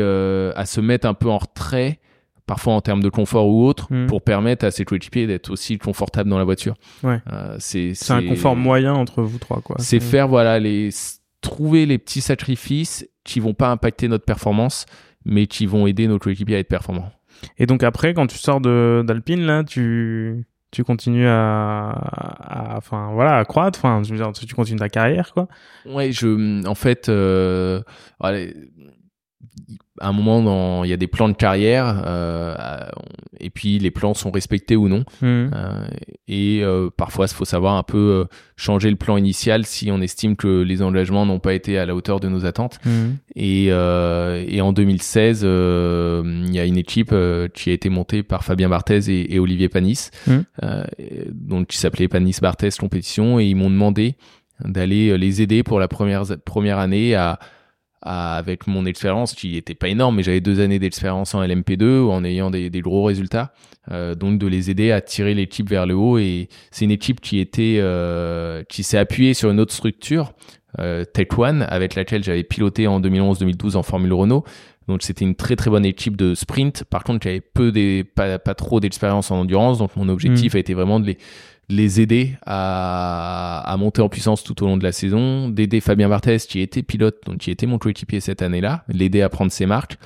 à 0.55 0.65
se 0.65 0.81
mettre 0.81 1.07
un 1.07 1.13
peu 1.13 1.29
en 1.29 1.37
retrait 1.37 1.99
parfois 2.45 2.73
en 2.73 2.81
termes 2.81 3.01
de 3.01 3.07
confort 3.09 3.47
ou 3.47 3.65
autre, 3.65 3.87
Mm. 3.89 4.07
pour 4.07 4.21
permettre 4.21 4.65
à 4.65 4.71
ses 4.71 4.83
coéquipiers 4.83 5.27
d'être 5.27 5.49
aussi 5.49 5.77
confortables 5.77 6.29
dans 6.29 6.37
la 6.37 6.43
voiture. 6.43 6.75
Ouais. 7.01 7.19
C'est 7.59 7.93
C'est 7.93 8.11
un 8.11 8.27
confort 8.27 8.55
moyen 8.57 8.93
entre 8.93 9.21
vous 9.21 9.37
trois, 9.39 9.61
quoi. 9.61 9.77
C'est 9.79 10.01
faire 10.01 10.27
voilà 10.27 10.59
les 10.59 10.89
trouver 11.43 11.85
les 11.85 11.99
petits 11.99 12.21
sacrifices 12.21 13.07
qui 13.23 13.39
vont 13.39 13.53
pas 13.53 13.69
impacter 13.69 14.07
notre 14.07 14.25
performance, 14.25 14.85
mais 15.25 15.45
qui 15.45 15.67
vont 15.67 15.85
aider 15.85 16.07
nos 16.07 16.17
coéquipiers 16.17 16.55
à 16.55 16.59
être 16.59 16.67
performants. 16.67 17.11
Et 17.57 17.65
donc 17.65 17.83
après, 17.83 18.13
quand 18.13 18.27
tu 18.27 18.37
sors 18.37 18.61
d'Alpine, 18.61 19.45
là, 19.45 19.63
tu 19.63 20.45
tu 20.71 20.83
continues 20.83 21.27
à, 21.27 22.73
enfin 22.75 23.11
voilà, 23.13 23.37
à 23.37 23.45
croître. 23.45 23.85
Enfin, 23.85 24.01
tu 24.01 24.55
continues 24.55 24.79
ta 24.79 24.89
carrière, 24.89 25.31
quoi. 25.33 25.47
Ouais, 25.85 26.11
je, 26.11 26.65
en 26.65 26.73
fait, 26.73 27.09
euh, 27.09 27.81
à 29.99 30.07
un 30.09 30.11
moment, 30.11 30.41
dans- 30.41 30.83
il 30.83 30.89
y 30.89 30.93
a 30.93 30.97
des 30.97 31.07
plans 31.07 31.29
de 31.29 31.33
carrière, 31.35 32.03
euh, 32.07 32.55
et 33.39 33.49
puis 33.51 33.77
les 33.79 33.91
plans 33.91 34.13
sont 34.15 34.31
respectés 34.31 34.75
ou 34.75 34.87
non. 34.89 35.05
Mhm. 35.21 35.51
Euh, 35.53 35.85
et 36.27 36.61
euh, 36.63 36.89
parfois, 36.95 37.27
il 37.29 37.33
faut 37.33 37.45
savoir 37.45 37.75
un 37.75 37.83
peu 37.83 38.25
changer 38.55 38.89
le 38.89 38.95
plan 38.95 39.17
initial 39.17 39.65
si 39.65 39.91
on 39.91 40.01
estime 40.01 40.35
que 40.35 40.61
les 40.63 40.81
engagements 40.81 41.25
n'ont 41.27 41.39
pas 41.39 41.53
été 41.53 41.77
à 41.77 41.85
la 41.85 41.95
hauteur 41.95 42.19
de 42.19 42.27
nos 42.27 42.45
attentes. 42.45 42.79
Mhm. 42.85 43.17
Et, 43.35 43.65
et 43.67 44.61
en 44.61 44.73
2016, 44.73 45.41
euh, 45.43 46.23
il 46.47 46.53
y 46.55 46.59
a 46.59 46.65
une 46.65 46.77
équipe 46.77 47.13
qui 47.53 47.69
a 47.69 47.73
été 47.73 47.89
montée 47.89 48.23
par 48.23 48.43
Fabien 48.43 48.69
Barthez 48.69 49.09
et, 49.09 49.35
et 49.35 49.39
Olivier 49.39 49.69
Panis, 49.69 50.09
donc 51.31 51.67
qui 51.67 51.77
s'appelait 51.77 52.07
Panis 52.07 52.37
Barthez 52.41 52.69
Compétition, 52.79 53.39
et 53.39 53.45
ils 53.45 53.55
m'ont 53.55 53.69
demandé 53.69 54.15
d'aller 54.63 55.17
les 55.17 55.41
aider 55.41 55.63
pour 55.63 55.79
la 55.79 55.87
première 55.87 56.23
première 56.45 56.79
année 56.79 57.15
à- 57.15 57.39
avec 58.05 58.67
mon 58.67 58.85
expérience 58.85 59.33
qui 59.33 59.57
était 59.57 59.75
pas 59.75 59.87
énorme, 59.87 60.17
mais 60.17 60.23
j'avais 60.23 60.41
deux 60.41 60.59
années 60.59 60.79
d'expérience 60.79 61.33
en 61.33 61.41
LMP2 61.41 62.07
en 62.09 62.23
ayant 62.23 62.51
des, 62.51 62.69
des 62.69 62.81
gros 62.81 63.03
résultats, 63.03 63.53
euh, 63.91 64.13
donc 64.13 64.39
de 64.39 64.47
les 64.47 64.69
aider 64.69 64.91
à 64.91 65.01
tirer 65.01 65.33
l'équipe 65.33 65.69
vers 65.69 65.85
le 65.85 65.95
haut. 65.95 66.17
Et 66.17 66.49
c'est 66.71 66.85
une 66.85 66.91
équipe 66.91 67.21
qui 67.21 67.39
était 67.39 67.77
euh, 67.79 68.63
qui 68.67 68.83
s'est 68.83 68.97
appuyée 68.97 69.33
sur 69.33 69.49
une 69.49 69.59
autre 69.59 69.73
structure 69.73 70.33
euh, 70.79 71.05
Tech 71.05 71.27
One, 71.37 71.65
avec 71.69 71.95
laquelle 71.95 72.23
j'avais 72.23 72.43
piloté 72.43 72.87
en 72.87 72.99
2011-2012 72.99 73.77
en 73.77 73.83
Formule 73.83 74.13
Renault. 74.13 74.43
Donc 74.87 75.01
c'était 75.01 75.23
une 75.23 75.35
très 75.35 75.55
très 75.55 75.69
bonne 75.69 75.85
équipe 75.85 76.17
de 76.17 76.35
sprint. 76.35 76.83
Par 76.83 77.05
contre, 77.05 77.23
j'avais 77.23 77.39
peu 77.39 77.71
des 77.71 78.03
pas, 78.03 78.37
pas 78.37 78.53
trop 78.53 78.81
d'expérience 78.81 79.31
en 79.31 79.39
endurance, 79.39 79.77
donc 79.77 79.95
mon 79.95 80.09
objectif 80.09 80.55
a 80.55 80.59
été 80.59 80.73
vraiment 80.73 80.99
de 80.99 81.05
les 81.05 81.17
les 81.69 82.01
aider 82.01 82.35
à, 82.45 83.63
à 83.65 83.77
monter 83.77 84.01
en 84.01 84.09
puissance 84.09 84.43
tout 84.43 84.63
au 84.63 84.67
long 84.67 84.77
de 84.77 84.83
la 84.83 84.91
saison, 84.91 85.49
d'aider 85.49 85.79
Fabien 85.81 86.09
Barthez 86.09 86.37
qui 86.47 86.59
était 86.59 86.83
pilote, 86.83 87.17
donc 87.25 87.37
qui 87.37 87.51
était 87.51 87.65
mon 87.65 87.77
coéquipier 87.77 88.19
cette 88.19 88.41
année-là, 88.41 88.83
l'aider 88.89 89.21
à 89.21 89.29
prendre 89.29 89.51
ses 89.51 89.65
marques. 89.65 89.97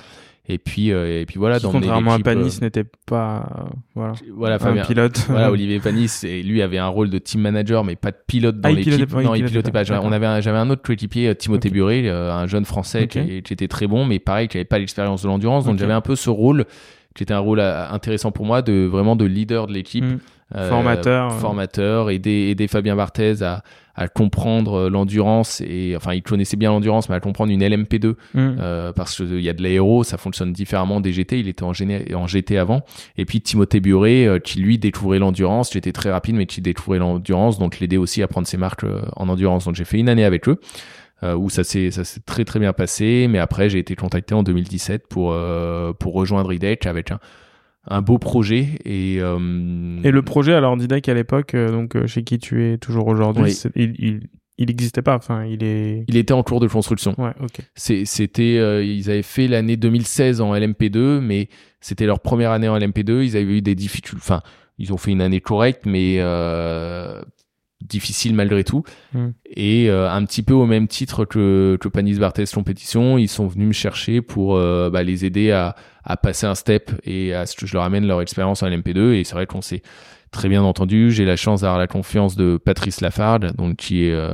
Et 0.50 0.56
puis 0.56 0.88
et 0.88 1.26
puis 1.26 1.38
voilà, 1.38 1.60
Qui, 1.60 1.66
contrairement 1.66 2.14
à 2.14 2.18
Panis, 2.20 2.56
euh, 2.56 2.64
n'était 2.64 2.84
pas 3.04 3.50
euh, 3.54 3.62
voilà 3.94 4.14
voilà, 4.34 4.54
un 4.54 4.58
Fabien, 4.58 4.82
pilote. 4.84 5.18
voilà, 5.28 5.50
Olivier 5.52 5.78
Panis, 5.78 6.10
et 6.24 6.42
lui 6.42 6.62
avait 6.62 6.78
un 6.78 6.88
rôle 6.88 7.10
de 7.10 7.18
team 7.18 7.42
manager, 7.42 7.84
mais 7.84 7.96
pas 7.96 8.12
de 8.12 8.16
pilote 8.26 8.58
dans 8.58 8.70
Ah, 8.70 8.72
l'équipe. 8.72 8.94
il 8.94 9.24
non, 9.24 9.34
il 9.34 9.44
pilotait 9.44 9.70
pas, 9.70 9.82
On 10.02 10.10
avait, 10.10 10.24
un- 10.24 10.40
j'avais 10.40 10.56
un 10.56 10.70
autre 10.70 10.80
coéquipier, 10.80 11.28
euh, 11.28 11.34
Timothée 11.34 11.68
Ok. 11.68 11.74
Buré, 11.74 12.08
euh, 12.08 12.32
un 12.32 12.46
jeune 12.46 12.64
Français 12.64 13.08
qui, 13.08 13.42
qui 13.42 13.52
était 13.52 13.68
très 13.68 13.86
bon, 13.86 14.06
mais 14.06 14.20
pareil, 14.20 14.48
qui 14.48 14.56
avait 14.56 14.64
pas 14.64 14.78
l'expérience 14.78 15.22
de 15.22 15.28
l'endurance. 15.28 15.66
Donc 15.66 15.78
j'avais 15.78 15.92
un 15.92 16.00
peu 16.00 16.16
ce 16.16 16.30
rôle, 16.30 16.64
qui 17.14 17.24
était 17.24 17.34
un 17.34 17.40
rôle 17.40 17.60
euh, 17.60 17.86
intéressant 17.90 18.30
pour 18.32 18.46
moi, 18.46 18.62
de 18.62 18.86
vraiment 18.86 19.16
de 19.16 19.26
leader 19.26 19.66
de 19.66 19.74
l'équipe. 19.74 20.04
Mm. 20.04 20.18
Euh, 20.56 20.70
Formateur. 20.70 21.32
formateur, 21.34 22.08
aider, 22.10 22.48
aider 22.50 22.68
Fabien 22.68 22.96
Barthez 22.96 23.42
à, 23.42 23.62
à 23.94 24.08
comprendre 24.08 24.74
euh, 24.86 24.88
l'endurance 24.88 25.60
et 25.60 25.92
enfin 25.94 26.14
il 26.14 26.22
connaissait 26.22 26.56
bien 26.56 26.70
l'endurance 26.70 27.10
mais 27.10 27.16
à 27.16 27.20
comprendre 27.20 27.52
une 27.52 27.62
LMP2 27.62 28.14
Mhm. 28.32 28.56
euh, 28.58 28.92
parce 28.94 29.16
qu'il 29.16 29.40
y 29.42 29.50
a 29.50 29.52
de 29.52 29.62
l'aéro, 29.62 30.04
ça 30.04 30.16
fonctionne 30.16 30.54
différemment 30.54 31.00
des 31.02 31.12
GT. 31.12 31.38
Il 31.40 31.48
était 31.48 31.64
en, 31.64 31.74
GT 31.74 32.14
en 32.14 32.26
GT 32.26 32.56
avant. 32.56 32.82
Et 33.18 33.26
puis 33.26 33.42
Timothée 33.42 33.80
Buré, 33.80 34.26
euh, 34.26 34.38
qui 34.38 34.58
lui 34.60 34.78
découvrait 34.78 35.18
l'endurance. 35.18 35.70
J'étais 35.72 35.92
très 35.92 36.10
rapide, 36.10 36.36
mais 36.36 36.46
qui 36.46 36.62
découvrait 36.62 36.98
l'endurance, 36.98 37.58
donc 37.58 37.78
l'aider 37.78 37.98
aussi 37.98 38.22
à 38.22 38.28
prendre 38.28 38.46
ses 38.46 38.56
marques 38.56 38.86
en 39.16 39.28
endurance. 39.28 39.66
Donc 39.66 39.74
j'ai 39.74 39.84
fait 39.84 39.98
une 39.98 40.08
année 40.08 40.24
avec 40.24 40.48
eux. 40.48 40.58
Où 41.36 41.50
ça 41.50 41.64
s'est 41.64 41.90
ça 41.90 42.04
s'est 42.04 42.20
très 42.24 42.44
très 42.44 42.60
bien 42.60 42.72
passé 42.72 43.26
mais 43.28 43.40
après 43.40 43.68
j'ai 43.68 43.80
été 43.80 43.96
contacté 43.96 44.36
en 44.36 44.44
2017 44.44 45.08
pour 45.08 45.36
pour 45.98 46.14
rejoindre 46.14 46.52
IDEC 46.52 46.86
avec 46.86 47.10
un 47.10 47.18
un 47.90 48.02
beau 48.02 48.18
projet 48.18 48.68
et 48.84 49.18
euh, 49.20 49.38
Et 50.04 50.10
le 50.10 50.22
projet, 50.22 50.54
alors 50.54 50.76
Didek 50.76 51.08
à 51.08 51.14
l'époque, 51.14 51.54
euh, 51.54 51.70
donc 51.70 51.96
euh, 51.96 52.06
chez 52.06 52.22
qui 52.24 52.38
tu 52.38 52.64
es 52.64 52.78
toujours 52.78 53.06
aujourd'hui, 53.08 53.44
Oui. 53.44 53.70
il 53.76 53.94
il 53.98 54.20
il 54.60 54.66
n'existait 54.66 55.02
pas. 55.02 55.14
Enfin, 55.16 55.44
il 55.44 55.62
est. 55.62 56.04
il 56.08 56.16
était 56.16 56.32
en 56.34 56.42
cours 56.42 56.58
de 56.58 56.66
construction 56.66 57.14
Ouais, 57.16 57.30
ok. 57.40 57.60
C'est- 57.76 58.04
C'était, 58.04 58.56
euh, 58.58 58.82
ils 58.82 59.08
avaient 59.08 59.22
fait 59.22 59.46
l'année 59.46 59.76
2016 59.76 60.40
en 60.40 60.52
LMP2, 60.52 61.20
mais 61.20 61.48
c'était 61.80 62.06
leur 62.06 62.18
première 62.18 62.50
année 62.50 62.68
en 62.68 62.76
LMP2. 62.76 63.22
Ils 63.24 63.36
avaient 63.36 63.58
eu 63.58 63.62
des 63.62 63.76
difficultés. 63.76 64.20
Enfin, 64.20 64.40
ils 64.78 64.92
ont 64.92 64.96
fait 64.96 65.12
une 65.12 65.20
année 65.22 65.40
correcte, 65.40 65.86
mais 65.86 66.16
euh, 66.18 67.22
difficile 67.80 68.34
malgré 68.34 68.64
tout. 68.64 68.82
Mm. 69.12 69.28
Et 69.46 69.88
euh, 69.90 70.10
un 70.10 70.24
petit 70.24 70.42
peu 70.42 70.54
au 70.54 70.66
même 70.66 70.88
titre 70.88 71.24
que, 71.24 71.78
que 71.80 71.88
Panis 71.88 72.14
Barthez 72.18 72.44
Compétition, 72.52 73.18
ils 73.18 73.28
sont 73.28 73.46
venus 73.46 73.68
me 73.68 73.72
chercher 73.72 74.20
pour 74.20 74.56
euh, 74.56 74.90
bah, 74.90 75.02
les 75.02 75.24
aider 75.24 75.50
à, 75.52 75.74
à 76.04 76.16
passer 76.16 76.46
un 76.46 76.54
step 76.54 76.90
et 77.04 77.34
à 77.34 77.46
ce 77.46 77.54
que 77.56 77.66
je 77.66 77.74
leur 77.74 77.84
amène 77.84 78.06
leur 78.06 78.20
expérience 78.20 78.62
en 78.62 78.68
LMP2. 78.68 79.12
Et 79.14 79.24
c'est 79.24 79.34
vrai 79.34 79.46
qu'on 79.46 79.62
s'est 79.62 79.82
très 80.30 80.48
bien 80.48 80.62
entendu. 80.62 81.10
J'ai 81.10 81.24
la 81.24 81.36
chance 81.36 81.60
d'avoir 81.62 81.78
la 81.78 81.86
confiance 81.86 82.36
de 82.36 82.58
Patrice 82.62 83.00
Lafargue, 83.00 83.52
donc 83.56 83.76
qui 83.76 84.04
est 84.04 84.12
euh, 84.12 84.28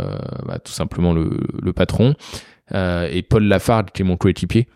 bah, 0.46 0.58
tout 0.58 0.72
simplement 0.72 1.12
le, 1.12 1.38
le 1.62 1.72
patron, 1.72 2.14
et 2.72 3.22
Paul 3.28 3.44
Lafargue, 3.44 3.90
qui 3.92 4.02
est 4.02 4.04
mon 4.04 4.16
coéquipier. 4.16 4.66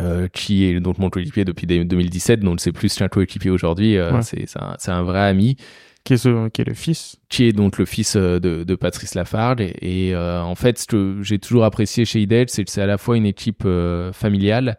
Euh, 0.00 0.26
qui 0.26 0.64
est 0.64 0.80
donc 0.80 0.98
mon 0.98 1.08
coéquipier 1.08 1.44
depuis 1.44 1.68
des- 1.68 1.84
2017, 1.84 2.40
donc 2.40 2.58
c'est 2.60 2.72
plus 2.72 2.92
qu'un 2.96 3.06
coéquipier 3.06 3.50
aujourd'hui, 3.50 3.96
euh, 3.96 4.14
Ouais. 4.14 4.22
c'est 4.22 4.48
c'est 4.48 4.60
un, 4.60 4.74
c'est 4.78 4.90
un 4.90 5.02
vrai 5.04 5.20
ami 5.20 5.56
Qui 6.04 6.12
est 6.12 6.24
le 6.26 6.74
fils. 6.74 7.16
qui 7.30 7.44
est 7.44 7.52
donc 7.52 7.78
le 7.78 7.86
fils 7.86 8.16
euh, 8.16 8.38
de, 8.38 8.74
Patrice 8.74 9.14
Lafargue. 9.14 9.72
Et, 9.80 10.14
euh, 10.14 10.42
en 10.42 10.54
fait, 10.54 10.78
ce 10.78 10.86
que 10.86 11.22
j'ai 11.22 11.38
toujours 11.38 11.64
apprécié 11.64 12.04
chez 12.04 12.20
IDEL, 12.20 12.50
c'est 12.50 12.62
que 12.64 12.70
c'est 12.70 12.82
à 12.82 12.86
la 12.86 12.98
fois 12.98 13.16
une 13.16 13.24
équipe 13.24 13.62
euh, 13.64 14.12
familiale, 14.12 14.76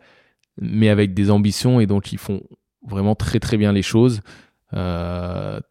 mais 0.61 0.89
avec 0.89 1.15
des 1.15 1.31
ambitions, 1.31 1.79
et 1.79 1.87
donc 1.87 2.13
ils 2.13 2.19
font 2.19 2.41
vraiment 2.87 3.15
très 3.15 3.39
très 3.39 3.57
bien 3.57 3.73
les 3.73 3.81
choses, 3.81 4.21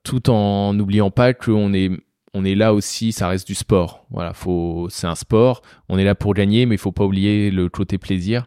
tout 0.02 0.30
en 0.30 0.74
n'oubliant 0.74 1.10
pas 1.10 1.34
qu'on 1.34 1.72
est 1.72 1.90
on 2.36 2.44
est 2.44 2.56
là 2.56 2.74
aussi, 2.74 3.12
ça 3.12 3.28
reste 3.28 3.46
du 3.46 3.54
sport. 3.54 4.06
Voilà, 4.10 4.34
faut, 4.34 4.88
c'est 4.90 5.06
un 5.06 5.14
sport. 5.14 5.62
On 5.88 5.98
est 5.98 6.04
là 6.04 6.16
pour 6.16 6.34
gagner, 6.34 6.66
mais 6.66 6.74
il 6.74 6.78
faut 6.78 6.90
pas 6.90 7.04
oublier 7.04 7.52
le 7.52 7.68
côté 7.68 7.96
plaisir. 7.96 8.46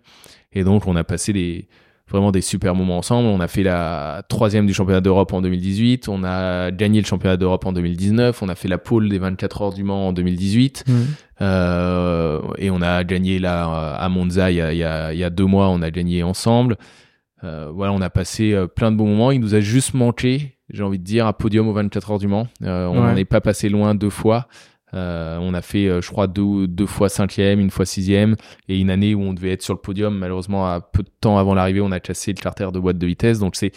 Et 0.52 0.66
donc, 0.66 0.88
on 0.88 0.98
a 0.98 1.06
passé 1.06 1.32
des, 1.32 1.70
vraiment 2.10 2.32
des 2.32 2.42
super 2.42 2.74
moments 2.76 2.98
ensemble. 2.98 3.28
On 3.28 3.40
a 3.40 3.48
fait 3.48 3.64
la 3.64 4.24
troisième 4.30 4.66
du 4.66 4.74
championnat 4.74 5.02
d'Europe 5.02 5.34
en 5.34 5.42
2018. 5.42 6.08
On 6.08 6.24
a 6.24 6.72
gagné 6.72 7.02
le 7.02 7.06
championnat 7.06 7.36
d'Europe 7.38 7.66
en 7.66 7.74
2019. 7.74 8.42
On 8.42 8.50
a 8.50 8.56
fait 8.56 8.68
la 8.70 8.78
pole 8.78 9.10
des 9.10 9.20
24 9.20 9.62
heures 9.62 9.74
du 9.74 9.84
Mans 9.84 10.08
en 10.08 10.14
2018. 10.14 10.86
Euh, 11.42 12.40
et 12.58 12.70
on 12.70 12.82
a 12.82 13.04
gagné 13.04 13.40
là 13.40 13.94
à 13.96 14.10
Monza 14.10 14.52
il 14.52 14.56
y 14.58 14.62
a, 14.62 14.74
il 14.74 14.78
y 14.80 14.84
a, 14.84 15.14
il 15.14 15.20
y 15.20 15.24
a 15.24 15.30
deux 15.30 15.46
mois. 15.46 15.70
On 15.70 15.82
a 15.82 15.92
gagné 15.92 16.24
ensemble. 16.24 16.78
Euh, 17.44 17.70
voilà, 17.74 17.94
on 17.94 18.02
a 18.02 18.10
passé 18.10 18.54
euh, 18.54 18.68
plein 18.68 18.92
de 18.92 18.98
bons 18.98 19.08
moments. 19.08 19.32
Il 19.32 19.40
nous 19.42 19.54
a 19.54 19.60
juste 19.60 19.94
manqué, 19.94 20.58
j'ai 20.72 20.82
envie 20.84 20.98
de 20.98 21.04
dire, 21.04 21.28
un 21.28 21.34
podium 21.34 21.68
aux 21.68 21.74
24 21.74 22.12
heures 22.12 22.20
du 22.20 22.28
Mans. 22.28 22.48
Euh, 22.64 22.88
on 22.88 22.94
Ouais. 22.94 23.12
n'en 23.12 23.16
est 23.16 23.26
pas 23.26 23.42
passé 23.42 23.70
loin 23.70 23.94
deux 23.94 24.10
fois. 24.10 24.48
Euh, 24.98 25.38
on 25.40 25.54
a 25.54 25.62
fait, 25.62 25.88
euh, 25.88 26.02
je 26.02 26.10
crois, 26.10 26.28
deux, 26.28 26.86
fois 26.86 27.10
cinquième, 27.10 27.60
une 27.60 27.70
fois 27.70 27.86
sixième, 27.86 28.36
et 28.68 28.80
une 28.80 28.90
année 28.90 29.16
où 29.16 29.22
on 29.22 29.34
devait 29.34 29.52
être 29.52 29.62
sur 29.62 29.74
le 29.74 29.80
podium. 29.80 30.18
Malheureusement, 30.18 30.68
à 30.68 30.82
peu 30.82 31.04
de 31.04 31.10
temps 31.22 31.38
avant 31.38 31.54
l'arrivée, 31.54 31.82
on 31.82 31.92
a 31.92 32.00
cassé 32.00 32.34
le 32.34 32.42
charter 32.42 32.72
de 32.72 32.80
boîte 32.80 32.98
de 32.98 33.08
vitesse. 33.08 33.40
Donc 33.40 33.56
c'est 33.56 33.72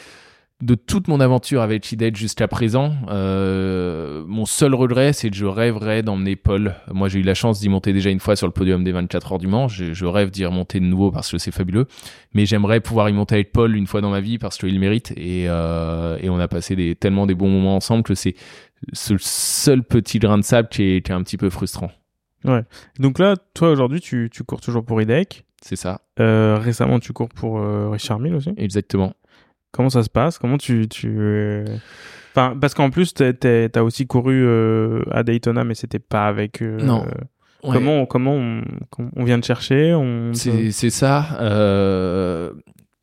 de 0.62 0.74
toute 0.74 1.08
mon 1.08 1.20
aventure 1.20 1.62
avec 1.62 1.90
Ided 1.90 2.16
jusqu'à 2.16 2.46
présent, 2.48 2.94
euh, 3.08 4.24
mon 4.26 4.44
seul 4.44 4.74
regret, 4.74 5.12
c'est 5.12 5.30
que 5.30 5.36
je 5.36 5.46
rêverais 5.46 6.02
d'emmener 6.02 6.36
Paul. 6.36 6.74
Moi, 6.92 7.08
j'ai 7.08 7.20
eu 7.20 7.22
la 7.22 7.34
chance 7.34 7.60
d'y 7.60 7.68
monter 7.68 7.92
déjà 7.92 8.10
une 8.10 8.20
fois 8.20 8.36
sur 8.36 8.46
le 8.46 8.52
podium 8.52 8.84
des 8.84 8.92
24 8.92 9.32
heures 9.32 9.38
du 9.38 9.46
Mans. 9.46 9.68
Je, 9.68 9.92
je 9.94 10.04
rêve 10.04 10.30
d'y 10.30 10.44
remonter 10.44 10.78
de 10.80 10.84
nouveau 10.84 11.10
parce 11.10 11.30
que 11.30 11.38
c'est 11.38 11.50
fabuleux. 11.50 11.86
Mais 12.34 12.44
j'aimerais 12.46 12.80
pouvoir 12.80 13.08
y 13.08 13.12
monter 13.12 13.36
avec 13.36 13.52
Paul 13.52 13.74
une 13.74 13.86
fois 13.86 14.00
dans 14.02 14.10
ma 14.10 14.20
vie 14.20 14.38
parce 14.38 14.58
qu'il 14.58 14.78
mérite. 14.78 15.12
Et, 15.16 15.46
euh, 15.48 16.18
et 16.20 16.28
on 16.28 16.38
a 16.38 16.48
passé 16.48 16.76
des, 16.76 16.94
tellement 16.94 17.26
des 17.26 17.34
bons 17.34 17.48
moments 17.50 17.76
ensemble 17.76 18.02
que 18.02 18.14
c'est 18.14 18.34
ce 18.92 19.14
seul 19.18 19.82
petit 19.82 20.18
grain 20.18 20.36
de 20.38 20.42
sable 20.44 20.68
qui 20.68 20.82
est, 20.82 21.02
qui 21.04 21.10
est 21.12 21.14
un 21.14 21.22
petit 21.22 21.36
peu 21.38 21.48
frustrant. 21.50 21.90
Donc 22.98 23.18
là, 23.18 23.36
toi 23.54 23.70
aujourd'hui, 23.70 24.00
tu, 24.00 24.28
tu 24.32 24.44
cours 24.44 24.60
toujours 24.60 24.84
pour 24.84 25.00
IDEC. 25.00 25.44
C'est 25.62 25.76
ça, 25.76 26.00
Euh, 26.18 26.58
récemment, 26.58 26.98
tu 27.00 27.12
cours 27.12 27.28
pour 27.28 27.60
Richard 27.90 28.18
Mille 28.18 28.34
aussi. 28.34 28.50
exactement. 28.56 29.12
Comment 29.72 29.90
ça 29.90 30.02
se 30.02 30.10
passe? 30.10 30.38
Comment 30.38 30.58
tu 30.58 30.88
tu 30.88 31.14
euh, 31.18 31.64
Enfin, 32.34 32.56
parce 32.60 32.74
qu'en 32.74 32.90
plus, 32.90 33.12
t'as 33.14 33.82
aussi 33.82 34.06
couru 34.06 34.44
euh, 34.46 35.02
à 35.10 35.22
Daytona, 35.22 35.64
mais 35.64 35.74
c'était 35.74 35.98
pas 35.98 36.26
avec. 36.28 36.62
euh, 36.62 36.78
Non. 36.80 37.04
Ouais. 37.62 37.74
Comment 37.74 38.06
comment 38.06 38.34
on, 39.16 39.24
vient 39.24 39.36
de 39.38 39.44
chercher 39.44 39.92
on 39.94 40.32
C'est 40.32 40.70
ça. 40.90 41.36
Euh, 41.40 42.52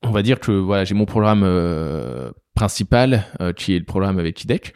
on 0.03 0.11
va 0.11 0.23
dire 0.23 0.39
que 0.39 0.51
voilà, 0.51 0.83
j'ai 0.83 0.95
mon 0.95 1.05
programme 1.05 1.43
principal 2.55 3.23
qui 3.55 3.75
est 3.75 3.79
le 3.79 3.85
programme 3.85 4.17
avec 4.17 4.43
IDEC. 4.43 4.73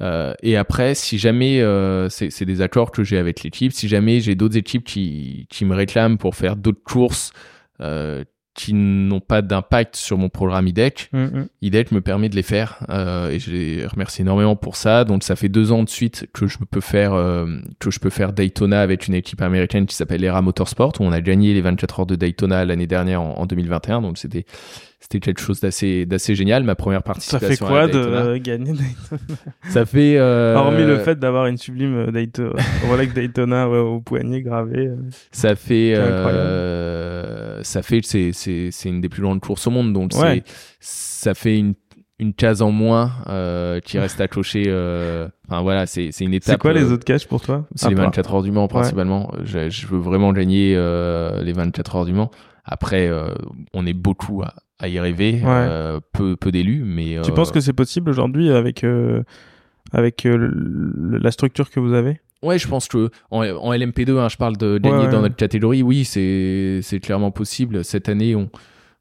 Euh, 0.00 0.34
et 0.42 0.56
après, 0.56 0.94
si 0.96 1.18
jamais 1.18 1.62
c'est 2.08 2.30
c'est 2.30 2.44
des 2.44 2.60
accords 2.60 2.90
que 2.90 3.04
j'ai 3.04 3.18
avec 3.18 3.42
l'équipe, 3.44 3.72
si 3.72 3.86
jamais 3.86 4.18
j'ai 4.20 4.34
d'autres 4.34 4.56
équipes 4.56 4.84
qui, 4.84 5.46
qui 5.48 5.64
me 5.64 5.76
réclament 5.76 6.18
pour 6.18 6.34
faire 6.34 6.56
d'autres 6.56 6.82
courses 6.82 7.32
qui 8.54 8.74
n'ont 8.74 9.20
pas 9.20 9.42
d'impact 9.42 9.96
sur 9.96 10.18
mon 10.18 10.28
programme 10.28 10.66
IDEC. 10.66 11.08
Mm, 11.12 11.18
mm. 11.18 11.48
IDEC 11.62 11.92
me 11.92 12.00
permet 12.00 12.28
de 12.28 12.36
les 12.36 12.42
faire 12.42 12.78
euh, 12.90 13.30
et 13.30 13.38
je 13.38 13.50
les 13.50 13.86
remercie 13.86 14.22
énormément 14.22 14.56
pour 14.56 14.76
ça. 14.76 15.04
Donc 15.04 15.22
ça 15.22 15.36
fait 15.36 15.48
deux 15.48 15.72
ans 15.72 15.82
de 15.82 15.88
suite 15.88 16.28
que 16.32 16.46
je 16.46 16.58
peux 16.70 16.80
faire 16.80 17.12
euh, 17.14 17.46
que 17.78 17.90
je 17.90 18.00
peux 18.00 18.10
faire 18.10 18.32
Daytona 18.32 18.80
avec 18.80 19.06
une 19.06 19.14
équipe 19.14 19.40
américaine 19.40 19.86
qui 19.86 19.94
s'appelle 19.94 20.24
ERA 20.24 20.42
Motorsport 20.42 20.92
où 21.00 21.04
on 21.04 21.12
a 21.12 21.20
gagné 21.20 21.54
les 21.54 21.60
24 21.60 22.00
heures 22.00 22.06
de 22.06 22.16
Daytona 22.16 22.64
l'année 22.64 22.86
dernière 22.86 23.22
en, 23.22 23.34
en 23.38 23.46
2021. 23.46 24.02
Donc 24.02 24.18
c'était 24.18 24.44
c'était 25.02 25.18
quelque 25.20 25.40
chose 25.40 25.60
d'assez 25.60 26.04
d'assez 26.06 26.34
génial. 26.34 26.62
Ma 26.62 26.74
première 26.74 27.00
Ça 27.00 27.04
participation. 27.04 27.48
fait 27.48 27.56
quoi 27.58 27.80
à 27.82 27.86
de 27.88 27.98
euh, 27.98 28.38
gagner 28.38 28.72
Daytona 28.72 29.20
Ça 29.70 29.86
fait 29.86 30.18
euh, 30.18 30.54
Hormis 30.56 30.84
le 30.84 30.98
fait 30.98 31.18
d'avoir 31.18 31.46
une 31.46 31.56
sublime 31.56 31.94
euh, 31.96 32.10
Daytona, 32.12 32.52
Rolex 32.88 33.14
Daytona 33.14 33.68
ouais, 33.68 33.78
au 33.78 34.00
poignet 34.00 34.42
gravé. 34.42 34.90
Ça 35.32 35.56
fait, 35.56 35.94
euh, 35.96 37.62
ça 37.62 37.82
fait, 37.82 38.00
c'est, 38.04 38.30
c'est, 38.32 38.68
c'est 38.70 38.88
une 38.88 39.00
des 39.00 39.08
plus 39.08 39.22
grandes 39.22 39.40
courses 39.40 39.66
au 39.66 39.70
monde, 39.70 39.92
donc 39.92 40.12
Ouais. 40.14 40.42
ça 40.80 41.34
fait 41.34 41.56
une, 41.58 41.74
une 42.18 42.34
case 42.34 42.60
en 42.62 42.70
moins 42.70 43.12
euh, 43.28 43.80
qui 43.80 43.98
reste 43.98 44.20
accrochée. 44.20 44.64
Euh, 44.66 45.28
enfin 45.48 45.62
voilà, 45.62 45.86
c'est, 45.86 46.10
c'est 46.12 46.24
une 46.24 46.34
étape. 46.34 46.54
C'est 46.54 46.60
quoi 46.60 46.72
les 46.72 46.92
autres 46.92 47.04
caches 47.04 47.26
pour 47.26 47.40
toi? 47.40 47.66
C'est 47.74 47.86
À 47.86 47.90
les 47.90 47.94
part- 47.96 48.06
24 48.06 48.34
heures 48.34 48.42
du 48.42 48.50
Mans 48.52 48.68
principalement. 48.68 49.32
Je, 49.44 49.70
je 49.70 49.86
veux 49.86 49.98
vraiment 49.98 50.32
gagner 50.32 50.74
les 50.74 51.52
24 51.52 51.96
heures 51.96 52.04
du 52.04 52.12
Mans. 52.12 52.30
Après, 52.64 53.10
on 53.72 53.86
est 53.86 53.94
beaucoup 53.94 54.42
à, 54.42 54.54
à 54.80 54.88
y 54.88 54.98
rêver, 54.98 55.34
Ouais. 55.34 55.40
euh, 55.46 56.00
peu, 56.12 56.36
peu 56.36 56.50
d'élus, 56.50 56.82
mais 56.84 57.18
Tu 57.22 57.30
euh, 57.30 57.34
penses 57.34 57.52
que 57.52 57.60
c'est 57.60 57.72
possible 57.72 58.10
aujourd'hui 58.10 58.50
avec 58.50 58.82
euh, 58.84 59.22
avec 59.92 60.24
euh, 60.26 60.36
le- 60.36 61.18
la 61.18 61.30
structure 61.30 61.70
que 61.70 61.78
vous 61.80 61.92
avez? 61.92 62.20
Ouais, 62.42 62.58
je 62.58 62.66
pense 62.68 62.88
que 62.88 63.10
en, 63.30 63.42
en 63.44 63.72
LMP2, 63.72 64.18
hein, 64.18 64.28
je 64.30 64.36
parle 64.38 64.56
de 64.56 64.78
gagner 64.78 64.96
Ouais, 64.96 65.04
ouais. 65.06 65.10
dans 65.12 65.20
notre 65.20 65.36
catégorie. 65.36 65.82
Oui, 65.82 66.04
c'est 66.04 66.80
c'est 66.82 66.98
clairement 67.00 67.30
possible. 67.30 67.84
Cette 67.84 68.08
année, 68.08 68.34
on 68.34 68.48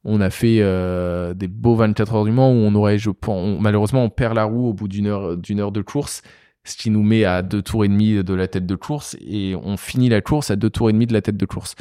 on 0.06 0.22
a 0.22 0.30
fait 0.30 0.58
euh, 0.62 1.34
des 1.34 1.48
beaux 1.50 1.76
24 1.76 2.16
heures 2.16 2.26
du 2.26 2.32
Mans 2.32 2.52
où 2.52 2.56
on 2.56 2.74
aurait, 2.76 2.98
je 2.98 3.10
pense, 3.10 3.38
on- 3.38 3.60
malheureusement, 3.62 4.04
on 4.04 4.10
perd 4.10 4.34
la 4.36 4.46
roue 4.46 4.68
au 4.70 4.74
bout 4.74 4.88
d'une 4.88 5.08
heure 5.08 5.38
d'une 5.38 5.60
heure 5.60 5.72
de 5.74 5.82
course, 5.82 6.22
ce 6.66 6.76
qui 6.78 6.90
nous 6.90 7.04
met 7.04 7.24
à 7.26 7.42
deux 7.42 7.62
tours 7.62 7.84
et 7.86 7.88
demi 7.90 8.24
de 8.24 8.34
la 8.34 8.48
tête 8.48 8.66
de 8.66 8.76
course 8.76 9.16
et 9.22 9.56
on 9.62 9.78
finit 9.78 10.10
la 10.10 10.22
course 10.22 10.52
à 10.52 10.56
deux 10.56 10.70
tours 10.70 10.90
et 10.90 10.94
demi 10.94 11.06
de 11.08 11.14
la 11.14 11.22
tête 11.22 11.38
de 11.38 11.46
course. 11.46 11.76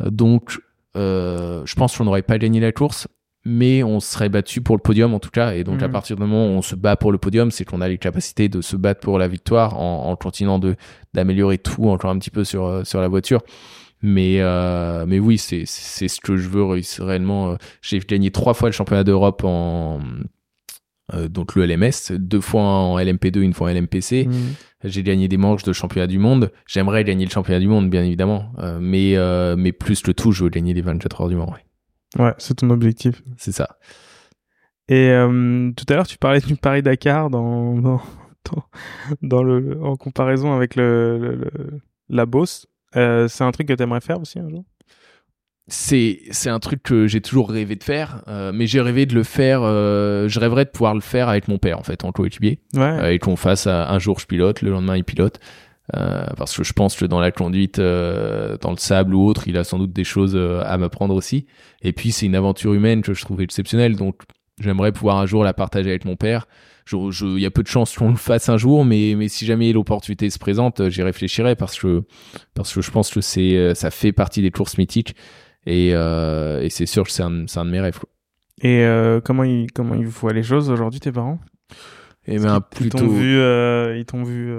Euh, 0.00 0.10
donc, 0.10 0.58
euh, 0.96 1.62
je 1.64 1.74
pense 1.74 1.96
qu'on 1.96 2.04
n'aurait 2.04 2.22
pas 2.22 2.38
gagné 2.38 2.60
la 2.60 2.72
course. 2.72 3.08
Mais 3.46 3.82
on 3.82 4.00
serait 4.00 4.30
battu 4.30 4.62
pour 4.62 4.74
le 4.76 4.80
podium 4.80 5.12
en 5.12 5.18
tout 5.18 5.30
cas, 5.30 5.52
et 5.52 5.64
donc 5.64 5.82
à 5.82 5.86
Mhm. 5.86 5.92
partir 5.92 6.16
du 6.16 6.22
moment 6.22 6.46
où 6.46 6.50
on 6.50 6.62
se 6.62 6.74
bat 6.74 6.96
pour 6.96 7.12
le 7.12 7.18
podium, 7.18 7.50
c'est 7.50 7.64
qu'on 7.66 7.82
a 7.82 7.88
les 7.88 7.98
capacités 7.98 8.48
de 8.48 8.62
se 8.62 8.74
battre 8.76 9.00
pour 9.00 9.18
la 9.18 9.28
victoire 9.28 9.78
en, 9.78 10.10
en 10.10 10.16
continuant 10.16 10.58
de 10.58 10.76
d'améliorer 11.12 11.58
tout 11.58 11.88
encore 11.90 12.10
un 12.10 12.18
petit 12.18 12.30
peu 12.30 12.44
sur 12.44 12.64
euh, 12.64 12.84
sur 12.84 13.00
la 13.02 13.08
voiture 13.08 13.42
mais 14.06 14.36
euh, 14.40 15.04
mais 15.06 15.18
oui 15.18 15.38
c'est 15.38 15.62
c'est 15.66 16.08
ce 16.08 16.20
que 16.20 16.36
je 16.36 16.48
veux 16.48 16.64
réellement 17.00 17.52
euh, 17.52 17.56
j'ai 17.82 17.98
gagné 18.00 18.30
trois 18.30 18.52
fois 18.54 18.68
le 18.68 18.72
championnat 18.72 19.04
d'Europe 19.04 19.42
en 19.44 20.00
euh, 21.14 21.28
donc 21.28 21.54
le 21.54 21.66
LMS 21.66 22.12
deux 22.12 22.40
fois 22.40 22.62
en 22.62 22.98
LMP2 22.98 23.40
une 23.40 23.52
fois 23.52 23.68
en 23.68 23.74
LMPC 23.74 24.26
Mhm. 24.26 24.34
j'ai 24.84 25.02
gagné 25.02 25.28
des 25.28 25.36
manches 25.36 25.62
de 25.64 25.72
championnat 25.72 26.06
du 26.06 26.18
monde 26.18 26.50
j'aimerais 26.66 27.04
gagner 27.04 27.24
le 27.26 27.30
championnat 27.30 27.60
du 27.60 27.68
monde 27.68 27.88
bien 27.90 28.02
évidemment 28.04 28.52
euh, 28.58 28.78
mais 28.80 29.16
euh, 29.16 29.54
mais 29.56 29.72
plus 29.72 30.00
que 30.02 30.12
tout 30.12 30.32
je 30.32 30.44
veux 30.44 30.50
gagner 30.50 30.72
les 30.74 30.82
24 30.82 31.20
heures 31.22 31.28
du 31.28 31.36
Mans 31.36 31.46
ouais. 31.52 31.64
Ouais, 32.18 32.34
c'est 32.38 32.54
ton 32.54 32.70
objectif. 32.70 33.22
c'est 33.36 33.52
ça 33.52 33.76
Et 34.88 35.08
euh, 35.10 35.72
tout 35.76 35.84
à 35.88 35.94
l'heure, 35.96 36.06
tu 36.06 36.18
parlais 36.18 36.40
du 36.40 36.56
Paris 36.56 36.82
Dakar 36.82 37.30
dans, 37.30 37.74
dans, 37.80 38.00
dans, 38.50 38.64
dans 39.22 39.42
le, 39.42 39.82
en 39.82 39.96
comparaison 39.96 40.52
avec 40.54 40.76
le, 40.76 41.18
le- 41.18 41.34
le- 41.36 41.80
la 42.08 42.26
Beauce. 42.26 42.66
Euh, 42.96 43.26
c'est 43.28 43.42
un 43.44 43.50
truc 43.50 43.66
que 43.68 43.72
tu 43.72 43.82
aimerais 43.82 44.00
faire 44.00 44.20
aussi 44.20 44.38
un 44.38 44.48
jour? 44.48 44.64
C'est 45.66 46.20
c'est 46.30 46.50
un 46.50 46.58
truc 46.60 46.82
que 46.82 47.06
j'ai 47.06 47.22
toujours 47.22 47.48
rêvé 47.48 47.74
de 47.74 47.82
faire 47.82 48.22
euh, 48.28 48.52
mais 48.52 48.66
j'ai 48.66 48.82
rêvé 48.82 49.06
de 49.06 49.14
le 49.14 49.22
faire 49.22 49.62
euh, 49.62 50.28
je 50.28 50.38
rêverais 50.38 50.66
de 50.66 50.70
pouvoir 50.70 50.92
le 50.94 51.00
faire 51.00 51.30
avec 51.30 51.48
mon 51.48 51.56
père 51.56 51.78
en 51.78 51.82
fait 51.82 52.04
en 52.04 52.12
coéquipier 52.12 52.58
Ouais. 52.74 52.82
euh, 52.82 53.12
et 53.12 53.18
qu'on 53.18 53.36
fasse 53.36 53.66
un 53.66 53.98
jour 53.98 54.18
je 54.18 54.26
pilote, 54.26 54.60
le 54.60 54.70
lendemain 54.70 54.94
il 54.98 55.04
pilote. 55.04 55.40
Euh, 55.94 56.24
parce 56.38 56.56
que 56.56 56.64
je 56.64 56.72
pense 56.72 56.96
que 56.96 57.04
dans 57.04 57.20
la 57.20 57.30
conduite, 57.30 57.78
euh, 57.78 58.56
dans 58.62 58.70
le 58.70 58.78
sable 58.78 59.14
ou 59.14 59.26
autre, 59.26 59.48
il 59.48 59.58
a 59.58 59.64
sans 59.64 59.78
doute 59.78 59.92
des 59.92 60.04
choses 60.04 60.34
euh, 60.34 60.62
à 60.64 60.78
m'apprendre 60.78 61.14
aussi. 61.14 61.46
Et 61.82 61.92
puis 61.92 62.10
c'est 62.10 62.24
une 62.24 62.36
aventure 62.36 62.72
humaine 62.72 63.02
que 63.02 63.12
je 63.12 63.22
trouve 63.22 63.42
exceptionnelle, 63.42 63.94
donc 63.96 64.22
j'aimerais 64.58 64.92
pouvoir 64.92 65.18
un 65.18 65.26
jour 65.26 65.44
la 65.44 65.52
partager 65.52 65.90
avec 65.90 66.06
mon 66.06 66.16
père. 66.16 66.46
Il 66.90 67.38
y 67.38 67.46
a 67.46 67.50
peu 67.50 67.62
de 67.62 67.68
chances 67.68 67.96
qu'on 67.96 68.10
le 68.10 68.16
fasse 68.16 68.48
un 68.48 68.56
jour, 68.56 68.84
mais, 68.84 69.14
mais 69.16 69.28
si 69.28 69.44
jamais 69.46 69.72
l'opportunité 69.72 70.28
se 70.30 70.38
présente, 70.38 70.88
j'y 70.88 71.02
réfléchirai 71.02 71.54
parce 71.54 71.78
que 71.78 72.02
parce 72.54 72.74
que 72.74 72.82
je 72.82 72.90
pense 72.90 73.10
que 73.10 73.22
c'est 73.22 73.74
ça 73.74 73.90
fait 73.90 74.12
partie 74.12 74.42
des 74.42 74.50
courses 74.50 74.76
mythiques 74.76 75.16
et, 75.66 75.88
et 75.92 76.68
c'est 76.68 76.84
sûr 76.84 77.04
que 77.04 77.10
c'est 77.10 77.22
un, 77.22 77.46
c'est 77.46 77.58
un 77.58 77.64
de 77.64 77.70
mes 77.70 77.80
rêves. 77.80 77.98
quoi. 77.98 78.10
Et 78.62 78.86
comment 79.24 79.44
ils 79.44 79.72
comment 79.72 79.94
ils 79.94 80.06
voient 80.06 80.34
les 80.34 80.42
choses 80.42 80.68
aujourd'hui 80.68 81.00
tes 81.00 81.10
parents? 81.10 81.40
Et 82.26 82.32
Parce 82.38 82.44
ben 82.44 82.60
Ils 82.72 82.76
plutôt 82.76 82.98
t'ont 82.98 83.08
vu 83.08 83.38
ils 83.98 84.04
t'ont 84.04 84.22
vu 84.22 84.52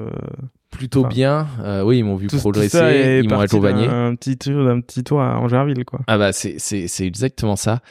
plutôt 0.76 1.02
enfin, 1.02 1.10
bien. 1.10 1.48
Euh, 1.64 1.84
oui, 1.84 2.00
ils 2.00 2.04
m'ont 2.04 2.16
vu 2.16 2.28
tout, 2.28 2.36
tout 2.36 2.42
progresser, 2.42 2.78
est 2.78 3.20
ils 3.20 3.30
m'ont 3.30 3.40
accompagné. 3.40 3.88
un 3.88 4.16
petit 4.16 4.38
tour 4.38 4.66
d'un 4.66 4.82
petit 4.82 5.04
tour 5.04 5.22
à 5.22 5.40
Angerville 5.40 5.86
quoi. 5.86 6.02
Ah 6.08 6.18
bah 6.18 6.32
c'est 6.34 6.56
c'est 6.60 6.88
c'est 6.88 7.06
exactement 7.06 7.56
ça. 7.56 7.82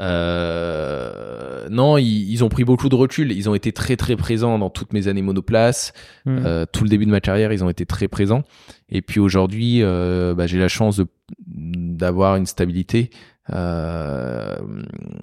Euh, 0.00 1.68
non, 1.70 1.98
ils, 1.98 2.30
ils 2.30 2.42
ont 2.44 2.48
pris 2.48 2.64
beaucoup 2.64 2.88
de 2.88 2.94
recul. 2.94 3.30
Ils 3.30 3.48
ont 3.50 3.54
été 3.54 3.72
très 3.72 3.96
très 3.96 4.16
présents 4.16 4.58
dans 4.58 4.70
toutes 4.70 4.92
mes 4.92 5.06
années 5.06 5.22
monoplace. 5.22 5.92
Mhm. 6.24 6.42
Euh, 6.46 6.66
tout 6.70 6.84
le 6.84 6.90
début 6.90 7.04
de 7.04 7.10
ma 7.10 7.20
carrière, 7.20 7.52
ils 7.52 7.62
ont 7.62 7.70
été 7.70 7.84
très 7.84 8.08
présents. 8.08 8.42
Et 8.88 9.02
puis 9.02 9.20
aujourd'hui, 9.20 9.82
bah, 9.82 10.46
j'ai 10.46 10.58
la 10.58 10.68
chance 10.68 11.00
d'avoir 11.46 12.36
une 12.36 12.46
stabilité. 12.46 13.10
Euh, 13.50 14.56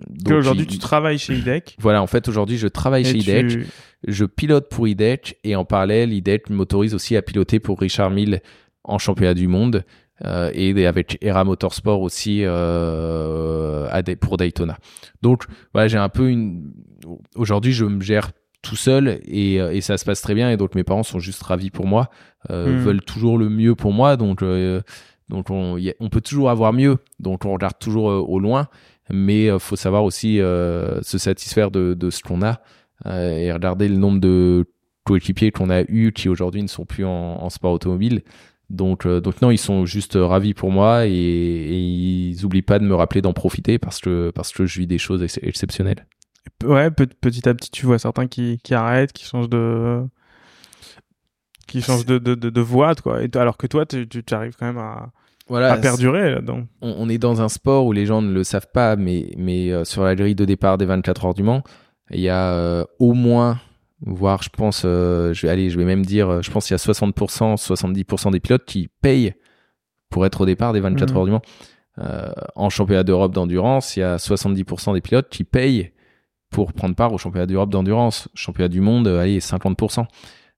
donc, 0.10 0.34
aujourd'hui 0.38 0.68
tu 0.68 0.78
travailles 0.78 1.18
chez 1.18 1.36
IDEC. 1.36 1.76
Voilà, 1.80 2.02
en 2.02 2.08
fait 2.08 2.28
aujourd'hui, 2.28 2.58
je 2.58 2.68
travaille 2.68 3.02
et 3.04 3.06
chez 3.06 3.20
tu- 3.20 3.30
IDEC. 3.30 3.68
Je 4.08 4.26
pilote 4.26 4.70
pour 4.70 4.88
IDEC 4.88 5.38
et 5.44 5.56
en 5.56 5.66
parallèle, 5.66 6.14
IDEC 6.14 6.50
m'autorise 6.50 6.94
aussi 6.96 7.16
à 7.16 7.22
piloter 7.22 7.60
pour 7.60 7.80
Richard 7.80 8.10
Mille 8.12 8.42
en 8.84 8.98
championnat 8.98 9.34
du 9.34 9.48
monde 9.48 9.84
euh, 10.26 10.52
et 10.54 10.86
avec 10.86 11.18
ERA 11.22 11.44
Motorsport 11.44 12.02
aussi 12.02 12.42
euh, 12.44 13.88
à 13.90 14.02
pour 14.20 14.38
Daytona. 14.38 14.78
Donc 15.22 15.44
voilà, 15.74 15.88
j'ai 15.88 15.98
un 15.98 16.10
peu 16.10 16.30
une. 16.30 16.72
Aujourd'hui, 17.36 17.72
je 17.74 17.86
me 17.86 18.02
gère 18.02 18.32
tout 18.62 18.76
seul 18.76 19.20
et, 19.26 19.56
et 19.56 19.80
ça 19.82 19.98
se 19.98 20.04
passe 20.04 20.22
très 20.22 20.34
bien 20.36 20.52
et 20.52 20.58
donc 20.58 20.76
mes 20.76 20.84
parents 20.84 21.04
sont 21.04 21.20
juste 21.20 21.42
ravis 21.44 21.70
pour 21.70 21.88
moi, 21.88 22.10
euh, 22.50 22.68
Mm. 22.68 22.78
veulent 22.80 23.02
toujours 23.02 23.38
le 23.38 23.48
mieux 23.50 23.74
pour 23.76 23.94
moi 23.94 24.18
donc 24.18 24.44
euh, 24.44 24.82
donc 25.30 25.50
on, 25.50 26.10
peut 26.12 26.22
toujours 26.22 26.50
avoir 26.50 26.74
mieux 26.74 26.98
donc 27.20 27.46
on 27.46 27.54
regarde 27.54 27.78
toujours 27.80 28.10
euh, 28.10 28.18
au 28.18 28.40
loin 28.40 28.68
mais 29.12 29.50
euh, 29.50 29.60
faut 29.60 29.76
savoir 29.76 30.04
aussi 30.04 30.40
euh, 30.40 31.02
se 31.02 31.18
satisfaire 31.18 31.72
de, 31.72 32.10
ce 32.10 32.22
qu'on 32.22 32.42
a 32.42 32.62
et 33.06 33.52
regarder 33.54 33.88
le 33.88 33.96
nombre 33.96 34.20
de 34.20 34.66
coéquipiers 35.06 35.52
qu'on 35.52 35.70
a 35.70 35.82
eu 35.84 36.12
qui 36.12 36.28
aujourd'hui 36.28 36.62
ne 36.62 36.68
sont 36.68 36.86
plus 36.86 37.06
en, 37.06 37.50
sport 37.50 37.72
automobile. 37.72 38.24
Donc, 38.70 39.06
non, 39.06 39.52
ils 39.52 39.58
sont 39.58 39.86
juste 39.86 40.18
ravis 40.20 40.54
pour 40.54 40.70
moi 40.70 41.08
et, 41.08 41.14
ils 41.14 42.44
oublient 42.44 42.62
pas 42.62 42.78
de 42.78 42.84
me 42.84 42.94
rappeler 42.94 43.22
d'en 43.22 43.32
profiter 43.32 43.80
parce 43.80 44.02
que 44.02 44.34
je 44.58 44.80
vis 44.80 44.86
des 44.86 44.98
choses 44.98 45.24
ex- 45.24 45.40
exceptionnelles. 45.42 46.06
Ouais, 46.66 46.92
pe- 46.92 47.06
petit 47.06 47.48
à 47.48 47.54
petit, 47.54 47.72
tu 47.72 47.86
vois 47.86 48.00
certains 48.00 48.28
qui 48.28 48.60
arrêtent, 48.72 49.14
qui 49.14 49.24
changent 49.24 49.50
de. 49.50 50.04
Qui 51.70 51.82
changent 51.82 52.06
de, 52.06 52.18
de, 52.18 52.36
de, 52.36 52.50
de 52.50 52.62
voie, 52.62 52.96
quoi. 52.96 53.24
Et, 53.24 53.30
alors 53.36 53.58
que 53.58 53.68
toi, 53.68 53.86
tu, 53.86 54.08
arrives 54.32 54.56
quand 54.60 54.66
même 54.66 54.78
à, 54.78 55.12
Voilà, 55.48 55.72
à 55.74 55.78
perdurer 55.78 56.32
là-dedans. 56.32 56.64
on, 56.82 56.96
on 56.98 57.10
est 57.10 57.18
dans 57.18 57.42
un 57.42 57.50
sport 57.50 57.86
où 57.86 57.92
les 57.94 58.06
gens 58.06 58.22
ne 58.22 58.32
le 58.34 58.44
savent 58.44 58.70
pas, 58.74 58.96
mais, 58.96 59.32
mais 59.38 59.72
euh, 59.72 59.86
sur 59.86 60.04
la 60.04 60.16
grille 60.16 60.36
de 60.36 60.46
départ 60.46 60.78
des 60.78 60.86
24 60.86 61.26
heures 61.26 61.34
du 61.34 61.44
Mans, 61.44 61.64
il 62.12 62.20
y 62.20 62.30
a 62.30 62.54
euh, 62.54 62.84
au 63.00 63.14
moins, 63.14 63.60
voire 64.02 64.42
je 64.44 64.50
pense, 64.50 64.84
euh, 64.86 65.34
je 65.34 65.46
vais 65.46 65.52
aller, 65.52 65.70
je 65.70 65.78
vais 65.78 65.86
même 65.86 66.06
dire, 66.06 66.42
je 66.42 66.52
pense 66.52 66.66
qu'il 66.68 66.74
y 66.74 66.76
a 66.76 66.84
60%, 66.84 67.56
70% 67.58 68.32
des 68.32 68.40
pilotes 68.40 68.66
qui 68.66 68.90
payent 69.02 69.34
pour 70.10 70.26
être 70.26 70.42
au 70.42 70.46
départ 70.46 70.74
des 70.74 70.80
24 70.80 71.12
Mhm. 71.12 71.18
heures 71.18 71.26
du 71.26 71.32
Mans. 71.32 71.42
En 72.56 72.70
championnat 72.70 73.04
d'Europe 73.04 73.34
d'endurance, 73.34 73.98
il 73.98 74.00
y 74.00 74.04
a 74.04 74.18
70% 74.18 74.94
des 74.94 75.02
pilotes 75.02 75.28
qui 75.30 75.44
payent 75.44 75.92
pour 76.50 76.72
prendre 76.74 76.96
part 76.96 77.12
au 77.14 77.18
championnat 77.18 77.46
d'Europe 77.46 77.70
d'endurance. 77.70 78.30
Championnat 78.34 78.70
du 78.70 78.80
monde, 78.82 79.08
allez, 79.08 79.40
50%. 79.42 80.06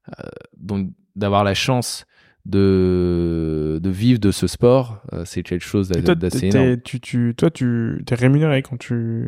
Euh, 0.07 0.23
donc 0.57 0.89
d'avoir 1.15 1.43
la 1.43 1.53
chance 1.53 2.05
de, 2.45 3.79
de 3.81 3.89
vivre 3.89 4.19
de 4.19 4.31
ce 4.31 4.47
sport, 4.47 5.01
euh, 5.13 5.23
c'est 5.25 5.43
quelque 5.43 5.63
chose 5.63 5.89
d'assez 5.89 6.47
énorme. 6.47 6.77
tu, 6.81 6.99
tu, 6.99 7.33
toi, 7.37 7.51
tu 7.51 8.03
es 8.09 8.15
rémunéré 8.15 8.61
quand 8.63 8.77
tu. 8.77 9.25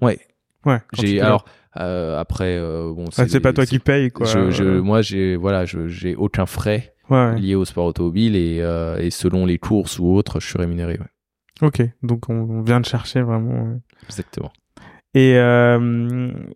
Ouais, 0.00 0.18
Ouais. 0.64 0.80
j'ai 0.94 1.20
alors 1.20 1.44
euh, 1.78 2.18
après 2.18 2.56
euh, 2.58 2.92
bon 2.94 3.04
Ah, 3.18 3.28
c'est 3.28 3.40
pas 3.40 3.52
toi 3.52 3.66
qui 3.66 3.78
paye, 3.78 4.10
quoi. 4.10 4.26
je, 4.26 4.50
je- 4.50 4.64
Euh, 4.64 4.82
moi 4.82 5.00
j'ai 5.02 5.36
voilà 5.36 5.64
j'ai 5.64 6.16
aucun 6.16 6.46
frais 6.46 6.94
Ouais, 7.08 7.38
liés 7.38 7.54
au 7.54 7.64
sport 7.64 7.84
automobile 7.86 8.34
et, 8.34 8.56
et 8.98 9.10
selon 9.10 9.46
les 9.46 9.58
courses 9.58 9.98
ou 10.00 10.06
autres 10.08 10.40
je 10.40 10.48
suis 10.48 10.58
rémunéré 10.58 10.98
ouais. 10.98 11.06
Ok, 11.68 11.82
donc 12.02 12.28
on, 12.28 12.34
on 12.34 12.62
vient 12.62 12.80
de 12.80 12.84
chercher 12.86 13.22
vraiment. 13.22 13.78
exactement 14.08 14.50
Et, 15.14 15.34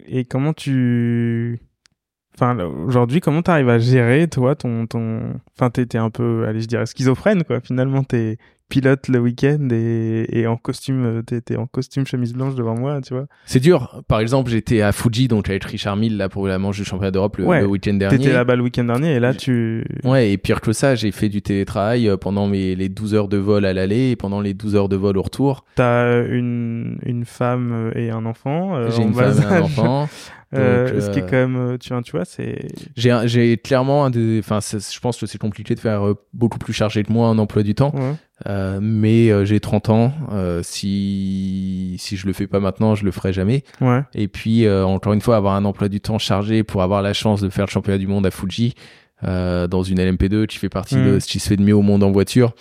et 0.09 0.25
comment 0.25 0.53
tu. 0.53 1.61
Enfin, 2.41 2.57
aujourd'hui, 2.65 3.21
comment 3.21 3.43
t'arrives 3.43 3.69
à 3.69 3.79
gérer, 3.79 4.29
toi, 4.29 4.55
ton, 4.55 4.87
ton, 4.87 5.35
enfin, 5.59 5.71
t'es 5.71 5.99
un 5.99 6.11
peu, 6.11 6.47
allez, 6.47 6.61
je 6.63 6.67
dirais 6.67 6.87
schizophrène, 6.87 7.45
quoi. 7.45 7.61
Finalement, 7.61 8.03
t'es 8.03 8.39
pilote 8.71 9.09
le 9.09 9.19
week-end 9.19 9.69
et, 9.71 10.27
et 10.33 10.47
en 10.47 10.57
costume, 10.57 11.05
euh, 11.05 11.23
t'es 11.23 11.57
en 11.57 11.67
costume 11.67 12.07
chemise 12.07 12.33
blanche 12.33 12.55
devant 12.55 12.75
moi, 12.79 13.01
tu 13.03 13.13
vois. 13.13 13.27
C'est 13.45 13.61
dur. 13.61 14.03
Par 14.09 14.21
exemple, 14.21 14.51
j'étais 14.51 14.81
à 14.81 14.93
Fuji, 14.93 15.29
donc 15.29 15.51
avec 15.51 15.65
Richard 15.65 15.97
Mille 15.97 16.17
là 16.17 16.29
pour 16.31 16.47
la 16.47 16.59
manche 16.59 16.79
du 16.79 16.85
championnat 16.85 17.11
d'Europe 17.11 17.37
le, 17.37 17.45
Ouais. 17.45 17.61
le 17.61 17.67
week-end 17.67 17.93
dernier. 17.95 18.17
T'étais 18.17 18.33
là-bas 18.33 18.57
le 18.57 18.63
week-end 18.63 18.85
dernier 18.85 19.15
et 19.17 19.21
là, 19.21 19.35
tu, 19.35 19.85
Ouais, 20.05 20.31
et 20.31 20.39
pire 20.39 20.61
que 20.63 20.73
ça, 20.73 20.95
j'ai 20.95 21.11
fait 21.11 21.29
du 21.29 21.43
télétravail 21.43 22.09
euh, 22.09 22.17
pendant 22.17 22.47
mes, 22.47 22.75
les 22.77 22.89
12 22.89 23.15
heures 23.15 23.29
de 23.29 23.37
vol 23.37 23.65
à 23.67 23.73
l'aller 23.75 24.11
et 24.13 24.17
pendant 24.17 24.41
les 24.41 24.55
12 24.55 24.77
heures 24.77 24.89
de 24.89 24.97
vol 24.97 25.19
au 25.19 25.23
retour. 25.23 25.65
t'as 25.75 26.25
une, 26.29 26.99
une 27.05 27.25
femme 27.25 27.91
et 27.97 28.11
un 28.11 28.25
enfant. 28.25 28.77
euh, 28.77 28.91
j'ai 28.91 29.03
une 29.03 29.13
femme 29.15 29.37
et 29.43 29.45
un 29.55 29.63
enfant. 29.63 30.09
Euh, 30.53 31.01
Ce 31.01 31.11
qui 31.11 31.21
est 31.21 31.23
quand 31.31 31.47
même, 31.49 31.79
tu 31.79 31.91
vois, 31.93 32.03
tu 32.03 32.11
vois, 32.11 32.25
c'est. 32.25 32.67
J'ai, 32.97 33.57
clairement 33.57 34.05
un 34.05 34.11
des, 34.11 34.41
enfin, 34.41 34.59
je 34.61 34.99
pense 34.99 35.17
que 35.21 35.27
c'est 35.27 35.39
compliqué 35.39 35.77
de 35.77 35.81
faire 35.81 36.03
beaucoup 36.35 36.59
plus 36.59 36.73
chargé 36.73 37.05
que 37.05 37.13
moi 37.13 37.29
un 37.29 37.39
emploi 37.39 37.63
du 37.63 37.77
temps. 37.77 37.93
Ouais. 37.95 38.15
Euh, 38.49 38.79
mais 38.81 39.31
euh, 39.31 39.45
j'ai 39.45 39.61
30 39.61 39.91
ans. 39.91 40.13
Euh, 40.33 40.63
si 40.63 41.97
si 41.99 42.17
je 42.17 42.27
le 42.27 42.33
fais 42.33 42.47
pas 42.47 42.61
maintenant, 42.61 42.95
je 42.95 43.05
le 43.05 43.11
ferai 43.11 43.33
jamais. 43.33 43.65
Ouais. 43.81 44.03
Et 44.15 44.29
puis 44.29 44.65
euh, 44.67 44.85
encore 44.85 45.13
une 45.13 45.21
fois, 45.21 45.37
avoir 45.37 45.55
un 45.55 45.65
emploi 45.65 45.89
du 45.89 46.01
temps 46.01 46.19
chargé 46.19 46.63
pour 46.65 46.83
avoir 46.83 47.03
la 47.03 47.13
chance 47.13 47.41
de 47.43 47.49
faire 47.51 47.67
le 47.67 47.71
championnat 47.71 47.99
du 47.99 48.07
monde 48.07 48.25
à 48.27 48.31
Fuji 48.31 48.75
euh, 49.25 49.67
dans 49.67 49.83
une 49.83 49.99
LMP2 50.01 50.47
qui 50.47 50.57
fait 50.59 50.69
partie 50.71 50.97
Mm. 50.97 51.07
de 51.15 51.19
ce 51.19 51.27
qui 51.27 51.39
se 51.39 51.49
fait 51.49 51.57
de 51.57 51.63
mieux 51.63 51.75
au 51.77 51.83
monde 51.83 52.03
en 52.03 52.11
voiture. 52.11 52.55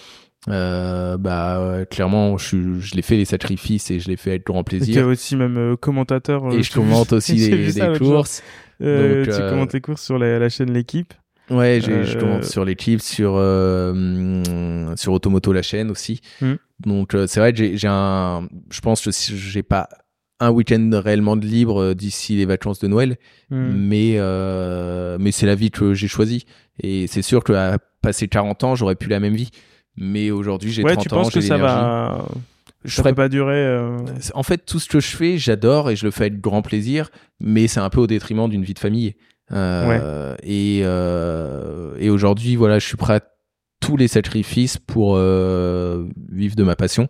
Euh, 0.50 1.18
bah 1.18 1.80
clairement, 1.90 2.38
je, 2.38 2.80
je 2.80 2.96
l'ai 2.96 3.02
fait 3.02 3.18
les 3.18 3.26
sacrifices 3.26 3.92
et 3.92 4.00
je 4.00 4.08
l'ai 4.10 4.16
fait 4.18 4.32
avec 4.32 4.46
grand 4.46 4.62
Et 4.62 4.64
tu 4.64 4.76
es 4.76 4.80
plaisir. 4.80 5.08
aussi 5.08 5.36
même 5.36 5.76
commentateur. 5.78 6.52
Et 6.54 6.64
je 6.64 6.72
commente 6.74 7.12
aussi 7.14 7.36
des, 7.36 7.98
courses. 7.98 8.42
Donc, 8.80 9.26
tu 9.30 9.32
commentes 9.50 9.74
les 9.74 9.82
courses 9.82 10.04
sur 10.04 10.18
la, 10.18 10.40
la 10.40 10.50
chaîne 10.50 10.72
L'équipe. 10.72 11.14
Ouais, 11.50 11.80
j'ai- 11.84 12.04
je 12.06 12.18
Euh, 12.18 12.20
commente 12.20 12.44
sur 12.46 12.64
l'équipe, 12.66 13.02
sur 13.02 13.34
euh, 13.36 13.92
hum, 13.92 14.96
sur 14.98 15.14
Automoto 15.14 15.52
la 15.54 15.62
chaîne 15.62 15.90
aussi. 15.92 16.22
Mm. 16.42 16.54
Donc 16.86 17.14
euh, 17.16 17.28
c'est 17.28 17.40
vrai 17.40 17.52
que 17.52 17.58
j'ai 17.58 17.78
j'ai 17.78 17.88
un, 17.90 18.48
je 18.72 18.80
pense 18.82 19.02
que 19.04 19.12
j'ai 19.12 19.64
pas 19.64 19.90
un 20.40 20.52
week-end 20.52 20.90
réellement 20.94 21.36
de 21.36 21.46
libre 21.46 21.82
euh, 21.82 21.94
d'ici 21.94 22.36
les 22.38 22.46
vacances 22.46 22.80
de 22.80 22.88
Noël, 22.88 23.18
Hmm. 23.50 23.74
mais 23.76 24.14
euh, 24.18 25.18
mais 25.20 25.32
c'est 25.32 25.46
la 25.46 25.56
vie 25.56 25.72
que 25.72 25.94
j'ai 25.94 26.08
choisie. 26.08 26.46
Et 26.82 27.08
c'est 27.08 27.22
sûr 27.24 27.44
qu'à 27.44 27.78
passer 28.02 28.28
40 28.28 28.64
ans, 28.64 28.76
j'aurais 28.76 28.96
plus 28.96 29.10
la 29.10 29.20
même 29.20 29.36
vie. 29.36 29.50
Mais 29.98 30.32
aujourd'hui, 30.32 30.72
j'ai 30.72 30.84
Ouais, 30.84 30.94
30 30.94 31.08
tu 31.10 31.14
ans, 31.14 31.18
penses 31.24 31.34
que 31.34 31.42
ça 31.42 31.58
va. 31.58 32.26
Je 32.86 32.96
Ça 32.96 33.02
ferais 33.02 33.12
peut 33.12 33.16
pas 33.24 33.28
durer. 33.30 33.56
euh, 33.58 33.98
en 34.34 34.44
fait, 34.44 34.60
tout 34.66 34.80
ce 34.80 34.88
que 34.88 35.02
je 35.02 35.18
fais, 35.18 35.38
j'adore 35.38 35.90
et 35.90 35.98
je 35.98 36.06
le 36.06 36.12
fais 36.12 36.22
avec 36.28 36.40
grand 36.40 36.62
plaisir, 36.62 37.10
mais 37.42 37.68
c'est 37.68 37.82
un 37.82 37.90
peu 37.90 38.00
au 38.00 38.08
détriment 38.08 38.48
d'une 38.48 38.64
vie 38.64 38.74
de 38.74 38.80
famille. 38.80 39.16
Euh, 39.52 40.36
Et, 40.44 40.82
euh, 40.84 41.96
et 42.00 42.10
aujourd'hui, 42.10 42.56
voilà, 42.56 42.80
je 42.80 42.86
suis 42.88 42.98
prêt 42.98 43.16
à 43.16 43.22
tous 43.80 43.98
les 43.98 44.08
sacrifices 44.08 44.78
pour 44.78 45.16
euh, 45.16 46.06
vivre 46.32 46.56
de 46.56 46.64
ma 46.64 46.76
passion. 46.76 47.08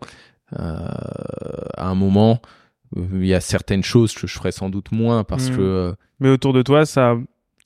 À 0.56 1.88
un 1.90 1.96
moment, 1.96 2.42
il 2.96 3.26
y 3.26 3.34
a 3.34 3.42
certaines 3.42 3.84
choses 3.84 4.14
que 4.14 4.28
je 4.28 4.34
ferai 4.34 4.52
sans 4.52 4.70
doute 4.70 4.92
moins 4.92 5.24
parce 5.24 5.50
Mm. 5.50 5.56
que 5.58 5.96
Mais 6.20 6.30
autour 6.30 6.54
de 6.54 6.62
toi, 6.62 6.86
ça, 6.86 7.16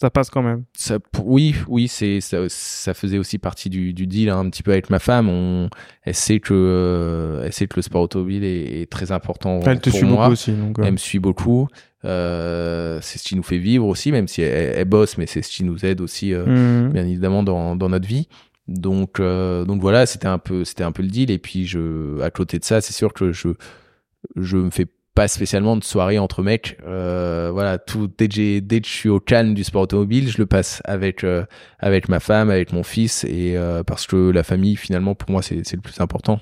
ça 0.01 0.09
passe 0.09 0.29
quand 0.29 0.41
même. 0.43 0.63
ça, 0.75 0.97
oui, 1.23 1.55
oui, 1.67 1.87
c'est 1.87 2.19
ça, 2.19 2.39
ça 2.49 2.93
faisait 2.93 3.17
aussi 3.17 3.37
partie 3.37 3.69
du, 3.69 3.93
du 3.93 4.05
deal 4.05 4.29
hein, 4.29 4.39
un 4.39 4.49
petit 4.49 4.63
peu 4.63 4.71
avec 4.71 4.89
ma 4.89 4.99
femme. 4.99 5.29
On, 5.29 5.69
elle 6.03 6.13
sait 6.15 6.39
que, 6.39 6.53
euh, 6.53 7.43
elle 7.45 7.53
sait 7.53 7.67
que 7.67 7.75
le 7.77 7.81
sport 7.83 8.01
automobile 8.01 8.43
est, 8.43 8.81
est 8.81 8.91
très 8.91 9.11
important 9.11 9.61
Elle 9.65 9.79
te 9.79 9.89
pour 9.89 9.97
suit 9.99 10.07
moi. 10.07 10.23
beaucoup 10.25 10.33
aussi. 10.33 10.51
Donc, 10.51 10.77
Elle 10.83 10.91
me 10.93 10.97
suit 10.97 11.19
beaucoup. 11.19 11.67
Euh, 12.05 12.99
c'est 13.01 13.17
ce 13.19 13.23
qui 13.23 13.35
nous 13.35 13.43
fait 13.43 13.57
vivre 13.57 13.85
aussi, 13.87 14.11
même 14.11 14.27
si 14.27 14.41
elle, 14.41 14.73
elle 14.75 14.85
bosse, 14.85 15.17
mais 15.17 15.25
c'est 15.25 15.41
ce 15.41 15.49
qui 15.49 15.63
nous 15.63 15.85
aide 15.85 16.01
aussi, 16.01 16.33
euh, 16.33 16.45
hmm. 16.45 16.93
bien 16.93 17.05
évidemment, 17.05 17.43
dans, 17.43 17.75
dans 17.75 17.89
notre 17.89 18.07
vie. 18.07 18.27
Donc, 18.67 19.19
euh, 19.19 19.65
donc 19.65 19.81
voilà, 19.81 20.05
c'était 20.05 20.27
un 20.27 20.39
peu, 20.39 20.63
c'était 20.65 20.83
un 20.83 20.91
peu 20.91 21.03
le 21.03 21.09
deal. 21.09 21.31
Et 21.31 21.39
puis, 21.39 21.65
je, 21.65 22.19
à 22.21 22.29
côté 22.29 22.59
de 22.59 22.63
ça, 22.63 22.81
c'est 22.81 22.93
sûr 22.93 23.13
que 23.13 23.31
je, 23.31 23.49
je 24.35 24.57
me 24.57 24.69
fais 24.69 24.87
pas 25.15 25.27
spécialement 25.27 25.77
de 25.77 25.83
soirée 25.83 26.17
entre 26.17 26.41
mecs. 26.41 26.77
Euh, 26.85 27.49
voilà, 27.53 27.77
tout 27.77 28.09
dès 28.17 28.27
que 28.27 28.59
dès 28.59 28.81
que 28.81 28.87
je 28.87 28.93
suis 28.93 29.09
au 29.09 29.19
calme 29.19 29.53
du 29.53 29.63
sport 29.63 29.83
automobile, 29.83 30.29
je 30.29 30.39
le 30.39 30.45
passe 30.45 30.81
avec 30.85 31.23
euh, 31.23 31.45
avec 31.79 32.09
ma 32.09 32.19
femme, 32.19 32.49
avec 32.49 32.73
mon 32.73 32.83
fils, 32.83 33.23
et 33.25 33.55
euh, 33.55 33.83
parce 33.83 34.07
que 34.07 34.31
la 34.31 34.43
famille, 34.43 34.75
finalement, 34.75 35.13
pour 35.13 35.29
moi, 35.29 35.41
c'est 35.41 35.61
c'est 35.65 35.75
le 35.75 35.81
plus 35.81 35.99
important. 35.99 36.39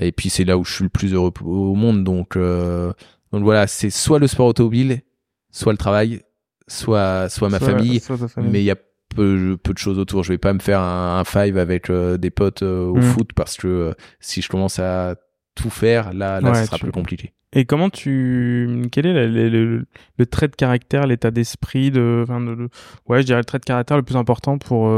Et 0.00 0.12
puis 0.12 0.30
c'est 0.30 0.44
là 0.44 0.58
où 0.58 0.64
je 0.64 0.72
suis 0.74 0.84
le 0.84 0.90
plus 0.90 1.14
heureux 1.14 1.32
au 1.44 1.74
monde. 1.74 2.04
Donc 2.04 2.36
euh, 2.36 2.92
donc 3.32 3.42
voilà, 3.44 3.66
c'est 3.66 3.90
soit 3.90 4.18
le 4.18 4.26
sport 4.26 4.46
automobile, 4.46 5.02
soit 5.50 5.72
le 5.72 5.78
travail, 5.78 6.22
soit 6.68 7.28
soit 7.28 7.48
ma 7.48 7.58
Soit- 7.58 7.68
famille. 7.70 8.00
soit 8.00 8.18
ta 8.18 8.28
famille. 8.28 8.50
Mais 8.50 8.60
il 8.60 8.64
y 8.64 8.70
a 8.70 8.76
peu, 9.14 9.56
peu 9.62 9.72
de 9.72 9.78
choses 9.78 9.98
autour. 9.98 10.22
Je 10.22 10.32
vais 10.32 10.38
pas 10.38 10.52
me 10.52 10.60
faire 10.60 10.80
un, 10.80 11.18
un 11.18 11.24
five 11.24 11.58
avec 11.58 11.90
euh, 11.90 12.16
des 12.16 12.30
potes 12.30 12.62
euh, 12.62 12.84
au 12.86 12.96
Mm. 12.96 13.02
foot 13.02 13.30
parce 13.34 13.56
que 13.56 13.66
euh, 13.66 13.92
si 14.20 14.40
je 14.42 14.48
commence 14.48 14.78
à 14.78 15.16
tout 15.56 15.70
faire, 15.70 16.12
là, 16.12 16.40
là, 16.40 16.50
Ouais, 16.50 16.54
ça 16.54 16.66
sera 16.66 16.76
tu- 16.78 16.84
plus 16.84 16.92
compliqué. 16.92 17.32
Et 17.52 17.64
comment 17.64 17.90
tu, 17.90 18.82
quel 18.92 19.06
est 19.06 19.12
le, 19.12 19.26
le- 19.26 19.48
le- 19.48 19.86
le 20.18 20.26
trait 20.26 20.46
de 20.46 20.54
caractère, 20.54 21.08
l'état 21.08 21.32
d'esprit 21.32 21.90
de, 21.90 22.20
enfin, 22.22 22.40
de- 22.40 22.54
de- 22.54 22.68
ouais, 23.08 23.22
je 23.22 23.26
dirais 23.26 23.40
le 23.40 23.44
trait 23.44 23.58
de 23.58 23.64
caractère 23.64 23.96
le 23.96 24.04
plus 24.04 24.14
important 24.14 24.56
pour 24.58 24.88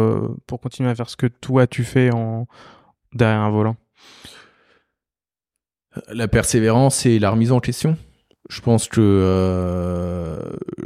pour 0.46 0.60
continuer 0.60 0.90
à 0.90 0.94
faire 0.94 1.08
ce 1.08 1.16
que 1.16 1.26
toi 1.26 1.66
tu 1.66 1.82
fais 1.82 2.12
en 2.12 2.46
derrière 3.14 3.40
un 3.40 3.50
volant? 3.50 3.76
La 6.12 6.28
persévérance 6.28 7.06
et 7.06 7.18
la 7.18 7.30
remise 7.30 7.52
en 7.52 7.60
question. 7.60 7.96
Je 8.50 8.60
pense 8.60 8.88
que 8.88 9.00
euh, 9.00 10.36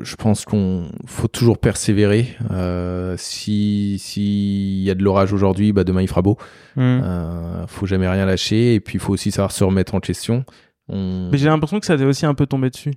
je 0.02 0.14
pense 0.16 0.44
qu'on 0.44 0.88
faut 1.06 1.28
toujours 1.28 1.58
persévérer. 1.58 2.36
Euh, 2.50 3.14
si 3.18 3.98
s'il 3.98 4.82
y 4.82 4.90
a 4.90 4.94
de 4.94 5.02
l'orage 5.02 5.32
aujourd'hui, 5.32 5.72
bah 5.72 5.82
demain 5.84 6.02
il 6.02 6.08
fera 6.08 6.22
beau. 6.22 6.36
Hmm. 6.76 7.00
Euh, 7.02 7.66
faut 7.66 7.86
jamais 7.86 8.08
rien 8.08 8.26
lâcher 8.26 8.74
et 8.74 8.80
puis 8.80 8.94
il 8.96 9.00
faut 9.00 9.12
aussi 9.12 9.30
savoir 9.30 9.52
se 9.52 9.64
remettre 9.64 9.94
en 9.94 10.00
question. 10.00 10.44
On... 10.88 11.30
Mais 11.32 11.38
j'ai 11.38 11.46
l'impression 11.48 11.80
que 11.80 11.86
ça 11.86 11.96
t'est 11.96 12.04
aussi 12.04 12.26
un 12.26 12.34
peu 12.34 12.46
tombé 12.46 12.70
dessus. 12.70 12.92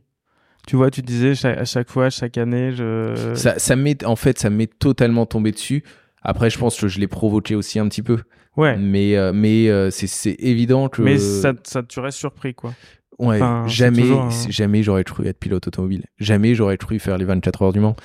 Tu 0.67 0.75
vois, 0.75 0.91
tu 0.91 1.01
disais 1.01 1.35
chaque- 1.35 1.57
à 1.57 1.65
chaque 1.65 1.89
fois, 1.89 2.09
chaque 2.09 2.37
année, 2.37 2.71
je. 2.73 3.33
Ça, 3.35 3.57
ça 3.57 3.75
m'est 3.75 4.03
en 4.05 4.15
fait 4.17 4.37
ça 4.39 4.49
m'est 4.49 4.71
totalement 4.77 5.25
tombé 5.25 5.51
dessus. 5.51 5.83
Après, 6.21 6.49
je 6.49 6.59
pense 6.59 6.77
que 6.79 6.87
je 6.89 6.99
l'ai 6.99 7.07
provoqué 7.07 7.55
aussi 7.55 7.79
un 7.79 7.87
petit 7.87 8.03
peu. 8.03 8.17
ouais. 8.57 8.77
Mais 8.77 9.15
euh, 9.15 9.31
mais 9.33 9.67
c'est 9.89 10.05
c'est 10.07 10.35
évident 10.39 10.89
que 10.89 11.01
Mais 11.01 11.17
ça, 11.17 11.53
ça 11.63 11.81
tu 11.81 12.01
restes 12.01 12.17
surpris, 12.17 12.53
quoi. 12.53 12.73
Ouais, 13.19 13.35
Enfin, 13.35 13.65
c'est 13.67 13.73
jamais, 13.75 14.01
toujours 14.01 14.31
c'est- 14.31 14.51
jamais 14.51 14.81
j'aurais 14.81 15.03
cru 15.03 15.27
être 15.27 15.37
pilote 15.39 15.67
automobile. 15.67 16.05
Jamais 16.19 16.55
j'aurais 16.55 16.77
cru 16.77 16.99
faire 16.99 17.17
les 17.17 17.25
24 17.25 17.61
heures 17.63 17.73
du 17.73 17.79
Mans. 17.81 17.95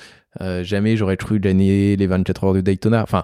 Euh, 0.41 0.63
jamais 0.63 0.97
j'aurais 0.97 1.15
cru 1.17 1.39
gagner 1.39 1.95
les 1.95 2.07
24 2.07 2.43
heures 2.43 2.53
de 2.53 2.59
Daytona. 2.61 3.01
Enfin, 3.01 3.23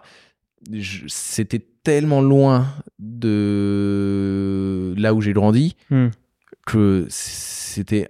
c'était 1.07 1.59
tellement 1.83 2.21
loin 2.21 2.67
de 2.99 4.93
là 4.97 5.13
où 5.13 5.21
j'ai 5.21 5.33
grandi 5.33 5.75
Hmm. 5.89 6.07
que 6.65 7.05
c'était 7.09 8.09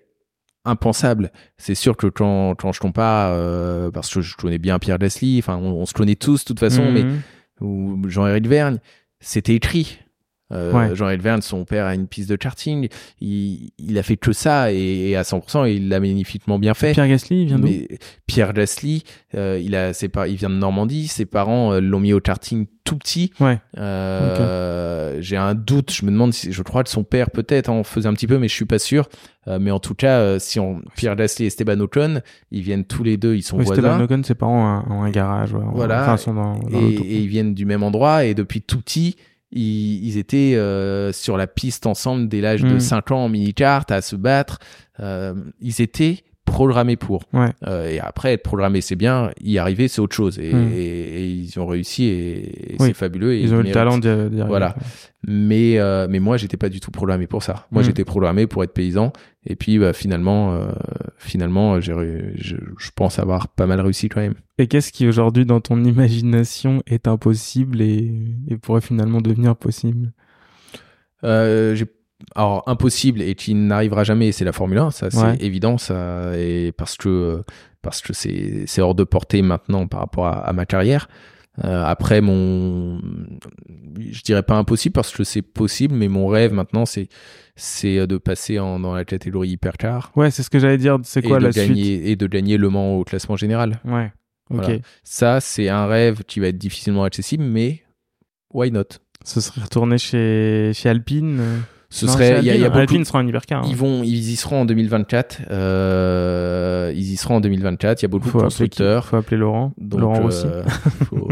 impensable. 0.66 1.32
C'est 1.58 1.74
sûr 1.76 1.98
que 1.98 2.08
quand, 2.08 2.54
quand 2.56 2.72
je 2.72 2.80
compare, 2.80 3.32
euh, 3.34 3.90
parce 3.90 4.14
que 4.14 4.22
je 4.22 4.36
connais 4.36 4.60
bien 4.60 4.78
Pierre 4.80 5.00
Gasly, 5.00 5.40
enfin, 5.40 5.58
on, 5.58 5.72
on 5.72 5.86
se 5.86 5.94
connaît 5.94 6.16
tous 6.16 6.42
de 6.44 6.48
toute 6.48 6.60
façon, 6.60 6.92
mais 6.92 7.04
Mhm. 7.04 7.22
ou 7.62 8.00
Jean-Éric 8.10 8.48
Vergne, 8.48 8.78
c'était 9.20 9.56
écrit. 9.56 9.98
Euh, 10.52 10.72
Ouais. 10.74 10.96
Jean-Éric 10.96 11.22
Vergne, 11.22 11.42
son 11.42 11.66
père 11.66 11.86
a 11.86 11.96
une 11.96 12.08
piste 12.08 12.30
de 12.30 12.36
karting, 12.36 12.88
il, 13.22 13.72
il 13.80 13.98
a 13.98 14.04
fait 14.04 14.18
que 14.18 14.34
ça 14.34 14.72
et, 14.72 15.10
et 15.10 15.16
à 15.16 15.22
100%, 15.24 15.72
il 15.74 15.90
l'a 15.90 16.00
magnifiquement 16.00 16.60
bien 16.60 16.74
fait. 16.74 16.92
Pierre 16.94 17.08
Gasly, 17.08 17.42
il 17.44 17.48
vient 17.48 17.60
d'où? 17.60 17.68
Pierre 18.26 18.54
Gasly, 18.54 19.04
euh, 19.36 19.60
il 19.64 19.76
a 19.76 19.94
ses 19.94 20.10
il 20.28 20.36
vient 20.36 20.50
de 20.50 20.56
Normandie, 20.56 21.08
ses 21.08 21.26
parents 21.26 21.74
euh, 21.74 21.80
l'ont 21.80 22.00
mis 22.00 22.14
au 22.14 22.20
karting 22.20 22.66
tout 22.84 22.98
petit. 22.98 23.32
Ouais. 23.40 23.60
Euh, 23.78 25.18
J'ai 25.22 25.38
un 25.38 25.56
doute, 25.56 25.92
je 25.94 26.06
me 26.06 26.12
demande 26.12 26.34
si, 26.34 26.52
je 26.52 26.62
crois 26.64 26.84
que 26.84 26.90
son 26.90 27.04
père 27.04 27.30
peut-être 27.32 27.70
en 27.70 27.84
faisait 27.84 28.08
un 28.08 28.14
petit 28.14 28.28
peu, 28.28 28.38
mais 28.38 28.48
je 28.48 28.54
suis 28.54 28.66
pas 28.66 28.80
sûr. 28.80 29.08
Euh, 29.48 29.58
mais 29.60 29.72
en 29.72 29.80
tout 29.80 29.96
cas, 29.96 30.20
euh, 30.20 30.40
si 30.40 30.60
on 30.60 30.82
Pierre 30.96 31.16
Gasly 31.16 31.46
et 31.46 31.48
Esteban 31.48 31.80
Ocon, 31.80 32.22
ils 32.52 32.62
viennent 32.62 32.86
tous 32.86 33.04
les 33.04 33.18
deux, 33.18 33.36
ils 33.36 33.42
sont 33.42 33.58
Oui, 33.58 33.66
voisins. 33.66 33.82
Esteban 33.84 34.04
Ocon, 34.04 34.24
ses 34.24 34.36
parents 34.36 34.62
ont 34.86 34.92
un, 34.92 34.96
ont 34.98 35.04
un 35.04 35.10
garage. 35.10 35.54
ouais. 35.54 35.62
Voilà. 35.74 36.04
Enfin, 36.04 36.16
ils 36.16 36.20
sont 36.20 36.34
dans, 36.34 36.60
dans 36.60 36.80
et 36.80 37.18
ils 37.20 37.28
viennent 37.28 37.54
du 37.54 37.66
même 37.66 37.84
endroit 37.84 38.26
et 38.26 38.34
depuis 38.34 38.62
tout 38.62 38.80
petit 38.80 39.16
ils, 39.52 40.06
ils 40.06 40.18
étaient 40.18 40.56
euh, 40.56 41.12
sur 41.12 41.38
la 41.38 41.48
piste 41.48 41.86
ensemble 41.86 42.28
dès 42.28 42.42
l'âge 42.42 42.62
de 42.62 42.76
Mm. 42.76 42.80
5 42.80 43.12
ans 43.12 43.26
en 43.26 43.30
mini-kart 43.30 43.90
à 43.92 44.02
se 44.02 44.16
battre 44.16 44.60
euh, 45.00 45.34
ils 45.62 45.82
étaient 45.82 46.24
programmés 46.46 46.98
pour 46.98 47.24
Ouais. 47.34 47.50
Euh, 47.68 47.88
et 47.90 48.00
après 48.00 48.34
être 48.34 48.44
programmé 48.44 48.82
c'est 48.82 48.96
bien 48.96 49.32
y 49.42 49.58
arriver 49.58 49.88
c'est 49.88 50.02
autre 50.02 50.16
chose 50.16 50.38
et, 50.40 50.54
Mm. 50.54 50.72
et- 50.74 51.22
et 51.22 51.28
ils 51.28 51.60
ont 51.60 51.66
réussi 51.66 52.04
et, 52.06 52.74
et 52.74 52.76
Oui. 52.80 52.88
c'est 52.88 52.94
fabuleux 52.94 53.34
et 53.34 53.42
Ils 53.42 53.54
ont 53.54 53.60
eu 53.62 53.64
le 53.64 53.72
talent 53.72 53.98
d'y 54.00 54.08
arriver. 54.10 54.44
Voilà. 54.48 54.76
mais 55.26 55.78
euh, 55.80 56.08
mais 56.10 56.20
moi 56.20 56.36
j'étais 56.38 56.58
pas 56.58 56.68
du 56.70 56.80
tout 56.80 56.92
programmé 56.92 57.28
pour 57.28 57.42
ça 57.44 57.68
moi 57.72 57.82
Mm. 57.84 57.86
j'étais 57.86 58.04
programmé 58.06 58.48
pour 58.48 58.64
être 58.64 58.74
paysan 58.74 59.14
et 59.46 59.56
puis 59.56 59.78
bah, 59.80 59.94
finalement 59.94 60.54
euh, 60.54 60.72
finalement 61.18 61.80
j'ai 61.80 61.94
je, 62.36 62.58
je 62.78 62.90
pense 62.96 63.18
avoir 63.20 63.48
pas 63.48 63.66
mal 63.68 63.80
réussi 63.80 64.10
quand 64.10 64.22
même 64.22 64.36
Et 64.58 64.68
qu'est-ce 64.68 64.92
qui 64.92 65.08
aujourd'hui 65.08 65.46
dans 65.46 65.62
ton 65.62 65.84
imagination 65.84 66.82
est 66.86 67.08
impossible 67.08 67.82
et, 67.82 68.12
pourrait 68.62 68.82
finalement 68.82 69.22
devenir 69.22 69.56
possible? 69.56 70.12
Euh, 71.24 71.76
j'ai 71.76 71.86
alors 72.36 72.64
impossible 72.68 73.22
et 73.22 73.36
qui 73.36 73.54
n'arrivera 73.54 74.04
jamais, 74.04 74.32
c'est 74.32 74.46
la 74.46 74.52
Formule 74.54 74.78
1, 74.80 74.92
ça 74.92 75.10
c'est 75.12 75.18
Ouais. 75.22 75.38
évident, 75.40 75.78
ça, 75.78 76.38
et 76.38 76.72
parce 76.72 76.96
que 76.98 77.44
parce 77.82 78.02
que 78.02 78.14
c'est 78.14 78.64
c'est 78.68 78.82
hors 78.82 78.96
de 78.96 79.04
portée 79.04 79.42
maintenant 79.42 79.88
par 79.88 80.02
rapport 80.02 80.28
à, 80.28 80.40
à 80.48 80.54
ma 80.54 80.66
carrière. 80.66 81.08
Euh, 81.66 81.84
après 81.84 82.22
mon, 82.22 83.02
je 84.00 84.22
dirais 84.24 84.42
pas 84.44 84.56
impossible 84.56 84.94
parce 84.94 85.12
que 85.12 85.24
c'est 85.26 85.42
possible, 85.42 85.94
mais 85.96 86.08
mon 86.08 86.28
rêve 86.28 86.54
maintenant 86.54 86.86
c'est 86.86 87.10
c'est 87.58 88.08
de 88.08 88.18
passer 88.18 88.58
en, 88.58 88.80
dans 88.80 88.94
la 88.96 89.04
catégorie 89.04 89.50
hypercar 89.50 90.12
Ouais, 90.16 90.32
c'est 90.32 90.44
ce 90.44 90.50
que 90.50 90.60
j'allais 90.60 90.78
dire. 90.78 90.98
C'est 91.04 91.24
et 91.24 91.28
quoi 91.28 91.40
de 91.40 91.44
la 91.46 91.52
suite? 91.52 91.68
gagner 91.68 92.10
et 92.12 92.16
de 92.16 92.26
gagner 92.28 92.58
le 92.58 92.70
Mans 92.70 92.96
au 92.98 93.04
classement 93.04 93.36
général. 93.36 93.80
Ouais. 93.86 94.12
Ok. 94.50 94.72
Ça 95.04 95.40
c'est 95.42 95.68
un 95.70 95.86
rêve 95.88 96.24
qui 96.26 96.40
va 96.40 96.48
être 96.48 96.58
difficilement 96.58 97.04
accessible, 97.04 97.44
mais 97.44 97.84
why 98.54 98.72
not? 98.72 98.84
Ce 99.24 99.40
serait 99.42 99.62
retourné 99.62 99.98
chez, 99.98 100.72
chez 100.74 100.90
Alpine. 100.90 101.38
euh, 101.42 101.58
Ce 101.94 102.06
non, 102.06 102.14
serait, 102.14 102.40
il 102.40 102.46
y 102.46 102.50
a, 102.50 102.56
y 102.56 102.64
a 102.64 102.70
beaucoup, 102.70 102.80
Alpine 102.80 103.04
sera 103.04 103.20
un 103.20 103.28
hypercar. 103.28 103.64
hein. 103.64 103.68
Ils 103.70 103.76
vont, 103.76 104.02
ils 104.02 104.32
y 104.32 104.36
seront 104.38 104.62
en 104.62 104.66
2024. 104.66 105.42
Euh, 105.52 106.92
ils 106.96 107.12
y 107.12 107.18
seront 107.18 107.36
en 107.36 107.42
2024. 107.42 108.02
Il 108.02 108.04
y 108.04 108.06
a 108.06 108.08
beaucoup 108.08 108.30
faut 108.30 108.40
de 108.40 108.44
appeler, 108.46 108.46
constructeurs. 108.46 109.06
faut 109.08 109.18
appeler 109.18 109.38
Laurent. 109.38 109.74
Donc, 109.78 110.00
Laurent 110.00 110.24
aussi. 110.24 110.46
euh, 110.48 110.64
faut- 111.10 111.28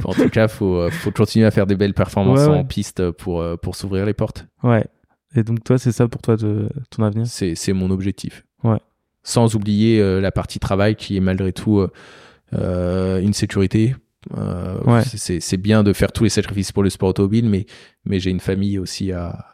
faut- 0.00 0.08
en 0.08 0.12
tout 0.14 0.28
cas, 0.28 0.46
faut, 0.48 0.76
euh, 0.76 0.90
faut 0.90 1.10
continuer 1.10 1.46
à 1.46 1.50
faire 1.50 1.66
des 1.66 1.74
belles 1.76 1.94
performances 1.94 2.46
Ouais, 2.46 2.54
en 2.54 2.64
piste 2.64 3.10
pour, 3.10 3.44
pour 3.60 3.74
s'ouvrir 3.76 4.06
les 4.06 4.14
portes. 4.14 4.46
Ouais. 4.62 4.84
Et 5.36 5.42
donc 5.42 5.64
toi, 5.64 5.78
c'est 5.78 5.90
ça 5.92 6.06
pour 6.06 6.22
toi 6.22 6.36
de, 6.36 6.68
ton 6.90 7.02
avenir? 7.02 7.26
C'est, 7.26 7.56
c'est 7.56 7.72
mon 7.72 7.90
objectif. 7.90 8.44
Ouais. 8.62 8.78
Sans 9.24 9.56
oublier 9.56 10.00
euh, 10.00 10.20
la 10.20 10.30
partie 10.30 10.60
travail 10.60 10.94
qui 10.94 11.16
est 11.16 11.20
malgré 11.20 11.52
tout 11.52 11.84
une 12.52 13.32
sécurité. 13.32 13.96
Euh, 14.38 14.78
Ouais. 14.86 15.02
c'est 15.04 15.56
bien 15.56 15.82
de 15.82 15.92
faire 15.92 16.12
tous 16.12 16.24
les 16.24 16.30
sacrifices 16.30 16.70
pour 16.72 16.82
le 16.84 16.88
sport 16.90 17.08
automobile, 17.10 17.48
mais, 17.48 17.66
mais 18.06 18.20
j'ai 18.20 18.30
une 18.30 18.40
famille 18.40 18.78
aussi 18.78 19.10
à, 19.12 19.53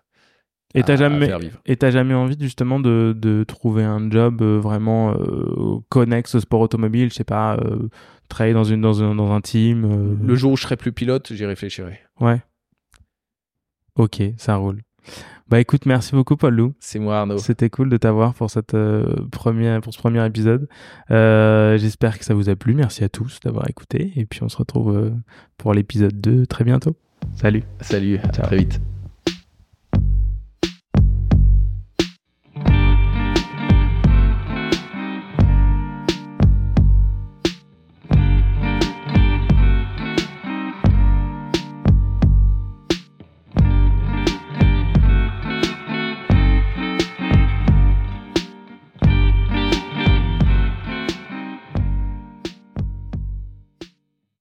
Et 0.74 0.82
t'as 0.84 0.94
jamais, 0.96 1.28
et 1.66 1.76
t'as 1.76 1.90
jamais 1.90 2.14
envie 2.14 2.36
justement 2.38 2.78
de, 2.78 3.12
de 3.18 3.42
trouver 3.44 3.82
un 3.82 4.08
job 4.10 4.40
euh, 4.40 4.58
vraiment 4.60 5.12
euh, 5.14 5.78
connexe 5.88 6.36
au 6.36 6.40
sport 6.40 6.60
automobile, 6.60 7.10
je 7.10 7.14
sais 7.16 7.24
pas, 7.24 7.56
euh, 7.56 7.88
travailler 8.28 8.54
dans 8.54 8.62
une 8.64 8.80
dans 8.80 9.02
un 9.02 9.14
dans 9.16 9.32
un 9.32 9.40
team. 9.40 9.84
euh, 9.84 10.14
Le 10.24 10.34
jour 10.36 10.52
où 10.52 10.56
je 10.56 10.62
serai 10.62 10.76
plus 10.76 10.92
pilote, 10.92 11.32
j'y 11.32 11.44
réfléchirai. 11.44 11.98
Ouais. 12.20 12.40
Ok, 13.96 14.22
ça 14.36 14.54
roule. 14.56 14.82
Bah 15.48 15.58
écoute, 15.58 15.84
merci 15.86 16.12
beaucoup 16.14 16.36
Paul 16.36 16.54
Lou. 16.54 16.74
C'est 16.78 17.00
moi 17.00 17.18
Arnaud. 17.18 17.38
C'était 17.38 17.68
cool 17.70 17.88
de 17.90 17.96
t'avoir 17.96 18.34
pour 18.34 18.48
cette 18.50 18.74
euh, 18.74 19.16
première 19.32 19.80
pour 19.80 19.92
ce 19.92 19.98
premier 19.98 20.24
épisode. 20.24 20.68
Euh, 21.10 21.76
J'espère 21.78 22.16
que 22.20 22.24
ça 22.24 22.34
vous 22.34 22.48
a 22.48 22.54
plu. 22.54 22.74
Merci 22.74 23.02
à 23.02 23.08
tous 23.08 23.40
d'avoir 23.40 23.68
écouté 23.68 24.12
et 24.14 24.24
puis 24.26 24.44
on 24.44 24.48
se 24.48 24.56
retrouve 24.56 24.96
euh, 24.96 25.10
pour 25.56 25.74
l'épisode 25.74 26.20
2 26.20 26.46
très 26.46 26.62
bientôt. 26.62 26.96
Salut. 27.34 27.64
Salut, 27.80 28.18
à 28.18 28.28
Ciao. 28.28 28.46
très 28.46 28.58
vite. 28.58 28.80